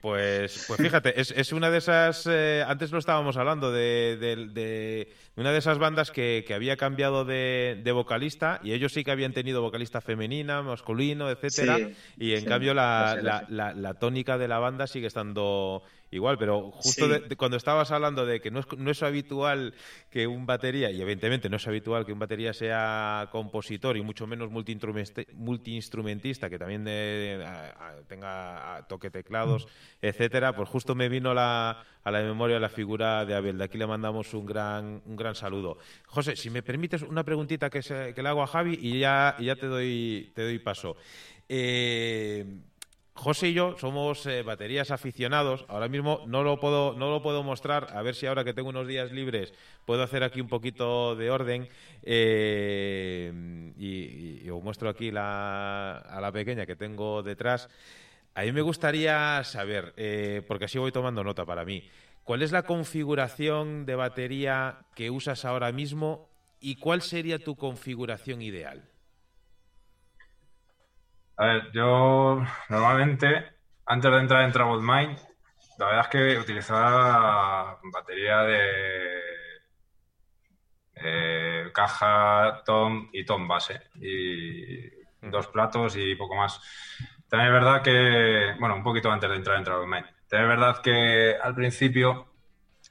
pues, 0.02 0.66
pues 0.68 0.80
fíjate, 0.80 1.20
es, 1.20 1.32
es 1.32 1.52
una 1.52 1.70
de 1.70 1.80
esas. 1.80 2.28
antes 2.68 2.92
lo 2.92 3.00
estábamos 3.00 3.38
hablando 3.38 3.72
de, 3.72 4.18
de, 4.18 5.14
una 5.38 5.52
de 5.52 5.58
esas 5.58 5.78
bandas 5.78 6.12
que, 6.12 6.44
que 6.48 6.54
había 6.54 6.78
cambiado 6.78 7.26
de, 7.26 7.92
vocalista 7.94 8.60
y 8.64 8.74
ellos 8.74 8.94
sí 8.94 9.04
que 9.04 9.12
habían 9.12 9.34
tenido 9.34 9.62
vocalista 9.62 10.02
femenina, 10.02 10.62
masculino, 10.62 11.30
etcétera. 11.30 11.78
y 12.18 12.34
en 12.34 12.46
cambio 12.46 12.74
la, 12.74 13.18
la, 13.22 13.46
la, 13.50 13.74
la 13.74 13.94
tónica 13.96 14.38
de 14.38 14.48
la 14.48 14.60
banda 14.60 14.88
sigue 14.88 15.08
estando 15.08 15.84
igual, 16.16 16.38
pero 16.38 16.72
justo 16.72 17.08
cuando 17.38 17.58
estabas 17.58 17.92
hablando 17.92 18.26
de 18.26 18.40
que 18.40 18.52
no 18.52 18.60
es, 18.60 18.66
no 18.78 18.92
es 18.92 19.04
habitual 19.04 19.74
que 20.10 20.28
un 20.28 20.46
batería, 20.46 20.92
y 20.92 21.02
evidentemente 21.02 21.50
no 21.50 21.58
es 21.58 21.68
habitual 21.68 22.06
que 22.06 22.14
un 22.14 22.20
batería 22.20 22.54
sea 22.54 23.30
compositor 23.32 23.98
y 23.98 24.02
mucho 24.02 24.28
menos 24.28 24.50
multiinstrumentista, 24.50 26.50
que 26.50 26.58
también 26.58 26.86
tenga 28.08 28.86
toque 28.88 29.10
teclados, 29.10 29.68
etcétera, 30.02 30.56
pues 30.56 30.70
justo 30.70 30.96
me 30.96 31.10
vino 31.10 31.34
la, 31.34 31.84
a 32.06 32.12
la 32.12 32.22
memoria 32.22 32.60
la 32.60 32.70
figura 32.70 33.26
de 33.26 33.34
Abel. 33.34 33.58
De 33.58 33.64
aquí 33.66 33.78
le 33.78 33.88
mandamos 33.88 34.34
un 34.36 34.46
gran, 34.46 35.02
un 35.06 35.16
gran 35.16 35.34
saludo. 35.34 35.80
José, 36.06 36.36
si 36.36 36.52
me 36.52 36.62
permites 36.62 37.02
una 37.02 37.24
preguntita 37.24 37.70
que, 37.70 37.82
que 37.82 38.22
le 38.22 38.30
hago 38.30 38.44
a 38.44 38.48
Javi 38.48 38.78
y 38.80 39.00
ya, 39.00 39.36
ya 39.40 39.56
te, 39.56 39.66
doy, 39.66 40.32
te 40.36 40.44
doy 40.44 40.60
paso. 40.60 40.96
Eh, 41.50 42.46
José 43.16 43.50
y 43.50 43.54
yo 43.54 43.76
somos 43.80 44.24
eh, 44.28 44.44
baterías 44.44 44.92
aficionados. 44.92 45.66
Ahora 45.68 45.88
mismo 45.88 46.22
no 46.28 46.44
lo 46.44 46.60
puedo 46.60 46.94
no 46.94 47.10
lo 47.10 47.24
puedo 47.24 47.42
mostrar. 47.42 47.88
A 47.96 48.04
ver 48.04 48.14
si 48.14 48.28
ahora 48.28 48.44
que 48.44 48.54
tengo 48.54 48.70
unos 48.70 48.88
días 48.88 49.12
libres 49.12 49.52
puedo 49.86 50.04
hacer 50.04 50.22
aquí 50.22 50.42
un 50.42 50.48
poquito 50.48 51.16
de 51.16 51.32
orden 51.32 51.68
eh, 52.04 53.74
y, 53.80 54.48
os 54.48 54.64
muestro 54.64 54.90
aquí 54.90 55.10
a 55.16 56.20
la 56.22 56.32
pequeña 56.32 56.68
que 56.68 56.76
tengo 56.76 57.24
detrás. 57.24 57.68
A 58.36 58.42
mí 58.42 58.52
me 58.52 58.62
gustaría 58.62 59.42
saber, 59.46 59.94
eh, 59.96 60.44
porque 60.46 60.66
así 60.66 60.78
voy 60.78 60.92
tomando 60.92 61.24
nota 61.24 61.46
para 61.46 61.64
mí, 61.64 61.90
¿cuál 62.26 62.42
es 62.42 62.52
la 62.52 62.64
configuración 62.64 63.86
de 63.86 63.96
batería 63.96 64.80
que 64.94 65.10
usas 65.10 65.46
ahora 65.46 65.72
mismo 65.72 66.30
y 66.60 66.76
cuál 66.76 67.02
sería 67.02 67.40
tu 67.40 67.56
configuración 67.56 68.42
ideal? 68.42 68.90
A 71.38 71.46
ver, 71.46 71.72
yo 71.72 72.44
normalmente, 72.68 73.46
antes 73.86 74.12
de 74.12 74.18
entrar 74.18 74.44
en 74.44 74.52
Troubled 74.52 74.84
Mind, 74.84 75.18
la 75.78 75.86
verdad 75.86 76.02
es 76.04 76.08
que 76.10 76.40
utilizaba 76.40 77.80
batería 77.94 78.42
de 78.42 79.20
eh, 80.96 81.72
caja, 81.74 82.64
tom 82.66 83.10
y 83.14 83.24
tom 83.26 83.48
base. 83.48 83.82
Y 83.96 84.90
dos 85.22 85.48
platos 85.48 85.96
y 85.96 86.16
poco 86.16 86.36
más. 86.36 86.60
También 87.30 87.54
es 87.54 87.54
verdad 87.54 87.82
que, 87.82 88.56
bueno, 88.60 88.76
un 88.76 88.84
poquito 88.84 89.12
antes 89.12 89.30
de 89.30 89.36
entrar 89.36 89.58
en 89.58 89.64
Troubled 89.64 89.88
Mind. 89.88 90.06
También 90.28 90.52
es 90.52 90.58
verdad 90.58 90.82
que 90.82 91.36
al 91.42 91.56
principio, 91.56 92.28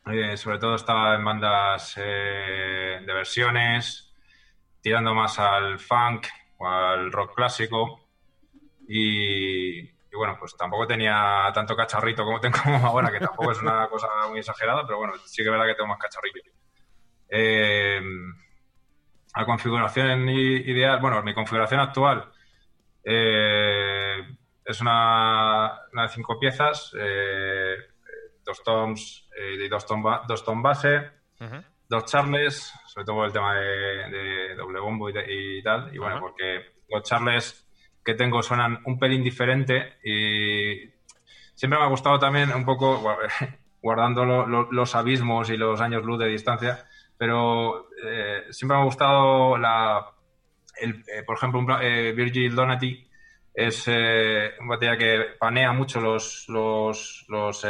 eh, 0.06 0.36
sobre 0.36 0.58
todo 0.58 0.74
estaba 0.74 1.14
en 1.14 1.24
bandas 1.24 1.94
eh, 1.96 3.00
de 3.04 3.12
versiones, 3.12 4.12
tirando 4.80 5.14
más 5.14 5.38
al 5.38 5.78
funk 5.78 6.26
o 6.58 6.68
al 6.68 7.12
rock 7.12 7.34
clásico. 7.34 8.08
Y, 8.88 9.82
bueno, 10.12 10.36
pues 10.38 10.56
tampoco 10.56 10.86
tenía 10.86 11.50
tanto 11.54 11.76
cacharrito 11.76 12.24
como 12.24 12.40
tengo 12.40 12.58
ahora, 12.84 13.10
que 13.10 13.20
tampoco 13.20 13.52
es 13.52 13.60
una 13.62 13.88
cosa 13.88 14.08
muy 14.28 14.40
exagerada, 14.40 14.84
pero 14.86 14.98
bueno, 14.98 15.14
sí 15.24 15.42
que 15.42 15.48
es 15.48 15.50
verdad 15.50 15.66
que 15.66 15.74
tengo 15.74 15.88
más 15.88 15.98
cacharrito. 15.98 16.40
Eh, 17.28 18.00
la 19.36 19.44
configuración 19.44 20.28
ideal, 20.28 21.00
bueno, 21.00 21.22
mi 21.22 21.34
configuración 21.34 21.80
actual 21.80 22.30
eh, 23.04 23.93
es 24.64 24.80
una, 24.80 25.80
de 25.92 26.08
cinco 26.08 26.38
piezas, 26.38 26.92
eh, 26.98 27.76
dos 28.44 28.62
toms 28.62 29.28
y 29.58 29.68
dos 29.68 29.86
tom, 29.86 30.02
dos 30.26 30.44
tom 30.44 30.62
base, 30.62 31.10
dos 31.88 32.04
charles, 32.06 32.72
sobre 32.86 33.04
todo 33.04 33.24
el 33.24 33.32
tema 33.32 33.54
de, 33.54 34.54
doble 34.56 34.80
bombo 34.80 35.10
y, 35.10 35.62
tal, 35.62 35.94
y 35.94 35.98
bueno, 35.98 36.20
porque 36.20 36.74
los 36.88 37.02
charles 37.02 37.66
que 38.04 38.14
tengo 38.14 38.42
suenan 38.42 38.80
un 38.84 38.98
pelín 38.98 39.22
diferente 39.22 39.98
y 40.04 40.90
siempre 41.54 41.78
me 41.78 41.84
ha 41.84 41.88
gustado 41.88 42.18
también 42.18 42.52
un 42.52 42.64
poco, 42.64 43.02
guardando 43.82 44.24
los 44.24 44.94
abismos 44.94 45.50
y 45.50 45.56
los 45.56 45.80
años 45.80 46.04
luz 46.04 46.18
de 46.18 46.28
distancia, 46.28 46.86
pero 47.18 47.88
eh, 48.04 48.44
siempre 48.50 48.76
me 48.76 48.82
ha 48.82 48.86
gustado 48.86 49.58
la, 49.58 50.06
eh, 50.80 51.22
por 51.24 51.36
ejemplo, 51.36 51.80
eh, 51.80 52.12
Virgil 52.12 52.54
Donati 52.54 53.06
es 53.54 53.86
un 53.86 54.68
batería 54.68 54.98
que 54.98 55.36
panea 55.38 55.72
mucho 55.72 56.00
los 56.00 56.46
los 56.48 57.24
los, 57.28 57.64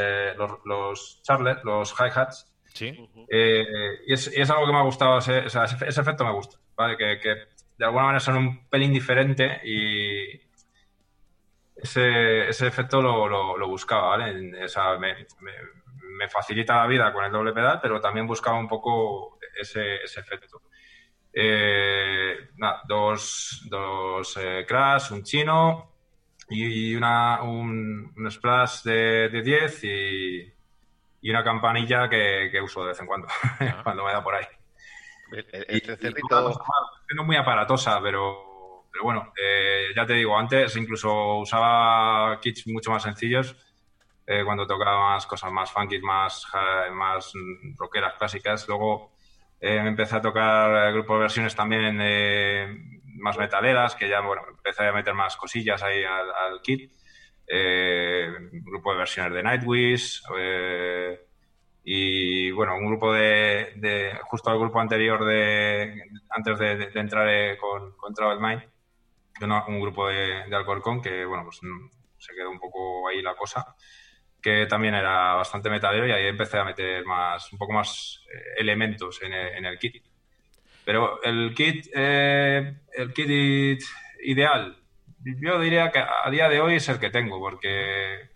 los, 0.64 1.22
charles, 1.22 1.58
los 1.62 1.92
hi-hats. 1.92 2.50
Sí. 2.72 3.08
y, 3.30 4.12
es, 4.12 4.50
algo 4.50 4.66
que 4.66 4.72
me 4.72 4.78
ha 4.78 4.82
gustado, 4.82 5.18
ese, 5.18 5.46
efecto 5.46 6.24
me 6.24 6.32
gusta, 6.32 6.58
¿vale? 6.74 6.96
que, 6.96 7.20
que 7.20 7.34
de 7.78 7.84
alguna 7.84 8.06
manera 8.06 8.20
son 8.20 8.36
un 8.36 8.68
pelín 8.68 8.92
diferente 8.92 9.60
y 9.62 10.40
ese, 11.76 12.48
ese 12.48 12.66
efecto 12.66 13.02
lo, 13.02 13.28
lo, 13.28 13.68
buscaba, 13.68 14.16
¿vale? 14.16 14.32
me, 14.32 16.28
facilita 16.28 16.76
la 16.76 16.86
vida 16.86 17.12
con 17.12 17.24
el 17.24 17.32
doble 17.32 17.52
pedal, 17.52 17.78
pero 17.82 18.00
también 18.00 18.26
buscaba 18.26 18.58
un 18.58 18.68
poco 18.68 19.38
ese, 19.60 19.96
ese 19.96 20.20
efecto. 20.20 20.62
Eh, 21.36 22.50
dos, 22.86 23.62
dos 23.68 24.36
eh, 24.36 24.64
crash, 24.66 25.10
un 25.12 25.24
chino 25.24 25.90
y 26.48 26.94
una, 26.94 27.42
un, 27.42 28.14
splash 28.30 28.82
de, 28.82 29.28
de 29.30 29.42
10 29.42 29.84
y, 29.84 30.52
y, 31.22 31.30
una 31.30 31.42
campanilla 31.42 32.08
que, 32.08 32.50
que, 32.52 32.60
uso 32.60 32.82
de 32.82 32.88
vez 32.88 33.00
en 33.00 33.06
cuando, 33.06 33.26
cuando 33.82 34.04
me 34.04 34.12
da 34.12 34.22
por 34.22 34.34
ahí. 34.34 34.44
El, 35.32 36.14
no 37.16 37.24
muy 37.24 37.36
aparatosa, 37.36 38.00
pero, 38.00 38.84
pero 38.92 39.04
bueno, 39.04 39.32
eh, 39.42 39.88
ya 39.96 40.06
te 40.06 40.14
digo, 40.14 40.38
antes 40.38 40.76
incluso 40.76 41.38
usaba 41.38 42.38
kits 42.40 42.68
mucho 42.68 42.92
más 42.92 43.02
sencillos 43.02 43.56
eh, 44.26 44.42
cuando 44.44 44.66
tocaba 44.66 45.14
más 45.14 45.26
cosas 45.26 45.50
más 45.50 45.72
funky, 45.72 45.98
más, 46.00 46.46
más 46.92 47.32
rockeras 47.76 48.14
clásicas. 48.14 48.68
Luego 48.68 49.13
eh, 49.66 49.76
empecé 49.78 50.16
a 50.16 50.20
tocar 50.20 50.92
grupos 50.92 51.16
de 51.16 51.20
versiones 51.20 51.54
también 51.54 51.96
más 53.16 53.38
metaleras, 53.38 53.94
que 53.94 54.08
ya 54.08 54.20
bueno, 54.20 54.42
empecé 54.48 54.86
a 54.86 54.92
meter 54.92 55.14
más 55.14 55.36
cosillas 55.36 55.82
ahí 55.82 56.02
al, 56.04 56.60
kit. 56.62 56.92
grupo 58.64 58.92
de 58.92 58.98
versiones 58.98 59.32
de 59.32 59.42
Nightwish, 59.42 60.22
y 61.84 62.50
bueno, 62.52 62.76
un 62.76 62.86
grupo 62.86 63.12
de, 63.12 64.18
justo 64.24 64.50
al 64.50 64.58
grupo 64.58 64.80
anterior 64.80 65.22
de 65.24 66.02
antes 66.30 66.58
de, 66.58 66.90
entrar 66.94 67.28
eh, 67.28 67.58
con, 67.58 67.92
con 67.96 68.14
Travel 68.14 68.40
Mind, 68.40 68.62
un 69.68 69.80
grupo 69.80 70.08
de, 70.08 70.44
de 70.48 70.56
Alcorcón 70.56 71.02
que 71.02 71.26
bueno, 71.26 71.44
pues 71.44 71.62
mm, 71.62 71.90
se 72.16 72.34
quedó 72.34 72.50
un 72.50 72.58
poco 72.58 73.06
ahí 73.08 73.20
la 73.20 73.34
cosa, 73.36 73.76
que 74.44 74.66
también 74.66 74.94
era 74.94 75.32
bastante 75.32 75.70
metalero 75.70 76.06
y 76.06 76.12
ahí 76.12 76.26
empecé 76.26 76.58
a 76.58 76.64
meter 76.64 77.02
más, 77.06 77.50
un 77.50 77.58
poco 77.58 77.72
más 77.72 78.20
eh, 78.30 78.60
elementos 78.60 79.22
en 79.22 79.32
el, 79.32 79.78
kit. 79.78 80.04
Pero 80.84 81.22
el 81.22 81.54
kit, 81.54 81.86
eh, 81.94 82.74
el 82.92 83.14
kit 83.14 83.82
ideal, 84.22 84.76
yo 85.24 85.58
diría 85.58 85.90
que 85.90 86.00
a 86.00 86.30
día 86.30 86.50
de 86.50 86.60
hoy 86.60 86.74
es 86.74 86.86
el 86.90 86.98
que 86.98 87.08
tengo, 87.08 87.40
porque 87.40 88.28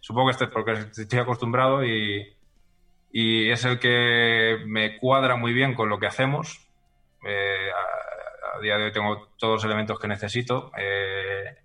supongo 0.00 0.28
que 0.28 0.32
este, 0.32 0.46
porque 0.46 0.72
estoy 0.72 1.18
acostumbrado 1.18 1.84
y, 1.84 2.34
y 3.12 3.50
es 3.50 3.66
el 3.66 3.78
que 3.78 4.56
me 4.64 4.96
cuadra 4.96 5.36
muy 5.36 5.52
bien 5.52 5.74
con 5.74 5.90
lo 5.90 5.98
que 5.98 6.06
hacemos. 6.06 6.66
Eh, 7.26 7.68
a, 8.56 8.58
día 8.62 8.78
de 8.78 8.84
hoy 8.84 8.92
tengo 8.92 9.28
todos 9.36 9.56
los 9.56 9.64
elementos 9.66 9.98
que 9.98 10.08
necesito. 10.08 10.72
Eh, 10.78 11.61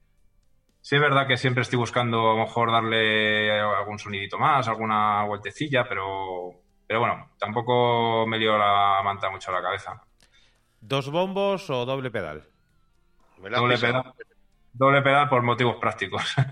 sí 0.88 0.96
es 0.96 1.02
verdad 1.02 1.28
que 1.28 1.36
siempre 1.36 1.64
estoy 1.64 1.78
buscando 1.78 2.32
a 2.32 2.36
lo 2.36 2.46
mejor 2.46 2.72
darle 2.72 3.60
algún 3.60 4.00
sonidito 4.00 4.38
más, 4.38 4.70
alguna 4.70 5.26
vueltecilla, 5.26 5.86
pero, 5.86 6.54
pero 6.88 7.02
bueno, 7.02 7.32
tampoco 7.38 8.26
me 8.26 8.40
dio 8.40 8.58
la 8.58 9.02
manta 9.04 9.30
mucho 9.30 9.52
a 9.52 9.56
la 9.56 9.62
cabeza. 9.62 10.02
¿Dos 10.80 11.12
bombos 11.12 11.70
o 11.70 11.86
doble 11.86 12.10
pedal? 12.10 12.46
Doble 13.38 13.78
pedal, 13.78 14.14
doble 14.72 15.02
pedal 15.02 15.28
por 15.28 15.44
motivos 15.44 15.76
prácticos. 15.76 16.24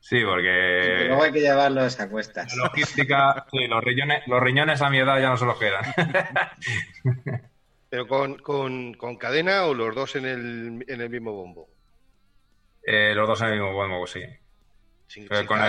Sí, 0.00 0.24
porque. 0.24 1.04
luego 1.06 1.22
hay 1.22 1.32
que 1.32 1.40
llevarlos 1.40 2.00
a 2.00 2.08
cuestas. 2.08 2.56
La 2.56 2.64
logística, 2.64 3.44
sí, 3.50 3.66
los 3.66 3.84
riñones, 3.84 4.26
los 4.26 4.42
riñones 4.42 4.80
a 4.80 4.88
mi 4.88 5.00
edad 5.00 5.20
ya 5.20 5.28
no 5.28 5.36
se 5.36 5.44
los 5.44 5.58
quedan. 5.58 5.84
¿Pero 7.90 8.08
con, 8.08 8.38
con, 8.94 9.16
cadena 9.18 9.66
o 9.66 9.74
los 9.74 9.94
dos 9.94 10.16
en 10.16 10.24
el, 10.24 10.84
en 10.88 11.00
el 11.02 11.10
mismo 11.10 11.34
bombo? 11.34 11.68
Eh, 12.82 13.14
los 13.14 13.28
dos 13.28 13.40
en 13.42 13.48
el 13.48 13.52
mismo 13.54 13.72
bombo, 13.72 14.06
sí. 14.06 14.22
con, 15.28 15.36
el, 15.36 15.46
con, 15.46 15.60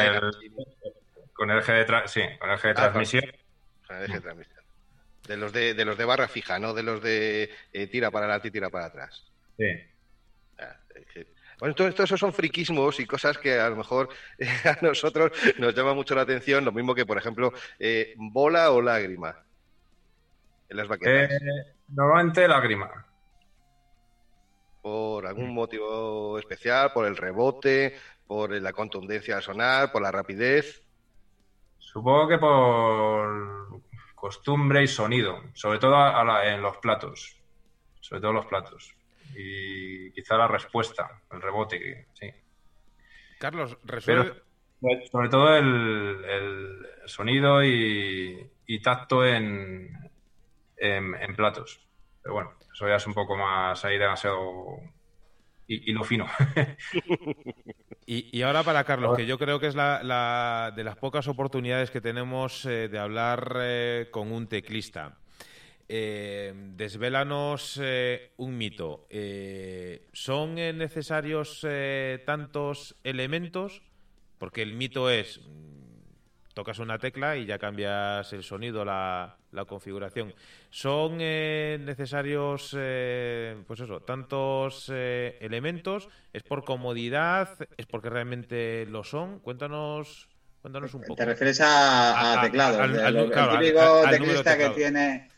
el, 1.51 1.59
eje 1.59 1.73
de 1.73 2.07
sí, 2.07 2.21
con 2.39 2.49
el 2.49 2.55
eje 2.55 2.67
de 2.67 2.71
ah, 2.71 2.75
transmisión. 2.75 3.23
Con 3.85 3.97
el 3.97 4.03
eje 4.03 4.13
de 4.13 4.21
transmisión. 4.21 4.59
De 5.27 5.37
los 5.37 5.51
de, 5.53 5.73
de 5.73 5.85
los 5.85 5.97
de 5.97 6.05
barra 6.05 6.27
fija, 6.27 6.59
no 6.59 6.73
de 6.73 6.83
los 6.83 7.01
de 7.01 7.51
eh, 7.73 7.87
tira 7.87 8.09
para 8.09 8.25
adelante 8.25 8.47
y 8.47 8.51
tira 8.51 8.69
para 8.69 8.85
atrás. 8.85 9.25
Sí. 9.57 9.65
Ah, 10.57 10.77
bueno, 11.59 11.75
todo 11.75 12.07
son 12.07 12.33
friquismos 12.33 12.99
y 12.99 13.05
cosas 13.05 13.37
que 13.37 13.59
a 13.59 13.69
lo 13.69 13.75
mejor 13.75 14.09
a 14.65 14.77
nosotros 14.81 15.31
nos 15.57 15.75
llama 15.75 15.93
mucho 15.93 16.15
la 16.15 16.21
atención, 16.21 16.63
lo 16.63 16.71
mismo 16.71 16.95
que, 16.95 17.05
por 17.05 17.17
ejemplo, 17.17 17.53
eh, 17.77 18.13
bola 18.17 18.71
o 18.71 18.81
lágrima 18.81 19.43
en 20.69 20.77
las 20.77 20.87
baquetas. 20.87 21.31
Eh, 21.31 21.75
normalmente 21.89 22.47
lágrima. 22.47 23.05
¿Por 24.81 25.25
algún 25.25 25.53
motivo 25.53 26.37
especial? 26.39 26.91
¿Por 26.93 27.05
el 27.05 27.17
rebote? 27.17 27.95
¿Por 28.25 28.51
la 28.51 28.73
contundencia 28.73 29.37
al 29.37 29.43
sonar? 29.43 29.91
¿Por 29.91 30.01
la 30.01 30.11
rapidez? 30.11 30.83
Supongo 31.77 32.27
que 32.27 32.37
por 32.37 33.81
costumbre 34.15 34.83
y 34.83 34.87
sonido, 34.87 35.41
sobre 35.53 35.79
todo 35.79 35.95
en 36.43 36.61
los 36.61 36.77
platos. 36.77 37.35
Sobre 37.99 38.21
todo 38.21 38.33
los 38.33 38.45
platos 38.45 38.95
y 39.35 40.11
quizá 40.11 40.37
la 40.37 40.47
respuesta, 40.47 41.21
el 41.31 41.41
rebote, 41.41 42.07
sí. 42.13 42.29
Carlos, 43.39 43.77
resuelve... 43.83 44.33
sobre 45.11 45.29
todo 45.29 45.55
el, 45.55 46.87
sonido 47.05 47.63
y, 47.63 48.81
tacto 48.83 49.25
en, 49.25 49.89
en, 50.77 51.35
platos. 51.35 51.79
Pero 52.29 52.35
bueno, 52.35 52.51
eso 52.71 52.87
ya 52.87 52.97
es 52.97 53.07
un 53.07 53.15
poco 53.15 53.35
más 53.35 53.83
ahí 53.83 53.97
demasiado... 53.97 54.79
Y, 55.65 55.91
lo 55.93 56.03
fino. 56.03 56.27
y, 58.05 58.41
ahora 58.43 58.61
para 58.61 58.83
Carlos, 58.83 59.17
que 59.17 59.25
yo 59.25 59.39
creo 59.39 59.59
que 59.59 59.65
es 59.65 59.73
la, 59.75 60.71
de 60.75 60.83
las 60.83 60.95
pocas 60.95 61.27
oportunidades 61.27 61.89
que 61.89 62.01
tenemos 62.01 62.65
eh, 62.65 62.87
de 62.87 62.99
hablar 62.99 63.57
eh, 63.61 64.09
con 64.11 64.31
un 64.31 64.47
teclista. 64.47 65.17
Eh, 65.87 66.53
desvélanos 66.75 67.79
eh, 67.81 68.33
un 68.37 68.55
mito. 68.59 69.07
Eh, 69.09 70.07
¿Son 70.13 70.59
eh, 70.59 70.71
necesarios 70.71 71.65
tantos 72.27 72.95
elementos? 73.03 73.81
Porque 74.37 74.61
el 74.61 74.73
mito 74.73 75.09
es, 75.09 75.41
tocas 76.59 76.79
una 76.79 76.97
tecla 76.99 77.37
y 77.37 77.45
ya 77.45 77.57
cambias 77.57 78.33
el 78.33 78.43
sonido, 78.43 78.83
la, 78.83 79.37
configuración. 79.65 80.33
¿Son 80.69 81.17
necesarios, 81.17 82.71
pues 82.71 83.79
eso, 83.79 84.01
tantos 84.01 84.89
elementos? 84.89 86.09
¿Es 86.33 86.43
por 86.43 86.65
comodidad? 86.65 87.49
¿Es 87.77 87.85
porque 87.85 88.09
realmente 88.09 88.85
lo 88.87 89.05
son? 89.05 89.39
Cuéntanos, 89.39 90.27
cuéntanos 90.61 90.93
un 90.93 91.01
poco. 91.03 91.15
¿Te 91.15 91.25
refieres 91.25 91.61
a, 91.63 92.39
teclados? 92.41 92.77
el 92.89 93.31
típico 93.31 94.01
teclista 94.09 94.57
que 94.57 94.69
tiene 94.71 95.29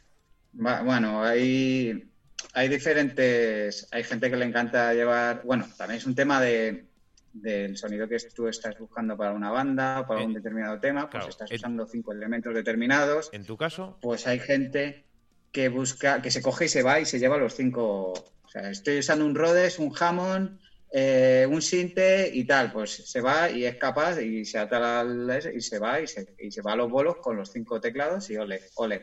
bueno, 0.53 1.23
hay, 1.23 2.11
hay 2.53 2.67
diferentes. 2.67 3.87
Hay 3.91 4.03
gente 4.03 4.29
que 4.29 4.37
le 4.37 4.45
encanta 4.45 4.91
llevar. 4.93 5.43
Bueno, 5.43 5.67
también 5.77 5.99
es 5.99 6.05
un 6.05 6.15
tema 6.15 6.41
de, 6.41 6.87
del 7.33 7.77
sonido 7.77 8.07
que 8.07 8.17
tú 8.35 8.47
estás 8.47 8.77
buscando 8.77 9.17
para 9.17 9.31
una 9.31 9.49
banda 9.49 10.01
o 10.01 10.07
para 10.07 10.23
un 10.23 10.33
determinado 10.33 10.79
tema, 10.79 11.09
pues 11.09 11.27
estás 11.27 11.51
usando 11.51 11.85
cinco 11.85 12.11
elementos 12.11 12.53
determinados. 12.53 13.29
En 13.31 13.45
tu 13.45 13.57
caso. 13.57 13.97
Pues 14.01 14.27
hay 14.27 14.39
gente 14.39 15.05
que 15.51 15.69
busca, 15.69 16.21
que 16.21 16.31
se 16.31 16.41
coge 16.41 16.65
y 16.65 16.69
se 16.69 16.83
va 16.83 16.99
y 16.99 17.05
se 17.05 17.19
lleva 17.19 17.37
los 17.37 17.55
cinco. 17.55 18.11
O 18.11 18.49
sea, 18.49 18.69
estoy 18.69 18.99
usando 18.99 19.25
un 19.25 19.35
Rhodes, 19.35 19.79
un 19.79 19.93
Hammond, 19.97 20.59
eh, 20.91 21.47
un 21.49 21.61
Sinte 21.61 22.29
y 22.33 22.43
tal, 22.43 22.71
pues 22.71 22.91
se 22.91 23.21
va 23.21 23.49
y 23.49 23.65
es 23.65 23.77
capaz 23.77 24.21
y 24.21 24.43
se 24.43 24.59
ata 24.59 25.05
y 25.53 25.61
se 25.61 25.79
va 25.79 26.01
y 26.01 26.07
se, 26.07 26.35
y 26.37 26.51
se 26.51 26.61
va 26.61 26.73
a 26.73 26.75
los 26.75 26.89
bolos 26.89 27.17
con 27.17 27.37
los 27.37 27.51
cinco 27.51 27.79
teclados 27.79 28.29
y 28.29 28.37
ole, 28.37 28.61
ole. 28.75 29.01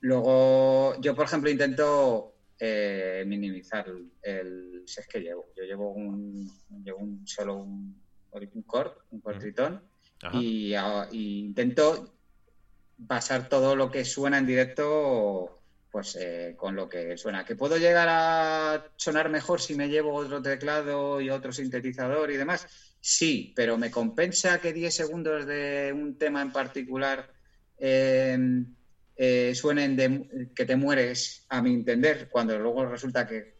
Luego, 0.00 0.98
yo, 1.00 1.14
por 1.14 1.26
ejemplo, 1.26 1.50
intento 1.50 2.34
eh, 2.60 3.24
minimizar 3.26 3.86
el 4.22 4.82
set 4.86 5.06
que 5.06 5.20
llevo. 5.20 5.46
Yo 5.56 5.64
llevo 5.64 5.92
un, 5.92 6.46
llevo 6.84 6.98
un 6.98 7.26
solo 7.26 7.56
un, 7.56 8.00
un 8.32 8.62
cord, 8.62 8.92
un 9.10 9.20
cord 9.20 9.38
tritón, 9.38 9.82
y, 10.34 10.74
intento 11.12 12.12
pasar 13.06 13.48
todo 13.48 13.74
lo 13.74 13.90
que 13.90 14.04
suena 14.04 14.38
en 14.38 14.46
directo 14.46 15.56
pues 15.90 16.16
eh, 16.20 16.54
con 16.56 16.76
lo 16.76 16.88
que 16.88 17.16
suena. 17.16 17.44
¿Que 17.44 17.56
puedo 17.56 17.76
llegar 17.76 18.08
a 18.10 18.92
sonar 18.96 19.28
mejor 19.28 19.60
si 19.60 19.74
me 19.74 19.88
llevo 19.88 20.14
otro 20.14 20.40
teclado 20.40 21.20
y 21.20 21.30
otro 21.30 21.50
sintetizador 21.52 22.30
y 22.30 22.36
demás? 22.36 22.66
Sí, 23.00 23.52
pero 23.56 23.76
me 23.76 23.90
compensa 23.90 24.60
que 24.60 24.72
10 24.72 24.94
segundos 24.94 25.46
de 25.46 25.92
un 25.92 26.16
tema 26.16 26.42
en 26.42 26.52
particular 26.52 27.28
eh, 27.78 28.38
eh, 29.22 29.54
suenen 29.54 29.96
de, 29.96 30.48
que 30.54 30.64
te 30.64 30.76
mueres, 30.76 31.44
a 31.50 31.60
mi 31.60 31.74
entender, 31.74 32.30
cuando 32.30 32.58
luego 32.58 32.86
resulta 32.86 33.26
que 33.26 33.56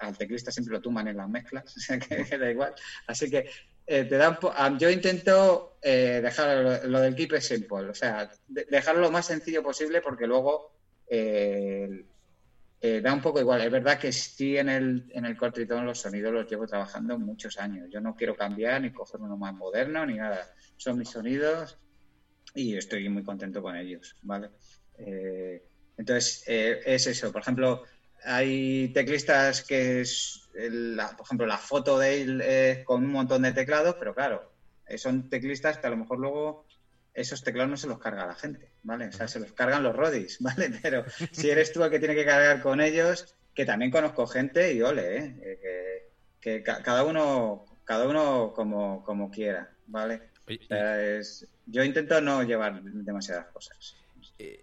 al 0.00 0.18
teclista 0.18 0.50
siempre 0.50 0.72
lo 0.72 0.80
tuman 0.80 1.06
en 1.06 1.18
las 1.18 1.28
mezclas, 1.28 1.62
o 1.76 1.78
sea 1.78 1.96
que, 1.96 2.36
da 2.36 2.50
igual. 2.50 2.74
Así 3.06 3.30
que 3.30 3.48
eh, 3.86 4.04
te 4.04 4.16
dan, 4.16 4.36
yo 4.80 4.90
intento 4.90 5.78
eh, 5.80 6.18
dejar 6.20 6.86
lo, 6.86 7.00
del 7.00 7.14
keep 7.14 7.40
simple, 7.40 7.88
o 7.88 7.94
sea, 7.94 8.28
dejarlo 8.48 9.02
lo 9.02 9.12
más 9.12 9.26
sencillo 9.26 9.62
posible 9.62 10.00
porque 10.00 10.26
luego 10.26 10.72
da 11.08 13.12
un 13.12 13.22
poco 13.22 13.38
igual. 13.38 13.60
Es 13.60 13.70
verdad 13.70 14.00
que 14.00 14.10
sí 14.10 14.56
en 14.56 14.68
el, 14.68 15.06
en 15.10 15.24
el 15.24 15.36
cortritón 15.36 15.86
los 15.86 16.00
sonidos 16.00 16.32
los 16.32 16.50
llevo 16.50 16.66
trabajando 16.66 17.16
muchos 17.16 17.58
años. 17.58 17.88
Yo 17.92 18.00
no 18.00 18.16
quiero 18.16 18.34
cambiar 18.34 18.82
ni 18.82 18.92
coger 18.92 19.20
uno 19.20 19.36
más 19.36 19.54
moderno 19.54 20.04
ni 20.04 20.16
nada. 20.16 20.52
Son 20.76 20.98
mis 20.98 21.10
sonidos 21.10 21.78
y 22.56 22.76
estoy 22.76 23.08
muy 23.08 23.22
contento 23.22 23.62
con 23.62 23.76
ellos, 23.76 24.16
¿vale? 24.22 24.50
Eh, 24.98 25.62
entonces, 25.96 26.44
eh, 26.46 26.80
es 26.84 27.06
eso. 27.06 27.32
Por 27.32 27.42
ejemplo, 27.42 27.82
hay 28.24 28.88
teclistas 28.88 29.62
que 29.62 30.00
es, 30.02 30.48
por 30.52 31.26
ejemplo, 31.26 31.46
la 31.46 31.58
foto 31.58 31.98
de 31.98 32.22
él 32.22 32.40
es 32.40 32.84
con 32.84 33.04
un 33.04 33.12
montón 33.12 33.42
de 33.42 33.52
teclados, 33.52 33.96
pero 33.98 34.14
claro, 34.14 34.52
eh, 34.86 34.98
son 34.98 35.28
teclistas 35.28 35.78
que 35.78 35.86
a 35.86 35.90
lo 35.90 35.96
mejor 35.96 36.18
luego 36.18 36.66
esos 37.14 37.42
teclados 37.42 37.70
no 37.70 37.76
se 37.76 37.86
los 37.86 37.98
carga 37.98 38.26
la 38.26 38.34
gente, 38.34 38.70
¿vale? 38.82 39.06
O 39.06 39.12
sea, 39.12 39.26
se 39.26 39.40
los 39.40 39.52
cargan 39.52 39.82
los 39.82 39.96
rodis, 39.96 40.38
¿vale? 40.40 40.70
Pero 40.82 41.04
si 41.32 41.50
eres 41.50 41.72
tú 41.72 41.82
el 41.82 41.90
que 41.90 41.98
tiene 41.98 42.14
que 42.14 42.24
cargar 42.24 42.60
con 42.62 42.80
ellos, 42.80 43.34
que 43.54 43.64
también 43.64 43.90
conozco 43.90 44.26
gente 44.26 44.72
y 44.74 44.82
ole, 44.82 45.16
¿eh? 45.16 46.10
que, 46.40 46.62
cada 46.62 47.04
uno 47.04 47.64
cada 47.84 48.06
uno 48.08 48.52
como, 48.54 49.02
como 49.04 49.30
quiera, 49.30 49.70
¿vale? 49.86 50.22
yo 51.66 51.82
intento 51.82 52.20
no 52.20 52.42
llevar 52.42 52.82
demasiadas 52.82 53.46
cosas. 53.46 53.96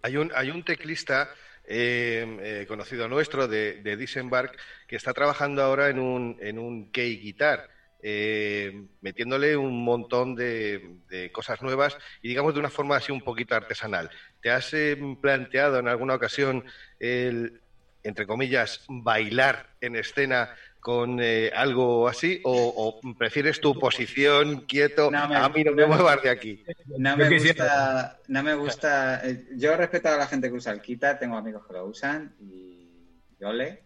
Hay 0.02 0.16
un, 0.16 0.30
hay 0.34 0.50
un 0.50 0.64
teclista 0.64 1.28
eh, 1.66 2.26
eh, 2.42 2.66
conocido 2.66 3.08
nuestro 3.08 3.48
de, 3.48 3.82
de 3.82 3.96
Disembark 3.96 4.56
que 4.86 4.96
está 4.96 5.12
trabajando 5.12 5.62
ahora 5.62 5.88
en 5.88 5.98
un, 5.98 6.36
en 6.40 6.58
un 6.58 6.90
key 6.90 7.18
guitar. 7.18 7.70
Eh, 8.06 8.86
metiéndole 9.00 9.56
un 9.56 9.82
montón 9.82 10.34
de, 10.34 10.98
de, 11.08 11.32
cosas 11.32 11.62
nuevas 11.62 11.96
y 12.20 12.28
digamos 12.28 12.52
de 12.52 12.60
una 12.60 12.68
forma 12.68 12.96
así 12.96 13.10
un 13.10 13.22
poquito 13.22 13.54
artesanal. 13.54 14.10
¿Te 14.42 14.50
has 14.50 14.76
planteado 15.22 15.78
en 15.78 15.88
alguna 15.88 16.14
ocasión 16.14 16.64
el, 16.98 17.62
entre 18.04 18.26
comillas, 18.26 18.84
bailar 18.88 19.70
en 19.80 19.96
escena 19.96 20.54
con 20.84 21.18
eh, 21.18 21.50
algo 21.56 22.06
así 22.08 22.42
o, 22.44 23.00
prefieres 23.16 23.58
tu 23.58 23.72
posición 23.72 24.66
quieto 24.66 25.10
a 25.14 25.48
mí 25.48 25.64
no 25.64 25.72
me 25.72 25.86
muevas 25.86 26.22
de 26.22 26.28
aquí 26.28 26.62
no 26.98 27.16
me 27.16 27.30
gusta 27.30 28.18
no 28.28 28.42
me 28.42 28.54
gusta 28.54 29.26
eh, 29.26 29.46
yo 29.56 29.78
respeto 29.78 30.10
a 30.10 30.18
la 30.18 30.26
gente 30.26 30.50
que 30.50 30.56
usa 30.56 30.74
el 30.74 30.82
Kita 30.82 31.18
tengo 31.18 31.38
amigos 31.38 31.66
que 31.66 31.72
lo 31.72 31.86
usan 31.86 32.34
y 32.38 32.86
yo 33.40 33.50
le 33.54 33.82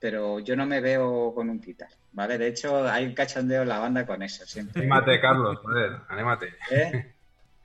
pero 0.00 0.40
yo 0.40 0.56
no 0.56 0.66
me 0.66 0.80
veo 0.80 1.32
con 1.36 1.48
un 1.50 1.60
Kita 1.60 1.88
vale 2.10 2.36
de 2.36 2.48
hecho 2.48 2.84
hay 2.84 3.06
un 3.06 3.14
cachondeo 3.14 3.62
en 3.62 3.68
la 3.68 3.78
banda 3.78 4.04
con 4.04 4.20
eso 4.20 4.44
siempre. 4.44 4.82
Anímate 4.82 5.20
Carlos 5.20 5.56
joder 5.58 5.98
anímate. 6.08 6.54
¿Eh? 6.72 7.14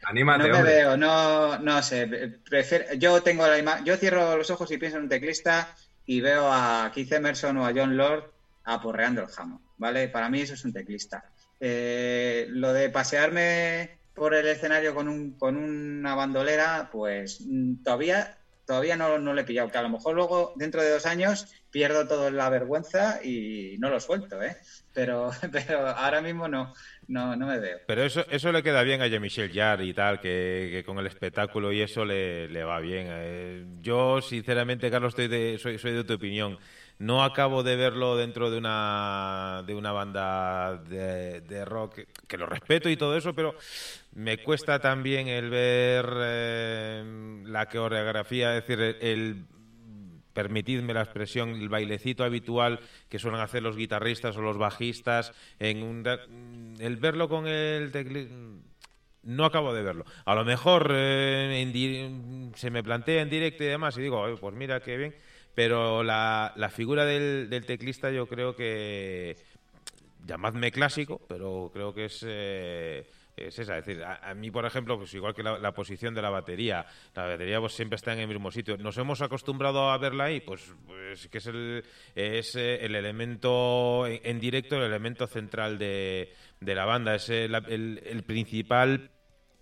Anímate, 0.04 0.48
no 0.48 0.58
me 0.58 0.64
veo, 0.64 0.98
no, 0.98 1.58
no 1.58 1.82
sé. 1.82 2.38
Prefiero, 2.48 2.94
yo 2.94 3.24
tengo 3.24 3.48
la 3.48 3.84
yo 3.84 3.98
cierro 3.98 4.38
los 4.38 4.52
ojos 4.52 4.70
y 4.70 4.78
pienso 4.78 4.98
en 4.98 5.04
un 5.06 5.10
teclista 5.10 5.74
y 6.06 6.22
veo 6.22 6.48
a 6.52 6.92
Keith 6.94 7.12
Emerson 7.14 7.58
o 7.58 7.66
a 7.66 7.74
John 7.74 7.98
Lord 7.98 8.35
aporreando 8.66 9.22
el 9.22 9.28
jamón, 9.28 9.62
¿vale? 9.78 10.10
Para 10.10 10.30
mí 10.30 10.42
eso 10.42 10.54
es 10.54 10.66
un 10.66 10.74
teclista. 10.74 11.26
Eh, 11.60 12.48
lo 12.50 12.74
de 12.74 12.90
pasearme 12.90 14.00
por 14.14 14.34
el 14.34 14.48
escenario 14.48 14.94
con, 14.94 15.08
un, 15.08 15.38
con 15.38 15.56
una 15.56 16.16
bandolera, 16.16 16.90
pues 16.92 17.42
mm, 17.46 17.84
todavía 17.84 18.38
todavía 18.66 18.96
no, 18.98 19.20
no 19.20 19.34
le 19.34 19.42
he 19.42 19.46
pillado, 19.46 19.70
que 19.70 19.78
a 19.78 19.84
lo 19.84 19.90
mejor 19.90 20.16
luego, 20.16 20.54
dentro 20.56 20.82
de 20.82 20.90
dos 20.90 21.06
años, 21.06 21.48
pierdo 21.70 22.08
toda 22.08 22.32
la 22.32 22.50
vergüenza 22.50 23.24
y 23.24 23.76
no 23.80 23.90
lo 23.90 24.00
suelto, 24.00 24.42
¿eh? 24.42 24.58
Pero, 24.94 25.32
pero 25.52 25.88
ahora 25.88 26.22
mismo 26.22 26.48
no, 26.48 26.74
no, 27.08 27.36
no 27.36 27.48
me 27.48 27.60
veo. 27.60 27.80
Pero 27.88 28.04
eso, 28.04 28.26
eso 28.30 28.52
le 28.52 28.64
queda 28.64 28.84
bien 28.84 29.02
a 29.02 29.08
Jean-Michel 29.08 29.52
Jarre 29.54 29.86
y 29.86 29.94
tal, 29.94 30.20
que, 30.20 30.84
con 30.86 30.98
el 30.98 31.08
espectáculo 31.08 31.72
y 31.72 31.82
eso 31.82 32.06
le, 32.06 32.50
le 32.50 32.64
va 32.64 32.80
bien. 32.80 33.08
Eh, 33.10 33.66
yo, 33.82 34.22
sinceramente, 34.22 34.90
Carlos, 34.90 35.10
estoy 35.10 35.28
de, 35.28 35.58
soy, 35.60 35.78
soy 35.78 35.94
de 35.94 36.04
tu 36.04 36.14
opinión. 36.14 36.58
No 36.98 37.24
acabo 37.24 37.62
de 37.64 37.76
verlo 37.76 38.16
dentro 38.16 38.50
de 38.50 38.58
una, 38.58 39.64
de 39.68 39.76
una 39.76 39.92
banda 39.92 40.78
de, 40.78 41.66
rock, 41.66 42.00
que, 42.28 42.38
lo 42.38 42.46
respeto 42.46 42.90
y 42.90 42.96
todo 42.96 43.18
eso, 43.18 43.34
pero 43.34 43.56
me 44.14 44.38
cuesta 44.38 44.80
también 44.80 45.28
el 45.28 45.50
ver 45.50 46.06
eh, 46.18 47.44
la 47.46 47.66
coreografía, 47.68 48.56
es 48.56 48.66
decir, 48.66 48.98
el, 49.02 49.46
permitidme 50.32 50.94
la 50.94 51.02
expresión, 51.02 51.50
el 51.50 51.68
bailecito 51.70 52.24
habitual 52.24 52.80
que 53.10 53.20
suelen 53.20 53.42
hacer 53.42 53.62
los 53.62 53.76
guitarristas 53.76 54.38
o 54.38 54.42
los 54.42 54.58
bajistas, 54.58 55.34
en 55.60 55.84
un, 55.84 56.76
el 56.80 56.98
verlo 56.98 57.28
con 57.28 57.48
el 57.48 57.92
teclado 57.92 58.28
no 59.26 59.46
acabo 59.46 59.74
de 59.74 59.82
verlo. 59.84 60.06
A 60.26 60.36
lo 60.36 60.46
mejor 60.46 60.92
eh, 60.94 62.52
se 62.56 62.70
me 62.70 62.84
plantea 62.84 63.22
en 63.22 63.30
directo 63.30 63.64
y 63.64 63.68
demás 63.68 63.98
y 63.98 64.02
digo, 64.02 64.24
pues 64.40 64.56
mira 64.56 64.80
qué 64.80 64.98
bien, 64.98 65.16
pero 65.56 66.04
la, 66.04 66.54
la 66.58 66.70
figura 66.70 67.06
del, 67.06 67.50
del, 67.50 67.66
teclista 67.66 68.12
yo 68.12 68.28
creo 68.28 68.56
que, 68.56 69.38
llamadme 70.26 70.72
clásico, 70.72 71.22
pero 71.28 71.72
creo 71.74 71.94
que 71.94 72.06
es... 72.06 72.24
Eh, 72.28 73.08
es 73.38 73.60
esa, 73.60 73.78
es 73.78 73.86
decir, 73.86 74.02
a, 74.02 74.34
mí, 74.34 74.50
por 74.50 74.66
ejemplo, 74.66 74.98
pues 74.98 75.14
igual 75.14 75.34
que 75.34 75.44
la, 75.44 75.74
posición 75.74 76.14
de 76.14 76.22
la 76.22 76.30
batería, 76.30 76.86
la 77.14 77.26
batería 77.26 77.60
pues 77.60 77.74
siempre 77.74 77.98
está 77.98 78.14
en 78.14 78.20
el 78.20 78.30
mismo 78.30 78.50
sitio. 78.50 78.78
¿Nos 78.78 78.98
hemos 78.98 79.22
acostumbrado 79.22 79.90
a 79.90 79.98
verla 79.98 80.26
ahí? 80.26 80.40
Pues, 80.40 80.74
pues 80.86 81.28
que 81.28 81.40
es 81.40 81.48
el, 81.48 81.84
es 82.16 82.56
eh, 82.56 82.86
el 82.86 82.96
elemento 82.96 84.08
en, 84.08 84.40
directo, 84.40 84.78
el 84.78 84.84
elemento 84.84 85.28
central 85.28 85.78
de, 85.78 86.32
de 86.62 86.76
la 86.76 86.86
banda, 86.86 87.16
es 87.16 87.30
el 87.30 88.24
principal 88.26 89.12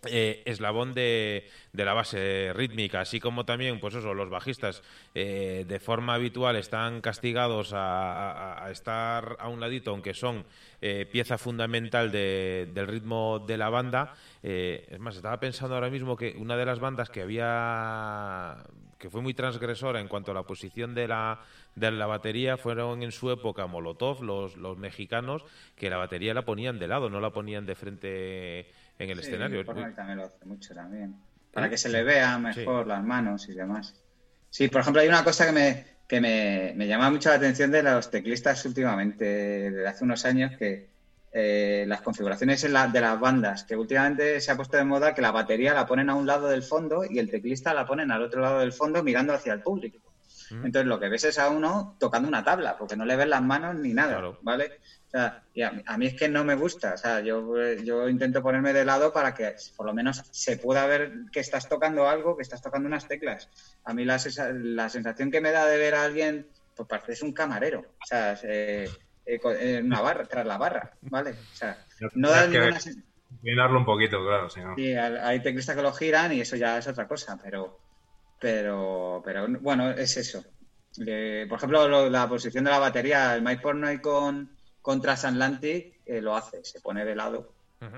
eh, 0.06 0.42
eslabón 0.46 0.94
de, 0.94 1.50
de, 1.72 1.86
la 1.86 1.94
base 1.94 2.52
rítmica, 2.54 3.02
así 3.02 3.20
como 3.20 3.46
también, 3.46 3.80
pues 3.80 3.96
eso, 3.96 4.14
los 4.14 4.30
bajistas 4.30 4.84
eh, 5.16 5.66
de 5.68 5.80
forma 5.80 6.16
habitual 6.16 6.56
están 6.56 7.02
castigados 7.02 7.72
a, 7.74 8.68
estar 8.72 9.38
a 9.40 9.48
un 9.50 9.60
ladito, 9.60 9.92
aunque 9.92 10.14
son 10.14 10.46
eh, 10.82 11.08
pieza 11.12 11.38
fundamental 11.38 12.12
del 12.12 12.88
ritmo 12.88 13.40
de 13.40 13.58
la 13.58 13.70
banda. 13.70 14.14
es 14.42 15.00
más, 15.00 15.16
estaba 15.16 15.40
pensando 15.40 15.76
ahora 15.76 15.90
mismo 15.90 16.18
que 16.18 16.36
una 16.38 16.58
de 16.58 16.66
las 16.66 16.80
bandas 16.80 17.10
que 17.10 17.22
había 17.22 18.64
que 19.04 19.10
fue 19.10 19.22
muy 19.22 19.34
transgresora 19.34 20.00
en 20.00 20.08
cuanto 20.08 20.32
a 20.32 20.34
la 20.34 20.44
posición 20.44 20.96
de 20.96 21.10
la, 21.10 21.42
de 21.76 21.92
la 21.92 22.06
batería 22.06 22.56
fueron 22.56 23.04
en 23.04 23.12
su 23.12 23.30
época 23.32 23.68
Molotov, 23.68 24.24
los, 24.24 24.56
los 24.56 24.78
mexicanos, 24.78 25.44
que 25.76 25.90
la 25.90 25.98
batería 25.98 26.34
la 26.34 26.46
ponían 26.46 26.80
de 26.80 26.88
lado, 26.88 27.10
no 27.10 27.20
la 27.20 27.32
ponían 27.32 27.66
de 27.66 27.76
frente 27.76 28.72
en 29.00 29.10
el 29.10 29.20
escenario. 29.20 29.64
también 29.66 30.18
lo 30.18 30.26
hace 30.26 30.46
mucho 30.46 30.74
también. 30.74 31.16
Para 31.52 31.70
que 31.70 31.78
se 31.78 31.90
le 31.90 32.04
vea 32.04 32.38
mejor 32.38 32.88
las 32.88 33.04
manos 33.04 33.48
y 33.50 33.54
demás. 33.54 33.94
Sí, 34.50 34.68
por 34.68 34.82
ejemplo, 34.82 35.02
hay 35.02 35.08
una 35.08 35.24
cosa 35.24 35.46
que 35.46 35.52
me, 35.52 35.84
que 36.08 36.20
me, 36.20 36.74
me 36.76 36.88
llama 36.88 37.10
mucho 37.10 37.30
la 37.30 37.36
atención 37.36 37.72
de 37.72 37.84
los 37.84 38.10
teclistas 38.10 38.66
últimamente, 38.66 39.26
desde 39.26 39.88
hace 39.88 40.04
unos 40.04 40.26
años, 40.26 40.52
que 40.58 40.88
eh, 41.36 41.86
las 41.88 42.02
configuraciones 42.02 42.62
de 42.62 42.70
las 42.70 43.20
bandas, 43.20 43.64
que 43.64 43.76
últimamente 43.76 44.40
se 44.40 44.52
ha 44.52 44.56
puesto 44.56 44.78
de 44.78 44.84
moda 44.84 45.16
que 45.16 45.22
la 45.22 45.32
batería 45.32 45.74
la 45.74 45.88
ponen 45.88 46.12
a 46.12 46.16
un 46.16 46.28
lado 46.28 46.48
del 46.48 46.62
fondo 46.62 47.04
y 47.10 47.18
el 47.18 47.32
teclista 47.32 47.74
la 47.74 47.88
ponen 47.88 48.12
al 48.12 48.22
otro 48.22 48.40
lado 48.40 48.60
del 48.60 48.72
fondo 48.72 49.02
mirando 49.02 49.34
hacia 49.34 49.54
el 49.54 49.62
público. 49.62 50.14
Entonces 50.52 50.86
lo 50.86 51.00
que 51.00 51.10
ves 51.10 51.24
es 51.24 51.40
a 51.40 51.50
uno 51.50 51.96
tocando 52.00 52.28
una 52.28 52.44
tabla, 52.44 52.78
porque 52.78 52.96
no 52.96 53.06
le 53.06 53.16
ves 53.16 53.28
las 53.28 53.42
manos 53.42 53.74
ni 53.74 53.96
nada, 53.96 54.22
¿vale? 54.42 54.74
Sea, 55.18 55.44
y 55.54 55.62
a, 55.62 55.98
mí 55.98 56.08
es 56.08 56.16
que 56.16 56.28
no 56.28 56.44
me 56.44 56.56
gusta. 56.56 56.94
O 56.94 56.98
sea, 56.98 57.20
yo, 57.22 57.56
yo 57.84 58.10
intento 58.10 58.42
ponerme 58.42 58.74
de 58.74 58.84
lado 58.84 59.14
para 59.14 59.34
que 59.34 59.56
por 59.76 59.86
lo 59.86 59.94
menos 59.94 60.24
se 60.32 60.58
pueda 60.58 60.88
ver 60.88 61.12
que 61.32 61.40
estás 61.40 61.70
tocando 61.70 62.08
algo, 62.08 62.36
que 62.36 62.42
estás 62.42 62.62
tocando 62.62 62.88
unas 62.88 63.08
teclas. 63.08 63.50
A 63.84 63.94
mí 63.94 64.06
la, 64.06 64.20
la 64.54 64.90
sensación 64.90 65.30
que 65.30 65.42
me 65.42 65.52
da 65.52 65.66
de 65.66 65.78
ver 65.78 65.96
a 65.96 66.04
alguien, 66.04 66.48
pues 66.76 66.90
parece 66.90 67.14
es 67.14 67.22
un 67.22 67.32
camarero. 67.32 67.82
O 67.82 68.06
sea, 68.06 68.36
eh, 68.44 68.90
en 69.26 69.86
una 69.86 70.02
barra, 70.02 70.26
tras 70.26 70.46
la 70.46 70.58
barra, 70.58 70.92
¿vale? 71.02 71.32
O 71.32 71.56
sea, 71.56 71.78
no 72.16 72.30
da 72.30 72.48
ninguna 72.48 72.80
Mirarlo 73.42 73.80
un 73.80 73.86
poquito, 73.86 74.24
claro, 74.24 74.50
sí, 74.50 74.62
Sí, 74.78 74.96
hay 74.96 75.42
teclistas 75.42 75.76
que 75.76 75.82
lo 75.82 75.92
giran 75.92 76.32
y 76.34 76.42
eso 76.42 76.56
ya 76.56 76.78
es 76.78 76.88
otra 76.88 77.08
cosa, 77.08 77.38
pero, 77.42 77.80
pero, 78.40 79.22
pero 79.26 79.48
bueno, 79.60 79.90
es 79.92 80.18
eso. 80.18 80.44
por 80.96 81.58
ejemplo, 81.58 82.10
la 82.10 82.30
posición 82.30 82.64
de 82.64 82.72
la 82.72 82.80
batería, 82.80 83.36
el 83.36 83.42
Mike 83.42 83.62
Pornoy 83.62 84.00
con, 84.00 84.50
contra 84.84 85.14
Atlantic 85.14 85.96
eh, 86.06 86.22
lo 86.22 86.36
hace, 86.36 86.64
se 86.64 86.82
pone 86.82 87.04
de 87.04 87.16
lado 87.16 87.52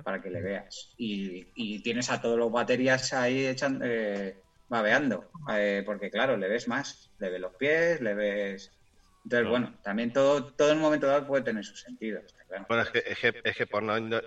para 0.03 0.22
que 0.22 0.30
le 0.30 0.41
veas. 0.41 0.94
Y, 0.98 1.80
tienes 1.80 2.10
a 2.10 2.22
todos 2.22 2.40
los 2.40 2.52
baterías 2.52 3.14
ahí 3.14 3.45
echando, 3.45 3.86
eh, 3.88 4.36
babeando, 4.70 5.30
eh, 5.52 5.84
porque 5.86 6.10
claro, 6.10 6.38
le 6.38 6.48
ves 6.48 6.68
más, 6.68 7.12
le 7.20 7.30
ves 7.30 7.41
los 7.41 7.53
pies, 7.56 8.02
le 8.02 8.14
ves... 8.14 8.72
Entonces, 9.24 9.49
bueno, 9.49 9.76
también 9.84 10.14
todo, 10.14 10.53
todo 10.53 10.72
en 10.72 10.78
un 10.78 10.84
momento 10.84 11.07
dado 11.07 11.26
puede 11.26 11.44
tener 11.44 11.66
su 11.66 11.76
sentido. 11.76 12.22
Bueno, 12.68 12.84
es 12.84 12.90
que, 12.90 13.03
es 13.06 13.20
que, 13.20 13.41
es 13.44 13.57
que 13.57 13.68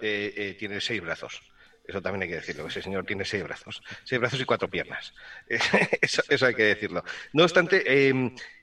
eh, 0.03 0.57
tiene 0.59 0.81
seis 0.81 1.01
brazos. 1.01 1.41
Eso 1.87 2.03
también 2.03 2.23
hay 2.25 2.29
que 2.29 2.35
decirlo. 2.35 2.67
Ese 2.67 2.83
señor 2.83 3.07
tiene 3.07 3.25
seis 3.25 3.45
brazos. 3.45 3.81
Seis 4.05 4.21
brazos 4.21 4.41
y 4.41 4.45
cuatro 4.45 4.69
piernas. 4.69 5.15
eso, 5.49 6.47
hay 6.47 6.55
que 6.55 6.65
decirlo. 6.65 7.03
No 7.33 7.45
obstante, 7.45 8.13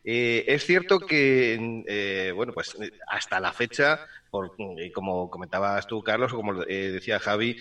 eh, 0.06 0.38
eh, 0.38 0.44
es 0.48 0.66
cierto 0.66 1.00
que, 1.00 1.84
eh, 1.88 2.32
bueno, 2.36 2.54
pues 2.54 2.78
hasta 3.08 3.40
la 3.40 3.52
fecha, 3.52 4.00
como 4.94 5.30
comentabas 5.30 5.88
tú, 5.88 6.04
Carlos, 6.04 6.34
o 6.34 6.36
como 6.38 6.66
decía 6.66 7.20
Javi, 7.20 7.58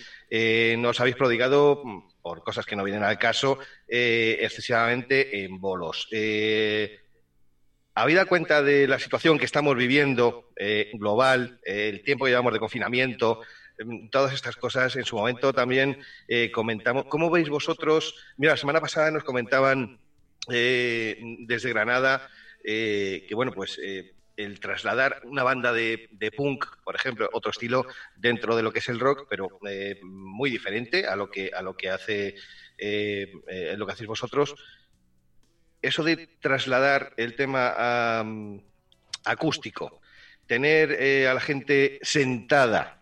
nos 0.77 0.99
habéis 0.99 1.15
prodigado, 1.15 1.83
por 2.21 2.43
cosas 2.43 2.65
que 2.65 2.75
no 2.75 2.83
vienen 2.83 3.03
al 3.03 3.17
caso, 3.17 3.59
excesivamente 3.87 5.43
en 5.43 5.59
bolos. 5.59 6.07
Habida 7.93 8.25
cuenta 8.25 8.61
de 8.61 8.87
la 8.87 8.99
situación 8.99 9.39
que 9.39 9.45
estamos 9.45 9.75
viviendo 9.75 10.49
global, 10.93 11.59
el 11.63 12.03
tiempo 12.03 12.25
que 12.25 12.31
llevamos 12.31 12.53
de 12.53 12.59
confinamiento, 12.59 13.41
Em, 13.77 14.09
todas 14.09 14.33
estas 14.33 14.55
cosas. 14.55 14.95
En 14.95 15.03
su 15.03 15.15
momento 15.17 15.53
también 15.53 15.97
eh, 16.27 16.51
comentamos, 16.51 17.05
¿cómo 17.05 17.29
veis 17.29 17.49
vosotros? 17.49 18.15
Mira, 18.37 18.53
la 18.53 18.57
semana 18.57 18.81
pasada 18.81 19.11
nos 19.11 19.23
comentaban 19.23 19.93
eh, 19.93 19.97
desde 20.47 21.69
Granada 21.69 22.29
eh, 22.63 23.25
que, 23.27 23.35
bueno, 23.35 23.51
pues 23.51 23.79
el 24.37 24.59
trasladar 24.59 25.21
una 25.23 25.43
banda 25.43 25.71
de, 25.71 26.09
punk, 26.35 26.65
por 26.83 26.95
ejemplo, 26.95 27.29
otro 27.33 27.51
estilo 27.51 27.85
dentro 28.15 28.55
de 28.55 28.63
lo 28.63 28.71
que 28.71 28.79
es 28.79 28.89
el 28.89 28.99
rock, 28.99 29.27
pero 29.29 29.59
muy 30.03 30.49
diferente 30.49 31.07
a 31.07 31.15
lo 31.15 31.29
que 31.29 31.51
a 31.55 31.61
lo 31.61 31.75
que 31.75 31.89
hace 31.89 32.35
lo 32.77 33.85
que 33.85 33.91
hacéis 33.93 34.07
vosotros. 34.07 34.55
Eso 35.81 36.03
de 36.03 36.27
trasladar 36.41 37.13
el 37.17 37.35
tema 37.35 38.23
mm, 38.23 38.59
acústico, 39.25 40.01
tener 40.47 41.27
a 41.27 41.33
la 41.33 41.39
gente 41.39 41.99
sentada 42.01 42.95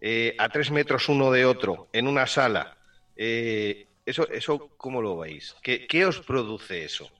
eh, 0.00 0.36
a 0.38 0.48
tres 0.50 0.70
metros 0.70 1.08
uno 1.08 1.32
de 1.32 1.46
otro 1.46 1.88
en 1.92 2.06
una 2.06 2.26
sala, 2.26 2.76
eh, 3.16 3.88
eso, 4.06 4.28
eso 4.28 4.70
¿cómo 4.76 5.02
lo 5.02 5.18
veis? 5.18 5.56
¿Qué, 5.62 6.06
os 6.06 6.20
produce 6.20 6.84
eso? 6.84 7.10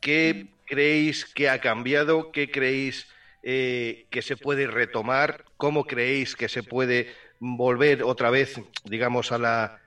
¿Qué 0.00 0.48
creéis 0.66 1.24
que 1.24 1.48
ha 1.48 1.60
cambiado? 1.60 2.32
¿Qué 2.32 2.50
creéis 2.50 3.08
eh, 3.42 4.06
que 4.10 4.20
se 4.22 4.36
puede 4.36 4.66
retomar? 4.66 5.44
¿Cómo 5.56 5.84
creéis 5.84 6.34
que 6.34 6.48
se 6.48 6.62
puede 6.62 7.14
volver 7.38 8.02
otra 8.02 8.30
vez, 8.30 8.60
digamos, 8.84 9.30
a 9.30 9.38
la 9.38 9.80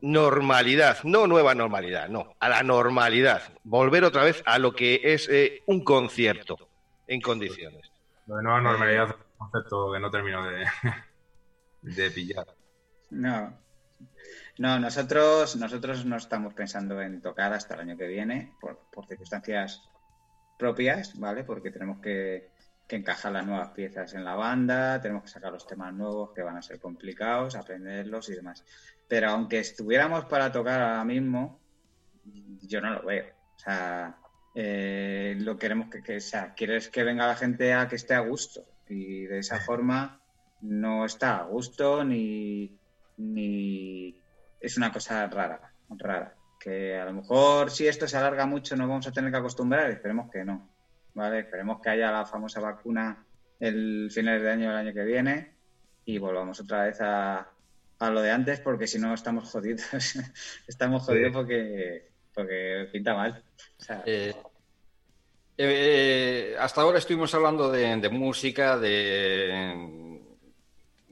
normalidad? 0.00 0.98
No 1.04 1.26
nueva 1.26 1.54
normalidad, 1.54 2.08
no, 2.08 2.34
a 2.40 2.48
la 2.48 2.62
normalidad. 2.62 3.54
Volver 3.62 4.02
otra 4.02 4.24
vez 4.24 4.42
a 4.46 4.58
lo 4.58 4.72
que 4.72 5.00
es 5.04 5.30
un 5.66 5.84
concierto 5.84 6.68
en 7.06 7.20
condiciones. 7.20 7.92
Lo 8.26 8.36
de 8.36 8.42
nueva 8.42 8.60
normalidad 8.60 9.16
concepto 9.38 9.92
que 9.92 10.00
no 10.00 10.10
termino 10.10 10.44
de, 10.44 10.66
de 11.82 12.10
pillar. 12.10 12.46
No. 13.10 13.56
No, 14.62 14.78
nosotros, 14.78 15.56
nosotros 15.56 16.04
no 16.04 16.16
estamos 16.18 16.54
pensando 16.54 17.02
en 17.02 17.20
tocar 17.20 17.52
hasta 17.52 17.74
el 17.74 17.80
año 17.80 17.96
que 17.96 18.06
viene 18.06 18.52
por, 18.60 18.78
circunstancias 19.08 19.82
propias, 20.56 21.18
¿vale? 21.18 21.42
Porque 21.42 21.72
tenemos 21.72 21.98
que, 21.98 22.52
que 22.86 22.94
encajar 22.94 23.32
las 23.32 23.44
nuevas 23.44 23.70
piezas 23.70 24.14
en 24.14 24.24
la 24.24 24.36
banda, 24.36 25.00
tenemos 25.00 25.24
que 25.24 25.30
sacar 25.30 25.50
los 25.50 25.66
temas 25.66 25.92
nuevos 25.92 26.30
que 26.32 26.42
van 26.42 26.58
a 26.58 26.62
ser 26.62 26.78
complicados, 26.78 27.56
aprenderlos 27.56 28.28
y 28.28 28.36
demás. 28.36 28.64
Pero 29.08 29.30
aunque 29.30 29.58
estuviéramos 29.58 30.26
para 30.26 30.52
tocar 30.52 30.80
ahora 30.80 31.04
mismo, 31.04 31.58
yo 32.60 32.80
no 32.80 32.90
lo 32.90 33.02
veo. 33.02 33.26
O 33.56 33.58
sea, 33.58 34.16
eh, 34.54 35.34
lo 35.40 35.58
queremos 35.58 35.90
que, 35.90 36.04
que, 36.04 36.18
o 36.18 36.20
sea, 36.20 36.54
quieres 36.54 36.88
que 36.88 37.02
venga 37.02 37.26
la 37.26 37.34
gente 37.34 37.74
a 37.74 37.88
que 37.88 37.96
esté 37.96 38.14
a 38.14 38.20
gusto 38.20 38.64
y 38.88 39.24
de 39.24 39.40
esa 39.40 39.58
forma 39.58 40.22
no 40.60 41.04
está 41.04 41.38
a 41.38 41.46
gusto 41.46 42.04
ni, 42.04 42.78
ni 43.16 44.21
es 44.62 44.76
una 44.76 44.92
cosa 44.92 45.26
rara, 45.26 45.72
rara. 45.90 46.34
Que 46.58 46.96
a 46.96 47.04
lo 47.04 47.14
mejor 47.14 47.70
si 47.70 47.88
esto 47.88 48.06
se 48.06 48.16
alarga 48.16 48.46
mucho 48.46 48.76
nos 48.76 48.88
vamos 48.88 49.06
a 49.06 49.12
tener 49.12 49.30
que 49.30 49.38
acostumbrar, 49.38 49.90
esperemos 49.90 50.30
que 50.30 50.44
no. 50.44 50.70
¿vale? 51.14 51.40
Esperemos 51.40 51.80
que 51.80 51.90
haya 51.90 52.10
la 52.10 52.24
famosa 52.24 52.60
vacuna 52.60 53.24
el 53.60 54.10
finales 54.12 54.42
de 54.42 54.50
año 54.50 54.68
del 54.68 54.78
año 54.78 54.92
que 54.92 55.04
viene 55.04 55.54
y 56.04 56.18
volvamos 56.18 56.60
otra 56.60 56.84
vez 56.84 57.00
a, 57.00 57.48
a 57.98 58.10
lo 58.10 58.20
de 58.22 58.30
antes 58.30 58.60
porque 58.60 58.86
si 58.86 58.98
no 58.98 59.14
estamos 59.14 59.50
jodidos. 59.50 59.82
estamos 60.66 61.02
jodidos 61.02 61.32
porque, 61.32 62.08
porque 62.34 62.88
pinta 62.92 63.14
mal. 63.14 63.42
Eh, 64.06 64.34
eh, 65.58 66.56
hasta 66.58 66.80
ahora 66.80 66.98
estuvimos 66.98 67.34
hablando 67.34 67.70
de, 67.70 68.08
música, 68.08 68.78
de... 68.78 70.01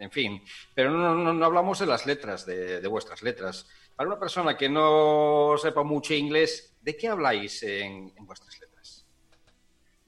En 0.00 0.10
fin, 0.10 0.42
pero 0.74 0.90
no, 0.90 1.14
no, 1.14 1.44
hablamos 1.44 1.78
de 1.78 1.84
las 1.84 2.06
letras, 2.06 2.46
de, 2.46 2.86
vuestras 2.88 3.22
letras. 3.22 3.68
Para 3.94 4.08
una 4.08 4.18
persona 4.18 4.56
que 4.56 4.66
no 4.66 5.56
sepa 5.58 5.82
mucho 5.82 6.14
inglés, 6.14 6.74
¿de 6.80 6.96
qué 6.96 7.08
habláis 7.08 7.62
en, 7.62 8.10
en 8.16 8.26
vuestras 8.26 8.58
letras? 8.58 9.06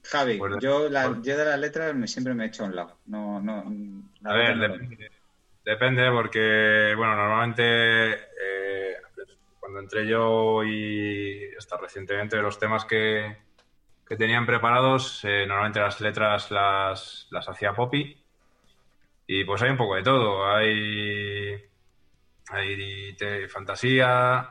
Javi, 0.03 0.39
yo, 0.61 0.89
yo 0.89 1.37
de 1.37 1.45
las 1.45 1.59
letras 1.59 1.95
me, 1.95 2.09
siempre 2.09 2.33
me 2.33 2.45
he 2.45 2.47
hecho 2.47 2.65
a 2.65 2.69
un 2.69 2.77
lado. 2.77 3.01
No, 3.05 3.39
no, 3.39 3.65
a 4.25 4.33
ver, 4.33 4.57
depende, 5.63 6.11
porque, 6.11 6.95
bueno, 6.97 7.15
normalmente 7.15 8.13
eh, 8.15 8.97
cuando 9.61 9.81
entré 9.81 10.07
yo 10.07 10.65
y 10.65 11.55
hasta 11.59 11.77
recientemente 11.77 12.39
los 12.39 12.59
temas 12.59 12.87
que, 12.87 13.37
que 14.09 14.17
tenían 14.17 14.47
preparados, 14.47 15.23
eh, 15.25 15.45
normalmente 15.47 15.81
las 15.81 16.01
letras 16.01 16.51
las, 16.51 17.29
las 17.31 17.47
hacía 17.47 17.75
Poppy. 17.75 18.22
Y 19.27 19.45
pues 19.45 19.63
hay 19.63 19.71
un 19.71 19.77
poco 19.77 19.97
de 19.97 20.03
todo. 20.03 20.47
Hay, 20.47 21.55
hay 22.49 23.17
fantasía, 23.49 24.51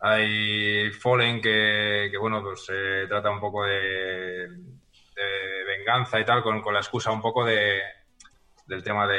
hay 0.00 0.90
Fallen 0.90 1.40
que, 1.40 2.08
que 2.10 2.18
bueno, 2.18 2.42
pues 2.42 2.64
se 2.66 3.02
eh, 3.02 3.06
trata 3.06 3.30
un 3.30 3.40
poco 3.40 3.64
de 3.64 4.48
de 5.16 5.64
venganza 5.64 6.20
y 6.20 6.24
tal, 6.24 6.42
con, 6.42 6.60
con 6.60 6.74
la 6.74 6.80
excusa 6.80 7.10
un 7.10 7.22
poco 7.22 7.44
de, 7.44 7.80
del 8.66 8.82
tema 8.82 9.06
de, 9.06 9.18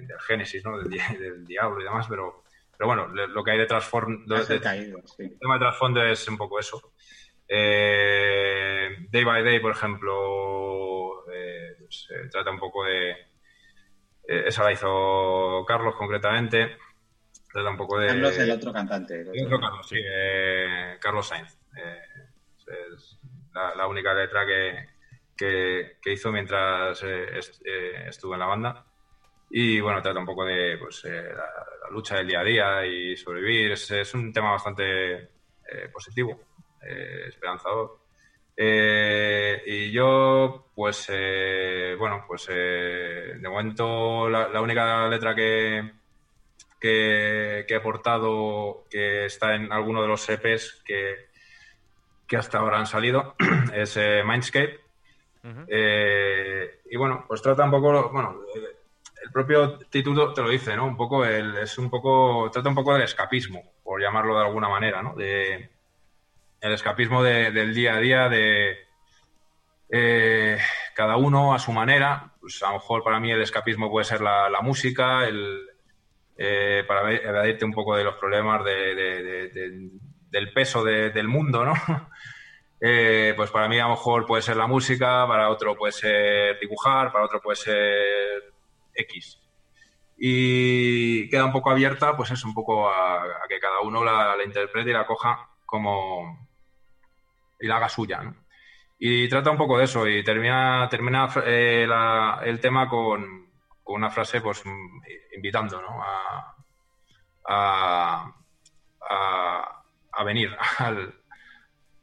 del 0.00 0.20
Génesis, 0.20 0.64
¿no? 0.64 0.78
Del, 0.78 0.88
diablo 1.46 1.80
y 1.80 1.84
demás, 1.84 2.06
pero, 2.08 2.44
pero 2.76 2.88
bueno, 2.88 3.06
lo 3.08 3.44
que 3.44 3.50
hay 3.50 3.58
de 3.58 3.66
trasfondo, 3.66 4.34
de, 4.34 4.54
el 4.54 5.38
tema 5.38 5.54
de 5.54 5.60
trasfondo 5.60 6.02
es 6.02 6.26
un 6.28 6.38
poco 6.38 6.58
eso. 6.58 6.92
Eh, 7.46 8.96
day 9.10 9.24
by 9.24 9.42
Day, 9.42 9.60
por 9.60 9.72
ejemplo, 9.72 11.30
eh, 11.32 11.76
se 11.88 12.28
trata 12.30 12.50
un 12.50 12.58
poco 12.58 12.84
de... 12.84 13.29
Eh, 14.30 14.44
esa 14.46 14.62
la 14.62 14.72
hizo 14.72 15.64
Carlos 15.66 15.96
concretamente. 15.96 16.78
Trata 17.52 17.68
un 17.68 17.76
poco 17.76 17.98
de... 17.98 18.06
Carlos, 18.06 18.38
el 18.38 18.50
otro 18.52 18.72
cantante. 18.72 19.24
Carlos, 19.24 19.88
sí, 19.88 19.96
Carlos 21.00 21.26
Sainz. 21.26 21.58
es 21.74 23.18
la, 23.52 23.74
la, 23.74 23.88
única 23.88 24.14
letra 24.14 24.46
que, 24.46 24.86
que, 26.00 26.12
hizo 26.12 26.30
mientras 26.30 27.02
eh, 27.02 27.40
eh, 27.64 28.04
estuvo 28.08 28.34
en 28.34 28.40
la 28.40 28.46
banda. 28.46 28.86
Y 29.50 29.80
bueno, 29.80 30.02
trata 30.02 30.20
un 30.20 30.26
poco 30.26 30.44
de 30.44 30.76
pues, 30.78 31.04
eh, 31.06 31.32
la, 31.34 31.90
lucha 31.90 32.16
del 32.16 32.28
día 32.28 32.40
a 32.40 32.44
día 32.44 32.86
y 32.86 33.16
sobrevivir. 33.16 33.72
Es, 33.72 34.14
un 34.14 34.32
tema 34.32 34.52
bastante 34.52 35.30
positivo, 35.92 36.40
esperanzador. 36.80 37.99
Y 38.56 39.90
yo, 39.90 40.66
pues, 40.74 41.10
bueno, 41.98 42.24
pues 42.26 42.46
de 42.46 43.40
momento 43.42 44.28
la, 44.28 44.60
única 44.60 45.08
letra 45.08 45.34
que, 45.34 45.92
que, 46.80 47.64
he 47.66 47.74
aportado 47.74 48.84
que 48.90 49.26
está 49.26 49.54
en 49.54 49.72
alguno 49.72 50.02
de 50.02 50.08
los 50.08 50.28
EPs 50.28 50.82
que, 50.84 51.28
que 52.26 52.36
hasta 52.36 52.58
ahora 52.58 52.78
han 52.78 52.86
salido 52.86 53.34
es 53.74 53.98
Mindscape 54.24 54.80
eh, 55.68 56.80
y 56.90 56.96
bueno, 56.96 57.24
pues 57.26 57.42
trata 57.42 57.64
un 57.64 57.70
poco, 57.70 58.10
bueno, 58.10 58.40
el 59.22 59.30
propio 59.30 59.78
título 59.78 60.32
te 60.32 60.42
lo 60.42 60.50
dice, 60.50 60.76
¿no? 60.76 60.86
Un 60.86 60.96
poco, 60.96 61.24
el, 61.24 61.56
es 61.58 61.78
un 61.78 61.88
poco, 61.88 62.50
trata 62.52 62.68
un 62.68 62.74
poco 62.74 62.92
del 62.92 63.02
escapismo, 63.02 63.62
por 63.82 64.00
llamarlo 64.00 64.38
de 64.38 64.44
alguna 64.44 64.68
manera, 64.68 65.02
¿no? 65.02 65.14
De, 65.14 65.70
el 66.60 66.72
escapismo 66.72 67.22
del 67.22 67.74
día 67.74 67.94
a 67.94 68.00
día, 68.00 68.28
de 68.28 68.76
eh, 69.88 70.58
cada 70.94 71.16
uno 71.16 71.54
a 71.54 71.58
su 71.58 71.72
manera. 71.72 72.32
Pues 72.40 72.62
a 72.62 72.68
lo 72.68 72.74
mejor 72.74 73.02
para 73.02 73.20
mí 73.20 73.30
el 73.30 73.42
escapismo 73.42 73.90
puede 73.90 74.04
ser 74.04 74.20
la, 74.20 74.60
música, 74.62 75.26
el, 75.26 75.66
eh, 76.36 76.84
para 76.86 77.12
evadirte 77.12 77.64
un 77.64 77.72
poco 77.72 77.96
de 77.96 78.04
los 78.04 78.14
problemas 78.16 78.64
del 78.64 80.52
peso 80.52 80.84
del 80.84 81.28
mundo, 81.28 81.64
¿no? 81.64 81.74
Eh, 82.82 83.34
pues 83.36 83.50
para 83.50 83.68
mí 83.68 83.78
a 83.78 83.82
lo 83.82 83.90
mejor 83.90 84.24
puede 84.24 84.40
ser 84.40 84.56
la 84.56 84.66
música, 84.66 85.26
para 85.28 85.50
otro 85.50 85.76
puede 85.76 85.92
ser 85.92 86.58
dibujar, 86.58 87.12
para 87.12 87.26
otro 87.26 87.38
puede 87.38 87.56
ser 87.56 88.54
X. 88.94 89.38
Y 90.16 91.28
queda 91.28 91.44
un 91.44 91.52
poco 91.52 91.70
abierta, 91.70 92.16
pues 92.16 92.30
es 92.30 92.42
un 92.42 92.54
poco 92.54 92.88
a, 92.88 93.22
que 93.50 93.58
cada 93.58 93.80
uno 93.80 94.02
la, 94.02 94.34
interprete 94.42 94.90
y 94.90 94.92
la 94.94 95.06
coja 95.06 95.50
como 95.66 96.49
y 97.60 97.66
la 97.66 97.76
haga 97.76 97.88
suya. 97.88 98.22
Y 98.98 99.28
trata 99.28 99.50
un 99.50 99.56
poco 99.56 99.78
de 99.78 99.84
eso 99.84 100.06
y 100.06 100.22
termina, 100.22 100.88
termina 100.90 101.28
eh, 101.44 101.86
el 102.44 102.60
tema 102.60 102.88
con, 102.88 103.48
una 103.84 104.10
frase 104.10 104.40
pues 104.40 104.62
invitando 105.34 105.82
a, 107.48 108.32
a 110.12 110.24
venir 110.24 110.56
al, 110.78 111.14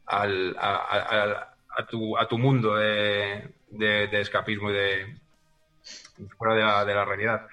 al, 0.06 0.56
a, 0.58 1.54
a, 1.76 1.86
tu, 1.86 2.16
a 2.16 2.26
tu 2.26 2.38
mundo 2.38 2.76
de, 2.76 3.54
de, 3.68 4.20
escapismo 4.20 4.70
y 4.70 4.74
de 4.74 5.18
fuera 6.36 6.54
de 6.54 6.62
la, 6.62 6.84
de 6.84 6.94
la, 6.94 7.04
realidad. 7.04 7.46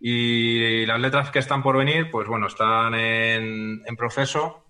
Y 0.00 0.86
las 0.86 1.00
letras 1.00 1.30
que 1.30 1.38
están 1.38 1.62
por 1.62 1.76
venir, 1.76 2.10
pues 2.10 2.28
bueno, 2.28 2.46
están 2.46 2.94
en, 2.94 3.82
en 3.84 3.96
proceso 3.96 4.64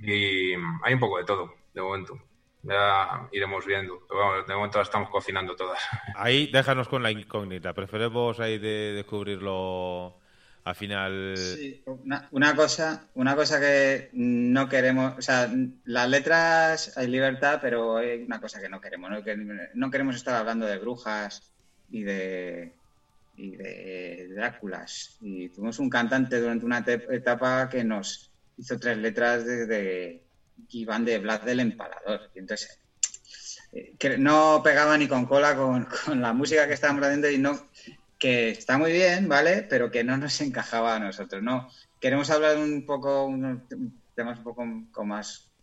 y 0.00 0.52
hay 0.82 0.94
un 0.94 1.00
poco 1.00 1.18
de 1.18 1.24
todo, 1.24 1.54
de 1.74 1.82
momento. 1.82 2.18
Ya 2.62 3.28
iremos 3.32 3.66
viendo. 3.66 4.06
de 4.46 4.54
momento 4.54 4.80
estamos 4.80 5.10
cocinando 5.10 5.54
todas. 5.54 5.78
Ahí 6.16 6.50
déjanos 6.50 6.88
con 6.88 7.02
la 7.02 7.10
incógnita. 7.10 7.74
Preferemos 7.74 8.40
ahí 8.40 8.58
de 8.58 8.94
descubrirlo 8.94 10.16
al 10.64 10.74
final. 10.74 11.34
Sí, 11.36 11.84
una, 12.30 12.56
cosa, 12.56 13.06
una 13.14 13.36
cosa 13.36 13.60
que 13.60 14.08
no 14.14 14.66
queremos, 14.66 15.18
o 15.18 15.20
sea, 15.20 15.50
las 15.84 16.08
letras 16.08 16.96
hay 16.96 17.08
libertad, 17.08 17.58
pero 17.60 17.98
hay 17.98 18.22
una 18.22 18.40
cosa 18.40 18.62
que 18.62 18.70
no 18.70 18.80
queremos, 18.80 19.10
no, 19.10 19.18
no 19.74 19.90
queremos 19.90 20.16
estar 20.16 20.34
hablando 20.34 20.64
de 20.64 20.78
brujas 20.78 21.52
y 21.90 22.02
de 22.02 22.72
y 23.36 23.56
de 23.56 24.28
Dráculas. 24.34 25.16
Y 25.20 25.48
tuvimos 25.48 25.78
un 25.78 25.90
cantante 25.90 26.40
durante 26.40 26.64
una 26.64 26.84
etapa 26.86 27.68
que 27.68 27.84
nos 27.84 28.30
hizo 28.56 28.78
tres 28.78 28.96
letras 28.98 29.44
de, 29.44 29.66
de 29.66 30.23
que 30.68 30.78
iban 30.78 31.04
de 31.04 31.18
Blas 31.18 31.44
del 31.44 31.60
Empalador. 31.60 32.30
Y 32.34 32.38
entonces 32.40 32.78
eh, 33.72 34.16
no 34.18 34.60
pegaba 34.62 34.96
ni 34.96 35.08
con 35.08 35.26
cola 35.26 35.56
con, 36.06 36.20
la 36.20 36.32
música 36.32 36.66
que 36.66 36.74
estábamos 36.74 37.04
haciendo 37.04 37.30
y 37.30 37.38
no 37.38 37.68
que 38.18 38.50
está 38.50 38.78
muy 38.78 38.92
bien, 38.92 39.28
¿vale? 39.28 39.66
Pero 39.68 39.90
que 39.90 40.04
no 40.04 40.16
nos 40.16 40.40
encajaba 40.40 40.96
a 40.96 40.98
nosotros, 40.98 41.42
¿no? 41.42 41.68
Queremos 42.00 42.30
hablar 42.30 42.56
un 42.56 42.86
poco, 42.86 43.26
unos 43.26 43.62
temas 44.14 44.38
un 44.38 44.44
poco 44.44 45.04
más 45.04 45.54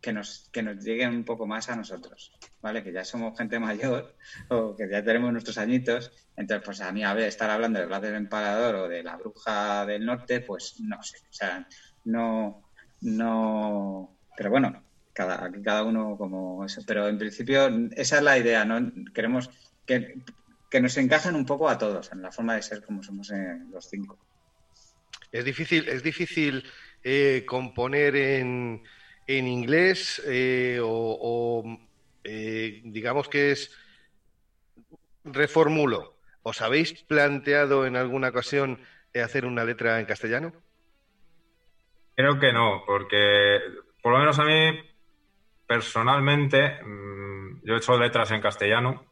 que 0.00 0.12
nos, 0.12 0.48
que 0.52 0.62
nos 0.62 0.82
lleguen 0.82 1.10
un 1.10 1.24
poco 1.24 1.46
más 1.46 1.68
a 1.68 1.76
nosotros, 1.76 2.32
¿vale? 2.60 2.82
Que 2.82 2.92
ya 2.92 3.04
somos 3.04 3.36
gente 3.36 3.58
mayor 3.58 4.16
o 4.48 4.74
que 4.74 4.88
ya 4.88 5.04
tenemos 5.04 5.32
nuestros 5.32 5.58
añitos. 5.58 6.10
Entonces, 6.36 6.64
pues 6.64 6.80
a 6.80 6.92
mí, 6.92 7.04
a 7.04 7.14
ver, 7.14 7.28
estar 7.28 7.50
hablando 7.50 7.78
de 7.78 7.86
Blas 7.86 8.02
del 8.02 8.14
Empalador 8.14 8.74
o 8.76 8.88
de 8.88 9.02
la 9.02 9.16
Bruja 9.16 9.84
del 9.86 10.04
Norte, 10.04 10.40
pues 10.40 10.80
no 10.80 11.02
sé. 11.02 11.18
O 11.18 11.32
sea, 11.32 11.66
no, 12.04 12.62
no. 13.02 14.16
Pero 14.40 14.48
bueno, 14.48 14.82
cada, 15.12 15.52
cada 15.62 15.84
uno 15.84 16.16
como 16.16 16.64
eso. 16.64 16.80
Pero 16.86 17.08
en 17.08 17.18
principio, 17.18 17.68
esa 17.92 18.16
es 18.16 18.22
la 18.22 18.38
idea, 18.38 18.64
¿no? 18.64 18.90
Queremos 19.12 19.50
que 19.84 20.14
que 20.70 20.80
nos 20.80 20.96
encajan 20.96 21.34
un 21.34 21.44
poco 21.44 21.68
a 21.68 21.76
todos 21.76 22.12
en 22.12 22.22
la 22.22 22.30
forma 22.30 22.54
de 22.54 22.62
ser 22.62 22.82
como 22.82 23.02
somos 23.02 23.30
los 23.72 23.84
cinco. 23.86 24.18
Es 25.32 25.44
difícil, 25.44 25.88
es 25.88 26.02
difícil 26.02 26.64
eh, 27.02 27.44
componer 27.46 28.14
en, 28.16 28.82
inglés 29.26 30.22
eh, 30.26 30.80
o, 30.82 31.78
eh, 32.24 32.80
digamos 32.84 33.28
que 33.28 33.50
es 33.50 33.76
reformulo. 35.24 36.16
¿Os 36.42 36.62
habéis 36.62 37.02
planteado 37.02 37.84
en 37.84 37.96
alguna 37.96 38.28
ocasión 38.28 38.80
hacer 39.14 39.44
una 39.44 39.64
letra 39.64 40.00
en 40.00 40.06
castellano? 40.06 40.52
Creo 42.14 42.38
que 42.38 42.52
no, 42.52 42.82
porque 42.86 43.60
por 44.02 44.12
lo 44.12 44.18
menos 44.18 44.38
a 44.38 44.44
mí 44.44 44.80
personalmente, 45.66 46.82
mm, 46.82 47.60
yo 47.64 47.74
he 47.74 47.78
hecho 47.78 47.98
letras 47.98 48.30
en 48.32 48.40
castellano, 48.40 49.06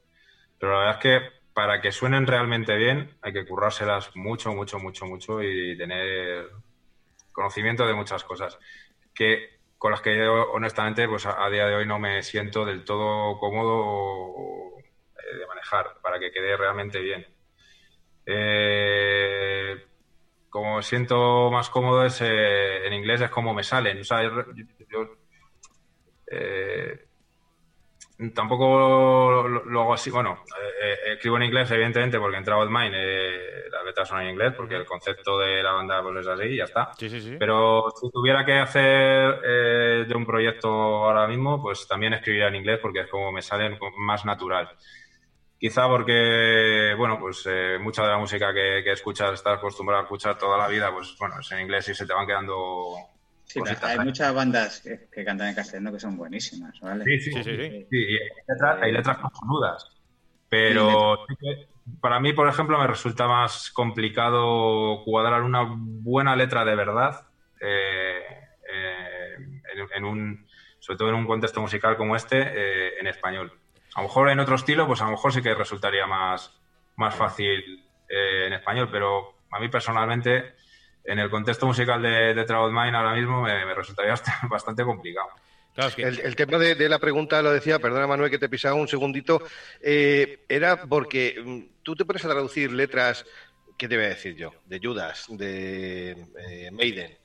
pero 0.59 0.73
la 0.73 0.79
verdad 0.79 0.95
es 0.97 1.03
que 1.03 1.39
para 1.53 1.81
que 1.81 1.93
suenen 1.93 2.27
realmente 2.27 2.77
bien 2.77 3.17
hay 3.23 3.33
que 3.33 3.47
currárselas 3.47 4.15
mucho, 4.17 4.53
mucho, 4.53 4.79
mucho, 4.79 5.07
mucho 5.07 5.43
y 5.43 5.77
tener 5.77 6.51
conocimiento 7.33 7.87
de 7.87 7.95
muchas 7.95 8.25
cosas 8.25 8.59
que 9.15 9.59
con 9.77 9.93
las 9.93 10.01
que 10.01 10.17
yo 10.17 10.51
honestamente 10.53 11.09
pues 11.09 11.27
a, 11.27 11.49
día 11.51 11.67
de 11.67 11.75
hoy 11.75 11.87
no 11.87 11.99
me 11.99 12.23
siento 12.23 12.65
del 12.65 12.85
todo 12.85 13.39
cómodo 13.39 14.79
eh, 14.79 15.37
de 15.37 15.47
manejar 15.47 15.97
para 16.03 16.19
que 16.19 16.31
quede 16.31 16.57
realmente 16.57 17.01
bien. 17.01 17.27
Eh, 18.27 19.88
como 20.49 20.83
siento 20.83 21.51
más 21.51 21.69
cómodo 21.71 22.05
es 22.05 22.21
eh, 22.21 22.87
en 22.87 22.93
inglés 22.93 23.21
es 23.21 23.31
como 23.31 23.55
me 23.55 23.63
salen. 23.63 24.01
O 24.01 24.05
sea, 24.05 24.23
yo, 24.23 25.17
eh, 26.31 27.07
tampoco 28.35 29.47
lo, 29.47 29.81
hago 29.81 29.95
así. 29.95 30.11
Bueno, 30.11 30.45
eh, 30.83 31.13
escribo 31.15 31.37
en 31.37 31.45
inglés, 31.45 31.71
evidentemente, 31.71 32.19
porque 32.19 32.39
en 32.39 32.45
Travel 32.45 32.71
Mind 32.71 32.95
las 33.71 33.85
letras 33.85 34.09
son 34.09 34.21
en 34.23 34.31
inglés, 34.31 34.55
porque 34.57 34.77
el 34.77 34.87
concepto 34.87 35.39
de 35.39 35.63
la 35.63 35.73
banda 35.73 36.03
pues, 36.03 36.21
es 36.21 36.27
así 36.27 36.45
y 36.45 36.57
ya 36.57 36.65
está. 36.65 36.91
Pero 37.39 37.91
si 38.01 38.11
tuviera 38.11 38.45
que 38.45 38.59
hacer 38.59 39.41
de 40.07 40.15
un 40.15 40.27
proyecto 40.27 40.69
ahora 40.69 41.27
mismo, 41.27 41.61
pues 41.61 41.87
también 41.87 42.15
escribiría 42.15 42.49
en 42.49 42.57
inglés, 42.57 42.79
porque 42.81 43.01
es 43.01 43.07
como 43.09 43.31
me 43.33 43.43
salen 43.43 43.79
más 43.99 44.25
natural. 44.25 44.69
Quizá 45.59 45.89
porque, 45.89 46.95
bueno, 46.97 47.19
pues 47.19 47.45
eh, 47.47 47.79
mucha 47.81 48.03
de 48.05 48.11
la 48.11 48.19
música 48.19 48.55
que, 48.55 48.83
que, 48.85 48.93
escuchas, 48.93 49.33
estás 49.33 49.59
acostumbrado 49.59 50.03
a 50.03 50.05
escuchar 50.05 50.39
toda 50.39 50.57
la 50.57 50.69
vida, 50.69 50.93
pues 50.93 51.17
bueno, 51.19 51.41
es 51.41 51.51
en 51.51 51.61
inglés 51.63 51.89
y 51.89 51.95
se 51.95 52.07
te 52.07 52.15
van 52.15 52.27
quedando. 52.27 52.95
Sí, 53.45 53.61
hay 53.83 53.99
muchas 53.99 54.33
bandas 54.33 54.81
que, 54.81 55.25
cantan 55.25 55.49
en 55.49 55.55
castellano 55.57 55.91
que 55.91 55.99
son 55.99 56.17
buenísimas, 56.17 56.79
¿vale? 56.81 57.05
Sí, 57.05 57.19
sí, 57.19 57.33
sí. 57.33 57.87
sí, 57.91 58.07
hay, 58.81 58.93
letras, 58.93 59.19
hay 59.21 59.27
Pero 60.49 61.27
para 62.01 62.21
mí, 62.21 62.35
por 62.35 62.47
ejemplo, 62.47 62.79
me 62.79 62.87
resulta 62.87 63.27
más 63.27 63.71
complicado 63.71 65.03
cuadrar 65.05 65.43
una 65.43 65.67
buena 65.77 66.37
letra 66.37 66.65
de 66.65 66.77
verdad 66.77 67.27
eh, 67.61 68.21
eh, 68.73 69.37
en, 69.97 70.05
un, 70.05 70.47
sobre 70.79 70.99
todo 70.99 71.09
en 71.09 71.15
un 71.17 71.27
contexto 71.27 71.61
musical 71.61 71.97
como 71.97 72.15
este, 72.15 73.01
en 73.01 73.07
español. 73.09 73.53
A 73.99 74.03
lo 74.03 74.07
mejor 74.07 74.31
en 74.31 74.39
otro 74.39 74.55
estilo, 74.55 74.87
pues 74.87 75.01
a 75.01 75.07
lo 75.07 75.11
mejor 75.11 75.33
sí 75.33 75.43
que 75.43 75.53
resultaría 75.57 76.07
más, 76.07 76.53
más 76.95 77.17
fácil 77.17 77.85
eh, 78.09 78.47
en 78.47 78.53
español, 78.53 78.89
pero 78.93 79.35
a 79.51 79.59
mí 79.59 79.69
personalmente, 79.69 80.55
en 81.03 81.19
el 81.19 81.29
contexto 81.29 81.67
musical 81.67 82.01
de, 82.01 82.33
de 82.33 82.45
Travel 82.45 82.73
Mind 82.73 82.95
ahora 82.95 83.15
mismo, 83.15 83.43
me, 83.43 83.75
resultaría 83.75 84.15
bastante 84.49 84.85
complicado. 84.85 85.31
el, 85.97 86.37
tema 86.37 86.59
de, 86.59 86.89
la 86.89 87.01
pregunta 87.01 87.43
lo 87.43 87.51
decía, 87.51 87.81
perdona 87.81 88.07
Manuel 88.07 88.31
que 88.31 88.39
te 88.39 88.49
pisaba 88.49 88.77
un 88.77 88.87
segundito, 88.87 89.43
eh, 89.81 90.45
era 90.49 90.81
porque 90.85 91.43
mm, 91.45 91.83
tú 91.83 91.97
te 91.97 92.05
pones 92.05 92.25
a 92.25 92.29
traducir 92.29 92.71
letras, 92.71 93.27
¿qué 93.77 93.89
te 93.89 93.97
voy 93.97 94.05
a 94.05 94.11
decir 94.11 94.37
yo? 94.37 94.53
De 94.65 94.79
Judas, 94.81 95.27
de 95.31 96.11
eh, 96.39 96.71
Maiden, 96.71 97.19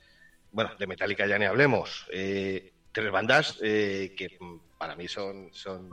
bueno, 0.50 0.72
de 0.76 0.88
Metallica 0.88 1.24
ya 1.24 1.38
ni 1.38 1.44
hablemos, 1.44 2.04
tres 2.10 3.12
bandas 3.12 3.58
que 3.60 4.38
para 4.84 4.96
mí 4.96 5.08
son, 5.08 5.48
son 5.50 5.88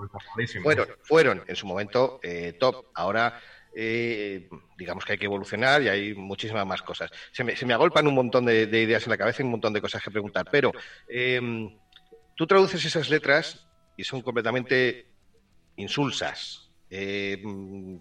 fueron, 0.61 0.88
fueron 1.01 1.43
en 1.47 1.55
su 1.55 1.65
momento 1.65 2.19
eh, 2.22 2.57
top. 2.59 2.88
Ahora 2.93 3.39
eh, 3.73 4.49
digamos 4.77 5.05
que 5.05 5.13
hay 5.13 5.18
que 5.18 5.27
evolucionar 5.27 5.81
y 5.81 5.88
hay 5.88 6.13
muchísimas 6.13 6.68
más 6.68 6.81
cosas. 6.81 7.09
Se 7.31 7.45
me, 7.45 7.55
se 7.55 7.65
me 7.65 7.73
agolpan 7.73 8.05
un 8.05 8.15
montón 8.15 8.45
de, 8.45 8.63
ideas 8.63 9.03
en 9.05 9.11
la 9.11 9.18
cabeza 9.18 9.41
y 9.41 9.45
un 9.45 9.51
montón 9.51 9.72
de 9.72 9.80
cosas 9.80 10.03
que 10.03 10.11
preguntar, 10.11 10.45
pero 10.51 10.73
em, 11.07 11.73
tú 12.35 12.45
traduces 12.45 12.84
esas 12.84 13.09
letras 13.09 13.65
y 13.95 14.03
son 14.03 14.22
completamente 14.22 15.05
insulsas, 15.77 16.69
em, 16.89 17.97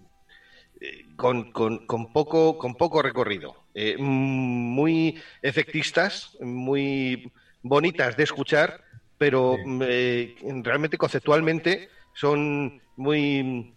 con, 1.15 1.53
con, 1.53 2.11
poco, 2.11 2.57
con 2.57 2.75
poco 2.75 3.01
recorrido, 3.01 3.55
eh, 3.73 3.95
muy 3.97 5.21
efectistas, 5.41 6.37
muy 6.41 7.31
bonitas 7.61 8.17
de 8.17 8.23
escuchar, 8.23 8.83
pero 9.21 9.55
eh, 9.81 10.35
realmente 10.63 10.97
conceptualmente 10.97 11.89
son 12.11 12.81
muy, 12.95 13.71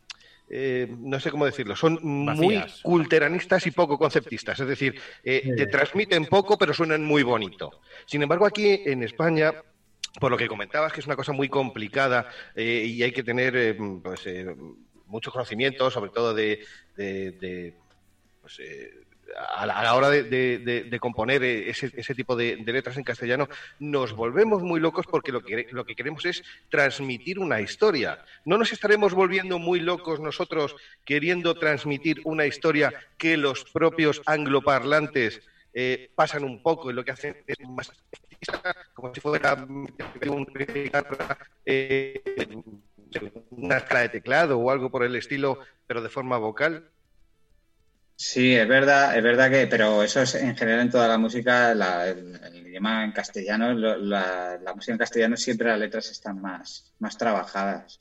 eh, 0.48 0.86
no 0.88 1.20
sé 1.20 1.30
cómo 1.30 1.44
decirlo, 1.44 1.76
son 1.76 1.98
muy 2.02 2.64
culteranistas 2.82 3.66
y 3.66 3.70
poco 3.70 3.98
conceptistas. 3.98 4.58
Es 4.58 4.66
decir, 4.66 4.98
eh, 5.22 5.52
te 5.54 5.66
transmiten 5.66 6.24
poco, 6.24 6.56
pero 6.56 6.72
suenan 6.72 7.04
muy 7.04 7.22
bonito. 7.22 7.82
Sin 8.06 8.22
embargo, 8.22 8.46
aquí 8.46 8.84
en 8.86 9.02
España, 9.02 9.52
por 10.18 10.30
lo 10.30 10.38
que 10.38 10.48
comentabas, 10.48 10.94
que 10.94 11.00
es 11.00 11.06
una 11.06 11.16
cosa 11.16 11.32
muy 11.32 11.50
complicada 11.50 12.26
y 12.56 13.02
hay 13.02 13.12
que 13.12 13.22
tener 13.22 13.76
pues, 14.02 14.26
mucho 15.04 15.30
conocimiento, 15.30 15.90
sobre 15.90 16.10
todo 16.10 16.32
de, 16.32 16.64
de 16.96 17.74
pues, 18.40 18.62
a 19.56 19.66
la, 19.66 19.94
hora 19.94 20.10
de, 20.10 20.98
componer 21.00 21.42
ese, 21.42 22.14
tipo 22.14 22.36
de, 22.36 22.56
letras 22.56 22.96
en 22.96 23.04
castellano, 23.04 23.48
nos 23.78 24.12
volvemos 24.12 24.62
muy 24.62 24.80
locos 24.80 25.06
porque 25.06 25.32
lo 25.32 25.42
que, 25.42 25.66
lo 25.70 25.84
que 25.84 25.94
queremos 25.94 26.24
es 26.24 26.42
transmitir 26.68 27.38
una 27.38 27.60
historia. 27.60 28.24
No 28.44 28.58
nos 28.58 28.72
estaremos 28.72 29.14
volviendo 29.14 29.58
muy 29.58 29.80
locos 29.80 30.20
nosotros 30.20 30.76
queriendo 31.04 31.54
transmitir 31.54 32.20
una 32.24 32.46
historia 32.46 32.92
que 33.18 33.36
los 33.36 33.64
propios 33.64 34.22
angloparlantes 34.26 35.40
eh, 35.72 36.10
pasan 36.14 36.44
un 36.44 36.62
poco 36.62 36.90
y 36.90 36.94
lo 36.94 37.04
que 37.04 37.10
hacen 37.10 37.36
es 37.46 37.58
más 37.68 37.90
como 38.94 39.14
si 39.14 39.20
fuera 39.20 39.66
eh, 41.64 42.22
una 43.50 43.76
escala 43.78 44.00
de 44.00 44.08
teclado 44.08 44.58
o 44.58 44.70
algo 44.70 44.90
por 44.90 45.04
el 45.04 45.16
estilo, 45.16 45.58
pero 45.86 46.02
de 46.02 46.08
forma 46.08 46.38
vocal. 46.38 46.90
Sí, 48.16 48.54
es 48.54 48.68
verdad, 48.68 49.16
es 49.16 49.22
verdad 49.22 49.50
que, 49.50 49.66
pero 49.66 50.02
eso 50.02 50.22
es 50.22 50.36
en 50.36 50.56
general 50.56 50.82
en 50.82 50.90
toda 50.90 51.08
la 51.08 51.18
música, 51.18 51.72
el, 51.72 52.66
idioma 52.66 53.04
en 53.04 53.12
castellano, 53.12 53.74
la, 53.74 54.72
música 54.74 54.92
en 54.92 54.98
castellano 54.98 55.36
siempre 55.36 55.68
las 55.68 55.80
letras 55.80 56.10
están 56.10 56.40
más, 56.40 56.92
más 57.00 57.16
trabajadas. 57.18 58.00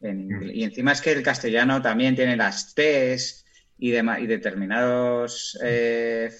Mm. 0.00 0.50
y 0.50 0.62
encima 0.62 0.92
es 0.92 1.00
que 1.00 1.12
el 1.12 1.22
castellano 1.22 1.80
también 1.80 2.14
tiene 2.14 2.36
las 2.36 2.74
T's 2.74 3.46
y, 3.78 3.94
y 3.94 4.26
determinados 4.26 5.58
eh, 5.62 6.30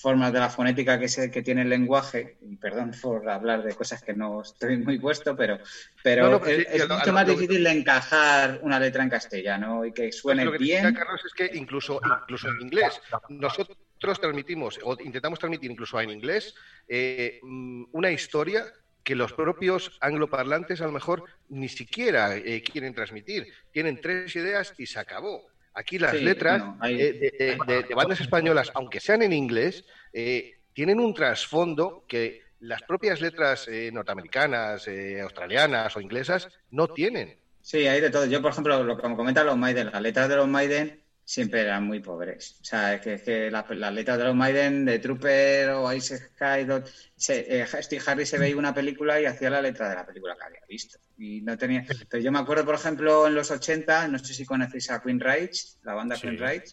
formas 0.00 0.32
de 0.32 0.40
la 0.40 0.48
fonética 0.48 0.98
que, 0.98 1.08
se, 1.08 1.30
que 1.30 1.42
tiene 1.42 1.62
el 1.62 1.68
lenguaje, 1.68 2.38
y 2.42 2.56
perdón 2.56 2.92
por 3.00 3.28
hablar 3.28 3.62
de 3.62 3.74
cosas 3.74 4.02
que 4.02 4.14
no 4.14 4.42
estoy 4.42 4.78
muy 4.78 4.98
puesto, 4.98 5.36
pero, 5.36 5.58
pero 6.02 6.44
es, 6.46 6.88
mucho 6.88 7.12
más 7.12 7.26
difícil 7.26 7.62
de 7.62 7.70
encajar 7.70 8.60
una 8.62 8.80
letra 8.80 9.02
en 9.02 9.10
castellano 9.10 9.84
y 9.84 9.92
que 9.92 10.10
suene 10.12 10.44
lo 10.44 10.52
que 10.52 10.58
bien. 10.58 10.94
Carlos, 10.94 11.22
es 11.24 11.32
que 11.32 11.56
incluso, 11.56 12.00
incluso 12.22 12.48
en 12.48 12.60
inglés, 12.62 13.00
nosotros 13.28 14.20
transmitimos, 14.20 14.78
o 14.82 14.96
intentamos 15.00 15.38
transmitir 15.38 15.70
incluso 15.70 16.00
en 16.00 16.10
inglés, 16.10 16.54
eh, 16.88 17.38
mm, 17.42 17.84
una 17.92 18.10
historia 18.10 18.64
que 19.02 19.14
los 19.14 19.32
propios 19.32 19.96
angloparlantes 20.00 20.80
a 20.80 20.86
lo 20.86 20.92
mejor 20.92 21.24
ni 21.48 21.68
siquiera 21.68 22.36
eh, 22.36 22.62
quieren 22.62 22.94
transmitir. 22.94 23.52
Tienen 23.72 24.00
tres 24.00 24.34
ideas 24.36 24.74
y 24.78 24.86
se 24.86 24.98
acabó. 24.98 25.49
Aquí 25.74 25.98
las 25.98 26.14
letras 26.14 26.62
eh, 26.84 27.32
de, 27.66 27.94
bandas 27.94 28.20
españolas, 28.20 28.70
aunque 28.74 29.00
sean 29.00 29.22
en 29.22 29.32
inglés, 29.32 29.84
eh, 30.12 30.58
tienen 30.72 30.98
un 30.98 31.14
trasfondo 31.14 32.04
que 32.08 32.42
las 32.60 32.82
propias 32.82 33.20
letras 33.20 33.68
eh, 33.68 33.90
norteamericanas, 33.92 34.88
australianas 35.22 35.96
o 35.96 36.00
inglesas 36.00 36.48
no 36.70 36.88
tienen. 36.88 37.36
Sí, 37.62 37.86
hay 37.86 38.00
de 38.00 38.10
todo. 38.10 38.26
Yo, 38.26 38.42
por 38.42 38.52
ejemplo, 38.52 38.82
lo 38.82 38.96
que 38.96 39.08
me 39.08 39.16
comentan 39.16 39.46
los 39.46 39.56
Maiden, 39.56 39.90
las 39.92 40.02
letras 40.02 40.28
de 40.28 40.36
los 40.36 40.48
Maiden 40.48 40.99
siempre 41.30 41.60
eran 41.60 41.86
muy 41.86 42.00
pobres. 42.00 42.56
O 42.60 42.64
sea, 42.64 42.94
es 42.94 43.00
que, 43.02 43.12
es 43.14 43.22
que 43.22 43.52
las 43.52 43.70
la 43.70 43.92
letras 43.92 44.18
de 44.18 44.24
los 44.24 44.34
Maiden, 44.34 44.84
de 44.84 44.98
Trooper 44.98 45.70
o 45.70 45.92
Ice 45.92 46.18
Sky, 46.18 46.66
se, 47.14 47.60
eh, 47.60 47.66
Steve 47.82 48.02
Harris 48.04 48.30
se 48.30 48.38
veía 48.38 48.56
una 48.56 48.74
película 48.74 49.20
y 49.20 49.26
hacía 49.26 49.48
la 49.48 49.62
letra 49.62 49.88
de 49.88 49.94
la 49.94 50.04
película 50.04 50.34
que 50.34 50.44
había 50.44 50.60
visto. 50.68 50.98
Y 51.18 51.40
no 51.42 51.56
tenía. 51.56 51.86
Pero 52.08 52.20
yo 52.20 52.32
me 52.32 52.40
acuerdo, 52.40 52.64
por 52.64 52.74
ejemplo, 52.74 53.28
en 53.28 53.36
los 53.36 53.52
80, 53.52 54.08
no 54.08 54.18
sé 54.18 54.34
si 54.34 54.44
conocéis 54.44 54.90
a 54.90 55.00
Queen 55.00 55.20
Rage, 55.20 55.52
la 55.84 55.94
banda 55.94 56.16
Queen 56.16 56.36
Rage, 56.36 56.64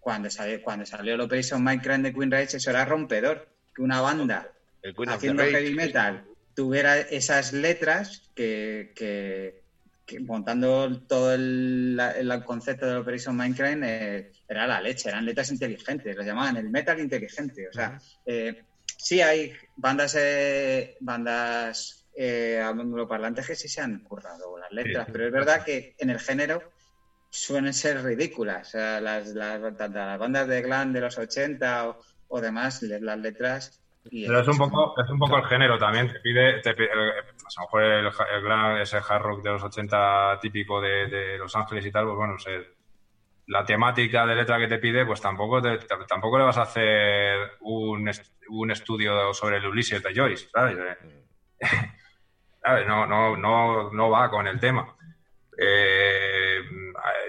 cuando 0.00 0.28
salió, 0.28 0.60
cuando 0.60 0.84
salió 0.84 1.14
el 1.14 1.20
Operation 1.20 1.62
Minecraft 1.62 2.02
de 2.02 2.12
Queen 2.12 2.32
Rage, 2.32 2.56
eso 2.56 2.70
era 2.70 2.84
rompedor. 2.84 3.48
Que 3.72 3.82
una 3.82 4.00
banda 4.00 4.50
haciendo 5.06 5.44
heavy 5.44 5.72
metal 5.72 6.24
tuviera 6.56 6.98
esas 6.98 7.52
letras 7.52 8.28
que, 8.34 8.92
que 8.96 9.59
montando 10.18 11.00
todo 11.02 11.34
el, 11.34 11.98
concepto 12.44 12.86
de 12.86 12.96
Operation 12.96 13.36
Minecraft 13.36 13.82
eh, 13.84 14.32
era 14.48 14.66
la 14.66 14.80
leche, 14.80 15.08
eran 15.08 15.24
letras 15.24 15.50
inteligentes, 15.50 16.16
lo 16.16 16.22
llamaban 16.22 16.56
el 16.56 16.70
metal 16.70 16.98
inteligente. 16.98 17.68
O 17.68 17.72
sea, 17.72 18.00
eh, 18.26 18.64
sí 18.96 19.20
hay 19.20 19.52
bandas 19.76 20.16
eh, 20.18 20.96
bandas 21.00 22.06
eh, 22.14 22.60
angloparlantes 22.62 23.46
que 23.46 23.56
sí 23.56 23.68
se 23.68 23.80
han 23.80 24.00
currado 24.00 24.58
las 24.58 24.72
letras, 24.72 25.08
pero 25.10 25.26
es 25.26 25.32
verdad 25.32 25.64
que 25.64 25.94
en 25.98 26.10
el 26.10 26.18
género 26.18 26.72
suelen 27.30 27.72
ser 27.72 28.02
ridículas. 28.02 28.68
O 28.68 28.70
sea, 28.72 29.00
las, 29.00 29.28
las, 29.28 29.60
las 29.60 30.18
bandas 30.18 30.48
de 30.48 30.62
glam 30.62 30.92
de 30.92 31.00
los 31.00 31.16
80 31.16 31.88
o, 31.88 32.00
o 32.28 32.40
demás, 32.40 32.82
las 32.82 33.18
letras 33.18 33.80
pero 34.02 34.40
es 34.40 34.48
un 34.48 34.58
poco, 34.58 34.94
es 35.02 35.10
un 35.10 35.18
poco 35.18 35.36
el 35.36 35.44
género 35.44 35.78
también. 35.78 36.08
Te 36.08 36.20
pide, 36.20 36.60
te 36.60 36.74
pide 36.74 36.90
a 36.92 36.96
lo 36.96 37.62
mejor 37.62 37.82
el, 37.82 38.06
el 38.06 38.42
gran, 38.42 38.78
ese 38.78 38.98
hard 38.98 39.22
rock 39.22 39.42
de 39.42 39.50
los 39.50 39.62
80 39.62 40.38
típico 40.40 40.80
de, 40.80 41.08
de 41.08 41.38
Los 41.38 41.54
Ángeles 41.54 41.84
y 41.84 41.92
tal, 41.92 42.06
pues 42.06 42.16
bueno, 42.16 42.36
la 43.46 43.64
temática 43.64 44.26
de 44.26 44.36
letra 44.36 44.58
que 44.58 44.68
te 44.68 44.78
pide, 44.78 45.04
pues 45.04 45.20
tampoco, 45.20 45.60
tampoco 46.06 46.38
le 46.38 46.44
vas 46.44 46.58
a 46.58 46.62
hacer 46.62 47.52
un, 47.60 48.10
un 48.48 48.70
estudio 48.70 49.34
sobre 49.34 49.56
el 49.56 49.66
Ulises 49.66 50.02
de 50.02 50.14
Joyce, 50.14 50.48
¿sabes? 50.52 50.76
No, 52.86 53.06
no, 53.06 53.36
no, 53.36 53.92
no 53.92 54.10
va 54.10 54.30
con 54.30 54.46
el 54.46 54.60
tema. 54.60 54.96
Eh, 55.58 56.60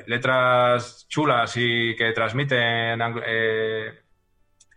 letras 0.05 1.07
chulas 1.09 1.53
y 1.57 1.95
que 1.95 2.11
transmiten 2.11 3.01
eh, 3.25 4.00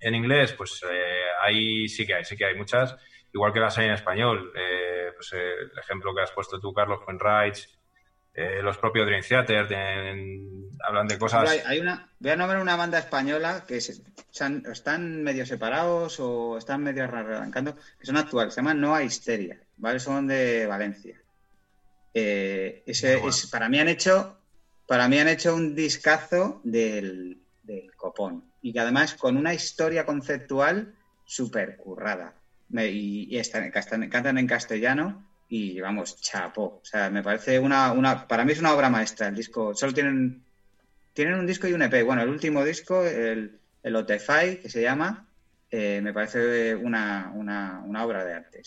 en 0.01 0.15
inglés, 0.15 0.53
pues 0.53 0.83
eh, 0.91 1.23
ahí 1.43 1.89
sí 1.89 2.07
que 2.07 2.15
hay, 2.15 2.25
sí 2.25 2.37
que 2.37 2.45
hay 2.45 2.55
muchas, 2.55 2.97
igual 3.33 3.53
que 3.53 3.61
las 3.61 3.77
hay 3.79 3.87
en 3.87 3.93
español. 3.93 4.53
Eh, 4.57 5.13
pues, 5.15 5.33
eh, 5.33 5.55
el 5.73 5.79
ejemplo 5.79 6.15
que 6.15 6.23
has 6.23 6.31
puesto 6.31 6.61
tú, 6.61 6.73
Carlos, 6.73 7.01
con 7.05 7.19
Rights, 7.19 7.79
los 8.37 8.77
propios 8.79 9.07
Dream 9.07 9.23
Theater 9.23 9.69
hablan 10.83 11.07
de 11.07 11.19
cosas. 11.21 11.49
Hay, 11.67 11.79
una, 11.79 12.11
voy 12.19 12.33
a 12.33 12.37
nombrar 12.37 12.61
una 12.61 12.75
banda 12.75 12.99
española 12.99 13.65
que 13.65 13.77
están 13.77 15.23
medio 15.23 15.47
separados 15.47 16.19
o 16.19 16.59
están 16.59 16.83
medio 16.83 17.05
arrancando, 17.05 17.77
que 17.77 18.05
son 18.05 18.17
actuales, 18.17 18.53
se 18.53 18.61
llaman 18.61 18.81
Noa 18.81 19.05
Histeria, 19.05 19.61
¿vale? 19.77 20.01
Son 20.01 20.27
de 20.27 20.67
Valencia. 20.67 21.17
ese, 22.13 23.25
es, 23.25 23.47
para 23.47 23.69
mí 23.69 23.79
han 23.79 23.89
hecho 23.89 24.37
para 24.87 25.09
mí 25.09 25.19
han 25.19 25.29
hecho 25.29 25.55
un 25.55 25.75
discazo 25.75 26.61
del, 26.65 27.39
del 27.63 27.95
copón 27.95 28.53
y 28.65 28.73
que 28.73 28.81
además 28.81 29.15
con 29.15 29.37
una 29.37 29.53
historia 29.53 30.07
conceptual 30.07 30.95
súper 31.27 31.77
currada. 31.77 32.33
y, 32.73 33.39
cantan 34.11 34.39
en 34.39 34.47
castellano 34.47 35.23
y 35.51 35.79
vamos, 35.81 36.19
chapo. 36.23 36.81
O 36.83 36.85
sea, 36.85 37.11
me 37.11 37.23
parece 37.23 37.59
una, 37.59 37.93
una, 37.93 38.27
para 38.27 38.43
mí 38.43 38.53
es 38.53 38.61
una 38.61 38.73
obra 38.75 38.89
maestra 38.89 39.29
el 39.29 39.35
disco. 39.35 39.75
Solo 39.75 39.93
tienen, 39.93 40.43
tienen 41.13 41.39
un 41.39 41.47
disco 41.47 41.69
y 41.69 41.75
un 41.75 41.83
EP. 41.83 42.03
Bueno, 42.07 42.23
el 42.23 42.31
último 42.31 42.65
disco, 42.65 43.05
el, 43.05 43.61
el 43.83 43.97
Otefy, 43.97 44.57
que 44.63 44.71
se 44.71 44.81
llama, 44.81 45.29
eh, 45.71 46.01
me 46.03 46.15
parece 46.15 46.75
una, 46.75 47.33
una, 47.35 47.83
una, 47.85 48.07
obra 48.07 48.25
de 48.25 48.33
arte. 48.33 48.63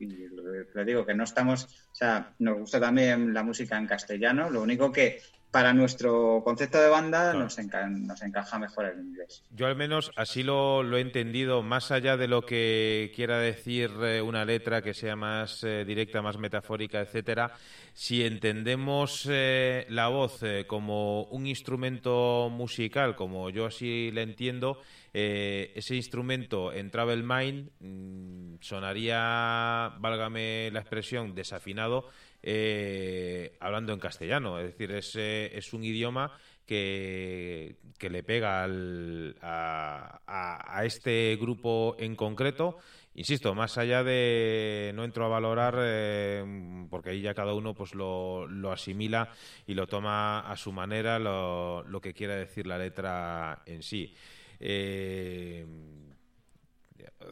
Y 0.00 0.26
lo, 0.26 0.84
digo 0.84 1.06
que 1.06 1.14
no 1.14 1.22
estamos, 1.22 1.66
o 1.92 1.94
sea, 1.94 2.34
nos 2.40 2.58
gusta 2.58 2.80
también 2.80 3.32
la 3.32 3.44
música 3.44 3.78
en 3.78 3.86
castellano, 3.86 4.50
lo 4.50 4.62
único 4.62 4.90
que 4.90 5.20
para 5.56 5.72
nuestro 5.72 6.42
concepto 6.44 6.78
de 6.78 6.90
banda 6.90 7.32
nos, 7.32 7.58
encaja 7.58 8.58
mejor 8.58 8.84
el 8.84 9.00
inglés. 9.00 9.42
Yo 9.52 9.66
al 9.66 9.74
menos 9.74 10.12
así 10.14 10.42
lo, 10.42 10.82
he 10.94 11.00
entendido, 11.00 11.62
más 11.62 11.90
allá 11.92 12.18
de 12.18 12.28
lo 12.28 12.42
que 12.42 13.10
quiera 13.16 13.38
decir 13.38 13.90
eh, 14.02 14.20
una 14.20 14.44
letra 14.44 14.82
que 14.82 14.92
sea 14.92 15.16
más 15.16 15.64
eh, 15.64 15.86
directa, 15.86 16.20
más 16.20 16.36
metafórica, 16.36 17.00
etcétera, 17.00 17.54
si 17.94 18.22
entendemos 18.22 19.26
eh, 19.30 19.86
la 19.88 20.08
voz 20.08 20.42
como 20.66 21.22
un 21.22 21.46
instrumento 21.46 22.50
musical, 22.52 23.16
como 23.16 23.48
yo 23.48 23.64
así 23.64 24.10
le 24.10 24.24
entiendo, 24.24 24.78
ese 25.14 25.94
instrumento 25.94 26.70
en 26.74 26.90
Travel 26.90 27.22
Mind 27.22 27.70
mm, 27.80 28.56
sonaría, 28.60 29.94
válgame 29.98 30.70
la 30.70 30.80
expresión, 30.80 31.34
desafinado, 31.34 32.10
eh, 32.42 33.56
hablando 33.60 33.92
en 33.92 33.98
castellano. 33.98 34.58
Es 34.58 34.66
decir, 34.66 34.92
es, 34.92 35.14
eh, 35.16 35.50
es 35.54 35.72
un 35.72 35.84
idioma 35.84 36.32
que, 36.66 37.76
que 37.98 38.10
le 38.10 38.22
pega 38.22 38.64
al, 38.64 39.36
a, 39.40 40.20
a, 40.26 40.84
este 40.84 41.36
grupo 41.40 41.96
en 41.98 42.16
concreto. 42.16 42.78
Insisto, 43.14 43.54
más 43.54 43.78
allá 43.78 44.04
de 44.04 44.92
no 44.94 45.04
entro 45.04 45.24
a 45.24 45.28
valorar, 45.28 45.76
eh, 45.78 46.86
porque 46.90 47.10
ahí 47.10 47.22
ya 47.22 47.32
cada 47.32 47.54
uno 47.54 47.72
pues 47.72 47.94
lo, 47.94 48.46
lo, 48.46 48.72
asimila 48.72 49.30
y 49.66 49.72
lo 49.72 49.86
toma 49.86 50.40
a 50.40 50.56
su 50.56 50.70
manera 50.70 51.18
lo, 51.18 51.82
lo 51.84 52.00
que 52.00 52.12
quiera 52.12 52.36
decir 52.36 52.66
la 52.66 52.76
letra 52.76 53.62
en 53.64 53.82
sí. 53.82 54.14
Eh, 54.60 55.64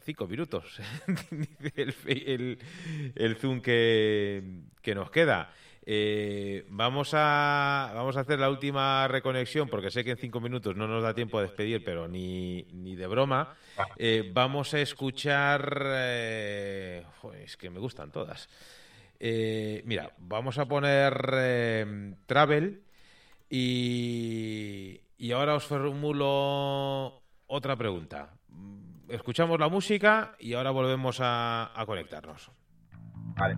cinco 0.02 0.26
minutos, 0.26 0.80
el, 1.76 3.36
zoom 3.36 3.60
que, 3.60 4.62
nos 4.94 5.10
queda. 5.10 5.50
Eh, 5.86 6.64
vamos, 6.70 7.10
a, 7.12 7.92
vamos 7.94 8.16
a 8.16 8.20
hacer 8.20 8.38
la 8.38 8.48
última 8.48 9.06
reconexión 9.06 9.68
porque 9.68 9.90
sé 9.90 10.02
que 10.02 10.12
en 10.12 10.16
cinco 10.16 10.40
minutos 10.40 10.74
no 10.76 10.88
nos 10.88 11.02
da 11.02 11.14
tiempo 11.14 11.38
a 11.38 11.42
despedir, 11.42 11.84
pero 11.84 12.08
ni, 12.08 12.66
ni 12.72 12.96
de 12.96 13.06
broma. 13.06 13.54
Eh, 13.96 14.30
vamos 14.32 14.72
a 14.74 14.80
escuchar... 14.80 15.82
Eh, 15.86 17.04
es 17.42 17.56
que 17.56 17.70
me 17.70 17.80
gustan 17.80 18.10
todas. 18.10 18.48
mira, 19.20 20.12
vamos 20.18 20.58
a 20.58 20.66
poner 20.66 22.16
Travel 22.26 22.82
y, 23.50 25.00
y 25.18 25.32
ahora 25.32 25.54
os 25.54 25.64
formulo 25.64 27.22
otra 27.46 27.76
pregunta 27.76 28.34
escuchamos 29.08 29.58
la 29.58 29.68
música 29.68 30.34
y 30.38 30.54
ahora 30.54 30.70
volvemos 30.70 31.18
a, 31.20 31.70
conectarnos. 31.86 32.50
Vale. 33.36 33.56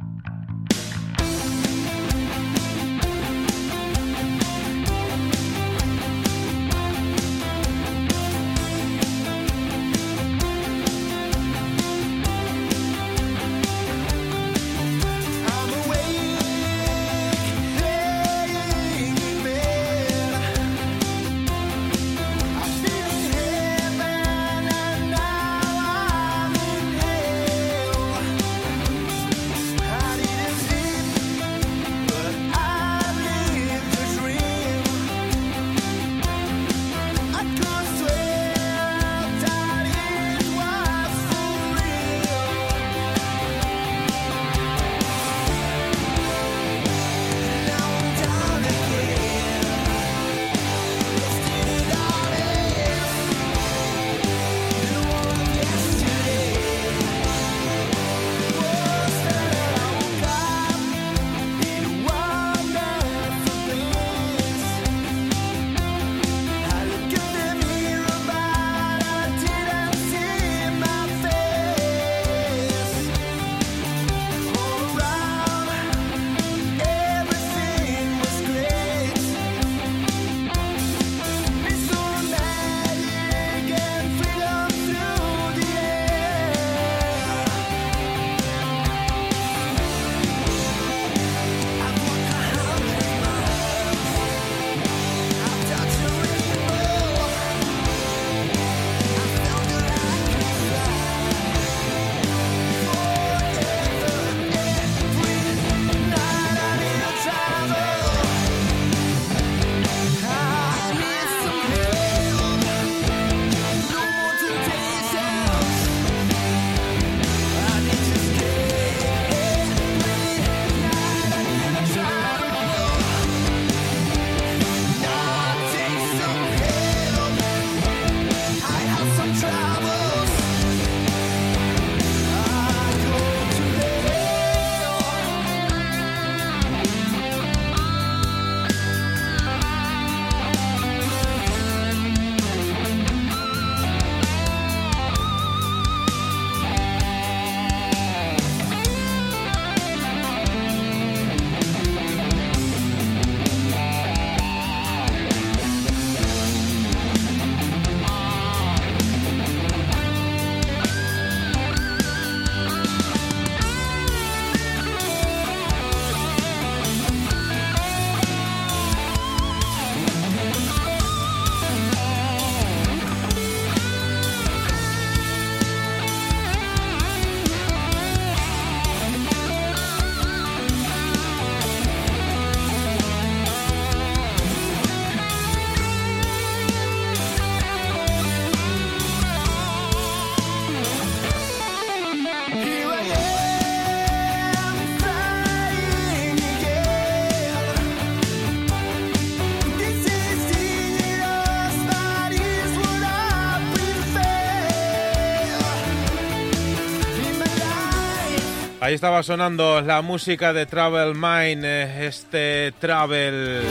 Ahí 208.87 208.95
estaba 208.95 209.25
sonando 209.25 209.81
la 209.81 210.01
música 210.01 210.53
de 210.53 210.65
Travel 210.65 211.17
Mind, 211.17 211.65
eh, 211.65 212.07
este 212.07 212.73
Travel, 212.79 213.63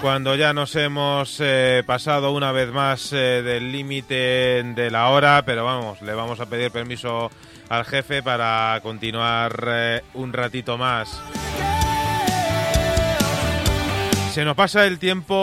cuando 0.00 0.36
ya 0.36 0.52
nos 0.52 0.76
hemos 0.76 1.38
eh, 1.40 1.82
pasado 1.84 2.30
una 2.30 2.52
vez 2.52 2.70
más 2.70 3.12
eh, 3.12 3.42
del 3.42 3.72
límite 3.72 4.62
de 4.62 4.88
la 4.88 5.08
hora, 5.08 5.42
pero 5.44 5.64
vamos, 5.64 6.00
le 6.02 6.14
vamos 6.14 6.38
a 6.38 6.46
pedir 6.46 6.70
permiso 6.70 7.28
al 7.70 7.84
jefe 7.84 8.22
para 8.22 8.78
continuar 8.84 10.00
un 10.14 10.32
ratito 10.32 10.78
más. 10.78 11.20
Se 14.30 14.44
nos 14.44 14.54
pasa 14.54 14.86
el 14.86 15.00
tiempo 15.00 15.34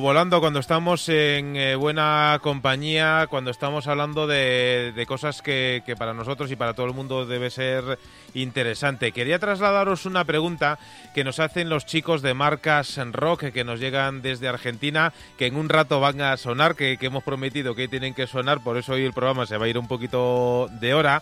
volando 0.00 0.38
cuando 0.38 0.60
estamos 0.60 1.08
en 1.08 1.56
eh, 1.56 1.74
buena 1.74 2.38
compañía, 2.40 3.26
cuando 3.28 3.50
estamos 3.50 3.88
hablando 3.88 4.28
de, 4.28 5.04
cosas 5.08 5.42
que, 5.42 5.82
para 5.98 6.14
nosotros 6.14 6.48
y 6.52 6.54
para 6.54 6.72
todo 6.72 6.86
el 6.86 6.94
mundo 6.94 7.26
debe 7.26 7.50
ser 7.50 7.98
interesante. 8.34 9.10
Quería 9.10 9.40
trasladaros 9.40 10.06
una 10.06 10.24
pregunta 10.24 10.78
que 11.12 11.24
nos 11.24 11.40
hacen 11.40 11.68
los 11.68 11.86
chicos 11.86 12.22
de 12.22 12.34
marcas 12.34 13.00
rock 13.12 13.46
que 13.46 13.64
nos 13.64 13.80
llegan 13.80 14.22
desde 14.22 14.46
Argentina, 14.46 15.12
que 15.36 15.46
en 15.46 15.56
un 15.56 15.68
rato 15.68 15.98
van 15.98 16.20
a 16.20 16.36
sonar, 16.36 16.76
que 16.76 16.98
hemos 17.00 17.24
prometido 17.24 17.74
que 17.74 17.88
tienen 17.88 18.14
que 18.14 18.28
sonar, 18.28 18.62
por 18.62 18.76
eso 18.76 18.92
hoy 18.92 19.04
el 19.04 19.12
programa 19.12 19.44
se 19.44 19.56
va 19.56 19.66
a 19.66 19.68
ir 19.68 19.76
un 19.76 19.88
poquito 19.88 20.68
de 20.80 20.94
hora. 20.94 21.20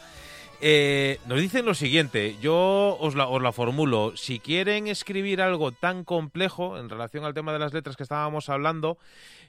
Eh, 0.61 1.21
nos 1.27 1.41
dicen 1.41 1.65
lo 1.65 1.75
siguiente, 1.75 2.37
yo 2.41 2.97
os 2.99 3.15
la, 3.15 3.53
formulo, 3.53 4.17
si 4.17 4.41
quieren 4.41 4.89
escribir 4.89 5.41
algo 5.41 5.71
tan 5.71 6.03
complejo 6.03 6.79
en 6.79 6.89
relación 6.89 7.25
al 7.25 7.33
tema 7.33 7.53
de 7.53 7.61
las 7.61 7.73
letras 7.73 7.97
que 7.97 8.03
estábamos 8.03 8.49
hablando, 8.49 8.99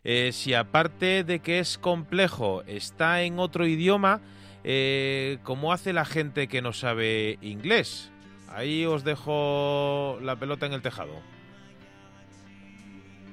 eh, 0.03 0.30
si 0.34 0.53
aparte 0.53 1.23
de 1.23 1.40
que 1.40 1.57
es 1.57 1.80
complejo 1.80 2.61
está 2.68 3.23
en 3.23 3.40
otro 3.40 3.65
idioma, 3.65 4.22
eh, 4.64 5.40
¿cómo 5.41 5.73
hace 5.73 5.94
la 5.94 6.06
gente 6.06 6.48
que 6.48 6.61
no 6.61 6.73
sabe 6.73 7.40
inglés? 7.41 8.11
Ahí 8.49 8.86
os 8.86 9.03
dejo 9.03 10.19
la 10.22 10.36
pelota 10.36 10.68
en 10.68 10.73
el 10.73 10.84
tejado. 10.84 11.14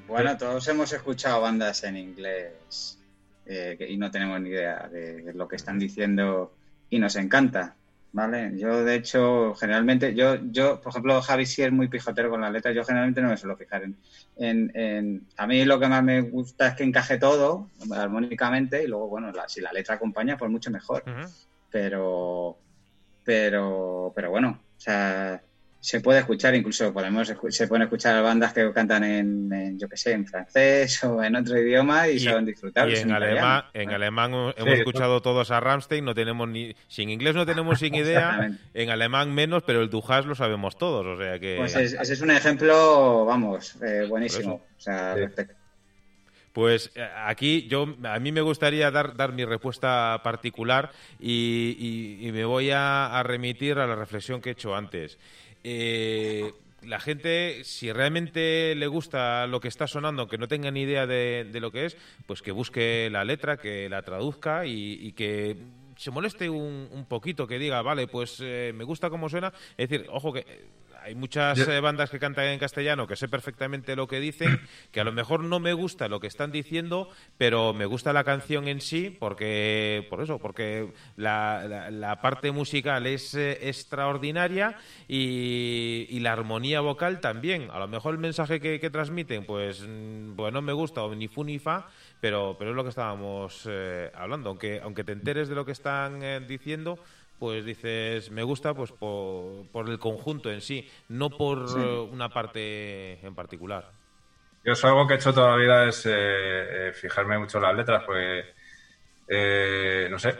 Bueno, 0.08 0.34
todos 0.38 0.66
hemos 0.68 0.92
escuchado 0.94 1.42
bandas 1.42 1.84
en 1.84 1.98
inglés 1.98 2.98
y 3.46 3.96
no 3.98 4.10
tenemos 4.10 4.40
ni 4.40 4.48
idea 4.48 4.88
de 4.88 5.32
lo 5.34 5.46
que 5.46 5.56
están 5.56 5.78
diciendo 5.78 6.52
y 6.90 6.98
nos 6.98 7.16
encanta, 7.16 7.74
¿vale? 8.12 8.52
Yo, 8.56 8.84
de 8.84 8.94
hecho, 8.94 9.54
generalmente, 9.54 10.14
yo, 10.14 10.36
yo 10.50 10.80
por 10.80 10.90
ejemplo, 10.90 11.20
Javi 11.20 11.46
sí 11.46 11.62
es 11.62 11.72
muy 11.72 11.88
pijotero 11.88 12.30
con 12.30 12.40
las 12.40 12.52
letras, 12.52 12.74
yo 12.74 12.84
generalmente 12.84 13.20
no 13.20 13.28
me 13.28 13.36
suelo 13.36 13.56
fijar 13.56 13.82
en, 13.84 13.96
en, 14.74 15.26
A 15.36 15.46
mí 15.46 15.64
lo 15.64 15.80
que 15.80 15.88
más 15.88 16.02
me 16.02 16.20
gusta 16.20 16.68
es 16.68 16.74
que 16.74 16.84
encaje 16.84 17.18
todo 17.18 17.68
armónicamente 17.92 18.82
y 18.82 18.86
luego, 18.86 19.08
bueno, 19.08 19.32
si 19.48 19.60
la 19.60 19.72
letra 19.72 19.96
acompaña, 19.96 20.36
pues 20.36 20.50
mucho 20.50 20.70
mejor. 20.70 21.04
Pero, 21.70 22.56
pero, 23.24 24.12
pero 24.14 24.30
bueno, 24.30 24.60
o 24.76 24.80
sea, 24.80 25.42
se 25.86 26.00
puede 26.00 26.18
escuchar, 26.18 26.52
incluso 26.56 26.92
podemos 26.92 27.32
se 27.50 27.68
pueden 27.68 27.84
escuchar 27.84 28.20
bandas 28.20 28.52
que 28.52 28.72
cantan 28.72 29.04
en, 29.04 29.78
yo 29.78 29.88
qué 29.88 29.96
sé, 29.96 30.14
en 30.14 30.26
francés 30.26 31.04
o 31.04 31.22
en 31.22 31.36
otro 31.36 31.56
idioma 31.56 32.08
y, 32.08 32.18
saben 32.18 32.44
disfrutar. 32.44 32.90
Y 32.90 32.96
en 32.96 33.12
alemán, 33.12 33.66
en 33.72 33.90
alemán 33.90 34.32
hemos 34.56 34.78
escuchado 34.78 35.22
todos 35.22 35.52
a 35.52 35.60
Rammstein, 35.60 36.04
no 36.04 36.12
tenemos 36.12 36.48
ni, 36.48 36.74
si 36.88 37.02
en 37.02 37.10
inglés 37.10 37.36
no 37.36 37.46
tenemos 37.46 37.78
sin 37.78 37.94
idea, 37.94 38.50
en 38.74 38.90
alemán 38.90 39.32
menos, 39.32 39.62
pero 39.62 39.80
el 39.80 39.88
Dujas 39.88 40.26
lo 40.26 40.34
sabemos 40.34 40.76
todos, 40.76 41.06
o 41.06 41.22
sea 41.22 41.38
que. 41.38 41.54
Pues 41.56 41.76
ese 41.76 42.12
es 42.12 42.20
un 42.20 42.32
ejemplo, 42.32 43.24
vamos, 43.24 43.76
eh, 43.80 44.06
buenísimo, 44.08 44.54
o 44.54 44.80
sea, 44.80 45.14
Pues 46.52 46.90
eh, 46.96 47.08
aquí 47.26 47.68
yo 47.68 47.94
a 48.02 48.18
mí 48.18 48.32
me 48.32 48.40
gustaría 48.40 48.90
dar, 48.90 49.16
dar 49.16 49.32
mi 49.32 49.44
respuesta 49.44 50.20
particular 50.24 50.90
y, 51.20 52.28
me 52.32 52.44
voy 52.44 52.72
a, 52.72 53.22
remitir 53.22 53.78
a 53.78 53.86
la 53.86 53.94
reflexión 53.94 54.40
que 54.40 54.48
he 54.48 54.52
hecho 54.52 54.74
antes 54.74 55.16
eh, 55.68 56.52
la 56.82 57.00
gente, 57.00 57.64
si 57.64 57.92
realmente 57.92 58.76
le 58.76 58.86
gusta 58.86 59.48
lo 59.48 59.58
que 59.58 59.66
está 59.66 59.88
sonando, 59.88 60.28
que 60.28 60.38
no 60.38 60.46
tenga 60.46 60.70
ni 60.70 60.82
idea 60.82 61.08
de, 61.08 61.48
lo 61.54 61.72
que 61.72 61.86
es, 61.86 61.96
pues 62.26 62.40
que 62.40 62.52
busque 62.52 63.08
la 63.10 63.24
letra, 63.24 63.56
que 63.56 63.88
la 63.88 64.02
traduzca 64.02 64.64
y, 64.64 65.10
que 65.14 65.56
se 65.96 66.12
moleste 66.12 66.48
un, 66.48 67.06
poquito, 67.08 67.48
que 67.48 67.58
diga, 67.58 67.82
vale, 67.82 68.06
pues 68.06 68.38
eh, 68.40 68.72
me 68.76 68.84
gusta 68.84 69.10
cómo 69.10 69.28
suena. 69.28 69.52
Es 69.76 69.88
decir, 69.88 70.06
ojo 70.08 70.32
que 70.32 70.46
hay 71.06 71.14
muchas 71.14 71.56
eh, 71.60 71.80
bandas 71.80 72.10
que 72.10 72.18
cantan 72.18 72.46
en 72.46 72.58
castellano 72.58 73.06
que 73.06 73.14
sé 73.14 73.28
perfectamente 73.28 73.94
lo 73.94 74.08
que 74.08 74.18
dicen, 74.18 74.60
que 74.90 75.00
a 75.00 75.04
lo 75.04 75.12
mejor 75.12 75.44
no 75.44 75.60
me 75.60 75.72
gusta 75.72 76.08
lo 76.08 76.18
que 76.18 76.26
están 76.26 76.50
diciendo, 76.50 77.08
pero 77.38 77.72
me 77.72 77.86
gusta 77.86 78.12
la 78.12 78.24
canción 78.24 78.66
en 78.66 78.80
sí, 78.80 79.16
porque, 79.16 80.04
por 80.10 80.20
eso, 80.20 80.40
porque 80.40 80.92
la, 81.16 82.18
parte 82.20 82.50
musical 82.50 83.06
es 83.06 83.34
eh, 83.34 83.68
extraordinaria 83.68 84.78
y, 85.06 86.18
la 86.26 86.32
armonía 86.32 86.80
vocal 86.80 87.20
también. 87.20 87.68
A 87.70 87.78
lo 87.78 87.86
mejor 87.86 88.14
el 88.14 88.18
mensaje 88.18 88.58
que, 88.58 88.90
transmiten, 88.90 89.44
pues, 89.44 89.84
mm, 89.86 90.34
pues 90.34 90.52
no 90.52 90.60
me 90.60 90.72
gusta, 90.72 91.04
o 91.04 91.14
ni 91.14 91.28
fu 91.28 91.44
ni 91.44 91.60
fa, 91.60 91.86
pero, 92.20 92.56
pero 92.58 92.70
es 92.70 92.76
lo 92.76 92.82
que 92.82 92.90
estábamos 92.90 93.62
eh, 93.70 94.10
hablando. 94.12 94.48
Aunque, 94.48 94.80
aunque 94.82 95.04
te 95.04 95.12
enteres 95.12 95.48
de 95.48 95.54
lo 95.54 95.64
que 95.64 95.70
están 95.70 96.46
diciendo, 96.48 96.98
pues 97.38 97.64
dices, 97.64 98.30
me 98.30 98.42
gusta 98.42 98.74
pues 98.74 98.92
por, 98.92 99.88
el 99.88 99.98
conjunto 99.98 100.50
en 100.50 100.60
sí, 100.60 100.88
no 101.08 101.30
por 101.30 101.58
una 102.10 102.28
parte 102.28 103.24
en 103.24 103.34
particular. 103.34 103.90
Yo 104.64 104.72
es 104.72 104.84
algo 104.84 105.06
que 105.06 105.14
he 105.14 105.16
hecho 105.16 105.32
toda 105.32 105.50
la 105.52 105.56
vida 105.56 105.88
es 105.88 106.06
eh, 106.06 106.10
eh, 106.12 106.92
fijarme 106.92 107.38
mucho 107.38 107.58
en 107.58 107.64
las 107.64 107.76
letras, 107.76 108.02
pues 108.04 108.44
eh, 109.28 110.08
no 110.10 110.18
sé, 110.18 110.34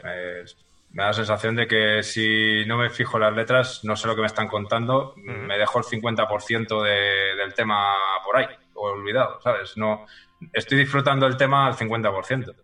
me 0.90 1.02
da 1.02 1.09
la 1.09 1.12
sensación 1.12 1.55
de 1.55 1.68
que 1.68 2.02
si 2.02 2.64
no 2.66 2.78
me 2.78 2.90
fijo 2.90 3.18
en 3.18 3.23
las 3.23 3.36
letras, 3.36 3.85
no 3.85 3.94
sé 3.94 4.09
lo 4.09 4.16
que 4.16 4.23
me 4.23 4.27
están 4.27 4.48
contando, 4.48 5.14
me 5.16 5.59
dejo 5.59 5.78
el 5.78 5.85
50% 5.85 6.82
de, 6.82 7.36
del 7.36 7.55
tema 7.55 7.94
por 8.24 8.36
ahí, 8.36 8.48
o 8.74 8.89
olvidado, 8.89 9.40
¿sabes? 9.43 9.77
No, 9.77 10.06
estoy 10.52 10.78
disfrutando 10.78 11.27
el 11.27 11.36
tema 11.36 11.66
al 11.66 11.74
50%. 11.74 12.55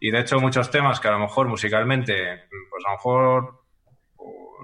Y 0.00 0.10
de 0.10 0.20
hecho 0.20 0.40
muchos 0.40 0.70
temas 0.70 1.00
que 1.00 1.08
a 1.08 1.12
lo 1.12 1.18
mejor 1.18 1.48
musicalmente, 1.48 2.44
pues 2.70 2.84
a 2.84 2.90
lo 2.90 2.96
mejor 2.96 3.63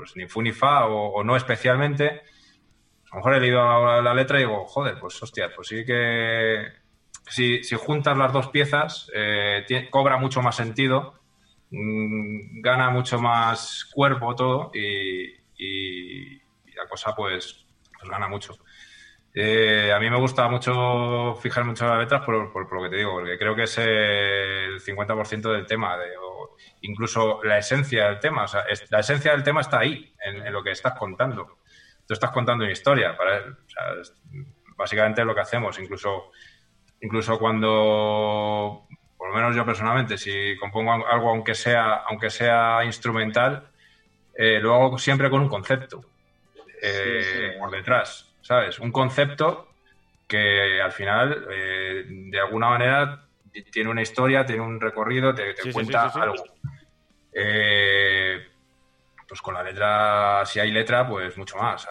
pues 0.01 0.17
ni 0.17 0.27
fu 0.27 0.41
ni 0.41 0.53
fa 0.53 0.87
o, 0.87 1.23
no 1.23 1.37
especialmente, 1.37 2.07
a 2.07 3.11
lo 3.13 3.17
mejor 3.17 3.35
he 3.35 3.41
leído 3.41 4.01
la, 4.01 4.15
letra 4.15 4.39
y 4.39 4.45
digo, 4.45 4.65
joder, 4.65 4.99
pues 4.99 5.23
hostia, 5.23 5.51
pues 5.55 5.69
sí 5.69 5.85
que 5.85 6.69
si, 7.29 7.63
si 7.63 7.77
juntas 7.77 8.17
las 8.17 8.33
dos 8.33 8.49
piezas 8.49 9.11
eh, 9.15 9.89
cobra 9.91 10.17
mucho 10.17 10.41
más 10.41 10.57
sentido, 10.57 11.21
mm, 11.71 12.63
gana 12.63 12.89
mucho 12.89 13.21
más 13.21 13.85
cuerpo 13.93 14.35
todo 14.35 14.71
y, 14.73 16.39
la 16.75 16.89
cosa 16.89 17.15
pues, 17.15 17.67
pues 17.99 18.11
gana 18.11 18.27
mucho. 18.27 18.55
Eh, 19.33 19.93
a 19.95 20.01
mí 20.01 20.11
me 20.11 20.19
gusta 20.19 20.49
mucho 20.49 21.37
fijar 21.37 21.65
mucho 21.65 21.87
las 21.87 21.99
letras 21.99 22.23
por, 22.25 22.53
por, 22.53 22.73
lo 22.73 22.83
que 22.83 22.91
te 22.91 22.97
digo, 22.97 23.13
porque 23.13 23.39
creo 23.39 23.55
que 23.55 23.63
es 23.63 23.79
el 23.79 24.81
50% 24.81 25.53
del 25.53 25.67
tema, 25.67 25.97
de, 25.97 26.09
incluso 26.83 27.41
la 27.45 27.59
esencia 27.59 28.07
del 28.09 28.21
tema. 28.21 28.45
O 28.45 28.49
sea, 28.49 28.65
la 28.91 29.01
esencia 29.01 29.33
del 29.33 29.43
tema 29.43 29.61
está 29.61 29.81
ahí, 29.81 30.13
en, 30.25 30.53
lo 30.53 30.63
que 30.63 30.71
estás 30.71 30.95
contando. 30.99 31.59
Tú 32.07 32.15
estás 32.15 32.31
contando 32.31 32.65
una 32.65 32.73
historia. 32.73 33.17
Para, 33.17 33.43
básicamente 34.77 35.21
es 35.21 35.27
lo 35.27 35.35
que 35.35 35.41
hacemos. 35.41 35.79
Incluso, 35.79 36.33
incluso 37.01 37.39
cuando, 37.39 38.87
por 39.17 39.29
lo 39.29 39.35
menos 39.35 39.55
yo 39.55 39.65
personalmente, 39.65 40.19
si 40.19 40.57
compongo 40.59 41.07
algo 41.07 41.31
aunque 41.31 41.55
sea, 41.55 42.03
aunque 42.09 42.31
sea 42.31 42.85
instrumental, 42.85 43.71
eh, 44.35 44.59
lo 44.61 44.75
hago 44.75 44.99
siempre 44.99 45.31
con 45.31 45.43
un 45.43 45.49
concepto 45.49 46.01
eh, 46.83 47.57
por 47.59 47.71
detrás. 47.71 48.30
¿Sabes? 48.43 48.79
Un 48.79 48.93
concepto 48.93 49.69
que 50.27 50.81
al 50.81 50.93
final, 50.93 51.47
eh, 51.51 52.05
de 52.07 52.41
alguna 52.41 52.71
manera, 52.71 53.27
tiene 53.73 53.91
una 53.91 54.03
historia, 54.03 54.47
tiene 54.47 54.63
un 54.63 54.81
recorrido, 54.81 55.35
te, 55.35 55.55
cuenta 55.73 56.07
algo. 56.07 56.45
Eh, 57.33 58.47
pues 59.27 59.43
con 59.43 59.55
la 59.55 59.63
letra, 59.63 60.45
si 60.47 60.61
hay 60.61 60.71
letra, 60.71 61.07
pues 61.07 61.37
mucho 61.37 61.57
más. 61.57 61.87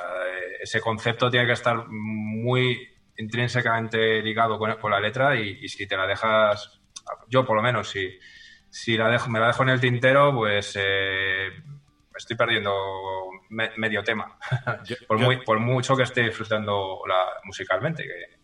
ese 0.61 0.81
concepto 0.81 1.29
tiene 1.29 1.45
que 1.45 1.53
estar 1.53 1.87
muy 1.87 2.89
intrínsecamente 3.19 4.21
ligado 4.21 4.57
con, 4.57 4.91
la 4.91 4.99
letra 4.99 5.35
y, 5.35 5.67
si 5.67 5.85
te 5.87 5.97
la 5.97 6.07
dejas, 6.07 6.81
yo 7.27 7.45
por 7.45 7.57
lo 7.57 7.61
menos, 7.61 7.89
si, 7.89 8.17
si 8.69 8.97
la 8.97 9.09
dejo, 9.09 9.29
me 9.29 9.39
la 9.39 9.47
dejo 9.47 9.63
en 9.63 9.69
el 9.69 9.81
tintero, 9.81 10.33
pues 10.33 10.77
eh, 10.79 11.49
estoy 12.19 12.37
perdiendo 12.37 12.73
medio 13.49 14.03
tema. 14.03 14.37
por, 15.07 15.17
muy, 15.17 15.37
por 15.43 15.59
mucho 15.59 15.95
que 15.95 16.03
esté 16.03 16.21
disfrutando 16.23 17.01
la, 17.07 17.25
musicalmente. 17.43 18.03
Que, 18.03 18.39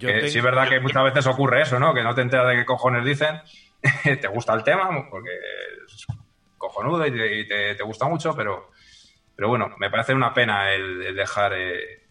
Sí 0.00 0.38
es 0.38 0.42
verdad 0.42 0.68
que 0.68 0.80
muchas 0.80 1.04
veces 1.04 1.26
ocurre 1.26 1.62
eso, 1.62 1.78
¿no? 1.78 1.92
Que 1.92 2.02
no 2.02 2.14
te 2.14 2.22
enteras 2.22 2.48
de 2.48 2.56
qué 2.56 2.64
cojones 2.64 3.04
dicen, 3.04 3.40
te 4.20 4.28
gusta 4.28 4.54
el 4.54 4.64
tema, 4.64 4.88
porque 5.10 5.30
es 5.86 6.06
cojonudo 6.56 7.06
y 7.06 7.46
te, 7.46 7.82
gusta 7.82 8.08
mucho, 8.08 8.34
pero, 8.34 8.70
pero 9.36 9.48
bueno, 9.48 9.74
me 9.78 9.90
parece 9.90 10.14
una 10.14 10.32
pena 10.32 10.72
el, 10.72 11.14
dejar 11.14 11.52
eh, 11.54 12.02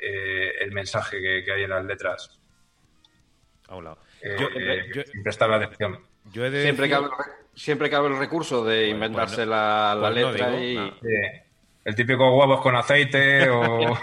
eh, 0.00 0.52
el 0.60 0.72
mensaje 0.72 1.20
que, 1.44 1.50
hay 1.50 1.62
en 1.62 1.70
las 1.70 1.84
letras. 1.84 2.38
A 3.68 3.76
un 3.76 3.84
lado. 3.84 3.98
Eh, 4.22 5.04
sin 5.10 5.22
prestar 5.22 5.48
la 5.48 5.56
atención. 5.56 6.00
siempre, 6.32 6.88
cabe, 6.88 7.08
siempre 7.54 7.90
cabe 7.90 8.08
el 8.08 8.18
recurso 8.18 8.64
de 8.64 8.88
inventarse 8.88 9.46
la, 9.46 9.96
pues 10.00 10.14
letra 10.14 10.60
y... 10.60 10.76
el 11.84 11.94
típico 11.94 12.36
huevos 12.36 12.60
con 12.60 12.76
aceite 12.76 13.48
o... 13.48 13.96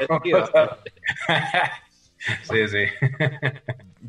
sí, 2.44 2.68
sí. 2.68 2.86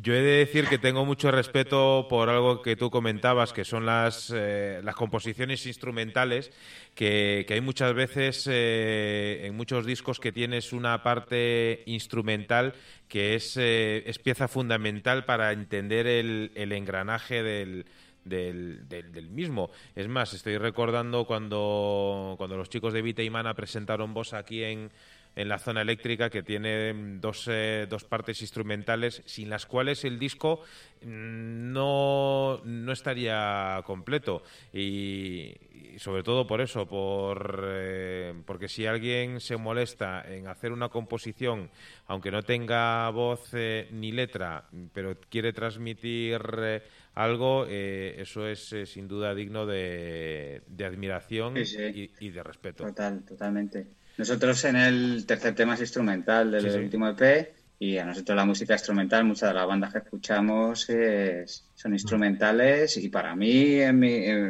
Yo 0.03 0.13
he 0.13 0.21
de 0.21 0.37
decir 0.39 0.67
que 0.67 0.77
tengo 0.77 1.05
mucho 1.05 1.31
respeto 1.31 2.07
por 2.09 2.29
algo 2.29 2.61
que 2.61 2.75
tú 2.75 2.89
comentabas, 2.89 3.53
que 3.53 3.63
son 3.63 3.85
las, 3.85 4.33
eh, 4.35 4.81
las 4.83 4.95
composiciones 4.95 5.65
instrumentales, 5.65 6.51
que, 6.93 7.45
hay 7.47 7.61
muchas 7.61 7.93
veces 7.93 8.47
eh, 8.51 9.43
en 9.45 9.55
muchos 9.55 9.85
discos 9.85 10.19
que 10.19 10.31
tienes 10.31 10.73
una 10.73 11.03
parte 11.03 11.83
instrumental 11.85 12.73
que 13.07 13.35
es, 13.35 13.55
eh, 13.55 14.03
es 14.05 14.19
pieza 14.19 14.47
fundamental 14.47 15.25
para 15.25 15.51
entender 15.51 16.05
el, 16.05 16.51
el 16.55 16.71
engranaje 16.73 17.41
del, 17.41 17.85
del, 18.23 18.87
del, 18.87 19.29
mismo. 19.29 19.69
Es 19.95 20.07
más, 20.07 20.33
estoy 20.33 20.57
recordando 20.57 21.25
cuando, 21.25 22.35
cuando 22.37 22.57
los 22.57 22.69
chicos 22.69 22.93
de 22.93 23.01
Vita 23.01 23.23
y 23.23 23.29
Mana 23.29 23.53
presentaron 23.53 24.13
voz 24.13 24.33
aquí 24.33 24.63
en, 24.63 24.91
en 25.35 25.49
la 25.49 25.59
zona 25.59 25.81
eléctrica 25.81 26.29
que 26.29 26.43
tiene 26.43 26.93
dos, 27.19 27.47
eh, 27.49 27.87
dos 27.89 28.03
partes 28.03 28.41
instrumentales 28.41 29.23
sin 29.25 29.49
las 29.49 29.65
cuales 29.65 30.03
el 30.05 30.19
disco 30.19 30.61
mm, 31.01 31.71
no, 31.71 32.61
no 32.63 32.91
estaría 32.91 33.81
completo 33.85 34.43
y, 34.71 35.53
sobre 35.97 36.23
todo 36.23 36.45
por 36.45 36.61
eso 36.61 36.85
por 36.85 37.63
eh, 37.67 38.33
porque 38.45 38.67
si 38.67 38.85
alguien 38.85 39.39
se 39.39 39.57
molesta 39.57 40.23
en 40.27 40.47
hacer 40.47 40.71
una 40.71 40.89
composición 40.89 41.69
aunque 42.07 42.31
no 42.31 42.43
tenga 42.43 43.09
voz 43.09 43.49
eh, 43.53 43.87
ni 43.91 44.11
letra 44.11 44.65
pero 44.93 45.17
quiere 45.29 45.53
transmitir 45.53 46.41
algo 47.15 47.65
eso 47.67 48.47
es 48.47 48.73
sin 48.85 49.07
duda 49.07 49.35
digno 49.35 49.65
de, 49.65 50.61
de 50.67 50.85
admiración 50.85 51.55
Y, 51.57 52.11
y 52.19 52.29
de 52.29 52.43
respeto. 52.43 52.85
Total 52.85 53.23
totalmente. 53.23 53.87
Nosotros 54.17 54.63
en 54.65 54.75
el 54.75 55.25
tercer 55.25 55.55
tema 55.55 55.73
es 55.73 55.81
instrumental 55.81 56.51
del 56.51 56.83
último 56.83 57.07
EP 57.09 57.53
y 57.79 57.97
a 57.97 58.05
nosotros 58.05 58.35
la 58.35 58.45
música 58.45 58.73
instrumental, 58.73 59.25
muchas 59.25 59.49
de 59.49 59.55
las 59.55 59.67
bandas 59.67 59.91
que 59.91 59.99
escuchamos 59.99 60.87
son 61.75 61.93
instrumentales 61.93 62.95
y 62.97 63.09
para 63.09 63.35
mí, 63.35 63.79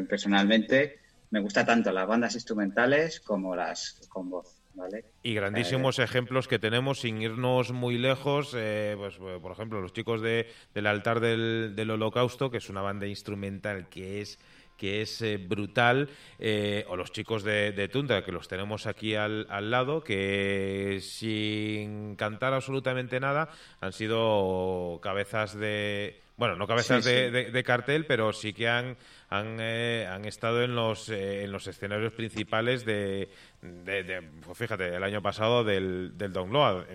personalmente, 0.08 1.00
me 1.32 1.40
gusta 1.40 1.66
tanto 1.66 1.92
las 1.92 2.08
bandas 2.08 2.36
instrumentales 2.36 3.22
como 3.22 3.56
las 3.56 4.08
con 4.10 4.30
voz. 4.30 4.63
¿Vale? 4.76 5.06
Y 5.22 5.36
grandísimos 5.36 6.00
eh, 6.00 6.04
ejemplos 6.04 6.48
que 6.48 6.58
tenemos 6.58 7.02
sin 7.02 7.22
irnos 7.22 7.72
muy 7.72 7.98
lejos, 7.98 8.54
eh, 8.58 8.96
pues, 8.98 9.18
por 9.18 9.52
ejemplo, 9.52 9.82
los 9.82 9.94
chicos 9.94 10.22
de, 10.22 10.48
del 10.74 10.88
altar 10.88 11.20
del, 11.20 11.74
del 11.76 11.92
Holocausto, 11.92 12.50
que 12.50 12.58
es 12.58 12.70
una 12.70 12.82
banda 12.82 13.06
instrumental 13.06 13.88
que 13.90 14.22
es 14.22 14.40
que 14.78 15.02
es 15.02 15.22
eh, 15.22 15.38
brutal, 15.38 16.10
eh, 16.40 16.86
o 16.88 16.96
los 16.96 17.12
chicos 17.12 17.44
de, 17.44 17.72
de, 17.72 17.88
Tundra, 17.88 18.24
que 18.24 18.32
los 18.32 18.48
tenemos 18.48 18.88
aquí 18.88 19.16
al, 19.16 19.48
al, 19.50 19.72
lado, 19.72 20.04
que 20.04 21.00
sin 21.02 22.16
cantar 22.16 22.54
absolutamente 22.54 23.20
nada 23.20 23.50
han 23.82 23.94
sido 23.94 25.00
cabezas 25.02 25.58
de... 25.58 26.20
Bueno, 26.36 26.56
no 26.56 26.66
cabezas 26.66 27.06
de, 27.06 27.64
cartel, 27.64 28.08
pero 28.08 28.34
sí 28.34 28.54
que 28.54 28.68
han, 28.68 28.98
han, 29.30 29.58
eh, 29.60 30.08
han 30.12 30.26
estado 30.26 30.64
en 30.64 30.76
los, 30.76 31.08
en 31.10 31.52
los 31.52 31.68
escenarios 31.68 32.14
principales 32.14 32.84
de, 32.86 33.30
pues 34.46 34.58
fíjate, 34.58 34.96
el 34.96 35.04
año 35.04 35.22
pasado 35.22 35.64
del, 35.64 36.18
del 36.18 36.34
Download 36.34 36.86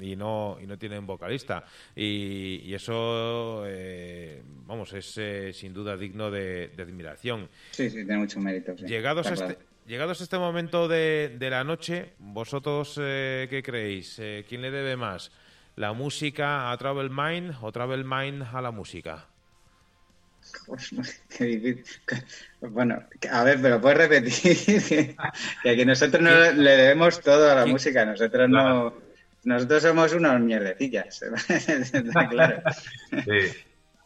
y 0.00 0.16
no 0.16 0.58
y 0.60 0.66
no 0.66 0.78
tienen 0.78 1.06
vocalista 1.06 1.64
y, 1.94 2.72
eso 2.74 3.64
eh, 3.66 4.42
vamos 4.66 4.92
es 4.92 5.16
eh, 5.16 5.52
sin 5.52 5.72
duda 5.72 5.96
digno 5.96 6.30
de, 6.30 6.72
admiración. 6.78 7.48
Sí, 7.70 7.88
sí, 7.88 7.96
tiene 7.96 8.18
mucho 8.18 8.40
mérito. 8.40 8.74
Llegados 8.74 9.26
a 9.28 9.34
este 9.34 9.58
Llegados 9.86 10.22
a 10.22 10.24
este 10.24 10.38
momento 10.38 10.88
de, 10.88 11.36
de 11.38 11.50
la 11.50 11.62
noche, 11.62 12.14
¿vosotros 12.18 12.98
eh, 12.98 13.46
qué 13.50 13.62
creéis? 13.62 14.18
¿Quién 14.48 14.62
le 14.62 14.70
debe 14.70 14.96
más? 14.96 15.30
¿La 15.76 15.92
música 15.92 16.72
a 16.72 16.78
Travel 16.78 17.10
Mind 17.10 17.54
o 17.60 17.70
Travel 17.70 18.02
Mind 18.04 18.44
a 18.50 18.62
la 18.62 18.70
música? 18.70 19.28
Bueno, 22.60 23.02
a 23.30 23.44
ver, 23.44 23.58
pero 23.60 23.80
puedes 23.80 23.98
repetir 23.98 25.16
que, 25.62 25.76
que 25.76 25.84
nosotros 25.84 26.22
no 26.22 26.30
le 26.30 26.70
debemos 26.70 27.20
todo 27.20 27.50
a 27.50 27.54
la 27.54 27.66
música, 27.66 28.06
nosotros 28.06 28.48
no, 28.48 28.94
nosotros 29.44 29.82
somos 29.82 30.14
unos 30.14 30.40
mierdecillas, 30.40 31.22
claro. 32.30 32.62
Sí. 33.10 33.52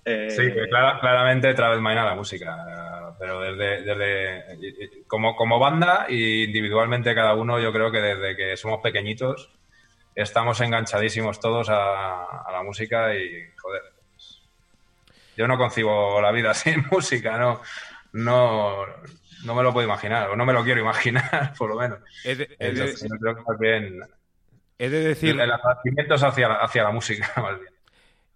Eh, 0.05 0.31
sí, 0.31 0.43
que 0.53 0.69
claramente 0.69 1.55
Travel 1.55 1.83
Mind 1.83 1.99
a 1.99 2.05
la 2.05 2.15
música, 2.15 3.15
pero 3.19 3.41
desde, 3.41 3.83
desde 3.83 5.05
como, 5.07 5.37
como 5.37 5.59
banda 5.59 6.07
e 6.09 6.45
individualmente 6.45 7.15
cada 7.15 7.35
uno, 7.35 7.61
yo 7.61 7.73
creo 7.73 7.93
que 7.93 8.01
desde 8.01 8.35
que 8.35 8.57
somos 8.57 8.81
pequeñitos 8.83 9.51
estamos 10.15 10.61
enganchadísimos 10.61 11.39
todos 11.41 11.69
a, 11.69 12.25
a 12.25 12.51
la 12.51 12.63
música 12.63 13.15
y, 13.15 13.51
yo 15.39 15.47
no 15.47 15.57
concibo 15.57 16.21
la 16.21 16.33
vida 16.33 16.53
sin 16.55 16.85
música, 16.91 17.39
no, 17.39 17.63
no, 18.13 18.85
no 19.45 19.55
me 19.55 19.63
lo 19.63 19.73
puedo 19.73 19.87
imaginar, 19.87 20.31
o 20.31 20.37
no 20.37 20.45
me 20.45 20.53
lo 20.53 20.65
quiero 20.65 20.81
imaginar, 20.81 21.55
por 21.59 21.71
lo 21.71 21.77
menos. 21.77 22.01
He 22.25 22.35
de, 22.35 22.49
creo 22.49 23.59
que 23.59 24.01
he 24.81 24.91
de 24.91 25.01
decir... 25.01 25.41
El, 25.41 25.51
agradecimiento 25.51 26.15
es 26.15 26.23
hacia, 26.23 26.53
hacia 26.55 26.83
la 26.83 26.91
música, 26.91 27.33
más 27.41 27.59
bien. 27.59 27.73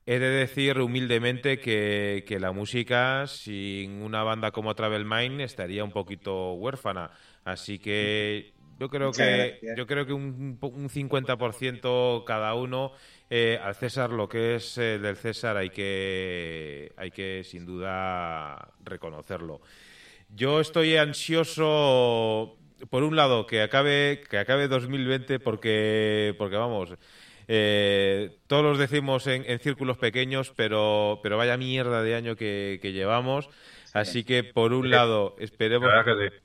He 0.05 0.19
de 0.19 0.31
decir 0.31 0.81
humildemente 0.81 1.61
que, 1.61 2.25
que, 2.27 2.41
la 2.41 2.51
música 2.51 3.29
sin 3.29 4.03
una 4.03 4.25
banda 4.25 4.51
como 4.51 4.75
Travel 4.75 5.05
Mind 5.05 5.41
estaría 5.41 5.85
un 5.85 5.93
poquito 5.93 6.55
huérfana. 6.55 7.13
Así 7.45 7.79
que 7.79 8.53
yo 8.83 8.89
creo 8.89 9.13
que 9.13 9.61
yo 9.77 9.87
creo 9.87 10.05
que 10.05 10.13
un, 10.13 10.59
un 10.61 10.89
50% 10.89 12.25
cada 12.25 12.55
uno 12.55 12.91
eh, 13.31 13.57
al 13.63 13.77
César 13.77 14.11
lo 14.11 14.29
que 14.29 14.57
es 14.57 14.77
eh, 14.77 14.99
del 14.99 15.15
César 15.17 15.57
hay 15.57 15.71
que, 15.71 16.91
hay 16.97 17.13
que 17.13 17.45
sin 17.45 17.65
duda 17.65 18.73
reconocerlo. 18.83 19.61
Yo 20.35 20.61
estoy 20.61 20.97
ansioso, 20.97 22.57
por 22.91 23.05
un 23.05 23.15
lado, 23.15 23.47
que 23.47 23.63
acabe, 23.63 24.25
que 24.29 24.39
acabe 24.39 24.67
2020 24.67 25.39
porque, 25.39 26.35
porque 26.37 26.57
vamos, 26.57 26.93
eh, 27.47 28.39
todos 28.49 28.65
los 28.65 28.79
decimos 28.79 29.29
en, 29.29 29.61
círculos 29.61 29.97
pequeños, 29.97 30.53
pero, 30.57 31.21
pero 31.23 31.37
vaya 31.37 31.57
mierda 31.57 32.03
de 32.03 32.17
año 32.17 32.35
que 32.35 32.81
llevamos. 32.83 33.49
Así 33.93 34.25
que 34.25 34.43
por 34.43 34.73
un 34.73 34.91
lado 34.91 35.37
esperemos 35.39 35.91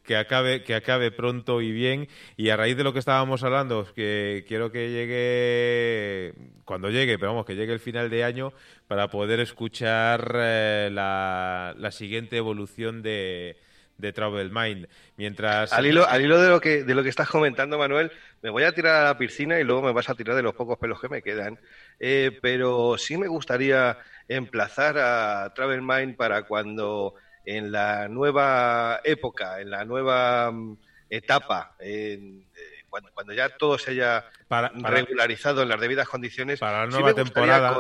que, 0.03 0.17
acabe 0.17 0.63
que 0.63 0.75
acabe 0.75 1.11
pronto 1.11 1.61
y 1.61 1.71
bien 1.71 2.09
y 2.35 2.49
a 2.49 2.57
raíz 2.57 2.75
de 2.75 2.83
lo 2.83 2.91
que 2.91 2.99
estábamos 2.99 3.43
hablando 3.43 3.87
que 3.95 4.43
quiero 4.47 4.69
que 4.71 4.89
llegue 4.89 6.33
cuando 6.65 6.89
llegue, 6.89 7.17
pero 7.17 7.31
vamos 7.31 7.45
que 7.45 7.55
llegue 7.55 7.71
el 7.71 7.79
final 7.79 8.09
de 8.09 8.25
año 8.25 8.51
para 8.87 9.09
poder 9.09 9.39
escuchar 9.39 10.33
eh, 10.35 10.89
la, 10.91 11.73
siguiente 11.91 12.35
evolución 12.35 13.01
de, 13.01 13.57
de 13.97 14.11
Travel 14.11 14.51
Mind. 14.51 14.87
Mientras 15.15 15.71
al 15.71 15.85
hilo, 15.85 16.05
al 16.05 16.21
hilo 16.21 16.41
de 16.41 16.49
lo 16.49 16.59
que 16.59 16.83
de 16.83 16.95
lo 16.95 17.01
que 17.01 17.09
estás 17.09 17.29
comentando, 17.29 17.77
Manuel, 17.77 18.11
me 18.41 18.49
voy 18.49 18.63
a 18.63 18.73
tirar 18.73 18.95
a 18.95 19.05
la 19.05 19.17
piscina 19.17 19.57
y 19.57 19.63
luego 19.63 19.81
me 19.81 19.93
vas 19.93 20.09
a 20.09 20.15
tirar 20.15 20.35
de 20.35 20.43
los 20.43 20.53
pocos 20.53 20.77
pelos 20.77 20.99
que 20.99 21.07
me 21.07 21.21
quedan. 21.21 21.57
Eh, 21.97 22.37
pero 22.41 22.97
sí 22.97 23.17
me 23.17 23.27
gustaría 23.27 23.97
emplazar 24.27 24.97
a 24.97 25.53
Travel 25.53 25.81
Mind 25.81 26.17
para 26.17 26.43
cuando 26.43 27.15
en 27.47 27.71
la 27.71 28.09
nueva 28.09 28.99
época, 29.05 29.61
en 29.61 29.69
la 29.69 29.85
nueva 29.85 30.51
mm, 30.51 30.77
etapa, 31.09 31.75
eh, 31.79 32.41
cuando, 32.89 33.33
ya 33.33 33.47
todo 33.49 33.77
se 33.77 33.91
haya 33.91 34.25
regularizado 34.83 35.63
en 35.63 35.69
las 35.69 35.79
debidas 35.79 36.09
condiciones. 36.09 36.59
Para 36.59 36.85
la 36.85 36.87
nueva 36.87 37.13
temporada, 37.13 37.79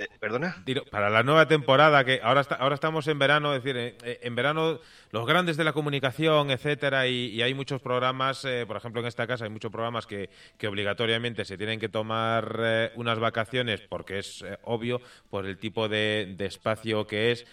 eh, 0.00 0.06
¿Perdona? 0.20 0.64
para 0.92 1.10
la 1.10 1.24
nueva 1.24 1.48
temporada, 1.48 2.04
que 2.04 2.20
ahora, 2.22 2.46
ahora 2.60 2.76
estamos 2.76 3.08
en 3.08 3.18
verano, 3.18 3.52
es 3.52 3.64
decir, 3.64 3.76
eh, 3.76 4.20
en, 4.22 4.34
verano 4.36 4.78
los 5.10 5.26
grandes 5.26 5.56
de 5.56 5.64
la 5.64 5.72
comunicación, 5.72 6.52
etcétera, 6.52 7.08
y, 7.08 7.42
hay 7.42 7.52
muchos 7.52 7.82
programas, 7.82 8.46
por 8.66 8.76
ejemplo, 8.76 9.00
en 9.00 9.08
esta 9.08 9.26
casa 9.26 9.44
hay 9.44 9.50
muchos 9.50 9.72
programas 9.72 10.06
que, 10.06 10.30
que 10.56 10.68
obligatoriamente 10.68 11.44
se 11.44 11.58
tienen 11.58 11.80
que 11.80 11.88
tomar 11.88 12.90
unas 12.94 13.18
vacaciones 13.18 13.80
porque 13.80 14.20
es 14.20 14.44
obvio 14.62 15.00
por 15.30 15.44
el 15.46 15.58
tipo 15.58 15.88
de, 15.88 16.32
de 16.38 16.46
espacio 16.46 17.06
que 17.06 17.32
es 17.32 17.44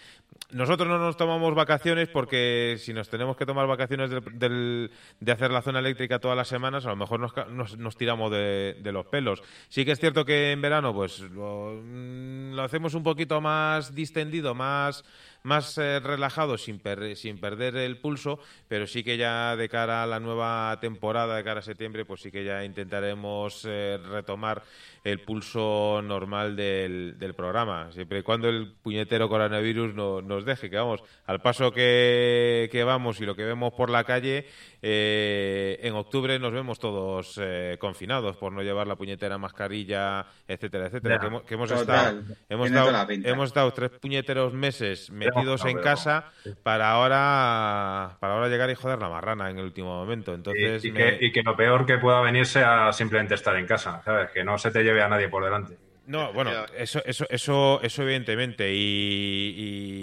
nosotros 0.52 0.88
no 0.88 0.98
nos 0.98 1.16
tomamos 1.16 1.54
vacaciones 1.54 2.08
porque 2.08 2.76
si 2.78 2.92
nos 2.92 3.08
tenemos 3.08 3.36
que 3.36 3.46
tomar 3.46 3.66
vacaciones 3.66 4.10
de 4.10 5.32
hacer 5.32 5.50
la 5.50 5.60
zona 5.60 5.80
eléctrica 5.80 6.20
todas 6.20 6.36
las 6.36 6.46
semanas, 6.46 6.86
a 6.86 6.90
lo 6.90 6.96
mejor 6.96 7.18
nos, 7.18 7.96
tiramos 7.96 8.30
de, 8.30 8.90
los 8.92 9.06
pelos. 9.06 9.42
Sí 9.68 9.84
que 9.84 9.92
es 9.92 9.98
cierto 9.98 10.24
que 10.24 10.52
en 10.52 10.62
verano 10.62 10.94
pues 10.94 11.20
lo, 11.20 11.80
mm, 11.82 12.58
hacemos 12.60 12.94
un 12.94 13.02
poquito 13.02 13.40
más 13.40 13.92
distendido, 13.94 14.54
más, 14.54 15.04
más 15.46 15.78
eh, 15.78 16.00
relajados 16.00 16.64
sin, 16.64 16.82
sin 17.14 17.38
perder 17.38 17.76
el 17.76 17.98
pulso, 17.98 18.40
pero 18.68 18.86
sí 18.86 19.04
que 19.04 19.16
ya 19.16 19.54
de 19.56 19.68
cara 19.68 20.02
a 20.02 20.06
la 20.06 20.18
nueva 20.18 20.76
temporada, 20.80 21.36
de 21.36 21.44
cara 21.44 21.60
a 21.60 21.62
septiembre, 21.62 22.04
pues 22.04 22.20
sí 22.20 22.32
que 22.32 22.44
ya 22.44 22.64
intentaremos 22.64 23.64
eh, 23.64 23.98
retomar 24.10 24.64
el 25.04 25.20
pulso 25.20 26.02
normal 26.02 26.56
del, 26.56 27.16
del, 27.16 27.34
programa, 27.34 27.92
siempre 27.92 28.18
y 28.18 28.22
cuando 28.22 28.48
el 28.48 28.72
puñetero 28.82 29.28
coronavirus 29.28 29.94
no, 29.94 30.20
nos 30.20 30.44
deje, 30.44 30.68
que 30.68 30.76
vamos, 30.76 31.00
al 31.26 31.40
paso 31.40 31.70
que, 31.70 32.68
que, 32.72 32.82
vamos 32.82 33.20
y 33.20 33.24
lo 33.24 33.36
que 33.36 33.44
vemos 33.44 33.72
por 33.72 33.88
la 33.88 34.02
calle, 34.02 34.48
eh, 34.88 35.80
en 35.82 35.94
octubre 35.94 36.38
nos 36.38 36.52
vemos 36.52 36.78
todos 36.78 37.40
eh, 37.42 37.76
confinados 37.80 38.36
por 38.36 38.52
no 38.52 38.62
llevar 38.62 38.86
la 38.86 38.94
puñetera 38.94 39.36
mascarilla, 39.36 40.24
etcétera, 40.46 40.86
etcétera, 40.86 41.18
que, 41.18 41.54
hemos, 41.54 41.72
estado, 41.72 42.22
hemos, 42.48 42.68
estado, 42.68 43.06
hemos 43.10 43.48
estado 43.48 43.72
tres 43.72 43.90
puñeteros 43.90 44.54
meses 44.54 45.10
metidos 45.10 45.64
en 45.64 45.78
casa 45.78 46.30
para 46.62 46.92
ahora 46.92 48.16
para 48.20 48.34
ahora 48.34 48.48
llegar 48.48 48.70
y 48.70 48.76
joder 48.76 49.00
la 49.00 49.08
marrana 49.08 49.50
en 49.50 49.58
el 49.58 49.64
último 49.64 49.88
momento. 49.88 50.32
Entonces 50.32 50.84
y, 50.84 50.92
que, 50.92 51.18
y 51.20 51.32
que 51.32 51.42
lo 51.42 51.56
peor 51.56 51.84
que 51.84 51.98
pueda 51.98 52.20
venir 52.20 52.46
sea 52.46 52.92
simplemente 52.92 53.34
estar 53.34 53.56
en 53.56 53.66
casa, 53.66 54.02
¿sabes? 54.04 54.30
Que 54.30 54.44
no 54.44 54.56
se 54.56 54.70
te 54.70 54.84
lleve 54.84 55.02
a 55.02 55.08
nadie 55.08 55.28
por 55.28 55.42
delante. 55.42 55.76
No, 56.06 56.32
bueno, 56.32 56.52
eso, 56.76 57.02
eso, 57.04 57.26
eso, 57.28 57.80
eso 57.82 58.02
evidentemente. 58.02 58.72
Y, 58.72 60.00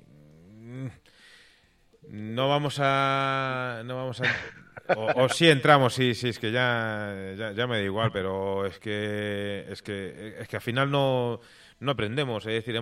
mm, 0.00 0.05
no 2.08 2.48
vamos 2.48 2.78
a, 2.80 3.82
no 3.84 3.96
vamos 3.96 4.20
a, 4.20 4.24
o, 4.96 5.28
si 5.28 5.48
entramos, 5.48 5.94
sí, 5.94 6.14
sí, 6.14 6.28
es 6.28 6.38
que 6.38 6.52
ya, 6.52 7.14
ya, 7.36 7.52
ya, 7.52 7.66
me 7.66 7.78
da 7.78 7.82
igual, 7.82 8.10
pero 8.12 8.66
es 8.66 8.78
que, 8.78 9.66
es 9.68 9.82
que, 9.82 10.36
es 10.40 10.48
que 10.48 10.56
al 10.56 10.62
final 10.62 10.90
no 10.90 11.40
no 11.78 11.92
aprendemos. 11.92 12.46
Es 12.46 12.52
decir, 12.52 12.80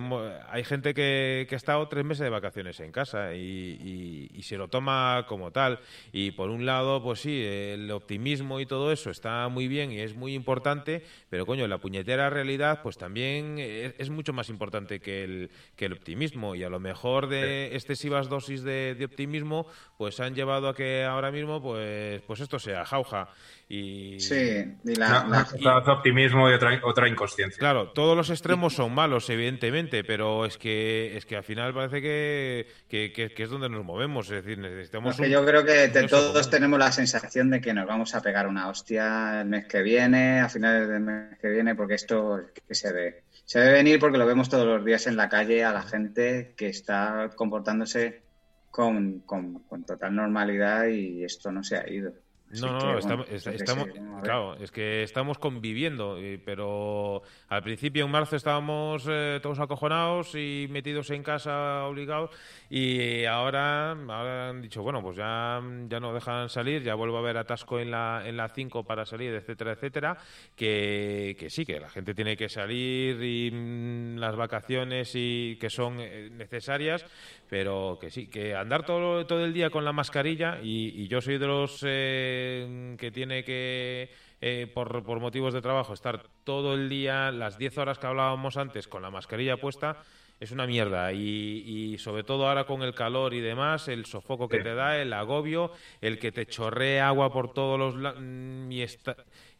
hay 0.49 0.63
gente 0.63 0.93
que, 0.93 1.45
que, 1.49 1.55
ha 1.55 1.57
estado 1.57 1.87
tres 1.87 2.05
meses 2.05 2.23
de 2.23 2.29
vacaciones 2.29 2.79
en 2.79 2.91
casa 2.91 3.35
y, 3.35 4.29
y, 4.33 4.41
se 4.43 4.57
lo 4.57 4.67
toma 4.67 5.25
como 5.27 5.51
tal. 5.51 5.79
Y 6.11 6.31
por 6.31 6.49
un 6.49 6.65
lado, 6.65 7.03
pues 7.03 7.19
sí, 7.21 7.43
el 7.43 7.89
optimismo 7.91 8.59
y 8.59 8.65
todo 8.65 8.91
eso 8.91 9.09
está 9.09 9.47
muy 9.49 9.67
bien 9.67 9.91
y 9.91 9.99
es 9.99 10.15
muy 10.15 10.33
importante, 10.33 11.03
pero 11.29 11.45
coño, 11.45 11.67
la 11.67 11.79
puñetera 11.79 12.29
realidad, 12.29 12.81
pues 12.83 12.97
también 12.97 13.57
es, 13.57 14.09
mucho 14.09 14.33
más 14.33 14.49
importante 14.49 14.99
que 14.99 15.23
el, 15.23 15.51
que 15.75 15.85
el 15.85 15.93
optimismo. 15.93 16.55
Y 16.55 16.63
a 16.63 16.69
lo 16.69 16.79
mejor 16.79 17.27
de 17.27 17.75
excesivas 17.75 18.29
dosis 18.29 18.63
de, 18.63 18.95
de 18.95 19.05
optimismo, 19.05 19.67
pues 19.97 20.19
han 20.19 20.35
llevado 20.35 20.69
a 20.69 20.75
que 20.75 21.03
ahora 21.03 21.31
mismo, 21.31 21.61
pues, 21.61 22.21
pues 22.21 22.39
esto 22.39 22.59
sea 22.59 22.85
jauja. 22.85 23.29
Y... 23.67 24.19
Sí, 24.19 24.63
y 24.83 24.95
la, 24.95 25.47
optimismo 25.87 26.49
y 26.49 26.53
otra, 26.53 26.79
otra 26.83 27.09
inconsciencia. 27.09 27.57
Claro, 27.57 27.89
todos 27.89 28.15
los 28.15 28.29
extremos 28.29 28.73
son 28.73 28.84
malos, 28.93 29.29
evidentemente, 29.29 30.03
pero 30.03 30.45
es 30.45 30.57
que 30.57 31.15
es 31.17 31.25
que 31.25 31.35
al 31.35 31.43
final 31.43 31.73
parece 31.73 32.01
que, 32.01 32.67
que, 32.89 33.33
es 33.35 33.49
donde 33.49 33.69
nos 33.69 33.83
movemos. 33.83 34.29
Es 34.29 34.43
decir, 34.43 34.57
necesitamos. 34.57 35.17
yo 35.17 35.45
creo 35.45 35.65
que 35.65 35.87
todos 36.07 36.49
tenemos 36.49 36.79
la 36.79 36.91
sensación 36.91 37.49
de 37.49 37.61
que 37.61 37.73
nos 37.73 37.87
vamos 37.87 38.15
a 38.15 38.21
pegar 38.21 38.47
una 38.47 38.69
hostia 38.69 39.41
el 39.41 39.47
mes 39.47 39.65
que 39.65 39.81
viene, 39.81 40.39
a 40.39 40.49
finales 40.49 40.87
del 40.87 41.01
mes 41.01 41.37
que 41.39 41.49
viene, 41.49 41.75
porque 41.75 41.95
esto 41.95 42.41
que 42.67 42.75
se 42.75 42.91
ve. 42.91 43.23
Se 43.45 43.59
debe 43.59 43.73
venir 43.73 43.99
porque 43.99 44.17
lo 44.17 44.25
vemos 44.25 44.49
todos 44.49 44.65
los 44.65 44.83
días 44.83 45.07
en 45.07 45.17
la 45.17 45.29
calle 45.29 45.63
a 45.63 45.71
la 45.71 45.83
gente 45.83 46.53
que 46.57 46.67
está 46.67 47.31
comportándose 47.35 48.23
con, 48.71 49.19
con 49.19 49.83
total 49.85 50.15
normalidad 50.15 50.87
y 50.87 51.23
esto 51.23 51.51
no 51.51 51.63
se 51.63 51.77
ha 51.77 51.89
ido. 51.89 52.24
No, 52.61 52.79
no, 52.79 52.97
estamos, 52.97 53.87
claro, 54.21 54.55
es 54.55 54.71
que 54.71 55.03
estamos 55.03 55.37
conviviendo, 55.37 56.17
pero 56.43 57.21
al 57.49 57.63
principio 57.63 58.05
en 58.05 58.11
marzo 58.11 58.35
estábamos 58.35 59.05
eh, 59.09 59.39
todos 59.41 59.59
acojonados 59.59 60.35
y 60.35 60.67
metidos 60.69 61.09
en 61.11 61.23
casa 61.23 61.85
obligados 61.85 62.31
y 62.69 63.25
ahora, 63.25 63.91
ahora 63.91 64.49
han 64.49 64.61
dicho, 64.61 64.81
bueno, 64.81 65.01
pues 65.01 65.17
ya, 65.17 65.61
ya 65.87 65.99
no 65.99 66.13
dejan 66.13 66.49
salir, 66.49 66.83
ya 66.83 66.95
vuelvo 66.95 67.17
a 67.17 67.21
ver 67.21 67.37
atasco 67.37 67.79
en 67.79 67.91
la 67.91 68.23
en 68.25 68.37
la 68.37 68.49
5 68.49 68.83
para 68.83 69.05
salir, 69.05 69.33
etcétera, 69.33 69.73
etcétera, 69.73 70.17
que, 70.55 71.35
que 71.39 71.49
sí, 71.49 71.65
que 71.65 71.79
la 71.79 71.89
gente 71.89 72.13
tiene 72.13 72.35
que 72.35 72.49
salir 72.49 73.21
y 73.23 73.51
mm, 73.51 74.17
las 74.17 74.35
vacaciones 74.35 75.11
y 75.15 75.57
que 75.57 75.69
son 75.69 75.99
eh, 75.99 76.29
necesarias, 76.31 77.05
pero 77.49 77.97
que 77.99 78.09
sí, 78.09 78.27
que 78.27 78.55
andar 78.55 78.85
todo, 78.85 79.25
todo 79.25 79.45
el 79.45 79.53
día 79.53 79.69
con 79.69 79.85
la 79.85 79.93
mascarilla 79.93 80.59
y, 80.61 81.07
yo 81.07 81.21
soy 81.21 81.37
de 81.37 81.47
los 81.47 81.83
eh, 81.85 82.95
que 82.97 83.11
tiene 83.11 83.43
que, 83.43 84.09
eh, 84.41 84.67
por, 84.73 85.03
por, 85.03 85.19
motivos 85.19 85.53
de 85.53 85.61
trabajo, 85.61 85.93
estar 85.93 86.23
todo 86.43 86.73
el 86.73 86.89
día, 86.89 87.31
las 87.31 87.57
10 87.57 87.77
horas 87.77 87.99
que 87.99 88.07
hablábamos 88.07 88.57
antes, 88.57 88.87
con 88.87 89.01
la 89.01 89.11
mascarilla 89.11 89.57
puesta, 89.57 89.97
es 90.39 90.51
una 90.51 90.67
mierda. 90.67 91.13
Y, 91.13 91.63
y 91.93 91.97
sobre 91.97 92.23
todo 92.23 92.47
ahora 92.47 92.65
con 92.65 92.81
el 92.81 92.93
calor 92.93 93.33
y 93.33 93.41
demás, 93.41 93.87
el 93.87 94.05
sofoco 94.05 94.47
que 94.47 94.59
te 94.59 94.73
da, 94.73 94.97
el 94.97 95.13
agobio, 95.13 95.71
el 96.01 96.19
que 96.19 96.31
te 96.31 96.45
chorree 96.45 96.99
agua 96.99 97.31
por 97.31 97.53
todos 97.53 97.95
los... 97.95 98.15
Mm, 98.17 98.69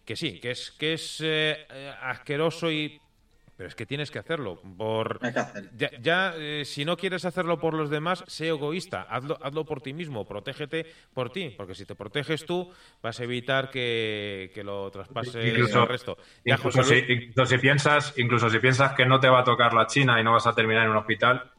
que 0.06 0.16
sí, 0.16 0.40
que 0.40 0.52
es, 0.52 0.72
que 0.72 0.94
es 0.94 1.20
eh, 1.24 1.66
asqueroso 2.02 2.72
y 2.72 3.02
pero 3.58 3.70
es 3.70 3.76
que 3.76 3.86
tienes 3.86 4.12
que 4.12 4.20
hacerlo. 4.20 4.62
Por... 4.78 5.20
Ya, 6.02 6.34
eh, 6.36 6.64
si 6.66 6.84
no 6.84 6.98
quieres 6.98 7.26
hacerlo 7.26 7.60
por 7.60 7.74
los 7.74 7.90
demás, 7.90 8.24
sé 8.28 8.50
egoísta. 8.50 9.04
Hazlo, 9.04 9.38
hazlo 9.42 9.66
por 9.66 9.82
ti 9.82 9.94
mismo. 9.94 10.26
Protégete 10.26 10.86
por 11.14 11.30
ti. 11.30 11.54
Porque 11.56 11.74
si 11.74 11.86
te 11.86 11.96
proteges 11.96 12.46
tú, 12.46 12.70
vas 13.02 13.20
a 13.20 13.24
evitar 13.24 13.70
que, 13.70 14.52
lo 14.64 14.92
traspases 14.92 15.36
al 15.76 15.88
resto. 15.88 16.18
incluso, 16.44 16.84
si, 16.84 17.58
piensas, 17.58 18.14
incluso 18.18 18.50
si 18.50 18.60
piensas 18.60 18.94
que 18.94 19.06
no 19.06 19.20
te 19.20 19.30
va 19.30 19.40
a 19.40 19.44
tocar 19.44 19.74
la 19.74 19.88
China 19.88 20.20
y 20.20 20.24
no 20.24 20.34
vas 20.34 20.48
a 20.48 20.54
terminar 20.54 20.84
en 20.84 20.92
un 20.92 20.98
hospital, 20.98 21.52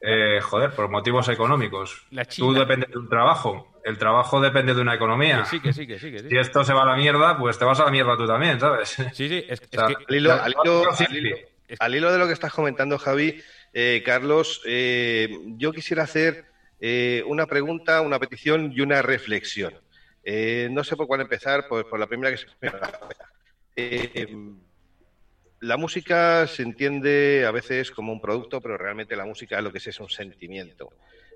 eh, 0.00 0.40
joder, 0.40 0.70
por 0.72 0.88
motivos 0.88 1.28
económicos. 1.28 2.06
Tú 2.36 2.52
dependes 2.52 2.90
de 2.90 2.98
un 2.98 3.08
trabajo. 3.08 3.72
El 3.84 3.98
trabajo 3.98 4.40
depende 4.40 4.74
de 4.74 4.80
una 4.80 4.94
economía. 4.94 5.44
sí, 5.44 5.60
que 5.60 5.72
sí, 5.72 5.86
que 5.86 5.98
sí, 5.98 6.16
Si 6.28 6.36
esto 6.36 6.64
se 6.64 6.72
va 6.72 6.82
a 6.82 6.86
la 6.86 6.96
mierda, 6.96 7.38
pues 7.38 7.58
te 7.58 7.64
vas 7.64 7.80
a 7.80 7.84
la 7.84 7.90
mierda 7.90 8.16
tú 8.16 8.26
también, 8.26 8.58
¿sabes? 8.60 8.90
Sí, 9.12 9.28
sí. 9.28 9.44
Es, 9.48 9.60
que, 9.60 9.78
al, 9.78 9.94
hilo, 11.94 12.12
de 12.12 12.18
lo 12.18 12.26
que 12.26 12.32
estás 12.32 12.52
comentando, 12.52 12.98
Javi, 12.98 13.40
eh, 13.72 14.02
Carlos, 14.04 14.62
eh, 14.66 15.28
yo 15.56 15.72
quisiera 15.72 16.02
hacer 16.02 16.46
una 17.26 17.46
pregunta, 17.46 18.00
una 18.02 18.18
petición 18.18 18.72
y 18.74 18.80
una 18.82 19.02
reflexión. 19.02 19.74
no 20.70 20.84
sé 20.84 20.96
por 20.96 21.06
cuál 21.06 21.22
empezar, 21.22 21.66
pues 21.68 21.84
por 21.84 21.98
la 21.98 22.06
primera 22.06 22.30
que 22.30 22.36
se 22.36 22.46
me 22.60 22.70
la 25.60 25.76
música 25.76 26.46
se 26.46 26.62
entiende 26.62 27.44
a 27.46 27.50
veces 27.50 27.90
como 27.90 28.12
un 28.12 28.20
producto, 28.20 28.60
pero 28.60 28.76
realmente 28.76 29.16
la 29.16 29.24
música 29.24 29.60
lo 29.60 29.72
que 29.72 29.78
es 29.78 29.86
es 29.86 30.00
un 30.00 30.10
sentimiento. 30.10 30.92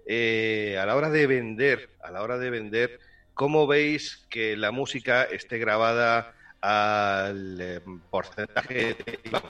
Eh, 0.06 0.76
a 0.78 0.86
la 0.86 0.96
hora 0.96 1.10
de 1.10 1.26
vender, 1.26 1.90
a 2.02 2.10
la 2.10 2.22
hora 2.22 2.38
de 2.38 2.50
vender, 2.50 2.98
¿cómo 3.34 3.66
veis 3.66 4.26
que 4.28 4.56
la 4.56 4.70
música 4.70 5.24
esté 5.24 5.58
grabada 5.58 6.34
al 6.60 7.58
eh, 7.60 7.80
porcentaje 8.10 8.96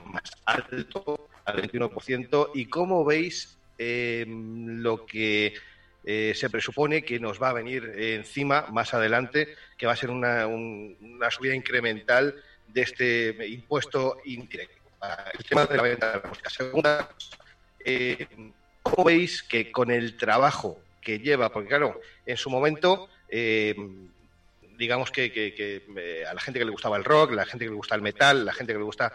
más 0.05 0.31
alto, 0.45 1.29
al 1.45 1.63
21%? 1.63 2.51
¿Y 2.55 2.67
cómo 2.67 3.05
veis 3.05 3.59
em, 3.79 4.83
lo 4.83 5.05
que 5.05 5.55
eh, 6.05 6.33
se 6.35 6.49
presupone 6.49 7.03
que 7.03 7.19
nos 7.19 7.43
va 7.43 7.51
a 7.51 7.55
venir 7.55 7.93
encima 7.97 8.67
más 8.71 8.95
adelante, 8.95 9.49
que 9.77 9.87
va 9.87 9.93
a 9.93 9.97
ser 9.97 10.11
una, 10.11 10.47
una 10.47 11.31
subida 11.31 11.55
incremental 11.55 12.37
de 12.73 12.83
este 12.83 13.47
impuesto 13.49 14.19
indirecto. 14.25 14.81
El 15.39 15.45
tema 15.45 15.67
de 15.67 15.77
la 15.77 15.83
venta 15.83 16.13
de 16.13 16.21
la 16.23 16.29
música. 16.29 16.51
Segunda, 16.51 17.11
eh, 17.85 18.27
¿cómo 18.83 19.05
veis 19.05 19.43
que 19.43 19.73
con 19.73 19.91
el 19.91 20.17
trabajo 20.17 20.79
que 21.01 21.19
lleva, 21.19 21.51
porque 21.51 21.69
claro, 21.69 22.01
en 22.27 22.37
su 22.37 22.51
momento, 22.51 23.09
eh, 23.29 23.75
digamos 24.77 25.11
que, 25.11 25.33
eh, 25.35 26.25
a 26.29 26.35
la 26.35 26.41
gente 26.41 26.59
que 26.59 26.67
le 26.67 26.71
gustaba 26.71 26.99
el 26.99 27.05
rock, 27.05 27.33
la 27.33 27.47
gente 27.47 27.65
que 27.65 27.71
le 27.71 27.77
gusta 27.77 27.95
el 27.95 28.03
metal, 28.03 28.45
la 28.45 28.53
gente 28.53 28.73
que 28.73 28.79
le 28.79 28.85
gusta 28.85 29.13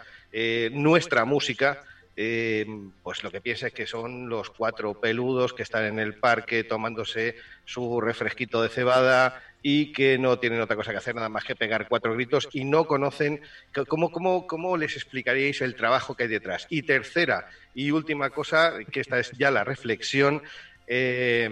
nuestra 0.72 1.24
música, 1.24 1.84
pues 2.16 3.24
lo 3.24 3.32
que 3.32 3.42
piensa 3.42 3.68
es 3.68 3.74
que 3.74 3.88
son 3.88 4.28
los 4.28 4.50
cuatro 4.50 5.00
peludos 5.00 5.54
que 5.54 5.64
están 5.64 5.86
en 5.86 6.00
el 6.00 6.16
parque 6.16 6.64
tomándose 6.64 7.36
su 7.66 8.02
refresquito 8.02 8.62
de 8.62 8.70
cebada 8.70 9.42
y 9.68 9.92
que 9.94 10.20
no 10.20 10.38
tienen 10.38 10.62
otra 10.62 10.76
cosa 10.76 10.92
que 10.92 11.00
hacer 11.00 11.16
nada 11.16 11.28
más 11.28 11.44
que 11.44 11.56
pegar 11.56 11.88
cuatro 11.88 12.14
gritos 12.14 12.48
y 12.54 12.66
no 12.66 12.86
conocen 12.86 13.42
cómo, 13.88 14.12
cómo, 14.12 14.46
cómo 14.46 14.78
les 14.78 14.96
explicaríais 14.96 15.60
el 15.62 15.74
trabajo 15.74 16.14
que 16.14 16.26
hay 16.26 16.30
detrás. 16.30 16.68
Y 16.70 16.84
tercera 16.84 17.50
y 17.74 17.90
última 17.90 18.30
cosa, 18.30 18.74
que 18.92 19.00
esta 19.00 19.20
es 19.20 19.32
ya 19.32 19.50
la 19.50 19.64
reflexión, 19.64 20.44
eh, 20.86 21.50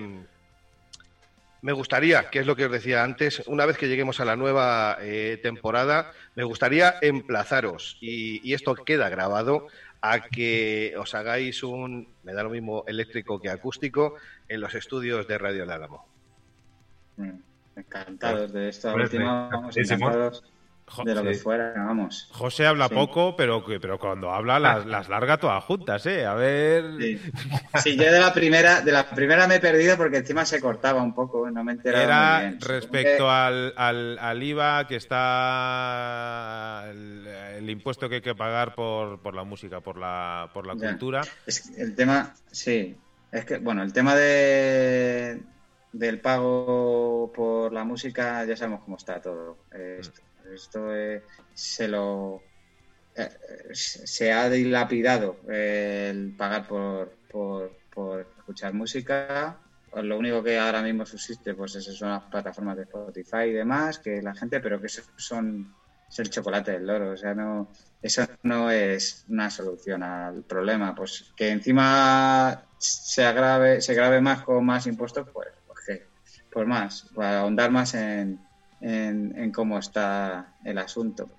me 1.63 1.71
gustaría, 1.71 2.29
que 2.29 2.37
es 2.37 2.45
lo 2.45 2.55
que 2.55 2.65
os 2.65 2.71
decía 2.71 3.03
antes, 3.03 3.41
una 3.47 3.65
vez 3.65 3.79
que 3.79 3.87
lleguemos 3.87 4.19
a 4.19 4.25
la 4.25 4.35
nueva 4.35 4.99
eh, 5.01 5.39
temporada, 5.41 6.11
me 6.35 6.43
gustaría 6.43 6.93
emplazaros, 7.01 7.97
y, 7.99 8.53
esto 8.53 8.75
queda 8.75 9.09
grabado, 9.09 9.65
a 10.01 10.19
que 10.19 10.93
os 10.99 11.15
hagáis 11.15 11.63
un, 11.63 12.09
me 12.21 12.33
da 12.33 12.43
lo 12.43 12.51
mismo 12.51 12.83
eléctrico 12.85 13.41
que 13.41 13.49
acústico, 13.49 14.17
en 14.47 14.61
los 14.61 14.75
estudios 14.75 15.27
de 15.27 15.37
Radio 15.39 15.63
El 15.63 15.79
mm. 17.17 17.52
Encantados 17.75 18.53
de 18.53 18.69
esta 18.69 18.93
última, 18.93 19.49
vamos 19.49 19.75
encantados. 19.77 20.43
de 21.03 21.15
lo 21.15 21.23
que 21.23 21.33
fuera, 21.33 21.73
vamos. 21.75 22.29
José 22.31 22.67
habla 22.67 22.87
poco, 22.87 23.35
pero, 23.35 23.63
pero 23.65 23.97
cuando 23.97 24.31
habla 24.31 24.59
las, 24.59 24.85
las, 24.87 25.09
larga 25.09 25.37
todas 25.37 25.63
juntas, 25.63 26.05
¿eh? 26.05 26.25
A 26.25 26.35
ver... 26.35 26.83
Sí. 27.81 27.97
yo 27.97 28.11
de 28.11 28.19
la 28.19 28.33
primera 28.33 28.81
de 28.81 28.91
la 28.91 29.09
primera 29.09 29.47
me 29.47 29.55
he 29.55 29.59
perdido 29.59 29.97
porque 29.97 30.17
encima 30.17 30.45
se 30.45 30.61
cortaba 30.61 31.01
un 31.01 31.15
poco, 31.15 31.49
no 31.49 31.63
me 31.63 31.71
enteraba 31.71 32.03
Era 32.03 32.39
muy 32.39 32.47
bien. 32.49 32.61
respecto 32.61 33.29
al, 33.29 33.73
al, 33.75 34.43
IVA 34.43 34.85
que 34.87 34.97
está... 34.97 36.85
El, 36.89 37.69
impuesto 37.69 38.07
que 38.09 38.15
hay 38.15 38.21
que 38.21 38.35
pagar 38.35 38.75
por, 38.75 39.19
por 39.21 39.33
la 39.33 39.43
música, 39.43 39.81
por 39.81 39.97
la, 39.97 40.51
por 40.53 40.67
la 40.67 40.75
cultura. 40.75 41.21
Es 41.47 41.71
el 41.77 41.95
tema, 41.95 42.35
sí. 42.51 42.97
Es 43.33 43.45
que, 43.45 43.57
bueno, 43.57 43.81
el 43.81 43.91
tema 43.91 44.15
de, 44.15 45.41
del 45.93 46.19
pago 46.19 47.31
por 47.33 47.71
la 47.71 47.83
música 47.83 48.43
ya 48.45 48.57
sabemos 48.57 48.81
cómo 48.83 48.97
está 48.97 49.21
todo. 49.21 49.57
Esto, 49.71 50.21
esto 50.53 50.87
se 51.53 51.87
lo 51.87 52.41
eh, 53.15 53.29
se 53.73 54.31
ha 54.31 54.49
dilapidado 54.49 55.37
el 55.47 56.35
pagar 56.35 56.67
por, 56.67 57.17
por, 57.31 58.27
escuchar 58.37 58.73
música. 58.73 59.59
Lo 59.95 60.17
único 60.17 60.41
que 60.43 60.57
ahora 60.57 60.81
mismo 60.81 61.05
subsiste 61.05 61.53
pues 61.53 61.73
son 61.73 62.09
las 62.09 62.23
plataformas 62.23 62.75
de 62.77 62.83
Spotify 62.83 63.43
y 63.49 63.53
demás, 63.53 63.99
que 63.99 64.21
la 64.21 64.33
gente, 64.33 64.59
pero 64.59 64.81
que 64.81 64.89
son 64.89 65.75
es 66.09 66.19
el 66.19 66.29
chocolate 66.29 66.73
del 66.73 66.85
loro, 66.85 67.11
o 67.11 67.17
sea, 67.17 67.33
no 67.33 67.71
eso 68.01 68.23
no 68.43 68.69
es 68.69 69.25
una 69.29 69.49
solución 69.49 70.03
al 70.03 70.43
problema, 70.43 70.93
pues 70.93 71.33
que 71.35 71.49
encima 71.49 72.65
se 72.77 73.25
agrave 73.25 73.81
se 73.81 73.93
grave 73.95 74.21
más 74.21 74.43
con 74.43 74.63
más 74.65 74.85
impuestos, 74.85 75.27
pues 75.33 75.47
pues, 76.53 76.67
más, 76.67 77.05
para 77.15 77.39
ahondar 77.39 77.71
más 77.71 77.93
en, 77.95 78.39
en, 78.81 79.51
cómo 79.51 79.79
está 79.79 80.53
el 80.63 80.77
asunto. 80.77 81.29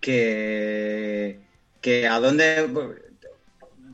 Que, 0.00 1.40
que 1.80 2.08
a 2.08 2.18
dónde, 2.18 2.68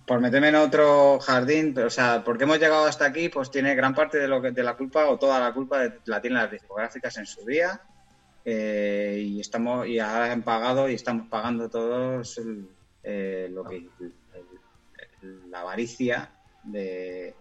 por 0.06 0.20
meterme 0.20 0.48
en 0.48 0.54
otro 0.56 1.18
jardín, 1.20 1.74
pero 1.74 1.88
o 1.88 1.90
sea, 1.90 2.22
porque 2.24 2.44
hemos 2.44 2.58
llegado 2.58 2.86
hasta 2.86 3.06
aquí, 3.06 3.28
pues 3.28 3.50
tiene 3.50 3.74
gran 3.74 3.94
parte 3.94 4.18
de 4.18 4.28
lo 4.28 4.40
que 4.40 4.52
de 4.52 4.62
la 4.62 4.76
culpa 4.76 5.06
o 5.08 5.18
toda 5.18 5.38
la 5.38 5.52
culpa 5.52 5.82
la 6.04 6.20
tienen 6.20 6.38
las 6.38 6.50
discográficas 6.50 7.16
en 7.18 7.26
su 7.26 7.44
día 7.44 7.80
eh, 8.44 9.22
y 9.26 9.40
estamos 9.40 9.86
y 9.86 9.98
ahora 9.98 10.32
han 10.32 10.42
pagado 10.42 10.88
y 10.88 10.94
estamos 10.94 11.28
pagando 11.28 11.70
todos 11.70 12.40
eh, 13.02 13.48
lo 13.50 13.64
que 13.64 13.88
la 15.48 15.60
avaricia 15.60 16.30
de, 16.62 17.34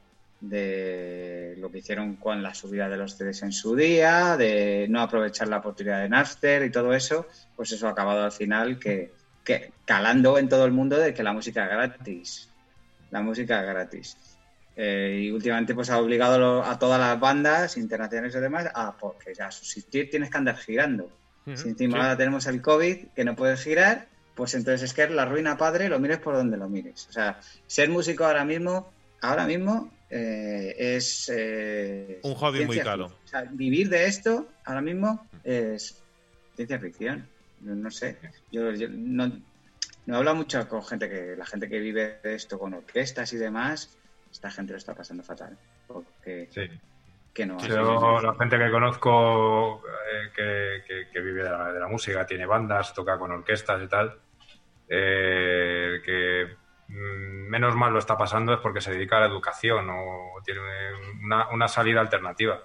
de 0.43 1.55
lo 1.57 1.71
que 1.71 1.77
hicieron 1.77 2.17
con 2.17 2.43
la 2.43 2.53
subida 2.53 2.89
de 2.89 2.97
los 2.97 3.15
CDs 3.15 3.43
en 3.43 3.53
su 3.53 3.77
día, 3.77 4.35
de 4.35 4.87
no 4.89 4.99
aprovechar 5.01 5.47
la 5.47 5.57
oportunidad 5.57 6.01
de 6.01 6.09
Napster 6.09 6.63
y 6.63 6.69
todo 6.69 6.93
eso, 6.93 7.27
pues 7.55 7.71
eso 7.71 7.87
ha 7.87 7.91
acabado 7.91 8.23
al 8.23 8.31
final 8.31 8.77
que, 8.77 9.11
calando 9.85 10.37
en 10.37 10.49
todo 10.49 10.65
el 10.65 10.73
mundo 10.73 10.97
de 10.97 11.13
que 11.13 11.23
la 11.23 11.31
música 11.31 11.63
es 11.63 11.69
gratis. 11.69 12.49
La 13.11 13.21
música 13.21 13.61
es 13.61 13.67
gratis. 13.67 14.17
Eh, 14.75 15.21
y 15.23 15.31
últimamente 15.31 15.73
pues 15.75 15.89
ha 15.89 15.99
obligado 15.99 16.63
a 16.63 16.77
todas 16.77 16.99
las 16.99 17.17
bandas 17.19 17.77
internacionales 17.77 18.35
y 18.35 18.39
demás 18.39 18.67
a 18.73 18.97
porque 18.97 19.31
a 19.41 19.51
subsistir 19.51 20.09
tienes 20.09 20.29
que 20.29 20.37
andar 20.37 20.57
girando. 20.57 21.09
si 21.53 21.69
encima 21.69 21.99
ahora 21.99 22.17
tenemos 22.17 22.47
el 22.47 22.61
COVID 22.61 23.07
que 23.15 23.23
no 23.23 23.35
puedes 23.35 23.63
girar, 23.63 24.07
pues 24.35 24.55
entonces 24.55 24.89
es 24.89 24.93
que 24.93 25.03
es 25.03 25.11
la 25.11 25.23
ruina 25.23 25.57
padre, 25.57 25.87
lo 25.87 25.99
mires 25.99 26.17
por 26.17 26.35
donde 26.35 26.57
lo 26.57 26.67
mires. 26.67 27.07
O 27.09 27.13
sea, 27.13 27.39
ser 27.65 27.89
músico 27.89 28.25
ahora 28.25 28.43
mismo, 28.43 28.91
ahora 29.21 29.45
mismo 29.45 29.89
eh, 30.15 30.75
es... 30.77 31.31
Eh, 31.33 32.19
un 32.21 32.35
hobby 32.35 32.65
muy 32.65 32.79
caro. 32.79 33.11
vivir 33.51 33.89
de 33.89 34.05
esto 34.05 34.47
ahora 34.63 34.81
mismo 34.81 35.27
es 35.43 36.03
ciencia 36.55 36.77
ficción. 36.77 37.27
No, 37.61 37.89
sé. 37.89 38.17
Yo, 38.51 38.71
no, 38.89 39.31
no 40.05 40.17
hablo 40.17 40.35
mucho 40.35 40.67
con 40.69 40.83
gente 40.83 41.09
que... 41.09 41.35
La 41.35 41.47
gente 41.47 41.67
que 41.67 41.79
vive 41.79 42.19
de 42.21 42.35
esto 42.35 42.59
con 42.59 42.75
orquestas 42.75 43.33
y 43.33 43.37
demás, 43.37 43.97
esta 44.31 44.51
gente 44.51 44.73
lo 44.73 44.77
está 44.77 44.93
pasando 44.93 45.23
fatal. 45.23 45.57
Porque... 45.87 46.47
Que 47.33 47.47
no 47.47 47.57
la 47.57 48.35
gente 48.35 48.59
que 48.59 48.69
conozco 48.69 49.81
eh, 50.37 51.07
que, 51.11 51.19
vive 51.19 51.43
de 51.43 51.79
la, 51.79 51.87
música, 51.89 52.27
tiene 52.27 52.45
bandas, 52.45 52.93
toca 52.93 53.17
con 53.17 53.31
orquestas 53.31 53.81
y 53.81 53.87
tal, 53.87 54.19
que 54.87 56.55
menos 56.87 57.75
mal 57.75 57.93
lo 57.93 57.99
está 57.99 58.17
pasando 58.17 58.53
es 58.53 58.59
porque 58.59 58.81
se 58.81 58.91
dedica 58.91 59.17
a 59.17 59.21
la 59.21 59.25
educación 59.27 59.89
o 59.89 60.41
tiene 60.43 60.61
una, 61.51 61.67
salida 61.67 62.01
alternativa. 62.01 62.63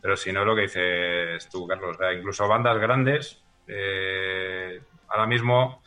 Pero 0.00 0.16
si 0.16 0.32
no, 0.32 0.44
lo 0.44 0.54
que 0.54 0.62
dices 0.62 1.48
tú, 1.50 1.66
Carlos, 1.66 1.96
incluso 2.16 2.48
bandas 2.48 2.78
grandes, 2.78 3.42
eh, 3.66 4.80
ahora 5.08 5.26
mismo 5.26 5.82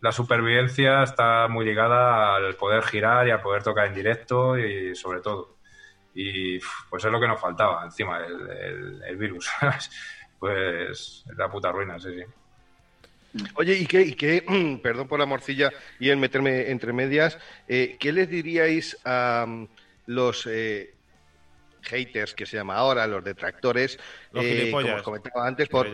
la 0.00 0.10
supervivencia 0.10 1.04
está 1.04 1.46
muy 1.48 1.64
ligada 1.64 2.34
al 2.34 2.54
poder 2.56 2.82
girar 2.82 3.28
y 3.28 3.30
al 3.30 3.40
poder 3.40 3.62
tocar 3.62 3.86
en 3.86 3.94
directo 3.94 4.58
y 4.58 4.94
sobre 4.96 5.20
todo. 5.20 5.58
Y 6.14 6.58
pues 6.90 7.04
es 7.04 7.12
lo 7.12 7.20
que 7.20 7.28
nos 7.28 7.40
faltaba 7.40 7.84
encima, 7.84 8.18
el, 8.18 9.02
el 9.06 9.16
virus. 9.16 9.48
pues 10.38 11.24
es 11.30 11.36
la 11.36 11.48
puta 11.48 11.70
ruina, 11.70 12.00
sí, 12.00 12.14
sí. 12.18 12.24
Oye, 13.54 13.76
¿y 13.76 13.86
qué, 13.86 14.02
y 14.02 14.14
qué 14.14 14.44
perdón 14.82 15.08
por 15.08 15.18
la 15.18 15.26
morcilla 15.26 15.72
y 15.98 16.10
el 16.10 16.16
meterme 16.16 16.70
entre 16.70 16.92
medias, 16.92 17.38
eh, 17.68 17.96
qué 17.98 18.12
les 18.12 18.28
diríais 18.28 18.98
a 19.04 19.46
mm, 19.46 19.68
los 20.06 20.46
eh, 20.46 20.94
haters 21.82 22.34
que 22.34 22.46
se 22.46 22.56
llama 22.56 22.76
ahora, 22.76 23.06
los 23.06 23.24
detractores, 23.24 23.98
eh, 24.34 24.70
como 24.70 24.94
os 24.94 25.02
comentaba 25.02 25.46
antes, 25.46 25.68
por, 25.68 25.88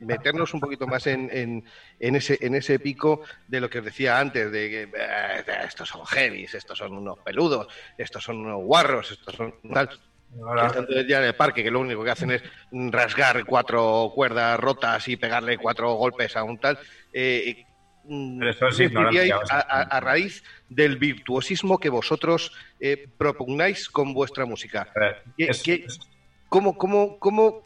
meternos 0.00 0.52
un 0.52 0.60
poquito 0.60 0.86
más 0.86 1.06
en, 1.06 1.64
en, 1.98 2.16
ese, 2.16 2.38
en 2.40 2.54
ese 2.54 2.78
pico 2.78 3.22
de 3.48 3.60
lo 3.60 3.70
que 3.70 3.78
os 3.78 3.84
decía 3.84 4.18
antes, 4.18 4.52
de 4.52 4.70
que 4.70 4.90
estos 5.64 5.88
son 5.88 6.04
heavies, 6.04 6.54
estos 6.54 6.78
son 6.78 6.92
unos 6.92 7.18
peludos, 7.20 7.68
estos 7.96 8.22
son 8.22 8.38
unos 8.38 8.62
guarros, 8.62 9.10
estos 9.10 9.34
son 9.34 9.54
tal 9.72 9.88
que 10.86 11.06
ya 11.06 11.18
en 11.18 11.24
el 11.24 11.34
parque, 11.34 11.62
que 11.62 11.70
lo 11.70 11.80
único 11.80 12.04
que 12.04 12.10
hacen 12.10 12.30
es 12.30 12.42
rasgar 12.72 13.44
cuatro 13.44 14.12
cuerdas 14.14 14.58
rotas 14.58 15.06
y 15.08 15.16
pegarle 15.16 15.58
cuatro 15.58 15.94
golpes 15.94 16.36
a 16.36 16.44
un 16.44 16.58
tal. 16.58 16.78
Eh, 17.12 17.64
mm, 18.04 18.42
a, 19.50 20.00
raíz 20.00 20.44
del 20.68 20.96
virtuosismo 20.96 21.78
que 21.78 21.88
vosotros 21.88 22.52
eh, 22.78 23.08
propugnáis 23.18 23.88
con 23.88 24.14
vuestra 24.14 24.44
música. 24.46 24.88
cómo, 26.48 26.76
cómo, 27.18 27.62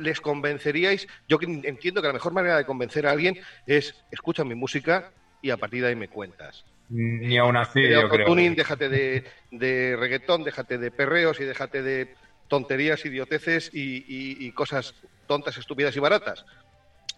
les 0.00 0.20
convenceríais? 0.20 1.08
Yo 1.28 1.38
entiendo 1.42 2.00
que 2.00 2.08
la 2.08 2.14
mejor 2.14 2.32
manera 2.32 2.56
de 2.56 2.66
convencer 2.66 3.06
a 3.06 3.10
alguien 3.10 3.38
es 3.66 3.94
escucha 4.10 4.44
mi 4.44 4.54
música 4.54 5.10
y 5.42 5.50
a 5.50 5.56
partir 5.56 5.82
de 5.82 5.88
ahí 5.88 5.96
me 5.96 6.08
cuentas. 6.08 6.64
Ni 6.90 7.38
aún 7.38 7.56
así, 7.56 7.88
yo 7.88 8.08
creo. 8.08 8.34
déjate 8.34 8.88
de, 8.88 9.24
de, 9.50 9.96
reggaetón, 9.96 10.44
déjate 10.44 10.78
de 10.78 10.90
perreos 10.90 11.40
y 11.40 11.44
déjate 11.44 11.82
de 11.82 12.14
tonterías, 12.48 13.04
idioteces 13.04 13.70
y, 13.72 14.50
cosas 14.52 14.94
tontas, 15.26 15.56
estúpidas 15.56 15.96
y 15.96 16.00
baratas. 16.00 16.44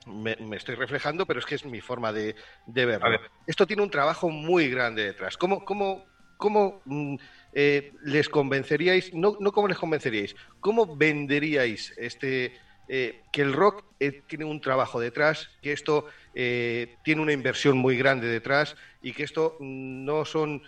Me, 0.07 0.37
estoy 0.57 0.77
reflejando, 0.77 1.27
pero 1.27 1.41
es 1.41 1.47
que 1.47 1.57
es 1.57 1.65
mi 1.65 1.81
forma 1.81 2.13
de, 2.13 2.37
de 2.67 2.87
verlo. 2.87 3.19
Esto 3.47 3.67
tiene 3.67 3.83
un 3.83 3.91
trabajo 3.91 4.31
muy 4.31 4.71
grande 4.71 5.05
detrás. 5.05 5.37
¿Cómo, 5.37 5.65
cómo, 5.65 6.07
cómo 6.37 6.81
mm, 6.85 7.17
eh, 7.53 7.93
les 8.05 8.29
convenceríais? 8.29 9.13
No, 9.15 9.37
no 9.41 9.51
cómo 9.51 9.67
les 9.67 9.79
convenceríais, 9.79 10.37
¿cómo 10.61 10.97
venderíais 10.97 11.93
este 11.97 12.53
eh, 12.89 13.23
que 13.33 13.43
el 13.43 13.53
rock 13.53 13.85
eh, 13.99 14.23
tiene 14.29 14.45
un 14.45 14.61
trabajo 14.61 15.01
detrás, 15.01 15.51
que 15.61 15.73
esto 15.73 16.07
eh, 16.35 16.97
tiene 17.03 17.21
una 17.21 17.33
inversión 17.33 17.77
muy 17.77 17.97
grande 17.97 18.29
detrás 18.29 18.77
y 19.03 19.13
que 19.13 19.25
esto 19.25 19.57
no 19.61 20.25
son 20.25 20.63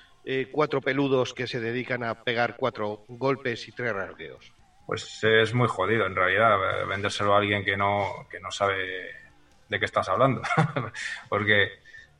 cuatro 0.53 0.83
peludos 0.83 1.33
que 1.33 1.47
se 1.47 1.59
dedican 1.59 2.05
a 2.05 2.23
pegar 2.23 2.57
cuatro 2.59 3.07
golpes 3.09 3.67
y 3.67 3.73
tres 3.73 3.95
rasgueos. 3.95 4.53
Pues 4.87 5.25
es 5.25 5.55
muy 5.55 5.69
jodido 5.69 6.05
en 6.05 6.15
realidad 6.15 6.87
vendérselo 6.87 7.35
a 7.35 7.39
alguien 7.39 7.65
que 7.65 7.79
no, 7.79 8.27
que 8.31 8.39
no 8.39 8.51
sabe 8.51 8.77
de 9.71 9.79
qué 9.79 9.87
estás 9.87 10.07
hablando. 10.11 10.43
Porque 11.31 11.71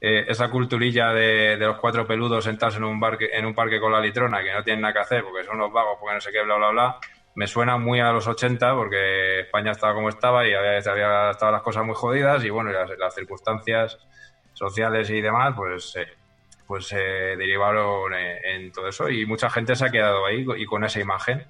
esa 0.01 0.49
culturilla 0.49 1.13
de, 1.13 1.59
los 1.59 1.79
cuatro 1.81 2.07
peludos 2.07 2.45
sentados 2.45 2.77
en 2.77 2.85
un, 2.85 2.99
en 3.21 3.45
un 3.45 3.55
parque 3.55 3.79
con 3.79 3.93
la 3.93 4.01
litrona 4.01 4.43
que 4.43 4.55
no 4.55 4.65
tienen 4.65 4.81
nada 4.81 4.95
que 4.95 5.01
hacer 5.01 5.25
porque 5.25 5.45
son 5.45 5.59
los 5.59 5.71
vagos, 5.71 5.99
porque 6.01 6.15
no 6.15 6.21
sé 6.23 6.33
qué, 6.33 6.43
bla, 6.43 6.57
bla, 6.57 6.71
bla 6.71 7.01
me 7.39 7.47
suena 7.47 7.77
muy 7.77 8.01
a 8.01 8.11
los 8.11 8.27
80 8.27 8.75
porque 8.75 9.41
España 9.43 9.71
estaba 9.71 9.95
como 9.95 10.09
estaba 10.09 10.45
y 10.45 10.55
había, 10.55 10.79
había 10.79 11.31
estado 11.31 11.53
las 11.53 11.63
cosas 11.63 11.85
muy 11.85 11.95
jodidas 11.95 12.45
y 12.45 12.51
bueno, 12.51 12.73
las, 12.73 13.15
circunstancias 13.15 13.97
sociales 14.55 15.09
y 15.11 15.21
demás, 15.21 15.55
pues, 15.57 15.95
eh, 15.95 16.09
pues 16.67 16.89
se 16.89 16.99
derivaron 16.99 18.13
en, 18.13 18.73
todo 18.73 18.89
eso 18.89 19.09
y 19.09 19.25
mucha 19.25 19.49
gente 19.51 19.77
se 19.77 19.85
ha 19.85 19.91
quedado 19.91 20.27
ahí 20.27 20.45
y 20.57 20.67
con 20.67 20.83
esa 20.83 20.99
imagen. 20.99 21.47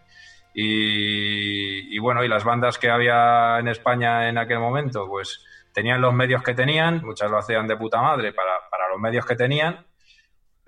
Y, 0.53 1.99
bueno, 2.01 2.23
y 2.23 2.29
las 2.29 2.45
bandas 2.45 2.77
que 2.77 2.91
había 2.91 3.59
en 3.59 3.69
España 3.69 4.29
en 4.29 4.37
aquel 4.37 4.59
momento, 4.59 5.07
pues 5.07 5.43
tenían 5.73 6.03
los 6.03 6.13
medios 6.13 6.43
que 6.43 6.53
tenían, 6.53 7.01
muchas 7.03 7.31
lo 7.31 7.39
hacían 7.39 7.67
de 7.67 7.79
puta 7.79 8.03
madre 8.03 8.35
para, 8.35 8.69
para 8.71 8.91
los 8.91 9.01
medios 9.01 9.25
que 9.25 9.37
tenían 9.37 9.87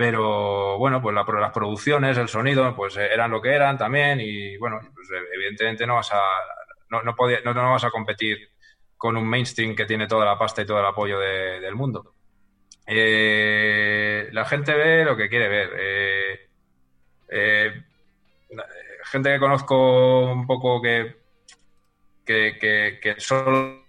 pero 0.01 0.79
bueno, 0.79 1.03
pues 1.03 1.15
las 1.15 1.53
producciones, 1.53 2.17
el 2.17 2.27
sonido, 2.27 2.75
pues 2.75 2.97
eh, 2.97 3.11
eran 3.12 3.31
lo 3.31 3.43
que 3.43 3.53
eran 3.53 3.77
también 3.77 4.19
y 4.19 4.57
bueno, 4.57 4.81
pues 4.95 5.11
eh, 5.11 5.29
evidentemente 5.35 5.87
no 5.87 5.97
vas 5.97 6.11
a 6.15 6.23
no, 6.89 7.03
no, 7.03 7.15
no, 7.53 7.70
vas 7.73 7.85
a 7.85 7.91
competir 7.91 8.49
con 8.97 9.19
un 9.19 9.29
mainstream 9.29 9.77
que 9.77 9.85
tiene 9.85 10.07
toda 10.07 10.25
la 10.25 10.39
pasta 10.39 10.62
y 10.62 10.65
todo 10.65 10.81
el 10.81 10.87
apoyo 10.87 11.19
del 11.19 11.75
mundo. 11.75 12.15
Eh, 12.87 14.31
la 14.33 14.47
gente 14.47 14.73
ve 14.73 15.05
lo 15.05 15.19
que 15.19 15.29
quiere 15.29 15.49
ver. 15.51 15.70
Eh, 17.29 17.83
gente 19.05 19.35
que 19.35 19.39
conozco 19.39 20.33
un 20.33 20.47
poco 20.47 20.81
que, 20.81 21.15
que, 22.25 23.17
solo 23.19 23.80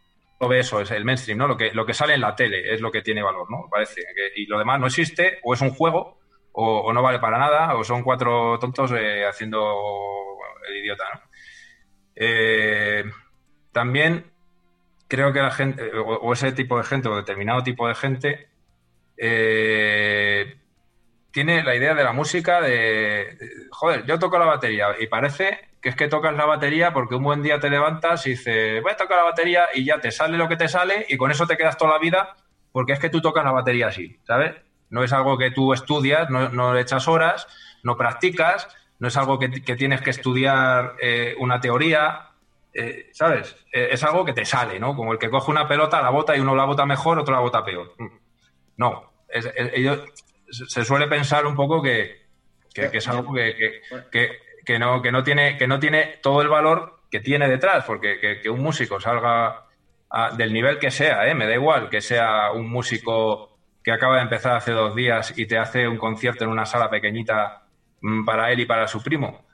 ve 0.47 0.59
eso, 0.59 0.81
es 0.81 0.91
el 0.91 1.05
mainstream, 1.05 1.37
¿no? 1.37 1.47
Lo 1.47 1.57
que, 1.57 1.71
lo 1.71 1.85
que 1.85 1.93
sale 1.93 2.13
en 2.13 2.21
la 2.21 2.35
tele 2.35 2.73
es 2.73 2.81
lo 2.81 2.91
que 2.91 3.01
tiene 3.01 3.23
valor, 3.23 3.49
¿no? 3.49 3.67
Parece. 3.69 4.01
y 4.35 4.45
lo 4.45 4.59
demás 4.59 4.79
no 4.79 4.87
existe, 4.87 5.39
o 5.43 5.53
es 5.53 5.61
un 5.61 5.71
juego, 5.71 6.19
o, 6.53 6.91
no 6.91 7.01
vale 7.01 7.19
para 7.19 7.37
nada, 7.37 7.75
o 7.75 7.83
son 7.83 8.03
cuatro 8.03 8.59
tontos 8.59 8.91
haciendo 9.29 9.77
el 10.67 10.77
idiota, 10.77 11.03
¿no? 11.13 11.21
también 13.71 14.31
creo 15.11 15.33
que 15.33 15.41
la 15.41 15.51
gente, 15.51 15.91
o, 15.97 16.31
ese 16.31 16.53
tipo 16.53 16.77
de 16.77 16.85
gente, 16.85 17.09
o 17.09 17.15
determinado 17.17 17.63
tipo 17.63 17.85
de 17.85 17.95
gente, 17.95 18.47
eh, 19.17 20.55
tiene 21.31 21.63
la 21.63 21.75
idea 21.75 21.93
de 21.93 22.03
la 22.03 22.13
música 22.13 22.61
de, 22.61 23.37
joder, 23.71 24.05
yo 24.05 24.19
toco 24.19 24.37
la 24.37 24.45
batería 24.45 24.87
y 24.99 25.07
parece 25.07 25.69
que 25.81 25.89
es 25.89 25.95
que 25.95 26.07
tocas 26.07 26.35
la 26.35 26.45
batería 26.45 26.93
porque 26.93 27.15
un 27.15 27.23
buen 27.23 27.41
día 27.41 27.59
te 27.59 27.69
levantas 27.69 28.27
y 28.27 28.31
dices, 28.31 28.81
voy 28.83 28.91
a 28.91 28.97
tocar 28.97 29.17
la 29.17 29.23
batería 29.23 29.67
y 29.73 29.85
ya 29.85 29.99
te 29.99 30.11
sale 30.11 30.37
lo 30.37 30.47
que 30.47 30.57
te 30.57 30.67
sale 30.67 31.05
y 31.09 31.17
con 31.17 31.31
eso 31.31 31.47
te 31.47 31.57
quedas 31.57 31.77
toda 31.77 31.93
la 31.93 31.99
vida 31.99 32.35
porque 32.71 32.93
es 32.93 32.99
que 32.99 33.09
tú 33.09 33.21
tocas 33.21 33.43
la 33.43 33.51
batería 33.51 33.87
así, 33.87 34.19
¿sabes? 34.23 34.55
No 34.89 35.03
es 35.03 35.13
algo 35.13 35.37
que 35.37 35.51
tú 35.51 35.73
estudias, 35.73 36.29
no, 36.29 36.49
no 36.49 36.77
echas 36.77 37.07
horas, 37.07 37.47
no 37.83 37.97
practicas, 37.97 38.67
no 38.99 39.07
es 39.07 39.17
algo 39.17 39.39
que, 39.39 39.49
tienes 39.49 40.01
que 40.01 40.11
estudiar 40.11 40.95
eh, 41.01 41.35
una 41.39 41.59
teoría, 41.59 42.29
eh, 42.73 43.09
¿sabes? 43.13 43.55
es 43.71 44.03
algo 44.03 44.23
que 44.23 44.33
te 44.33 44.45
sale, 44.45 44.79
¿no? 44.79 44.95
Como 44.95 45.13
el 45.13 45.19
que 45.19 45.29
coge 45.29 45.49
una 45.49 45.67
pelota, 45.67 46.01
la 46.01 46.09
bota 46.09 46.35
y 46.35 46.39
uno 46.39 46.55
la 46.55 46.65
bota 46.65 46.85
mejor, 46.85 47.19
otro 47.19 47.33
la 47.33 47.41
bota 47.41 47.63
peor. 47.65 47.93
No, 48.77 49.11
se 50.51 50.85
suele 50.85 51.07
pensar 51.07 51.45
un 51.45 51.55
poco 51.55 51.81
que, 51.81 52.21
es 52.73 53.07
algo 53.07 53.33
que, 53.33 54.79
no, 54.79 55.01
que, 55.01 55.11
no 55.11 55.23
tiene, 55.23 55.57
que 55.57 55.67
no 55.67 55.79
tiene 55.79 56.19
todo 56.21 56.41
el 56.41 56.49
valor 56.49 57.01
que 57.09 57.19
tiene 57.19 57.47
detrás, 57.47 57.85
porque 57.85 58.19
que, 58.41 58.49
un 58.49 58.61
músico 58.61 58.99
salga 58.99 59.65
del 60.37 60.53
nivel 60.53 60.77
que 60.77 60.91
sea, 60.91 61.27
¿eh? 61.27 61.33
me 61.33 61.47
da 61.47 61.53
igual 61.53 61.89
que 61.89 62.01
sea 62.01 62.51
un 62.51 62.69
músico 62.69 63.57
que 63.83 63.91
acaba 63.91 64.17
de 64.17 64.23
empezar 64.23 64.55
hace 64.55 64.71
dos 64.71 64.95
días 64.95 65.33
y 65.37 65.47
te 65.47 65.57
hace 65.57 65.87
un 65.87 65.97
concierto 65.97 66.43
en 66.43 66.51
una 66.51 66.65
sala 66.65 66.89
pequeñita 66.89 67.63
mm, 68.01 68.25
para 68.25 68.51
él 68.51 68.59
y 68.59 68.65
para 68.65 68.87
su 68.87 69.01
primo. 69.01 69.45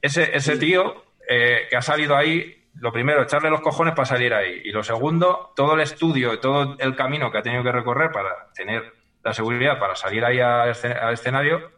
Ese, 0.00 0.34
ese 0.34 0.56
tío 0.56 1.04
eh, 1.28 1.66
que 1.68 1.76
ha 1.76 1.82
salido 1.82 2.16
ahí 2.16 2.62
lo 2.78 2.92
primero, 2.92 3.22
echarle 3.22 3.50
los 3.50 3.60
cojones 3.60 3.94
para 3.94 4.06
salir 4.06 4.32
ahí. 4.32 4.62
Y 4.64 4.70
lo 4.70 4.82
segundo, 4.82 5.52
todo 5.54 5.74
el 5.74 5.80
estudio, 5.80 6.38
todo 6.38 6.76
el 6.78 6.96
camino 6.96 7.30
que 7.30 7.38
ha 7.38 7.42
tenido 7.42 7.62
que 7.62 7.72
recorrer 7.72 8.10
para 8.10 8.50
tener 8.54 8.92
la 9.22 9.32
seguridad 9.32 9.78
para 9.78 9.94
salir 9.96 10.24
ahí 10.24 10.40
al, 10.40 10.70
escenario, 11.12 11.72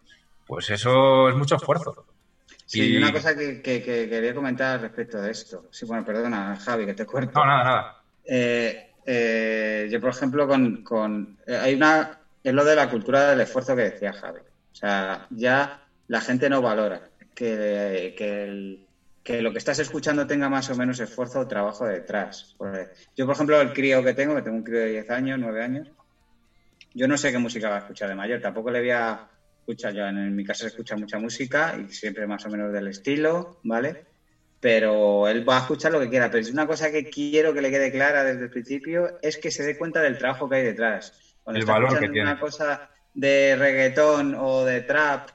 pues 0.46 0.70
eso 0.70 1.28
es 1.28 1.34
mucho 1.34 1.56
esfuerzo. 1.56 2.06
Sí, 2.66 2.94
y 2.94 2.96
una 2.96 3.12
cosa 3.12 3.36
que, 3.36 3.60
quería 3.62 4.34
comentar 4.34 4.80
respecto 4.80 5.20
de 5.20 5.30
esto. 5.30 5.66
Sí, 5.70 5.84
bueno, 5.86 6.04
perdona, 6.04 6.56
Javi, 6.56 6.86
que 6.86 6.94
te 6.94 7.06
cuento. 7.06 7.38
No, 7.38 7.46
nada, 7.46 7.64
nada. 7.64 8.02
Eh, 8.24 8.92
eh, 9.04 9.88
yo, 9.90 10.00
por 10.00 10.10
ejemplo, 10.10 10.48
con, 10.48 11.38
eh, 11.46 11.56
hay 11.56 11.74
una. 11.74 12.18
Es 12.42 12.52
lo 12.52 12.64
de 12.64 12.76
la 12.76 12.90
cultura 12.90 13.30
del 13.30 13.40
esfuerzo 13.40 13.76
que 13.76 13.82
decía 13.82 14.12
Javi. 14.12 14.40
O 14.40 14.74
sea, 14.74 15.26
ya 15.30 15.82
la 16.08 16.20
gente 16.20 16.48
no 16.48 16.60
valora 16.60 17.08
que, 17.34 18.14
que 18.16 18.44
el, 18.44 18.86
que 19.24 19.40
lo 19.40 19.52
que 19.52 19.58
estás 19.58 19.78
escuchando 19.78 20.26
tenga 20.26 20.50
más 20.50 20.68
o 20.68 20.76
menos 20.76 21.00
esfuerzo 21.00 21.40
o 21.40 21.48
trabajo 21.48 21.86
detrás. 21.86 22.54
Yo, 23.16 23.24
por 23.24 23.34
ejemplo, 23.34 23.58
el 23.60 23.72
crío 23.72 24.04
que 24.04 24.12
tengo, 24.12 24.34
que 24.34 24.42
tengo 24.42 24.58
un 24.58 24.62
crío 24.62 24.80
de 24.80 24.90
10 24.90 25.10
años, 25.10 25.38
9 25.40 25.64
años, 25.64 25.90
yo 26.94 27.06
no 27.06 27.18
sé 27.18 27.30
qué 27.30 27.38
música 27.38 27.68
va 27.68 27.76
a 27.76 27.78
escuchar 27.80 28.08
de 28.08 28.14
mayor, 28.14 28.40
tampoco 28.40 28.70
le 28.70 28.80
voy 28.80 28.90
a 28.90 29.20
escuchar, 29.58 29.92
yo 29.92 30.06
en 30.06 30.34
mi 30.34 30.44
casa 30.44 30.60
se 30.60 30.68
escucha 30.68 30.96
mucha 30.96 31.18
música 31.18 31.74
y 31.76 31.88
siempre 31.88 32.26
más 32.26 32.44
o 32.46 32.48
menos 32.48 32.72
del 32.72 32.88
estilo, 32.88 33.50
¿vale? 33.62 33.96
Pero 34.60 35.28
él 35.28 35.46
va 35.46 35.56
a 35.56 35.60
escuchar 35.60 35.92
lo 35.92 36.00
que 36.00 36.08
quiera. 36.08 36.30
Pero 36.30 36.40
es 36.40 36.50
una 36.50 36.66
cosa 36.66 36.90
que 36.90 37.08
quiero 37.08 37.52
que 37.52 37.60
le 37.60 37.70
quede 37.70 37.90
clara 37.90 38.24
desde 38.24 38.44
el 38.44 38.50
principio, 38.50 39.10
es 39.20 39.36
que 39.36 39.50
se 39.50 39.62
dé 39.62 39.76
cuenta 39.76 40.00
del 40.00 40.16
trabajo 40.16 40.48
que 40.48 40.56
hay 40.56 40.62
detrás. 40.62 41.12
Cuando 41.42 41.60
el 41.60 41.66
valor 41.66 41.98
que 41.98 42.08
tiene. 42.08 42.22
una 42.22 42.38
cosa 42.38 42.80
de 43.12 43.56
reggaetón 43.56 44.34
o 44.34 44.64
de 44.64 44.80
trap 44.80 45.28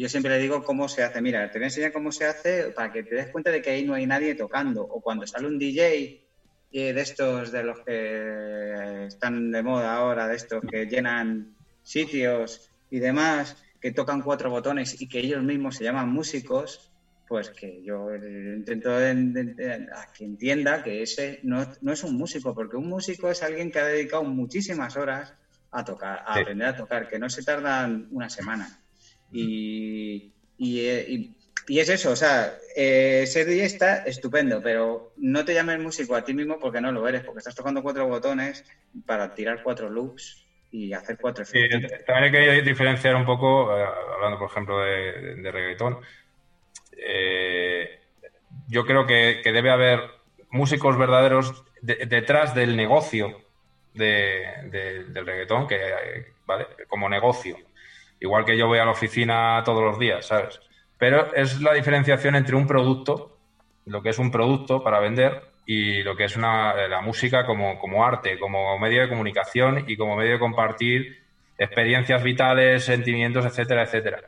yo 0.00 0.08
siempre 0.08 0.32
le 0.32 0.38
digo 0.38 0.62
cómo 0.62 0.88
se 0.88 1.02
hace. 1.02 1.20
Mira, 1.20 1.48
te 1.50 1.58
voy 1.58 1.64
a 1.64 1.66
enseñar 1.66 1.92
cómo 1.92 2.10
se 2.10 2.24
hace 2.24 2.70
para 2.70 2.90
que 2.90 3.02
te 3.02 3.16
des 3.16 3.28
cuenta 3.30 3.50
de 3.50 3.60
que 3.60 3.70
ahí 3.70 3.84
no 3.84 3.94
hay 3.94 4.06
nadie 4.06 4.34
tocando. 4.34 4.82
O 4.82 5.00
cuando 5.00 5.26
sale 5.26 5.46
un 5.46 5.58
DJ 5.58 6.16
eh, 6.72 6.92
de 6.92 7.00
estos, 7.00 7.50
de 7.50 7.62
los 7.64 7.80
que 7.80 9.06
están 9.06 9.50
de 9.50 9.62
moda 9.62 9.96
ahora, 9.96 10.28
de 10.28 10.36
estos 10.36 10.62
que 10.70 10.86
llenan 10.86 11.56
sitios 11.82 12.70
y 12.90 13.00
demás, 13.00 13.56
que 13.80 13.92
tocan 13.92 14.22
cuatro 14.22 14.50
botones 14.50 15.00
y 15.00 15.08
que 15.08 15.20
ellos 15.20 15.42
mismos 15.42 15.76
se 15.76 15.84
llaman 15.84 16.10
músicos, 16.10 16.90
pues 17.26 17.50
que 17.50 17.82
yo 17.84 18.14
intento 18.14 18.90
que 18.98 20.24
entienda 20.24 20.82
que 20.82 21.02
ese 21.02 21.40
no, 21.42 21.62
es 21.62 22.04
un 22.04 22.16
músico, 22.16 22.54
porque 22.54 22.76
un 22.76 22.88
músico 22.88 23.30
es 23.30 23.42
alguien 23.42 23.70
que 23.70 23.78
ha 23.78 23.86
dedicado 23.86 24.24
muchísimas 24.24 24.96
horas 24.96 25.34
a 25.70 25.84
tocar, 25.84 26.24
a 26.26 26.34
aprender 26.34 26.68
a 26.68 26.76
tocar, 26.76 27.08
que 27.08 27.18
no 27.18 27.30
se 27.30 27.44
tardan 27.44 28.08
una 28.10 28.28
semana. 28.28 28.80
Y, 29.32 30.32
y, 30.58 30.80
y, 30.80 31.36
es 31.68 31.88
eso, 31.88 32.10
o 32.10 32.16
sea, 32.16 32.54
eh, 32.76 33.24
ser 33.26 33.46
DJ 33.46 33.64
está 33.64 33.96
estupendo, 33.98 34.62
pero 34.62 35.12
no 35.16 35.44
te 35.44 35.54
llames 35.54 35.78
músico 35.78 36.14
a 36.14 36.24
ti 36.24 36.34
mismo 36.34 36.58
porque 36.58 36.80
no 36.80 36.92
lo 36.92 37.06
eres, 37.06 37.22
porque 37.22 37.38
estás 37.38 37.54
tocando 37.54 37.82
cuatro 37.82 38.06
botones 38.06 38.64
para 39.06 39.34
tirar 39.34 39.62
cuatro 39.62 39.88
loops 39.88 40.46
y 40.72 40.92
hacer 40.92 41.18
cuatro 41.20 41.42
efectos. 41.42 41.90
también 42.06 42.34
hay 42.34 42.62
que 42.62 42.62
diferenciar 42.62 43.14
un 43.16 43.26
poco, 43.26 43.76
eh, 43.76 43.84
hablando 44.14 44.38
por 44.38 44.50
ejemplo 44.50 44.80
de, 44.80 45.36
de 45.36 45.50
reggaetón, 45.50 46.00
eh, 46.96 48.00
yo 48.68 48.84
creo 48.84 49.06
que, 49.06 49.40
debe 49.44 49.70
haber 49.70 50.00
músicos 50.50 50.98
verdaderos 50.98 51.64
detrás 51.82 52.54
del 52.54 52.76
negocio 52.76 53.42
de, 53.94 54.44
del 54.70 55.26
reggaetón, 55.26 55.66
que, 55.66 56.32
¿vale? 56.46 56.66
Como 56.88 57.08
negocio. 57.08 57.56
Igual 58.20 58.44
que 58.44 58.56
yo 58.56 58.66
voy 58.66 58.78
a 58.78 58.84
la 58.84 58.90
oficina 58.90 59.62
todos 59.64 59.82
los 59.82 59.98
días, 59.98 60.26
¿sabes? 60.26 60.60
Pero 61.00 61.34
es 61.34 61.60
la 61.62 61.72
diferenciación 61.72 62.36
entre 62.36 62.54
un 62.54 62.66
producto, 62.66 63.38
lo 63.86 64.02
que 64.02 64.10
es 64.10 64.18
un 64.18 64.30
producto 64.30 64.84
para 64.84 65.00
vender, 65.00 65.42
y 65.64 66.02
lo 66.02 66.14
que 66.14 66.24
es 66.24 66.36
una, 66.36 66.74
la 66.88 67.00
música 67.00 67.46
como, 67.46 68.04
arte, 68.04 68.38
como 68.38 68.78
medio 68.78 69.00
de 69.00 69.08
comunicación 69.08 69.84
y 69.88 69.96
como 69.96 70.14
medio 70.16 70.32
de 70.32 70.38
compartir 70.38 71.22
experiencias 71.56 72.22
vitales, 72.22 72.84
sentimientos, 72.84 73.46
etcétera, 73.46 73.84
etcétera. 73.84 74.20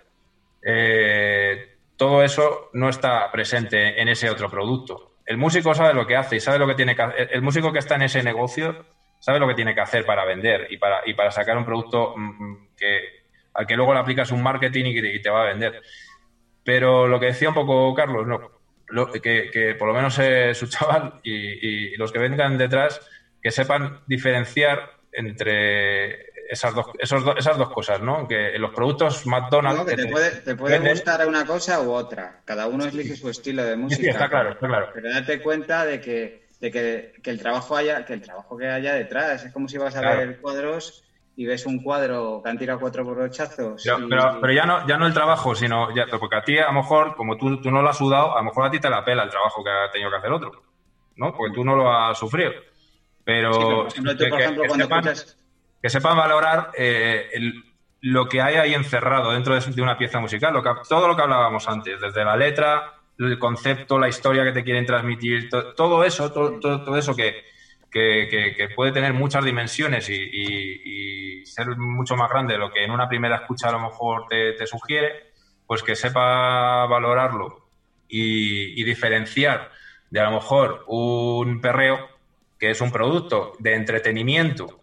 Eh, 0.65 1.77
todo 1.97 2.23
eso 2.23 2.71
no 2.73 2.89
está 2.89 3.31
presente 3.31 4.01
en 4.01 4.09
ese 4.09 4.31
otro 4.31 4.49
producto. 4.49 5.17
El 5.27 5.37
músico 5.37 5.75
sabe 5.75 5.93
lo 5.93 6.07
que 6.07 6.17
hace 6.17 6.37
y 6.37 6.41
sabe 6.41 6.59
lo 6.59 6.67
que 6.67 6.75
tiene 6.75 6.97
que 6.97 7.03
hacer. 7.03 7.29
El 7.33 7.43
músico 7.43 7.71
que 7.71 7.81
está 7.81 7.97
en 7.97 8.03
ese 8.03 8.23
negocio 8.23 8.87
sabe 9.19 9.39
lo 9.39 9.47
que 9.47 9.55
tiene 9.55 9.75
que 9.75 9.83
hacer 9.83 10.07
para 10.07 10.25
vender 10.25 10.69
y 10.71 10.79
para, 10.79 11.03
y 11.05 11.13
para 11.13 11.31
sacar 11.31 11.59
un 11.59 11.67
producto 11.67 12.15
mm, 12.17 12.45
mm, 12.45 12.69
al 13.55 13.67
que 13.67 13.77
luego 13.77 13.95
le 13.95 14.01
aplicas 14.01 14.31
un 14.31 14.43
marketing 14.43 14.85
y, 14.87 15.21
te 15.21 15.31
va 15.31 15.43
a 15.43 15.47
vender. 15.47 15.83
Pero 16.65 17.09
lo 17.09 17.19
que 17.19 17.27
decía 17.27 17.49
un 17.49 17.55
poco 17.55 17.95
Carlos, 17.95 18.27
no, 18.27 18.53
que, 19.23 19.77
por 19.79 19.89
lo 19.89 19.95
menos 19.95 20.15
su 20.15 20.67
chaval 20.69 21.15
y, 21.23 21.97
los 21.97 22.13
que 22.13 22.19
vengan 22.19 22.59
detrás, 22.59 23.01
que 23.43 23.51
sepan 23.51 24.01
diferenciar 24.07 24.93
entre 25.13 26.33
esas 26.49 26.75
dos, 26.75 26.87
esas 26.99 27.59
dos 27.59 27.73
cosas, 27.73 28.01
¿no? 28.01 28.29
Que 28.29 28.59
los 28.59 28.73
productos 28.73 29.27
McDonald's... 29.27 29.85
que 29.85 29.97
te, 29.97 30.55
puede, 30.55 30.79
gustar 30.79 31.27
una 31.27 31.47
cosa 31.47 31.81
u 31.81 31.91
otra. 31.91 32.41
Cada 32.45 32.67
uno 32.67 32.85
elige 32.85 33.17
su 33.17 33.31
estilo 33.31 33.65
de 33.65 33.77
música. 33.79 34.03
Sí, 34.03 34.09
está 34.09 34.29
claro, 34.29 34.53
está 34.53 34.67
claro. 34.67 34.91
Pero 34.93 35.11
date 35.11 35.41
cuenta 35.41 35.87
de 35.87 36.01
que, 36.01 36.47
de 36.61 36.71
que, 36.71 37.31
el 37.31 37.39
trabajo 37.39 37.77
haya, 37.77 38.05
que 38.05 38.13
el 38.13 38.23
trabajo 38.23 38.57
que 38.57 38.69
haya 38.69 38.95
detrás. 38.95 39.45
Es 39.45 39.53
como 39.53 39.69
si 39.69 39.79
vas 39.79 39.97
a 39.97 40.03
ver 40.03 40.41
cuadros 40.41 41.02
y 41.35 41.47
ves 41.47 41.65
un 41.67 41.83
cuadro 41.83 42.41
que 42.43 42.51
han 42.51 42.59
tirado 42.59 42.81
cuatro 42.81 43.05
brochazos. 43.05 43.83
Pero, 43.85 44.39
pero, 44.41 44.53
ya 44.53 44.67
no 44.67 44.87
ya 44.87 44.99
no 44.99 45.07
el 45.07 45.15
trabajo, 45.15 45.55
sino 45.55 45.95
ya, 45.95 46.07
porque 46.19 46.37
a 46.37 46.43
ti 46.43 46.59
a 46.59 46.67
lo 46.67 46.75
mejor, 46.75 47.17
como 47.17 47.37
tú, 47.37 47.61
tú 47.61 47.71
no 47.71 47.81
lo 47.81 47.89
has 47.89 47.97
sudado, 47.97 48.37
a 48.37 48.41
lo 48.41 48.45
mejor 48.45 48.67
a 48.67 48.71
ti 48.71 48.79
te 48.79 48.91
la 48.91 49.05
pela 49.05 49.23
el 49.23 49.31
trabajo 49.31 49.65
que 49.65 49.71
ha 49.71 49.91
tenido 49.91 50.11
que 50.11 50.17
hacer 50.17 50.33
otro, 50.33 50.53
¿no? 51.17 51.35
Porque 51.35 51.55
tú 51.55 51.65
no 51.65 51.75
lo 51.75 51.91
has 51.91 52.19
sufrido. 52.19 52.53
Pero, 53.25 53.87
que, 55.81 55.89
sepan, 55.89 56.17
valorar 56.17 56.71
eh, 56.77 57.31
lo 58.01 58.29
que 58.29 58.43
hay 58.43 58.57
ahí 58.57 58.75
encerrado 58.75 59.31
dentro 59.31 59.59
de, 59.59 59.83
una 59.83 59.97
pieza 59.97 60.19
musical, 60.19 60.53
lo 60.53 60.63
que, 60.63 60.71
todo 60.89 61.07
lo 61.07 61.17
que 61.17 61.23
hablábamos 61.23 61.69
antes, 61.69 62.01
desde 62.01 62.25
la 62.25 62.37
letra, 62.37 62.95
el 63.19 63.39
concepto, 63.39 63.99
la 63.99 64.09
historia 64.09 64.43
que 64.45 64.53
te 64.53 64.65
quieren 64.65 64.85
transmitir, 64.85 65.49
todo 65.77 66.05
eso, 66.05 66.33
todo, 66.33 66.59
todo 66.59 66.97
eso 66.97 67.15
que, 67.15 67.52
que, 67.93 68.69
puede 68.75 68.93
tener 68.93 69.13
muchas 69.13 69.45
dimensiones 69.45 70.09
y, 70.09 71.43
ser 71.45 71.77
mucho 71.77 72.17
más 72.17 72.31
grande 72.31 72.55
de 72.55 72.59
lo 72.59 72.73
que 72.73 72.83
en 72.83 72.91
una 72.91 73.09
primera 73.09 73.37
escucha 73.37 73.69
a 73.69 73.73
lo 73.73 73.81
mejor 73.81 74.27
te, 74.29 74.67
sugiere, 74.67 75.33
pues 75.67 75.83
que 75.83 75.95
sepa 75.95 76.87
valorarlo 76.87 77.67
y, 78.09 78.83
diferenciar 78.85 79.71
de 80.11 80.21
a 80.21 80.25
lo 80.25 80.33
mejor 80.33 80.85
un 80.89 81.61
perreo 81.61 82.09
que 82.59 82.71
es 82.71 82.81
un 82.81 82.91
producto 82.91 83.53
de 83.59 83.75
entretenimiento 83.75 84.82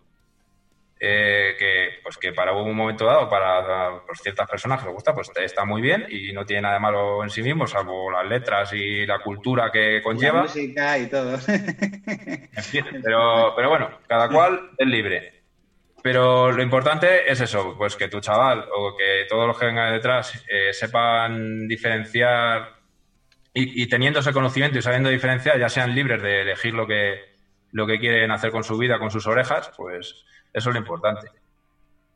eh, 1.01 1.55
que, 1.57 2.01
pues 2.03 2.17
que 2.17 2.33
para 2.33 2.51
un 2.51 2.75
momento 2.75 3.05
dado, 3.05 3.29
para 3.29 4.01
pues, 4.05 4.19
ciertas 4.21 4.49
personas 4.49 4.79
que 4.79 4.87
les 4.87 4.93
gusta, 4.93 5.13
pues 5.13 5.31
está 5.37 5.63
muy 5.63 5.81
bien 5.81 6.05
y 6.09 6.33
no 6.33 6.45
tiene 6.45 6.63
nada 6.63 6.73
de 6.73 6.81
malo 6.81 7.23
en 7.23 7.29
sí 7.29 7.41
mismo, 7.41 7.65
salvo 7.67 8.11
las 8.11 8.27
letras 8.27 8.73
y 8.73 9.05
la 9.05 9.19
cultura 9.19 9.71
que 9.71 10.01
conlleva. 10.03 10.39
La 10.39 10.43
música 10.43 10.97
y 10.97 11.07
todo. 11.07 11.37
pero, 13.03 13.53
pero 13.55 13.69
bueno, 13.69 13.91
cada 14.07 14.27
cual 14.27 14.71
es 14.77 14.87
libre. 14.87 15.39
Pero 16.03 16.51
lo 16.51 16.61
importante 16.61 17.31
es 17.31 17.39
eso, 17.39 17.75
pues 17.77 17.95
que 17.95 18.09
tu 18.09 18.19
chaval 18.19 18.65
o 18.75 18.95
que 18.97 19.25
todos 19.29 19.47
los 19.47 19.57
que 19.57 19.67
vengan 19.67 19.93
detrás 19.93 20.43
eh, 20.49 20.73
sepan 20.73 21.67
diferenciar 21.67 22.77
y, 23.53 23.83
y, 23.83 23.87
teniendo 23.87 24.19
ese 24.19 24.31
conocimiento 24.31 24.77
y 24.77 24.81
sabiendo 24.81 25.09
diferenciar, 25.09 25.59
ya 25.59 25.69
sean 25.69 25.95
libres 25.95 26.21
de 26.21 26.41
elegir 26.41 26.73
lo 26.73 26.85
que, 26.87 27.19
lo 27.71 27.87
que 27.87 27.99
quieren 27.99 28.31
hacer 28.31 28.51
con 28.51 28.63
su 28.63 28.77
vida, 28.77 28.99
con 28.99 29.11
sus 29.11 29.27
orejas, 29.27 29.71
pues 29.75 30.23
eso 30.53 30.69
es 30.69 30.73
lo 30.73 30.79
importante. 30.79 31.27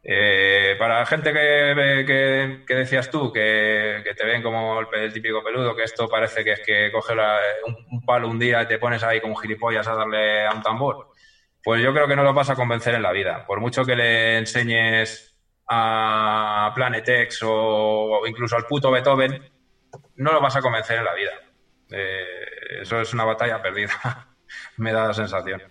Eh, 0.06 0.76
para 0.78 1.00
la 1.00 1.06
gente 1.06 1.32
que, 1.32 2.64
que, 2.68 2.76
decías 2.76 3.10
tú, 3.10 3.32
que, 3.32 4.04
te 4.18 4.26
ven 4.26 4.42
como 4.42 4.82
el, 4.82 5.14
típico 5.14 5.42
peludo, 5.42 5.76
que 5.76 5.84
esto 5.84 6.10
parece 6.10 6.44
que 6.44 6.52
es 6.52 6.60
que 6.60 6.92
coge 6.92 7.14
un, 7.66 8.06
palo 8.06 8.28
un 8.28 8.38
día 8.38 8.62
y 8.64 8.68
te 8.68 8.80
pones 8.80 9.02
ahí 9.04 9.22
como 9.22 9.36
gilipollas 9.36 9.88
a 9.88 9.96
darle 9.96 10.46
a 10.46 10.52
un 10.52 10.62
tambor, 10.62 11.12
pues 11.64 11.82
yo 11.82 11.94
creo 11.94 12.06
que 12.08 12.18
no 12.18 12.24
lo 12.24 12.34
vas 12.34 12.50
a 12.50 12.56
convencer 12.56 12.96
en 12.96 13.02
la 13.02 13.14
vida. 13.14 13.46
Por 13.48 13.62
mucho 13.62 13.86
que 13.86 13.96
le 13.96 14.38
enseñes 14.40 15.38
a 15.70 16.74
Planet 16.76 17.08
X 17.08 17.40
o, 17.46 18.24
incluso 18.28 18.58
al 18.58 18.66
puto 18.66 18.92
Beethoven, 18.92 19.42
no 20.18 20.34
lo 20.34 20.42
vas 20.42 20.58
a 20.58 20.62
convencer 20.62 20.98
en 20.98 21.06
la 21.06 21.14
vida. 21.14 21.32
Eh, 21.92 22.82
eso 22.82 23.00
es 23.00 23.14
una 23.14 23.24
batalla 23.24 23.62
perdida, 23.62 24.28
me 24.78 24.92
da 24.92 25.08
la 25.08 25.14
sensación. 25.14 25.64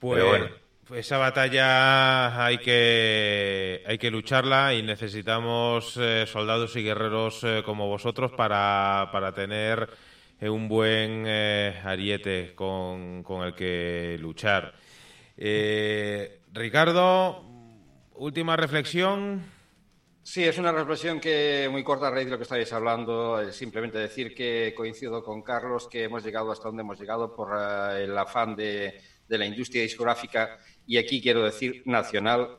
Pues... 0.00 0.24
bueno 0.24 0.65
esa 0.94 1.18
batalla 1.18 2.44
hay 2.44 2.58
que, 2.58 3.82
hay 3.86 3.98
que 3.98 4.10
lucharla 4.10 4.74
y 4.74 4.82
necesitamos 4.82 5.96
eh, 5.96 6.26
soldados 6.26 6.76
y 6.76 6.82
guerreros 6.82 7.42
eh, 7.42 7.62
como 7.64 7.88
vosotros 7.88 8.32
para, 8.32 9.08
para 9.10 9.32
tener 9.32 9.88
eh, 10.40 10.48
un 10.48 10.68
buen 10.68 11.26
ariete 11.26 12.54
con, 12.54 13.22
con, 13.22 13.44
el 13.46 13.54
que 13.54 14.16
luchar. 14.20 14.74
Ricardo, 16.52 17.42
última 18.14 18.56
reflexión. 18.56 19.56
Sí, 20.22 20.42
es 20.44 20.58
una 20.58 20.72
reflexión 20.72 21.20
que 21.20 21.68
muy 21.70 21.84
corta 21.84 22.08
a 22.08 22.10
raíz 22.10 22.26
de 22.26 22.32
lo 22.32 22.36
que 22.36 22.42
estáis 22.44 22.72
hablando. 22.72 23.52
simplemente 23.52 23.98
decir 23.98 24.34
que 24.34 24.72
coincido 24.76 25.22
con 25.22 25.42
Carlos 25.42 25.88
que 25.88 26.04
hemos 26.04 26.24
llegado 26.24 26.50
hasta 26.50 26.68
donde 26.68 26.82
hemos 26.82 26.98
llegado 26.98 27.32
por 27.32 27.56
el 27.92 28.16
afán 28.18 28.56
de, 28.56 29.00
de 29.28 29.38
la 29.38 29.46
industria 29.46 29.82
discográfica 29.82 30.58
y 30.86 30.98
aquí 30.98 31.20
quiero 31.20 31.44
decir 31.44 31.82
nacional, 31.84 32.58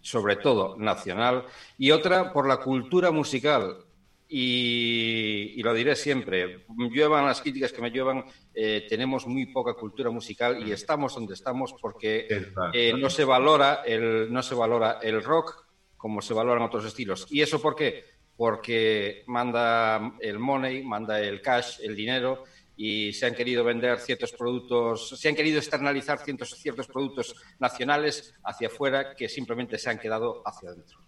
sobre 0.00 0.36
todo 0.36 0.76
nacional, 0.76 1.44
y 1.78 1.90
otra 1.90 2.32
por 2.32 2.46
la 2.46 2.58
cultura 2.58 3.10
musical. 3.10 3.78
Y, 4.26 5.62
lo 5.62 5.72
diré 5.74 5.94
siempre, 5.94 6.64
lluevan 6.90 7.26
las 7.26 7.40
críticas 7.40 7.72
que 7.72 7.82
me 7.82 7.90
llevan, 7.90 8.24
eh, 8.54 8.86
tenemos 8.88 9.26
muy 9.26 9.46
poca 9.46 9.74
cultura 9.74 10.10
musical 10.10 10.66
y 10.66 10.72
estamos 10.72 11.14
donde 11.14 11.34
estamos 11.34 11.74
porque 11.80 12.26
eh, 12.72 12.94
no, 12.98 13.10
se 13.10 13.24
valora 13.24 13.82
el, 13.84 14.32
no 14.32 14.42
se 14.42 14.54
valora 14.54 14.98
el 15.02 15.22
rock 15.22 15.64
como 16.04 16.20
se 16.20 16.34
valoran 16.34 16.64
otros 16.64 16.84
estilos. 16.84 17.26
¿Y 17.30 17.40
eso 17.40 17.62
por 17.62 17.74
qué? 17.74 18.04
Porque 18.36 19.24
manda 19.26 20.16
el 20.20 20.38
money, 20.38 20.82
manda 20.82 21.18
el 21.18 21.40
cash, 21.40 21.78
el 21.82 21.96
dinero, 21.96 22.44
y 22.76 23.12
se 23.12 23.26
han 23.26 23.34
querido 23.34 23.64
vender 23.64 23.98
ciertos 24.00 24.32
productos, 24.32 25.10
se 25.10 25.28
han 25.28 25.34
querido 25.34 25.58
externalizar 25.58 26.18
ciertos, 26.18 26.50
ciertos 26.50 26.86
productos 26.86 27.34
nacionales 27.58 28.34
hacia 28.44 28.68
afuera 28.68 29.14
que 29.14 29.28
simplemente 29.28 29.78
se 29.78 29.90
han 29.90 29.98
quedado 29.98 30.42
hacia 30.46 30.70
adentro. 30.70 30.98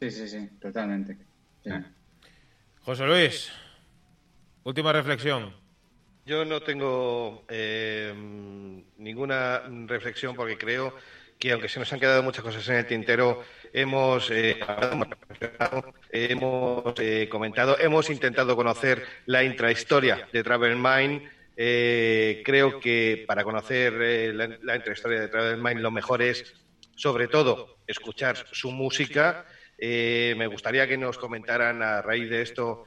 Sí, 0.00 0.10
sí, 0.10 0.28
sí, 0.28 0.48
totalmente. 0.60 1.18
José 2.82 3.06
Luis, 3.06 3.52
última 4.64 4.92
reflexión. 4.92 5.54
Yo 6.24 6.44
no 6.44 6.62
tengo 6.62 7.44
eh, 7.48 8.14
ninguna 8.96 9.62
reflexión 9.86 10.34
porque 10.34 10.56
creo 10.56 10.94
que 11.38 11.52
aunque 11.52 11.68
se 11.68 11.80
nos 11.80 11.92
han 11.92 12.00
quedado 12.00 12.22
muchas 12.22 12.44
cosas 12.44 12.68
en 12.68 12.76
el 12.76 12.86
tintero, 12.86 13.42
hemos, 13.72 14.30
eh, 14.30 14.58
hemos 16.10 16.94
eh, 16.98 17.28
comentado, 17.30 17.78
hemos 17.78 18.10
intentado 18.10 18.56
conocer 18.56 19.04
la 19.26 19.44
intrahistoria 19.44 20.28
de 20.32 20.42
Travel 20.42 20.76
Mind. 20.76 21.22
Eh, 21.56 22.42
creo 22.44 22.80
que 22.80 23.24
para 23.26 23.44
conocer 23.44 23.92
la, 24.62 24.76
intrahistoria 24.76 25.20
de 25.20 25.28
Travel 25.28 25.58
Mind 25.58 25.80
lo 25.80 25.90
mejor 25.90 26.22
es, 26.22 26.54
sobre 26.94 27.28
todo, 27.28 27.78
escuchar 27.86 28.36
su 28.52 28.70
música. 28.70 29.46
me 29.78 30.46
gustaría 30.46 30.86
que 30.86 30.96
nos 30.96 31.18
comentaran 31.18 31.82
a 31.82 32.02
raíz 32.02 32.30
de 32.30 32.42
esto 32.42 32.84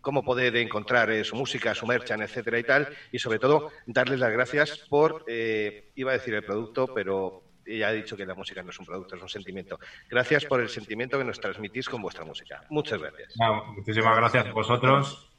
cómo 0.00 0.22
poder 0.22 0.56
encontrar 0.56 1.24
su 1.24 1.36
música, 1.36 1.74
su 1.74 1.86
merchan, 1.86 2.20
etcétera 2.20 2.58
y 2.58 2.64
tal, 2.64 2.88
y 3.10 3.18
sobre 3.18 3.38
todo 3.38 3.72
darles 3.86 4.20
las 4.20 4.32
gracias 4.32 4.78
por, 4.90 5.24
iba 5.28 6.10
a 6.10 6.18
decir 6.18 6.34
el 6.34 6.44
producto, 6.44 6.92
pero 6.94 7.45
ya 7.66 7.90
he 7.90 7.96
dicho 7.96 8.16
que 8.16 8.26
la 8.26 8.34
música 8.34 8.62
no 8.62 8.70
es 8.70 8.78
un 8.78 8.86
producto, 8.86 9.16
es 9.16 9.22
un 9.22 9.28
sentimiento. 9.28 9.78
Gracias 10.08 10.44
por 10.44 10.60
el 10.60 10.68
sentimiento 10.68 11.18
que 11.18 11.24
nos 11.24 11.40
transmitís 11.40 11.88
con 11.88 12.02
vuestra 12.02 12.24
música. 12.24 12.62
Muchas 12.70 13.00
gracias. 13.00 13.34
muchísimas 13.74 14.16
gracias 14.16 14.46
a 14.46 14.52
vosotros 14.52 15.32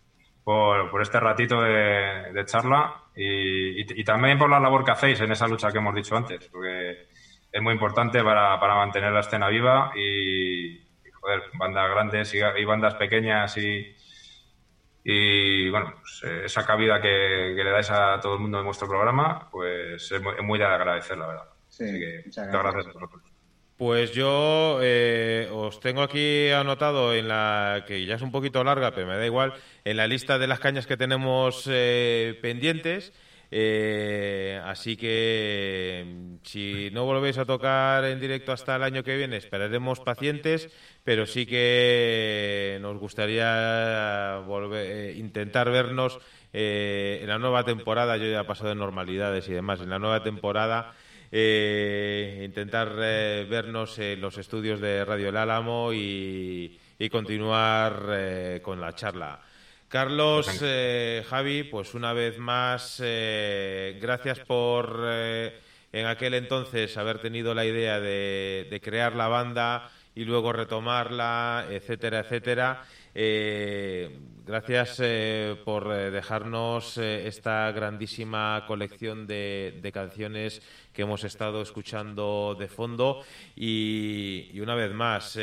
por, 0.47 1.01
este 1.01 1.19
ratito 1.19 1.61
de, 1.61 2.43
charla 2.45 3.03
y, 3.13 4.03
también 4.05 4.37
por 4.37 4.49
la 4.49 4.61
labor 4.61 4.85
que 4.85 4.91
hacéis 4.91 5.19
en 5.19 5.31
esa 5.33 5.45
lucha 5.45 5.73
que 5.73 5.79
hemos 5.79 5.93
dicho 5.93 6.15
antes, 6.15 6.47
porque 6.47 7.07
es 7.51 7.61
muy 7.61 7.73
importante 7.73 8.23
para, 8.23 8.57
mantener 8.57 9.11
la 9.11 9.19
escena 9.19 9.49
viva 9.49 9.91
y, 9.93 10.79
joder, 11.13 11.43
bandas 11.53 11.89
grandes 11.89 12.33
y, 12.33 12.63
bandas 12.63 12.95
pequeñas 12.95 13.57
y, 13.57 13.93
y 15.03 15.69
bueno, 15.69 15.95
pues, 15.99 16.23
eh, 16.23 16.45
esa 16.45 16.65
cabida 16.65 17.01
que, 17.01 17.53
le 17.53 17.69
dais 17.69 17.91
a 17.91 18.17
todo 18.21 18.35
el 18.35 18.39
mundo 18.39 18.59
en 18.59 18.65
vuestro 18.65 18.87
programa, 18.87 19.49
pues 19.51 20.09
es 20.09 20.21
muy, 20.21 20.33
es 20.33 20.43
muy 20.43 20.57
de 20.57 20.65
agradecer, 20.65 21.17
la 21.17 21.27
verdad. 21.27 21.56
Pues 23.77 24.11
yo 24.11 24.79
eh, 24.81 25.47
os 25.53 25.79
tengo 25.79 26.01
aquí 26.01 26.49
anotado 26.49 27.13
en 27.13 27.27
la 27.27 27.85
que 27.87 28.07
ya 28.07 28.15
es 28.15 28.23
un 28.23 28.31
poquito 28.31 28.63
larga, 28.63 28.91
pero 28.91 29.05
me 29.05 29.17
da 29.17 29.25
igual, 29.25 29.53
en 29.85 29.97
la 29.97 30.07
lista 30.07 30.39
de 30.39 30.47
las 30.47 30.59
cañas 30.59 30.87
que 30.87 30.97
tenemos 30.97 31.69
eh, 31.69 32.39
pendientes. 32.41 33.13
Eh, 33.51 34.59
así 34.65 34.97
que 34.97 36.39
si 36.41 36.89
no 36.91 37.05
volvéis 37.05 37.37
a 37.37 37.45
tocar 37.45 38.03
en 38.05 38.19
directo 38.19 38.51
hasta 38.51 38.75
el 38.75 38.83
año 38.83 39.03
que 39.03 39.15
viene, 39.15 39.37
esperaremos 39.37 39.99
pacientes, 39.99 40.69
pero 41.03 41.27
sí 41.27 41.45
que 41.45 42.79
nos 42.81 42.97
gustaría 42.97 44.41
volver, 44.47 45.15
intentar 45.15 45.69
vernos 45.69 46.19
en 46.51 47.27
la 47.27 47.37
nueva 47.37 47.63
temporada. 47.63 48.17
Yo 48.17 48.25
ya 48.25 48.41
he 48.41 48.45
pasado 48.45 48.69
de 48.69 48.75
normalidades 48.75 49.47
y 49.47 49.53
demás. 49.53 49.81
En 49.81 49.91
la 49.91 49.99
nueva 49.99 50.23
temporada 50.23 50.95
eh, 51.31 52.41
intentar 52.45 52.95
eh, 52.99 53.45
vernos 53.49 53.99
en 53.99 54.21
los 54.21 54.37
estudios 54.37 54.79
de 54.79 55.03
Radio 55.03 55.29
El 55.29 55.37
Álamo 55.37 55.91
y, 55.93 56.79
continuar 57.11 58.07
eh, 58.09 58.61
con 58.63 58.79
la 58.79 58.93
charla. 58.95 59.39
Carlos, 59.87 60.47
Javi, 61.29 61.63
pues 61.63 61.93
una 61.93 62.11
vez 62.11 62.37
más, 62.37 62.99
gracias 62.99 64.39
por 64.39 65.07
en 65.07 66.05
aquel 66.05 66.33
entonces 66.33 66.97
haber 66.97 67.19
tenido 67.19 67.53
la 67.53 67.63
idea 67.63 68.01
de 68.01 68.81
crear 68.83 69.15
la 69.15 69.29
banda 69.29 69.89
y 70.17 70.25
luego 70.25 70.51
retomarla, 70.51 71.67
etcétera, 71.69 72.19
etcétera. 72.19 72.83
Eh, 73.19 74.15
gracias 74.45 74.99
eh, 74.99 75.55
por 75.65 75.91
eh, 75.91 76.11
dejarnos 76.11 76.99
esta 76.99 77.71
grandísima 77.71 78.63
colección 78.67 79.25
de, 79.25 79.89
canciones 79.91 80.61
que 80.93 81.01
hemos 81.01 81.23
estado 81.23 81.63
escuchando 81.63 82.55
de 82.59 82.67
fondo. 82.67 83.23
y, 83.55 84.59
una 84.59 84.75
vez 84.75 84.93
más 84.93 85.33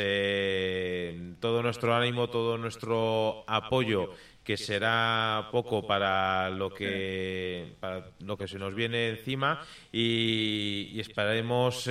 todo 1.41 1.61
nuestro 1.61 1.93
ánimo, 1.93 2.29
todo 2.29 2.57
nuestro 2.57 3.43
apoyo 3.45 4.11
que 4.41 4.55
será 4.55 5.49
poco 5.51 5.85
para 5.85 6.49
lo 6.51 6.69
que 6.69 7.75
para 7.81 8.11
lo 8.19 8.37
que 8.37 8.47
se 8.47 8.57
nos 8.57 8.73
viene 8.73 9.09
encima. 9.09 9.59
y, 9.91 10.97
esperaremos 10.97 11.83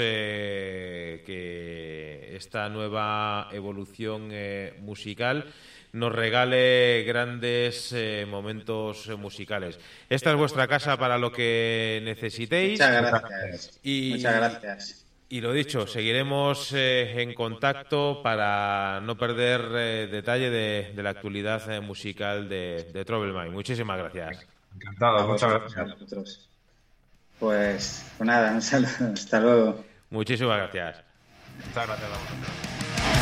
que 1.27 2.31
esta 2.35 2.71
nueva 2.71 3.49
evolución 3.53 4.33
musical 4.81 5.53
nos 5.95 6.13
regale 6.13 7.05
grandes 7.07 7.93
eh, 7.93 8.27
momentos 8.29 9.09
musicales. 9.17 9.79
Esta 10.11 10.31
es 10.31 10.37
vuestra 10.37 10.67
casa 10.67 10.97
para 10.97 11.19
lo 11.19 11.33
que 11.33 12.01
necesitéis. 12.05 12.73
Muchas 12.73 13.03
gracias. 13.03 13.81
Y, 13.83 14.11
Muchas 14.15 14.37
gracias. 14.37 15.07
Y 15.29 15.41
lo 15.41 15.53
dicho, 15.53 15.87
seguiremos 15.87 16.73
eh, 16.75 17.23
en 17.23 17.33
contacto 17.33 18.21
para 18.23 19.01
no 19.03 19.17
perder 19.17 19.63
eh, 19.73 20.09
detalle 20.11 20.51
de, 20.51 21.03
la 21.03 21.11
actualidad 21.11 21.81
musical 21.81 22.49
de, 22.49 22.91
de 22.93 23.05
Trouble 23.05 23.33
Mind. 23.33 23.53
Muchísimas 23.53 23.99
gracias. 23.99 24.47
Encantado, 24.75 25.29
muchas 25.29 25.51
gracias. 25.51 26.49
Pues, 27.39 28.05
pues 28.19 28.27
nada, 28.27 28.53
un 28.53 28.63
saludo. 28.63 28.91
Hasta 29.15 29.41
luego. 29.41 29.85
Muchísimas 30.11 30.59
gracias. 30.59 31.05
Muchas 31.69 31.87
gracias. 31.87 32.11
Ahí 33.05 33.14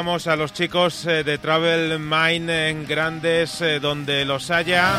a 0.00 0.34
los 0.34 0.54
chicos 0.54 1.04
eh, 1.04 1.24
de 1.24 1.36
Travel 1.36 1.98
Mine 1.98 2.70
en 2.70 2.86
Grandes, 2.86 3.60
eh, 3.60 3.80
donde 3.80 4.24
los 4.24 4.50
haya. 4.50 4.94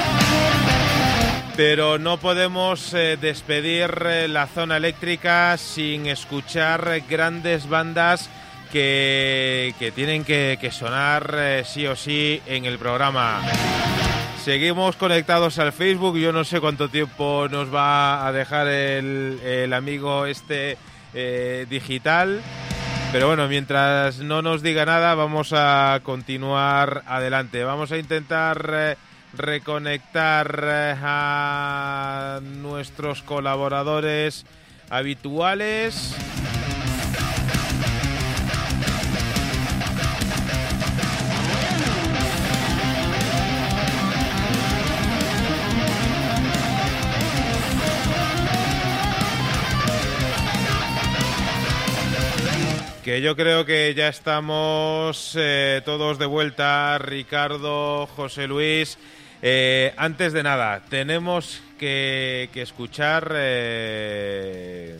Pero 1.57 1.97
no 1.97 2.17
podemos 2.17 2.93
eh, 2.93 3.17
despedir 3.19 3.89
la 4.29 4.45
zona 4.45 4.77
eléctrica 4.77 5.57
sin 5.57 6.05
escuchar 6.05 7.01
grandes 7.09 7.67
bandas 7.67 8.29
que, 8.71 9.73
tienen 9.95 10.23
que, 10.23 10.69
sonar 10.71 11.63
sí 11.65 11.87
o 11.87 11.95
sí 11.95 12.39
en 12.45 12.65
el 12.65 12.77
programa. 12.77 13.41
Seguimos 14.43 14.97
conectados 14.97 15.57
al 15.57 15.73
Facebook. 15.73 16.15
Yo 16.19 16.31
no 16.31 16.43
sé 16.43 16.61
cuánto 16.61 16.89
tiempo 16.89 17.47
nos 17.49 17.73
va 17.73 18.27
a 18.27 18.31
dejar 18.31 18.67
el, 18.67 19.39
el 19.43 19.73
amigo 19.73 20.27
este 20.27 20.77
digital. 21.67 22.39
Pero 23.11 23.27
bueno, 23.27 23.49
mientras 23.49 24.19
no 24.19 24.41
nos 24.41 24.61
diga 24.61 24.85
nada, 24.85 25.15
vamos 25.15 25.51
a 25.53 25.99
continuar 26.01 27.03
adelante. 27.05 27.61
Vamos 27.65 27.91
a 27.91 27.97
intentar 27.97 28.69
eh, 28.73 28.95
reconectar 29.33 30.61
eh, 30.63 30.95
a 30.97 32.39
nuestros 32.41 33.21
colaboradores 33.21 34.45
habituales. 34.89 36.15
Yo 53.19 53.35
creo 53.35 53.65
que 53.65 53.93
ya 53.93 54.07
estamos 54.07 55.35
eh, 55.37 55.81
todos 55.83 56.17
de 56.17 56.25
vuelta, 56.25 56.97
Ricardo, 56.97 58.07
José 58.15 58.47
Luis. 58.47 58.97
Eh, 59.41 59.93
antes 59.97 60.31
de 60.31 60.43
nada, 60.43 60.81
tenemos 60.89 61.61
que, 61.77 62.49
escuchar... 62.53 63.33
Eh, 63.35 64.97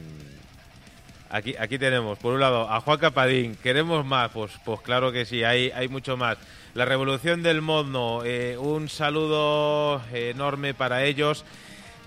aquí, 1.30 1.56
aquí 1.58 1.78
tenemos, 1.78 2.18
por 2.20 2.34
un 2.34 2.42
lado, 2.42 2.70
a 2.70 2.82
Juan 2.82 2.98
Capadín. 2.98 3.56
¿Queremos 3.56 4.06
más? 4.06 4.32
Pues, 4.32 4.52
pues 4.66 4.82
claro 4.82 5.14
que 5.14 5.26
sí, 5.26 5.46
hay, 5.46 5.72
hay 5.72 5.88
mucho 5.88 6.18
más. 6.18 6.38
La 6.74 6.84
revolución 6.84 7.44
del 7.44 7.62
mono, 7.62 8.24
un 8.58 8.90
saludo 8.90 10.02
enorme 10.12 10.74
para 10.74 11.06
ellos. 11.06 11.46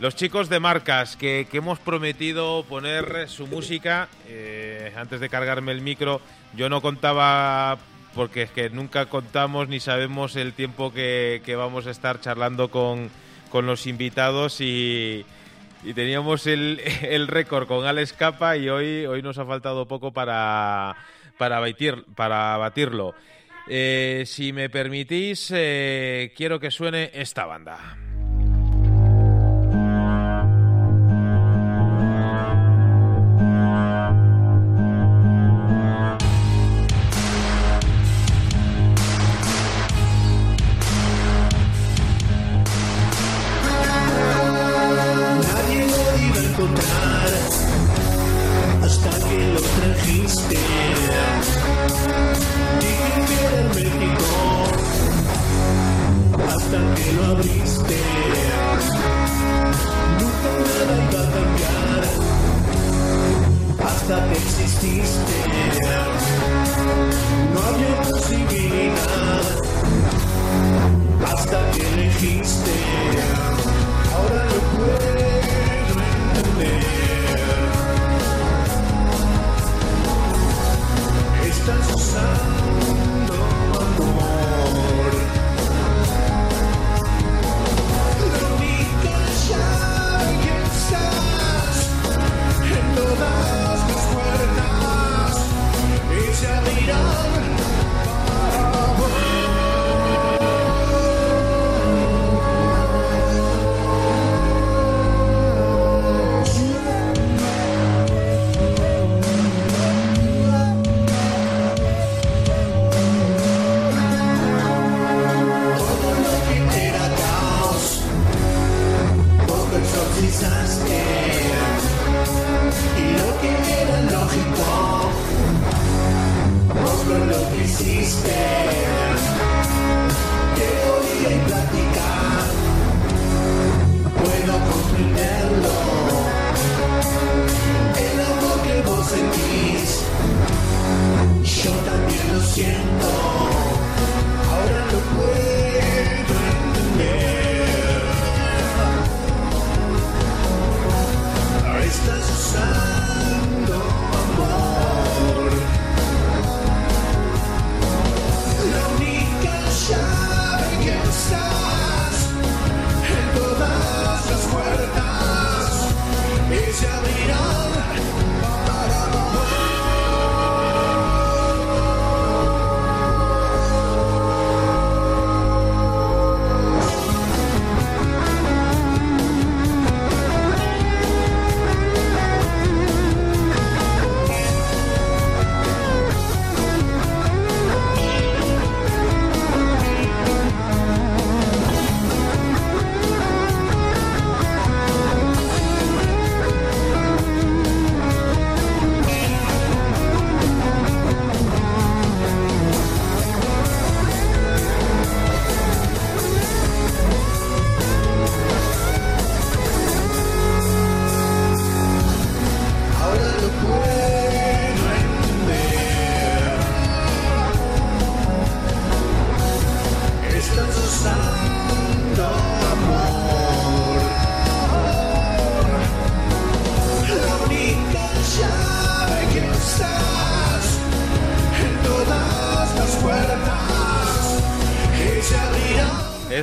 Los 0.01 0.17
chicos 0.17 0.49
de 0.49 0.59
marcas 0.59 1.17
que, 1.17 1.47
hemos 1.53 1.79
prometido 1.79 2.65
poner 2.65 3.29
su 3.29 3.47
música, 3.47 4.09
eh, 4.27 4.93
antes 4.97 5.21
de 5.21 5.29
cargarme 5.29 5.71
el 5.71 5.83
micro, 5.83 6.21
yo 6.57 6.69
no 6.69 6.83
contaba, 6.83 7.79
porque 8.15 8.43
es 8.43 8.51
que 8.51 8.71
nunca 8.71 9.07
contamos 9.07 9.69
ni 9.69 9.79
sabemos 9.79 10.35
el 10.35 10.53
tiempo 10.53 10.93
que, 10.93 11.41
vamos 11.57 11.87
a 11.87 11.93
estar 11.93 12.21
charlando 12.21 12.71
con, 12.71 13.11
los 13.53 13.87
invitados 13.87 14.61
y, 14.61 15.25
teníamos 15.95 16.47
el, 16.49 17.29
récord 17.29 17.69
con 17.69 17.87
Alex 17.87 18.15
Capa 18.15 18.57
y 18.57 18.69
hoy, 18.69 19.07
hoy 19.07 19.23
nos 19.23 19.39
ha 19.39 19.45
faltado 19.45 19.87
poco 19.87 20.13
para, 20.13 20.97
para, 21.39 21.63
para 22.17 22.57
batirlo. 22.57 23.15
Eh, 23.69 24.25
si 24.27 24.53
me 24.53 24.69
permitís, 24.69 25.53
eh, 25.55 26.33
quiero 26.37 26.59
que 26.59 26.73
suene 26.73 27.13
esta 27.15 27.47
banda. 27.47 28.04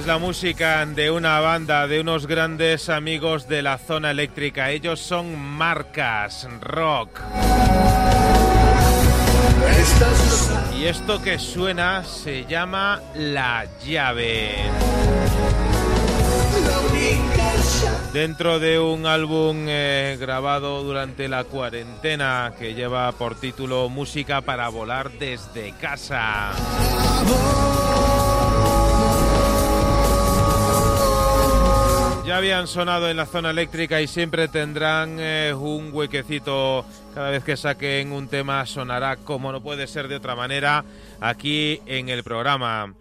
Es 0.01 0.07
la 0.07 0.17
música 0.17 0.83
de 0.87 1.11
una 1.11 1.39
banda, 1.41 1.85
de 1.85 1.99
unos 1.99 2.25
grandes 2.25 2.89
amigos 2.89 3.47
de 3.47 3.61
la 3.61 3.77
zona 3.77 4.09
eléctrica. 4.09 4.71
Ellos 4.71 4.99
son 4.99 5.39
Marcas 5.39 6.47
Rock. 6.59 7.19
Y 10.75 10.85
esto 10.85 11.21
que 11.21 11.37
suena 11.37 12.03
se 12.03 12.45
llama 12.45 12.99
La 13.13 13.67
llave. 13.85 14.55
Dentro 18.11 18.57
de 18.57 18.79
un 18.79 19.05
álbum 19.05 19.67
eh, 19.67 20.17
grabado 20.19 20.81
durante 20.81 21.27
la 21.27 21.43
cuarentena 21.43 22.53
que 22.57 22.73
lleva 22.73 23.11
por 23.11 23.35
título 23.35 23.87
Música 23.87 24.41
para 24.41 24.67
volar 24.69 25.11
desde 25.11 25.73
casa. 25.73 26.53
Habían 32.41 32.65
sonado 32.65 33.07
en 33.07 33.17
la 33.17 33.27
zona 33.27 33.51
eléctrica 33.51 34.01
y 34.01 34.07
siempre 34.07 34.47
tendrán 34.47 35.17
eh, 35.19 35.53
un 35.53 35.93
huequecito. 35.93 36.83
Cada 37.13 37.29
vez 37.29 37.43
que 37.43 37.55
saquen 37.55 38.11
un 38.11 38.29
tema 38.29 38.65
sonará 38.65 39.17
como 39.17 39.51
no 39.51 39.61
puede 39.61 39.85
ser 39.85 40.07
de 40.07 40.15
otra 40.15 40.35
manera 40.35 40.83
aquí 41.19 41.81
en 41.85 42.09
el 42.09 42.23
programa. 42.23 42.95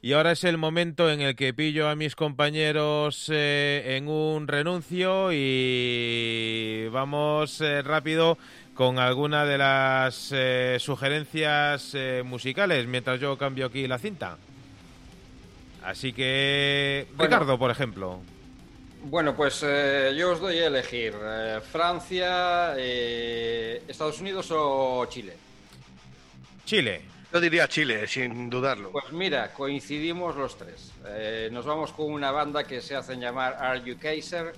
Y 0.00 0.12
ahora 0.12 0.30
es 0.30 0.44
el 0.44 0.58
momento 0.58 1.10
en 1.10 1.22
el 1.22 1.34
que 1.34 1.52
pillo 1.52 1.88
a 1.88 1.96
mis 1.96 2.14
compañeros 2.14 3.28
eh, 3.32 3.96
en 3.96 4.06
un 4.06 4.46
renuncio 4.46 5.30
y 5.32 6.86
vamos 6.92 7.60
eh, 7.62 7.82
rápido 7.82 8.38
con 8.74 9.00
alguna 9.00 9.44
de 9.44 9.58
las 9.58 10.32
sugerencias 10.78 11.96
musicales 12.24 12.86
mientras 12.86 13.18
yo 13.18 13.36
cambio 13.36 13.66
aquí 13.66 13.88
la 13.88 13.98
cinta. 13.98 14.36
Así 15.82 16.12
que, 16.12 17.08
Ricardo, 17.18 17.58
por 17.58 17.72
ejemplo. 17.72 18.20
Bueno, 19.06 19.36
pues 19.36 19.62
eh, 19.62 20.14
yo 20.16 20.32
os 20.32 20.40
doy 20.40 20.58
a 20.60 20.68
elegir 20.68 21.14
eh, 21.22 21.60
Francia, 21.60 22.74
eh, 22.78 23.82
Estados 23.86 24.18
Unidos 24.22 24.48
o 24.50 25.04
Chile. 25.10 25.34
Chile. 26.64 27.02
Yo 27.30 27.38
diría 27.38 27.68
Chile, 27.68 28.06
sin 28.06 28.48
dudarlo. 28.48 28.90
Pues 28.92 29.12
mira, 29.12 29.52
coincidimos 29.52 30.36
los 30.36 30.56
tres. 30.56 30.92
nos 31.50 31.66
vamos 31.66 31.92
con 31.92 32.12
una 32.12 32.30
banda 32.30 32.64
que 32.64 32.80
se 32.80 32.96
hacen 32.96 33.20
llamar 33.20 33.58
Are 33.60 33.82
You 33.84 33.98
Kaiser, 33.98 34.54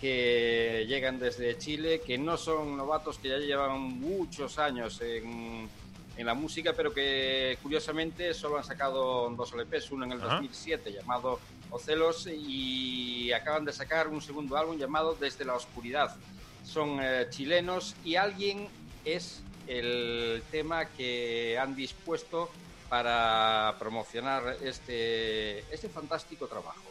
que 0.00 0.84
llegan 0.86 1.18
desde 1.18 1.58
Chile, 1.58 2.00
que 2.06 2.18
no 2.18 2.36
son 2.36 2.76
novatos, 2.76 3.18
que 3.18 3.30
ya 3.30 3.38
llevan 3.38 3.80
muchos 3.80 4.58
años 4.58 5.00
en, 5.00 5.68
en 6.18 6.26
la 6.26 6.34
música, 6.34 6.72
pero 6.76 6.92
que 6.92 7.56
curiosamente 7.62 8.34
solo 8.34 8.58
han 8.58 8.64
sacado 8.64 9.30
dos 9.30 9.54
LPs, 9.54 9.92
uno 9.92 10.04
en 10.04 10.12
el 10.12 10.20
2007 10.20 10.92
llamado 10.92 11.38
Ocelos 11.70 12.26
y 12.26 13.30
acaban 13.32 13.64
de 13.64 13.72
sacar 13.72 14.08
un 14.08 14.20
segundo 14.20 14.56
álbum 14.56 14.76
llamado 14.76 15.14
Desde 15.14 15.44
la 15.44 15.54
Oscuridad. 15.54 16.16
Son 16.64 16.98
eh, 17.00 17.28
chilenos 17.30 17.94
y 18.04 18.16
alguien 18.16 18.68
es 19.04 19.42
el 19.68 20.42
tema 20.50 20.86
que 20.86 21.56
han 21.56 21.76
dispuesto 21.76 22.50
para 22.88 23.76
promocionar 23.78 24.56
este, 24.60 25.60
este 25.72 25.88
fantástico 25.88 26.48
trabajo. 26.48 26.82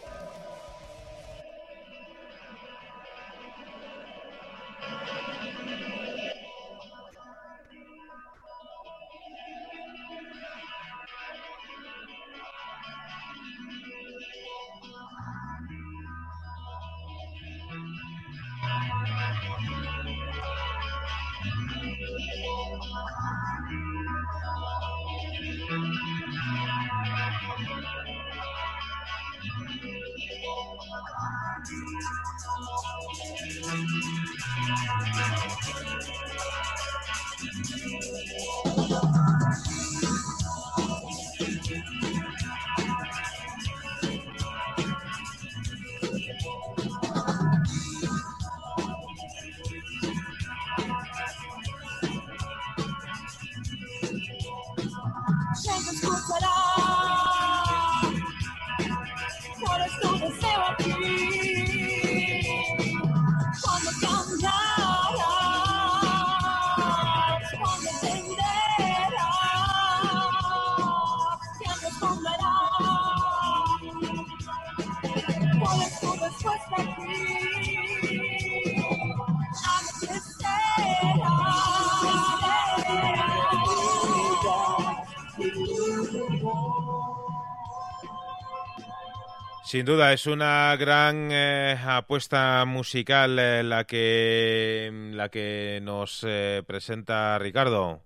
Sin 89.77 89.85
duda, 89.85 90.11
es 90.11 90.25
una 90.25 90.75
gran 90.75 91.31
eh, 91.31 91.77
apuesta 91.85 92.65
musical 92.65 93.37
eh, 93.37 93.61
la, 93.61 93.83
que, 93.83 94.89
la 95.13 95.29
que 95.29 95.79
nos 95.83 96.25
eh, 96.27 96.63
presenta 96.65 97.37
Ricardo. 97.37 98.01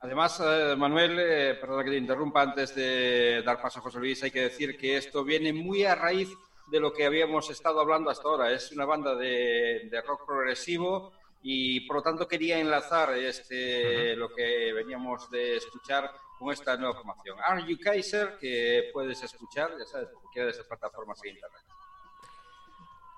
Además, 0.00 0.42
Manuel, 0.78 1.58
perdona 1.60 1.84
que 1.84 1.90
te 1.90 1.98
interrumpa 1.98 2.40
antes 2.40 2.74
de 2.74 3.42
dar 3.44 3.60
paso 3.60 3.80
a 3.80 3.82
José 3.82 3.98
Luis, 3.98 4.22
hay 4.22 4.30
que 4.30 4.44
decir 4.44 4.78
que 4.78 4.96
esto 4.96 5.22
viene 5.24 5.52
muy 5.52 5.84
a 5.84 5.94
raíz 5.94 6.30
de 6.68 6.80
lo 6.80 6.90
que 6.90 7.04
habíamos 7.04 7.50
estado 7.50 7.80
hablando 7.80 8.08
hasta 8.08 8.26
ahora. 8.26 8.50
Es 8.50 8.72
una 8.72 8.86
banda 8.86 9.14
de, 9.14 10.02
rock 10.08 10.24
progresivo 10.24 11.12
y 11.42 11.80
por 11.80 11.96
lo 11.96 12.02
tanto 12.02 12.26
quería 12.26 12.58
enlazar 12.58 13.12
este, 13.12 14.16
lo 14.16 14.30
que 14.34 14.72
veníamos 14.72 15.30
de 15.30 15.58
escuchar 15.58 16.10
con 16.44 16.52
esta 16.52 16.76
nueva 16.76 16.94
formación. 16.94 17.38
Are 17.42 17.64
You 17.66 17.78
Kaiser, 17.78 18.36
que 18.38 18.90
puedes 18.92 19.22
escuchar, 19.22 19.70
ya 19.78 19.86
sabes, 19.86 20.08
cualquiera 20.10 20.46
de 20.46 20.52
esas 20.52 20.66
plataformas 20.66 21.18
de 21.20 21.30
internet. 21.30 21.62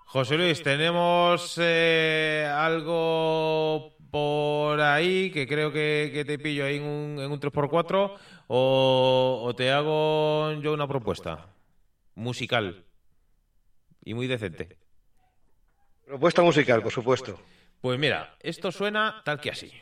José 0.07 0.37
Luis, 0.37 0.63
tenemos 0.63 1.59
eh, 1.61 2.49
algo 2.55 3.97
por 4.11 4.81
ahí 4.81 5.33
que 5.33 5.47
creo 5.49 5.73
que, 5.73 6.25
te 6.25 6.39
pillo 6.39 6.65
ahí 6.65 6.77
en 6.77 6.85
un, 6.85 7.19
en 7.19 7.33
un 7.33 7.41
3x4 7.41 8.17
o, 8.47 9.43
o 9.45 9.57
te 9.57 9.73
hago 9.73 10.53
yo 10.63 10.73
una 10.73 10.87
propuesta 10.87 11.49
musical 12.15 12.85
y 14.05 14.15
muy 14.15 14.29
decente. 14.29 14.79
Propuesta 16.07 16.43
musical, 16.43 16.81
por 16.81 16.93
supuesto. 16.93 17.41
Pues 17.81 17.99
mira, 17.99 18.37
esto 18.41 18.71
suena 18.71 19.21
tal 19.25 19.41
que 19.41 19.51
así. 19.51 19.73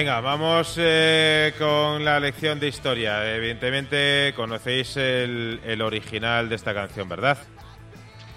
Venga, 0.00 0.22
vamos 0.22 0.76
eh, 0.78 1.52
con 1.58 2.02
la 2.06 2.18
lección 2.18 2.58
de 2.58 2.68
historia. 2.68 3.36
Evidentemente 3.36 4.32
conocéis 4.34 4.96
el, 4.96 5.82
original 5.82 6.48
de 6.48 6.54
esta 6.54 6.72
canción, 6.72 7.06
¿verdad? 7.06 7.36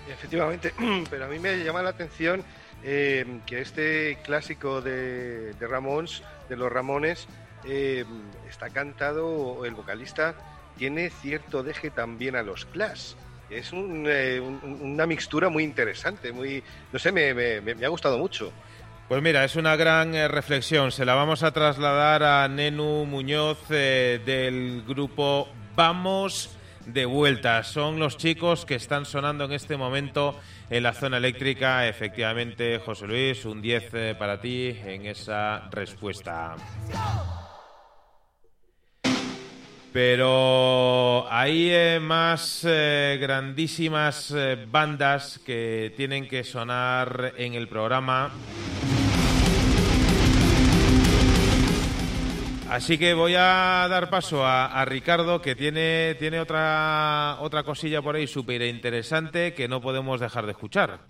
Efectivamente, 0.09 0.73
pero 1.09 1.23
a 1.23 1.29
mí 1.29 1.39
me 1.39 1.63
llama 1.63 1.81
la 1.81 1.91
atención 1.91 2.43
eh, 2.83 3.39
que 3.45 3.61
este 3.61 4.17
clásico 4.25 4.81
de, 4.81 5.53
de 5.53 5.67
Ramones, 5.67 6.21
de 6.49 6.57
los 6.57 6.69
Ramones, 6.69 7.29
eh, 7.63 8.03
está 8.49 8.69
cantado, 8.69 9.63
el 9.63 9.73
vocalista 9.73 10.35
tiene 10.77 11.11
cierto 11.11 11.63
deje 11.63 11.91
también 11.91 12.35
a 12.35 12.43
los 12.43 12.65
Clash. 12.65 13.13
Es 13.49 13.71
una 13.71 15.05
mixtura 15.05 15.47
muy 15.47 15.63
interesante, 15.63 16.33
muy, 16.33 16.61
no 16.91 16.99
sé, 16.99 17.13
me, 17.13 17.33
me 17.61 17.85
ha 17.85 17.89
gustado 17.89 18.17
mucho. 18.17 18.51
Pues 19.07 19.21
mira, 19.21 19.43
es 19.43 19.55
una 19.55 19.75
gran 19.75 20.15
eh, 20.15 20.27
reflexión. 20.27 20.91
Se 20.91 21.05
la 21.05 21.13
vamos 21.13 21.43
a 21.43 21.51
trasladar 21.51 22.23
a 22.23 22.47
Nenu 22.47 23.05
Muñoz 23.05 23.59
eh, 23.69 24.21
del 24.25 24.83
grupo 24.87 25.49
Vamos 25.75 26.57
de 26.85 27.05
Vuelta. 27.05 27.63
Son 27.63 27.99
los 27.99 28.17
chicos 28.17 28.65
que 28.65 28.75
están 28.75 29.05
sonando 29.05 29.45
en 29.45 29.51
este 29.51 29.75
momento 29.75 30.39
en 30.69 30.83
la 30.83 30.93
zona 30.93 31.17
eléctrica. 31.17 31.87
Efectivamente, 31.87 32.79
José 32.79 33.07
Luis, 33.07 33.45
un 33.45 33.61
10 33.61 33.89
eh, 33.93 34.15
para 34.17 34.39
ti 34.39 34.79
en 34.85 35.05
esa 35.05 35.69
respuesta. 35.69 36.55
Pero 39.93 41.31
hay 41.31 41.99
más 42.01 42.65
grandísimas 42.65 44.35
bandas 44.71 45.39
que 45.45 45.93
tienen 45.95 46.27
que 46.27 46.43
sonar 46.43 47.33
en 47.37 47.53
el 47.53 47.67
programa. 47.67 48.31
Así 52.73 52.97
que 52.97 53.13
voy 53.13 53.35
a 53.35 53.85
dar 53.87 54.09
paso 54.09 54.43
a, 54.43 54.83
Ricardo, 54.85 55.43
que 55.43 55.53
tiene, 55.53 56.15
tiene 56.17 56.39
otra, 56.39 57.37
otra 57.41 57.61
cosilla 57.61 58.01
por 58.01 58.15
ahí 58.15 58.25
súper 58.25 58.63
interesante 58.63 59.53
que 59.53 59.67
no 59.67 59.79
podemos 59.79 60.19
dejar 60.19 60.47
de 60.47 60.53
escuchar. 60.53 61.01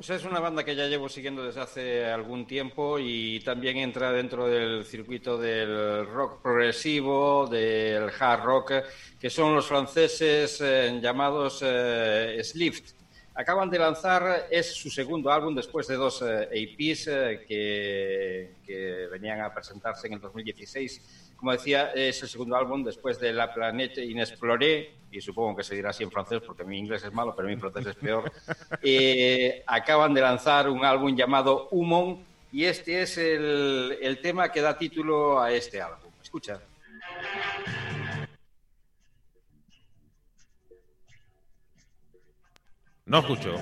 Pues 0.00 0.08
es 0.08 0.24
una 0.24 0.40
banda 0.40 0.64
que 0.64 0.74
ya 0.74 0.86
llevo 0.86 1.10
siguiendo 1.10 1.44
desde 1.44 1.60
hace 1.60 2.06
algún 2.06 2.46
tiempo 2.46 2.98
y 2.98 3.38
también 3.40 3.76
entra 3.76 4.10
dentro 4.10 4.48
del 4.48 4.82
circuito 4.82 5.36
del 5.36 6.06
rock 6.06 6.40
progresivo, 6.40 7.46
del 7.46 8.10
hard 8.18 8.42
rock, 8.42 8.72
que 9.20 9.28
son 9.28 9.54
los 9.54 9.66
franceses 9.66 10.58
eh, 10.62 10.98
llamados 11.02 11.60
eh, 11.62 12.40
Slift. 12.42 12.99
Acaban 13.34 13.70
de 13.70 13.78
lanzar, 13.78 14.48
es 14.50 14.74
su 14.74 14.90
segundo 14.90 15.30
álbum 15.30 15.54
después 15.54 15.86
de 15.86 15.94
dos 15.94 16.22
EPs 16.22 17.06
eh, 17.06 17.46
eh, 17.48 18.54
que, 18.66 19.08
venían 19.10 19.40
a 19.40 19.54
presentarse 19.54 20.08
en 20.08 20.14
el 20.14 20.20
2016. 20.20 21.32
Como 21.36 21.52
decía, 21.52 21.92
es 21.92 22.22
el 22.22 22.28
segundo 22.28 22.56
álbum 22.56 22.84
después 22.84 23.18
de 23.20 23.32
La 23.32 23.54
Planète 23.54 24.04
Inexplorée, 24.04 24.90
y 25.12 25.20
supongo 25.20 25.56
que 25.56 25.62
se 25.64 25.74
dirá 25.76 25.90
así 25.90 26.02
en 26.02 26.10
francés 26.10 26.42
porque 26.44 26.64
mi 26.64 26.78
inglés 26.78 27.04
es 27.04 27.12
malo, 27.12 27.34
pero 27.34 27.48
mi 27.48 27.56
francés 27.56 27.86
es 27.86 27.96
peor. 27.96 28.30
Eh, 28.82 29.62
acaban 29.66 30.14
de 30.14 30.20
lanzar 30.20 30.68
un 30.68 30.84
álbum 30.84 31.14
llamado 31.14 31.68
Humon, 31.70 32.24
y 32.52 32.64
este 32.64 33.02
es 33.02 33.16
el, 33.16 33.98
el 34.02 34.20
tema 34.20 34.50
que 34.50 34.60
da 34.60 34.76
título 34.76 35.40
a 35.40 35.52
este 35.52 35.80
álbum. 35.80 36.10
Escucha. 36.22 36.60
No 43.10 43.18
escucho. 43.18 43.56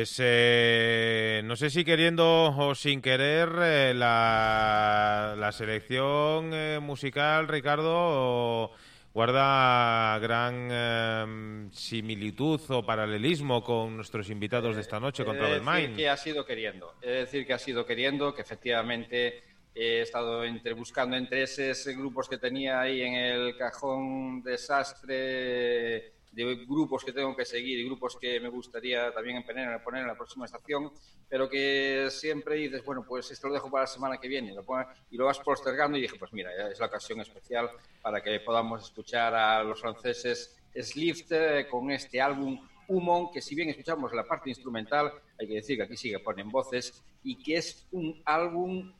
Pues 0.00 0.16
eh, 0.18 1.42
no 1.44 1.56
sé 1.56 1.68
si 1.68 1.84
queriendo 1.84 2.56
o 2.56 2.74
sin 2.74 3.02
querer 3.02 3.50
eh, 3.60 3.92
la, 3.94 5.50
selección 5.52 6.54
eh, 6.54 6.78
musical, 6.80 7.46
Ricardo, 7.46 8.70
guarda 9.12 10.18
gran 10.18 11.68
similitud 11.70 12.62
o 12.70 12.82
paralelismo 12.82 13.62
con 13.62 13.94
nuestros 13.94 14.30
invitados 14.30 14.74
de 14.74 14.80
esta 14.80 14.98
noche 14.98 15.22
con 15.22 15.36
Travel 15.36 15.60
Mind. 15.60 15.96
que 15.96 16.08
ha 16.08 16.16
sido 16.16 16.46
queriendo, 16.46 16.94
es 17.02 17.26
decir, 17.26 17.46
que 17.46 17.52
ha 17.52 17.58
sido 17.58 17.84
queriendo, 17.84 18.34
que 18.34 18.40
efectivamente 18.40 19.42
he 19.74 20.00
estado 20.00 20.44
entre, 20.44 20.72
buscando 20.72 21.14
entre 21.14 21.42
esos 21.42 21.94
grupos 21.94 22.26
que 22.26 22.38
tenía 22.38 22.80
ahí 22.80 23.02
en 23.02 23.16
el 23.16 23.54
cajón 23.58 24.42
desastre 24.42 26.19
de 26.32 26.64
grupos 26.66 27.04
que 27.04 27.12
tengo 27.12 27.34
que 27.36 27.44
seguir 27.44 27.78
y 27.78 27.84
grupos 27.84 28.16
que 28.16 28.38
me 28.38 28.48
gustaría 28.48 29.12
también 29.12 29.42
poner, 29.42 29.68
en 29.68 30.06
la 30.06 30.14
próxima 30.14 30.44
estación, 30.44 30.92
pero 31.28 31.48
que 31.48 32.06
siempre 32.10 32.56
dices, 32.56 32.84
bueno, 32.84 33.04
pues 33.06 33.30
esto 33.30 33.48
lo 33.48 33.54
dejo 33.54 33.70
para 33.70 33.84
la 33.84 33.88
semana 33.88 34.18
que 34.18 34.28
viene 34.28 34.54
lo 34.54 34.64
y 35.10 35.16
lo 35.16 35.26
vas 35.26 35.40
postergando 35.40 35.98
y 35.98 36.02
dije, 36.02 36.16
pues 36.18 36.32
mira, 36.32 36.50
es 36.68 36.78
la 36.78 36.86
ocasión 36.86 37.20
especial 37.20 37.70
para 38.00 38.22
que 38.22 38.40
podamos 38.40 38.84
escuchar 38.84 39.34
a 39.34 39.62
los 39.64 39.80
franceses 39.80 40.56
Slift 40.74 41.32
eh, 41.32 41.66
con 41.68 41.90
este 41.90 42.20
álbum 42.20 42.60
Humon, 42.86 43.30
que 43.32 43.40
si 43.40 43.54
bien 43.54 43.68
escuchamos 43.70 44.12
la 44.12 44.24
parte 44.24 44.50
instrumental, 44.50 45.12
hay 45.38 45.46
que 45.46 45.54
decir 45.54 45.76
que 45.76 45.84
aquí 45.84 45.96
sigue 45.96 46.18
ponen 46.20 46.48
voces 46.48 47.02
y 47.22 47.36
que 47.42 47.56
es 47.56 47.86
un 47.92 48.20
álbum 48.24 48.92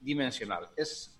dimensional. 0.00 0.68
Es 0.76 1.16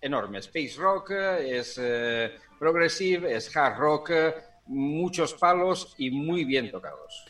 enorme, 0.00 0.38
space 0.38 0.74
rock, 0.76 1.10
es 1.12 1.78
eh, 1.80 2.36
progressive, 2.58 3.34
es 3.34 3.54
hard 3.56 3.78
rock, 3.78 4.10
muchos 4.66 5.34
palos 5.34 5.94
y 5.98 6.10
muy 6.10 6.44
bien 6.44 6.70
tocados. 6.70 7.24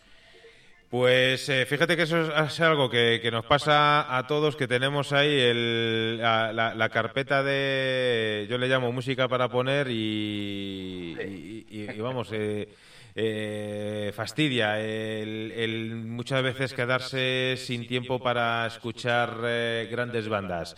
Pues 0.95 1.49
eh, 1.49 1.67
fíjate 1.67 1.97
que 1.97 2.05
eso 2.05 2.21
es, 2.45 2.61
algo 2.61 2.89
que, 2.89 3.29
nos 3.33 3.45
pasa 3.47 4.17
a 4.17 4.29
todos, 4.29 4.55
que 4.55 4.69
tenemos 4.69 5.13
ahí 5.13 5.53
la, 5.53 6.89
carpeta 6.93 7.43
de, 7.43 8.47
yo 8.49 8.59
le 8.59 8.69
llamo 8.69 8.93
música 8.93 9.27
para 9.27 9.49
poner 9.49 9.89
y, 9.91 11.17
vamos, 11.99 12.29
eh, 12.31 12.69
eh, 13.17 14.13
fastidia 14.15 14.79
el, 14.79 15.97
muchas 16.07 16.45
veces 16.45 16.73
quedarse 16.73 17.57
sin 17.57 17.89
tiempo 17.89 18.21
para 18.21 18.65
escuchar 18.69 19.41
grandes 19.91 20.29
bandas. 20.29 20.77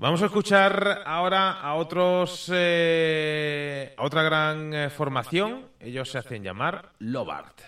Vamos 0.00 0.22
a 0.22 0.26
escuchar 0.26 1.02
ahora 1.04 1.60
a 1.60 1.74
otros, 1.74 2.50
eh, 2.54 3.92
a 3.98 4.02
otra 4.02 4.22
gran 4.22 4.72
eh, 4.72 4.88
formación. 4.88 5.66
Ellos 5.78 6.10
se 6.10 6.16
hacen 6.16 6.42
llamar 6.42 6.92
Lobart. 7.00 7.60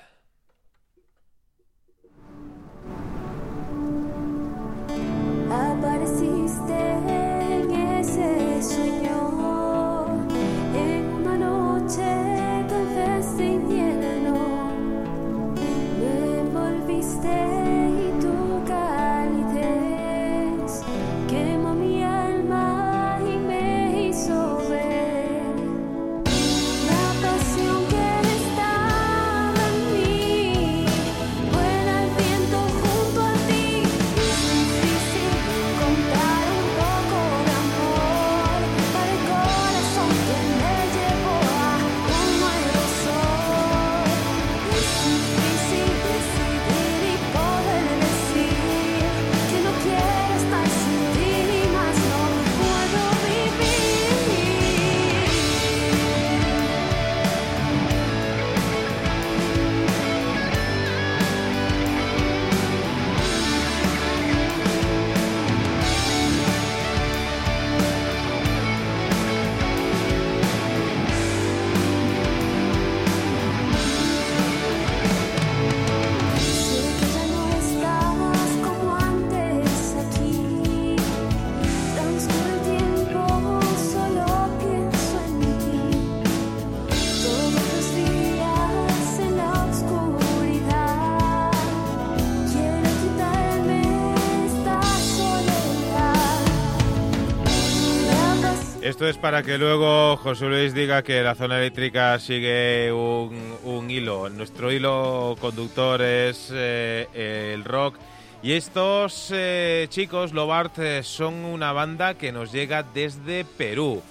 Esto 98.82 99.06
es 99.06 99.16
para 99.16 99.44
que 99.44 99.58
luego 99.58 100.16
José 100.16 100.46
Luis 100.46 100.74
diga 100.74 101.04
que 101.04 101.22
la 101.22 101.36
zona 101.36 101.56
eléctrica 101.56 102.18
sigue 102.18 102.90
un, 102.92 103.88
hilo. 103.88 104.28
Nuestro 104.28 104.72
hilo 104.72 105.36
conductor 105.40 106.02
es 106.02 106.50
eh, 106.52 107.06
el 107.54 107.62
rock. 107.62 107.94
Y 108.42 108.54
estos 108.54 109.30
eh, 109.32 109.86
chicos, 109.88 110.32
Lobart, 110.32 110.76
eh, 110.80 111.04
son 111.04 111.44
una 111.44 111.70
banda 111.70 112.14
que 112.14 112.32
nos 112.32 112.50
llega 112.50 112.82
desde 112.82 113.44
Perú. 113.44 114.02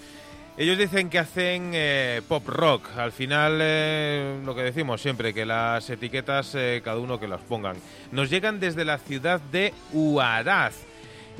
Ellos 0.56 0.78
dicen 0.78 1.10
que 1.10 1.20
hacen 1.20 1.74
pop 2.30 2.48
rock. 2.48 2.96
Al 2.96 3.12
final, 3.12 3.58
lo 4.46 4.56
que 4.56 4.64
decimos 4.64 5.02
siempre, 5.02 5.34
que 5.34 5.46
las 5.46 5.90
etiquetas 5.90 6.56
cada 6.82 6.98
uno 6.98 7.20
que 7.20 7.28
las 7.28 7.42
pongan. 7.42 7.76
Nos 8.14 8.30
llegan 8.30 8.62
desde 8.62 8.86
la 8.86 9.00
ciudad 9.00 9.42
de 9.52 9.74
Huaraz 9.92 10.91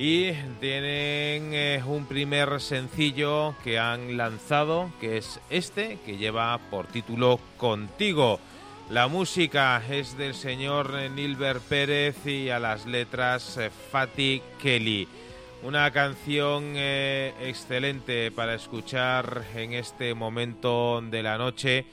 y 0.02 0.32
tienen 0.60 1.54
eh, 1.54 1.84
un 1.86 2.08
primer 2.08 2.60
sencillo 2.60 3.54
que 3.64 3.78
han 3.78 4.18
lanzado, 4.18 4.92
que 5.00 5.18
es 5.18 5.40
este, 5.52 6.00
que 6.04 6.18
lleva 6.18 6.58
por 6.72 6.88
título 6.88 7.40
Contigo. 7.56 8.40
La 8.90 9.08
música 9.08 9.80
es 9.88 10.18
del 10.18 10.34
señor 10.34 10.92
Nilbert 11.12 11.62
Pérez 11.62 12.26
y 12.26 12.50
a 12.50 12.58
las 12.58 12.88
letras 12.88 13.58
eh, 13.58 13.70
Fatih 13.92 14.42
Kelly. 14.60 15.08
Una 15.62 15.92
canción 15.92 16.74
eh, 16.76 17.36
excelente 17.40 18.32
para 18.32 18.56
escuchar 18.56 19.44
en 19.54 19.74
este 19.74 20.16
momento 20.16 21.00
de 21.00 21.22
la 21.22 21.38
noche 21.38 21.86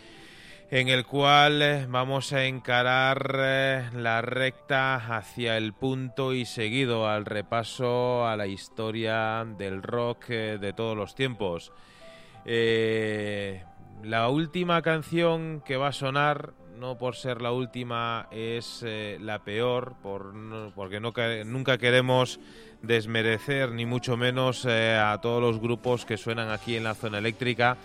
en 0.71 0.89
el 0.89 1.07
cual 1.07 1.63
eh, 1.63 1.87
vamos 1.89 2.33
a 2.35 2.45
encarar 2.45 3.37
eh, 3.39 3.89
la 3.95 4.21
recta 4.21 4.97
hacia 4.97 5.57
el 5.57 5.73
punto 5.73 6.35
y 6.35 6.45
seguido 6.45 7.09
al 7.09 7.25
repaso 7.25 8.27
a 8.27 8.37
la 8.37 8.47
historia 8.47 9.47
del 9.57 9.83
rock 9.83 10.27
eh, 10.29 10.59
de 10.61 10.73
todos 10.75 10.97
los 10.97 11.15
tiempos. 11.15 11.73
la 12.45 14.29
última 14.29 14.83
canción 14.83 15.63
que 15.65 15.77
va 15.77 15.89
a 15.89 15.93
sonar, 15.93 16.53
no 16.79 16.99
por 16.99 17.17
ser 17.17 17.41
la 17.41 17.51
última, 17.51 18.29
es 18.31 18.85
la 19.21 19.41
peor, 19.41 19.97
por, 20.03 20.33
porque 20.75 21.01
nunca 21.01 21.79
queremos 21.79 22.39
desmerecer 22.83 23.73
ni 23.73 23.87
mucho 23.87 24.17
menos 24.17 24.65
a 24.67 25.19
todos 25.21 25.43
los 25.43 25.61
grupos 25.61 26.07
que 26.07 26.17
suenan 26.17 26.51
aquí 26.51 26.77
en 26.77 26.85
la 26.85 26.95
zona 26.95 27.19
eléctrica 27.19 27.77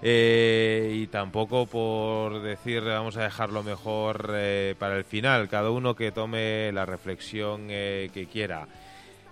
eh, 0.00 0.92
y 0.94 1.06
tampoco 1.08 1.66
por 1.66 2.40
decir 2.42 2.82
vamos 2.82 3.16
a 3.16 3.24
dejarlo 3.24 3.64
mejor 3.64 4.30
eh, 4.32 4.74
para 4.78 4.96
el 4.96 5.04
final, 5.04 5.48
cada 5.48 5.70
uno 5.70 5.96
que 5.96 6.12
tome 6.12 6.70
la 6.72 6.86
reflexión 6.86 7.66
eh, 7.68 8.10
que 8.14 8.26
quiera. 8.26 8.68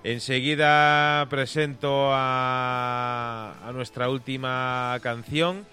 Enseguida 0.03 1.27
presento 1.31 2.11
a, 2.13 3.55
a, 3.65 3.73
nuestra 3.73 4.09
última 4.09 4.99
canción. 5.03 5.65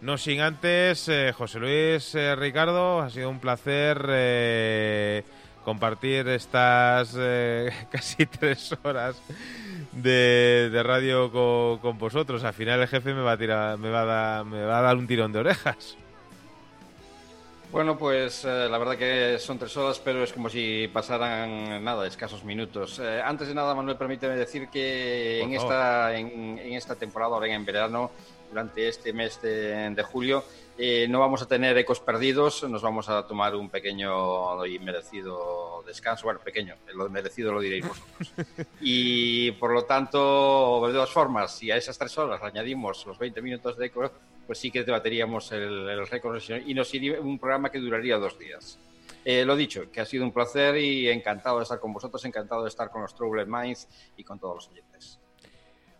No 0.00 0.16
sin 0.16 0.40
antes, 0.40 1.10
José 1.34 1.58
Luis 1.58 2.14
Ricardo, 2.36 3.00
ha 3.00 3.10
sido 3.10 3.30
un 3.30 3.40
placer 3.40 5.24
compartir 5.64 6.28
estas 6.28 7.16
casi 7.90 8.26
tres 8.26 8.76
horas 8.84 9.20
de, 9.92 10.82
radio 10.84 11.30
con, 11.80 11.98
vosotros. 11.98 12.44
Al 12.44 12.54
final 12.54 12.80
el 12.80 12.88
jefe 12.88 13.14
me 13.14 13.22
va 13.22 13.32
a 13.32 13.38
tirar, 13.38 13.78
me 13.78 13.90
va 13.90 14.02
a 14.02 14.04
dar, 14.04 14.44
me 14.44 14.62
va 14.64 14.78
a 14.78 14.82
dar 14.82 14.96
un 14.96 15.06
tirón 15.06 15.32
de 15.32 15.40
orejas. 15.40 15.96
Bueno, 17.70 17.98
pues 17.98 18.46
eh, 18.46 18.68
la 18.70 18.78
verdad 18.78 18.96
que 18.96 19.38
son 19.38 19.58
tres 19.58 19.76
horas, 19.76 20.00
pero 20.02 20.24
es 20.24 20.32
como 20.32 20.48
si 20.48 20.88
pasaran 20.88 21.84
nada, 21.84 22.06
escasos 22.06 22.42
minutos. 22.42 22.98
Eh, 22.98 23.20
antes 23.22 23.48
de 23.48 23.54
nada, 23.54 23.74
Manuel, 23.74 23.98
permíteme 23.98 24.36
decir 24.36 24.68
que 24.68 25.42
en 25.42 25.52
esta, 25.52 26.16
en, 26.16 26.58
esta 26.58 26.94
temporada, 26.94 27.34
ahora 27.34 27.46
en 27.48 27.66
verano, 27.66 28.10
durante 28.48 28.88
este 28.88 29.12
mes 29.12 29.42
de 29.42 30.02
julio, 30.10 30.44
eh, 30.78 31.08
no 31.08 31.18
vamos 31.18 31.42
a 31.42 31.46
tener 31.46 31.76
ecos 31.76 31.98
perdidos, 31.98 32.62
nos 32.68 32.82
vamos 32.82 33.08
a 33.08 33.26
tomar 33.26 33.56
un 33.56 33.68
pequeño 33.68 34.64
y 34.64 34.78
merecido 34.78 35.82
descanso. 35.84 36.24
Bueno, 36.24 36.40
pequeño, 36.40 36.76
lo 36.94 37.08
merecido 37.10 37.52
lo 37.52 37.60
diréis 37.60 37.86
vosotros. 37.88 38.32
Y 38.80 39.50
por 39.52 39.72
lo 39.72 39.84
tanto, 39.84 40.84
de 40.86 40.92
todas 40.92 41.10
formas, 41.10 41.56
si 41.56 41.70
a 41.70 41.76
esas 41.76 41.98
tres 41.98 42.16
horas 42.16 42.40
añadimos 42.42 43.04
los 43.06 43.18
20 43.18 43.42
minutos 43.42 43.76
de 43.76 43.86
eco, 43.86 44.10
pues 44.46 44.58
sí 44.58 44.70
que 44.70 44.84
debateríamos 44.84 45.50
el, 45.52 45.88
el 45.88 46.06
récord 46.06 46.40
y 46.64 46.74
nos 46.74 46.94
iría 46.94 47.20
un 47.20 47.38
programa 47.38 47.70
que 47.70 47.78
duraría 47.78 48.16
dos 48.16 48.38
días. 48.38 48.78
Eh, 49.24 49.44
lo 49.44 49.56
dicho, 49.56 49.90
que 49.90 50.00
ha 50.00 50.06
sido 50.06 50.24
un 50.24 50.32
placer 50.32 50.76
y 50.78 51.08
encantado 51.08 51.58
de 51.58 51.64
estar 51.64 51.80
con 51.80 51.92
vosotros, 51.92 52.24
encantado 52.24 52.62
de 52.62 52.68
estar 52.68 52.90
con 52.90 53.02
los 53.02 53.14
Troubled 53.14 53.46
Minds 53.46 53.88
y 54.16 54.24
con 54.24 54.38
todos 54.38 54.54
los 54.54 54.68
oyentes. 54.68 55.18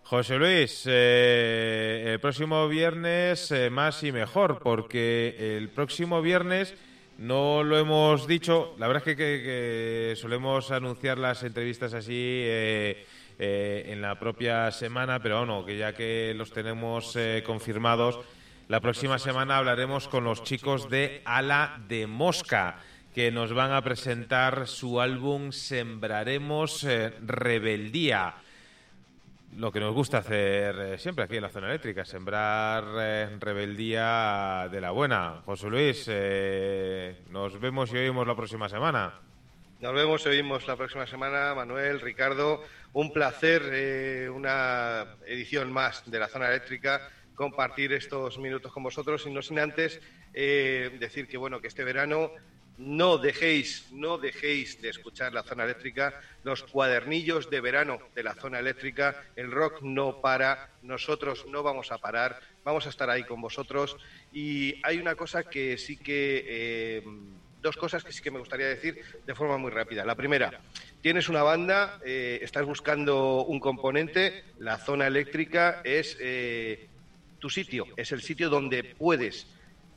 José 0.08 0.38
Luis, 0.38 0.84
eh, 0.86 2.12
el 2.14 2.18
próximo 2.18 2.66
viernes 2.66 3.50
eh, 3.50 3.68
más 3.68 4.02
y 4.02 4.10
mejor, 4.10 4.58
porque 4.58 5.58
el 5.58 5.68
próximo 5.68 6.22
viernes 6.22 6.74
no 7.18 7.62
lo 7.62 7.78
hemos 7.78 8.26
dicho, 8.26 8.74
la 8.78 8.86
verdad 8.86 9.06
es 9.06 9.16
que, 9.16 10.14
solemos 10.16 10.70
anunciar 10.70 11.18
las 11.18 11.42
entrevistas 11.42 11.92
así 11.92 12.14
eh, 12.16 13.04
en 13.38 14.00
la 14.00 14.18
propia 14.18 14.70
semana, 14.70 15.20
pero 15.20 15.40
bueno, 15.40 15.66
que 15.66 15.76
ya 15.76 15.92
que 15.92 16.32
los 16.34 16.52
tenemos 16.52 17.14
confirmados, 17.44 18.18
la 18.68 18.80
próxima 18.80 19.18
semana 19.18 19.58
hablaremos 19.58 20.08
con 20.08 20.24
los 20.24 20.42
chicos 20.42 20.88
de 20.88 21.20
Ala 21.26 21.82
de 21.86 22.06
Mosca 22.06 22.80
que 23.14 23.30
nos 23.30 23.52
van 23.52 23.72
a 23.72 23.82
presentar 23.82 24.68
su 24.68 25.02
álbum 25.02 25.52
Sembraremos 25.52 26.86
Rebeldía 27.26 28.36
lo 29.58 29.72
que 29.72 29.80
nos 29.80 29.92
gusta 29.92 30.18
hacer 30.18 30.76
eh, 30.78 30.98
siempre 30.98 31.24
aquí 31.24 31.34
en 31.36 31.42
la 31.42 31.48
zona 31.48 31.66
eléctrica, 31.66 32.04
sembrar 32.04 32.84
eh, 33.00 33.36
rebeldía 33.40 34.68
de 34.70 34.80
la 34.80 34.92
buena. 34.92 35.42
José 35.44 35.66
Luis, 35.66 36.06
eh, 36.08 37.22
nos 37.30 37.58
vemos 37.58 37.92
y 37.92 37.96
oímos 37.96 38.24
la 38.24 38.36
próxima 38.36 38.68
semana. 38.68 39.20
Nos 39.80 39.94
vemos 39.94 40.24
y 40.24 40.28
oímos 40.28 40.64
la 40.68 40.76
próxima 40.76 41.08
semana, 41.08 41.56
Manuel, 41.56 42.00
Ricardo. 42.00 42.62
Un 42.92 43.12
placer, 43.12 44.30
una 44.30 45.16
edición 45.26 45.72
más 45.72 46.08
de 46.08 46.18
la 46.20 46.28
zona 46.28 46.48
eléctrica, 46.48 47.08
compartir 47.34 47.92
estos 47.92 48.38
minutos 48.38 48.72
con 48.72 48.84
vosotros 48.84 49.26
y 49.26 49.32
no 49.32 49.42
sin 49.42 49.58
antes 49.58 50.00
decir 50.32 51.26
que 51.26 51.36
bueno 51.36 51.60
que 51.60 51.68
este 51.68 51.84
verano 51.84 52.30
no 52.78 53.18
dejéis, 53.18 53.88
no 53.90 54.18
dejéis 54.18 54.80
de 54.80 54.88
escuchar 54.88 55.32
la 55.32 55.42
zona 55.42 55.64
eléctrica, 55.64 56.20
los 56.44 56.62
cuadernillos 56.62 57.50
de 57.50 57.60
verano 57.60 57.98
de 58.14 58.22
la 58.22 58.34
zona 58.34 58.60
eléctrica, 58.60 59.20
el 59.34 59.50
rock 59.50 59.82
no 59.82 60.20
para, 60.20 60.70
nosotros 60.82 61.44
no 61.48 61.64
vamos 61.64 61.90
a 61.90 61.98
parar, 61.98 62.40
vamos 62.64 62.86
a 62.86 62.90
estar 62.90 63.10
ahí 63.10 63.24
con 63.24 63.40
vosotros. 63.40 63.96
Y 64.32 64.80
hay 64.84 64.98
una 64.98 65.16
cosa 65.16 65.42
que 65.42 65.76
sí 65.76 65.96
que, 65.96 66.44
eh, 66.48 67.02
dos 67.60 67.76
cosas 67.76 68.04
que 68.04 68.12
sí 68.12 68.22
que 68.22 68.30
me 68.30 68.38
gustaría 68.38 68.66
decir 68.66 69.02
de 69.26 69.34
forma 69.34 69.58
muy 69.58 69.72
rápida. 69.72 70.04
La 70.04 70.14
primera, 70.14 70.60
tienes 71.02 71.28
una 71.28 71.42
banda, 71.42 71.98
eh, 72.04 72.38
estás 72.42 72.64
buscando 72.64 73.44
un 73.44 73.58
componente, 73.58 74.44
la 74.60 74.78
zona 74.78 75.08
eléctrica 75.08 75.80
es 75.82 76.16
eh, 76.20 76.86
tu 77.40 77.50
sitio, 77.50 77.86
es 77.96 78.12
el 78.12 78.22
sitio 78.22 78.48
donde 78.48 78.84
puedes 78.84 79.48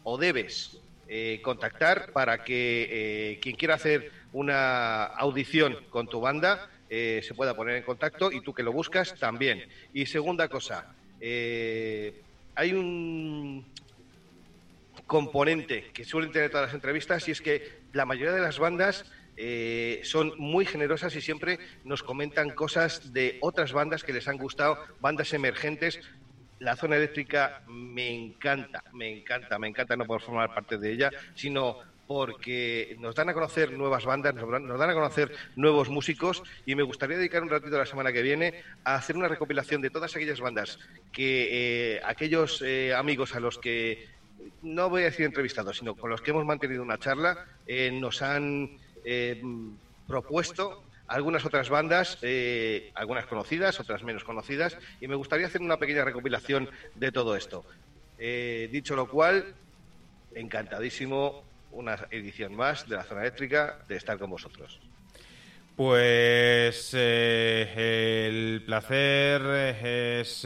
o 0.04 0.18
debes 0.18 0.81
eh, 1.14 1.42
contactar 1.42 2.14
para 2.14 2.42
que 2.42 2.88
eh, 2.90 3.40
quien 3.42 3.58
quiera 3.58 3.76
hacer 3.76 4.10
una 4.32 5.04
audición 5.04 5.76
con 5.90 6.08
tu 6.08 6.22
banda 6.22 6.70
eh, 6.90 7.20
se 7.22 7.34
pueda 7.34 7.54
poner 7.54 7.76
en 7.76 7.84
contacto 7.84 8.32
y 8.32 8.40
tú 8.40 8.54
que 8.54 8.64
lo 8.64 8.72
buscas 8.72 9.16
también. 9.20 9.68
Y 9.94 10.06
segunda 10.06 10.48
cosa, 10.48 10.96
hay 11.20 12.74
un 12.74 13.66
componente 15.06 15.92
que 15.92 16.06
suelen 16.06 16.32
tener 16.32 16.50
todas 16.50 16.68
las 16.68 16.76
entrevistas 16.76 17.28
y 17.28 17.32
es 17.32 17.42
que 17.42 17.82
la 17.92 18.06
mayoría 18.06 18.32
de 18.32 18.42
las 18.42 18.58
bandas 18.58 19.04
son 20.04 20.32
muy 20.38 20.66
generosas 20.66 21.14
y 21.18 21.20
siempre 21.20 21.60
nos 21.84 22.04
comentan 22.04 22.52
cosas 22.52 23.12
de 23.12 23.38
otras 23.42 23.74
bandas 23.74 24.06
que 24.06 24.14
les 24.14 24.30
han 24.30 24.38
gustado, 24.38 24.78
bandas 25.02 25.34
emergentes, 25.34 26.00
la 26.62 26.76
zona 26.76 26.96
eléctrica 26.96 27.64
me 27.68 28.10
encanta, 28.10 28.84
me 28.94 29.10
encanta, 29.10 29.58
me 29.58 29.68
encanta 29.68 29.96
no 29.96 30.06
por 30.06 30.22
formar 30.22 30.54
parte 30.54 30.78
de 30.78 30.92
ella, 30.92 31.12
sino 31.34 31.80
porque 32.06 32.96
nos 33.00 33.16
dan 33.16 33.30
a 33.30 33.34
conocer 33.34 33.72
nuevas 33.72 34.06
bandas, 34.06 34.36
nos 34.36 34.80
dan 34.80 34.90
a 34.90 34.94
conocer 34.94 35.32
nuevos 35.56 35.90
músicos 35.90 36.44
y 36.66 36.76
me 36.76 36.84
gustaría 36.84 37.18
dedicar 37.18 37.42
un 37.42 37.50
ratito 37.50 37.78
la 37.80 37.86
semana 37.88 38.14
que 38.14 38.22
viene 38.22 38.64
a 38.84 38.96
hacer 38.96 39.18
una 39.18 39.28
recopilación 39.28 39.82
de 39.82 39.90
todas 39.90 40.16
aquellas 40.16 40.40
bandas 40.40 40.78
que 41.12 41.96
eh, 41.96 42.02
aquellos 42.06 42.62
eh, 42.62 42.94
amigos 42.94 43.34
a 43.34 43.40
los 43.40 43.58
que 43.58 44.08
no 44.62 44.90
voy 44.90 45.02
a 45.02 45.06
decir 45.06 45.26
entrevistados, 45.26 45.80
sino 45.80 45.96
con 45.96 46.12
los 46.12 46.22
que 46.22 46.30
hemos 46.30 46.46
mantenido 46.46 46.84
una 46.84 47.00
charla, 47.00 47.46
eh, 47.66 47.90
nos 47.92 48.22
han 48.22 48.78
propuesto 50.06 50.84
algunas 51.12 51.46
otras 51.46 51.70
bandas, 51.70 52.18
eh, 52.22 52.92
algunas 52.96 53.26
conocidas, 53.26 53.80
otras 53.80 54.02
menos 54.04 54.24
conocidas, 54.24 54.78
y 55.02 55.08
me 55.08 55.16
gustaría 55.16 55.48
hacer 55.48 55.62
una 55.62 55.78
pequeña 55.78 56.06
recopilación 56.06 56.70
de 56.96 57.12
todo 57.12 57.36
esto. 57.36 57.66
Eh, 58.18 58.70
dicho 58.72 58.96
lo 58.96 59.10
cual, 59.10 59.54
encantadísimo 60.34 61.44
una 61.72 61.98
edición 62.12 62.56
más 62.56 62.88
de 62.88 62.96
la 62.96 63.04
zona 63.04 63.22
eléctrica 63.22 63.80
de 63.90 63.98
estar 63.98 64.18
con 64.18 64.30
vosotros. 64.30 64.80
Pues 65.76 66.92
eh, 66.94 68.28
el 68.28 68.64
placer 68.66 69.42
es 69.84 70.44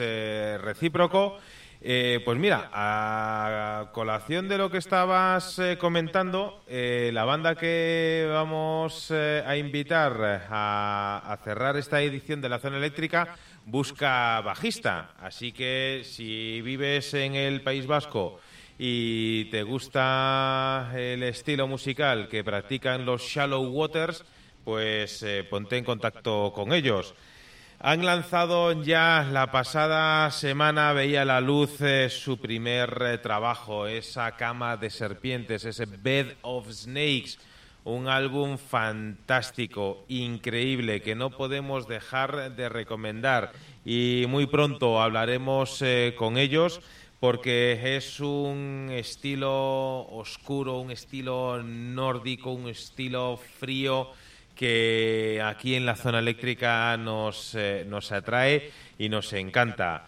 recíproco. 0.61 1.37
Eh, 1.81 2.21
pues 2.25 2.37
mira, 2.39 2.69
a 2.73 3.89
colación 3.93 4.47
de 4.47 4.57
lo 4.57 4.71
que 4.71 4.77
estabas 4.79 5.61
comentando, 5.79 6.63
la 6.67 7.25
banda 7.25 7.55
que 7.55 8.27
vamos 8.31 9.11
a 9.11 9.55
invitar 9.57 10.47
a, 10.49 11.21
a, 11.31 11.37
cerrar 11.37 11.77
esta 11.77 12.01
edición 12.01 12.41
de 12.41 12.49
la 12.49 12.59
zona 12.59 12.77
eléctrica 12.77 13.35
busca 13.65 14.41
bajista. 14.41 15.11
Así 15.19 15.51
que 15.51 16.01
si 16.03 16.61
vives 16.61 17.13
en 17.13 17.35
el 17.35 17.61
País 17.61 17.87
Vasco 17.87 18.39
y 18.77 19.45
te 19.45 19.63
gusta 19.63 20.91
el 20.95 21.23
estilo 21.23 21.67
musical 21.67 22.27
que 22.27 22.43
practican 22.43 23.05
los 23.05 23.21
Shallow 23.21 23.65
Waters, 23.67 24.23
pues 24.63 25.23
eh, 25.23 25.45
ponte 25.49 25.77
en 25.77 25.85
contacto 25.85 26.51
con 26.53 26.73
ellos. 26.73 27.13
Han 27.87 28.03
lanzado 28.03 28.81
ya 28.81 29.29
la 29.31 29.51
pasada 29.51 30.31
semana, 30.31 30.91
veía 30.91 31.23
la 31.23 31.39
luz 31.39 31.79
eh, 31.81 32.09
su 32.09 32.39
primer 32.39 32.99
eh, 32.99 33.17
trabajo, 33.19 33.85
esa 33.85 34.35
cama 34.37 34.75
de 34.75 34.89
serpientes, 34.89 35.65
ese 35.65 35.85
Bed 35.85 36.33
of 36.41 36.67
Snakes, 36.67 37.37
un 37.83 38.07
álbum 38.07 38.57
fantástico, 38.57 40.03
increíble, 40.07 41.03
que 41.03 41.13
no 41.13 41.29
podemos 41.29 41.87
dejar 41.87 42.55
de 42.55 42.69
recomendar. 42.69 43.51
Y 43.85 44.25
muy 44.29 44.47
pronto 44.47 44.99
hablaremos 44.99 45.83
con 46.17 46.39
ellos 46.39 46.81
porque 47.19 47.95
es 47.97 48.19
un 48.19 48.89
estilo 48.91 50.07
oscuro, 50.07 50.79
un 50.79 50.89
estilo 50.89 51.61
nórdico, 51.61 52.51
un 52.51 52.67
estilo 52.67 53.39
frío 53.59 54.09
que 54.55 55.41
aquí 55.43 55.75
en 55.75 55.85
la 55.85 55.95
zona 55.95 56.19
eléctrica 56.19 56.95
nos, 56.97 57.55
eh, 57.55 57.85
nos 57.87 58.11
atrae 58.11 58.71
y 58.97 59.09
nos 59.09 59.33
encanta. 59.33 60.07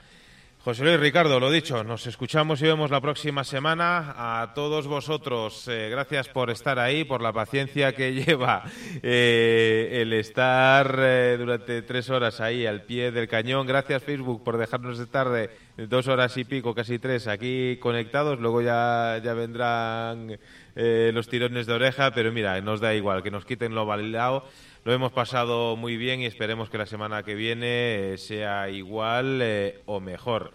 José 0.67 0.83
Luis 0.83 0.99
Ricardo, 0.99 1.39
lo 1.39 1.49
dicho, 1.49 1.81
nos 1.85 2.07
escuchamos 2.07 2.61
y 2.61 2.65
vemos 2.65 2.91
la 2.91 2.99
próxima 2.99 3.45
semana. 3.45 4.15
A 4.17 4.53
todos 4.53 4.85
vosotros, 4.85 5.65
eh, 5.69 5.87
gracias 5.89 6.27
por 6.27 6.49
estar 6.49 6.77
ahí, 6.77 7.05
por 7.05 7.21
la 7.21 7.31
paciencia 7.31 7.95
que 7.95 8.13
lleva 8.25 8.63
eh, 9.01 10.01
el 10.01 10.11
estar 10.11 10.93
durante 11.37 11.83
tres 11.83 12.09
horas 12.09 12.41
ahí 12.41 12.65
al 12.65 12.81
pie 12.81 13.11
del 13.11 13.29
cañón. 13.29 13.65
Gracias 13.65 14.03
Facebook 14.03 14.43
por 14.43 14.57
dejarnos 14.57 14.99
estar 14.99 15.29
de 15.29 15.51
dos 15.87 16.09
horas 16.09 16.35
y 16.35 16.43
pico, 16.43 16.75
casi 16.75 16.99
tres, 16.99 17.27
aquí 17.27 17.77
conectados. 17.77 18.37
Luego 18.41 18.61
ya, 18.61 19.21
ya 19.23 19.33
vendrán 19.33 20.37
eh, 20.75 21.11
los 21.13 21.29
tirones 21.29 21.65
de 21.65 21.73
oreja, 21.73 22.11
pero 22.11 22.31
mira, 22.31 22.59
nos 22.61 22.81
da 22.81 22.93
igual, 22.93 23.23
que 23.23 23.31
nos 23.31 23.45
quiten 23.45 23.73
lo 23.73 23.85
validado. 23.85 24.43
Lo 24.87 24.93
hemos 24.93 25.11
pasado 25.11 25.75
muy 25.75 25.97
bien 25.97 26.21
y 26.21 26.27
esperemos 26.27 26.69
que 26.69 26.77
la 26.77 26.85
semana 26.85 27.21
que 27.21 27.35
viene 27.35 28.13
eh, 28.13 28.17
sea 28.17 28.69
igual 28.69 29.41
eh, 29.41 29.81
o 29.85 29.99
mejor. 29.99 30.53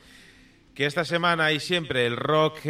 Que 0.74 0.86
esta 0.86 1.04
semana 1.04 1.52
y 1.52 1.60
siempre 1.60 2.06
el 2.06 2.16
rock 2.16 2.60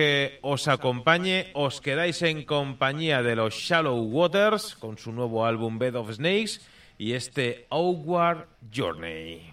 os 0.41 0.67
acompañe. 0.67 1.53
Os 1.55 1.81
quedáis 1.81 2.21
en 2.23 2.45
compañía 2.45 3.23
de 3.23 3.37
los 3.37 3.55
Shallow 3.55 4.03
Waters 4.03 4.75
con 4.75 4.99
su 4.99 5.13
nuevo 5.13 5.47
álbum 5.47 5.79
Bed 5.79 5.95
of 5.95 6.11
Snakes 6.11 6.63
y 6.99 7.13
este 7.13 7.69
Outward 7.71 8.49
Journey. 8.75 9.53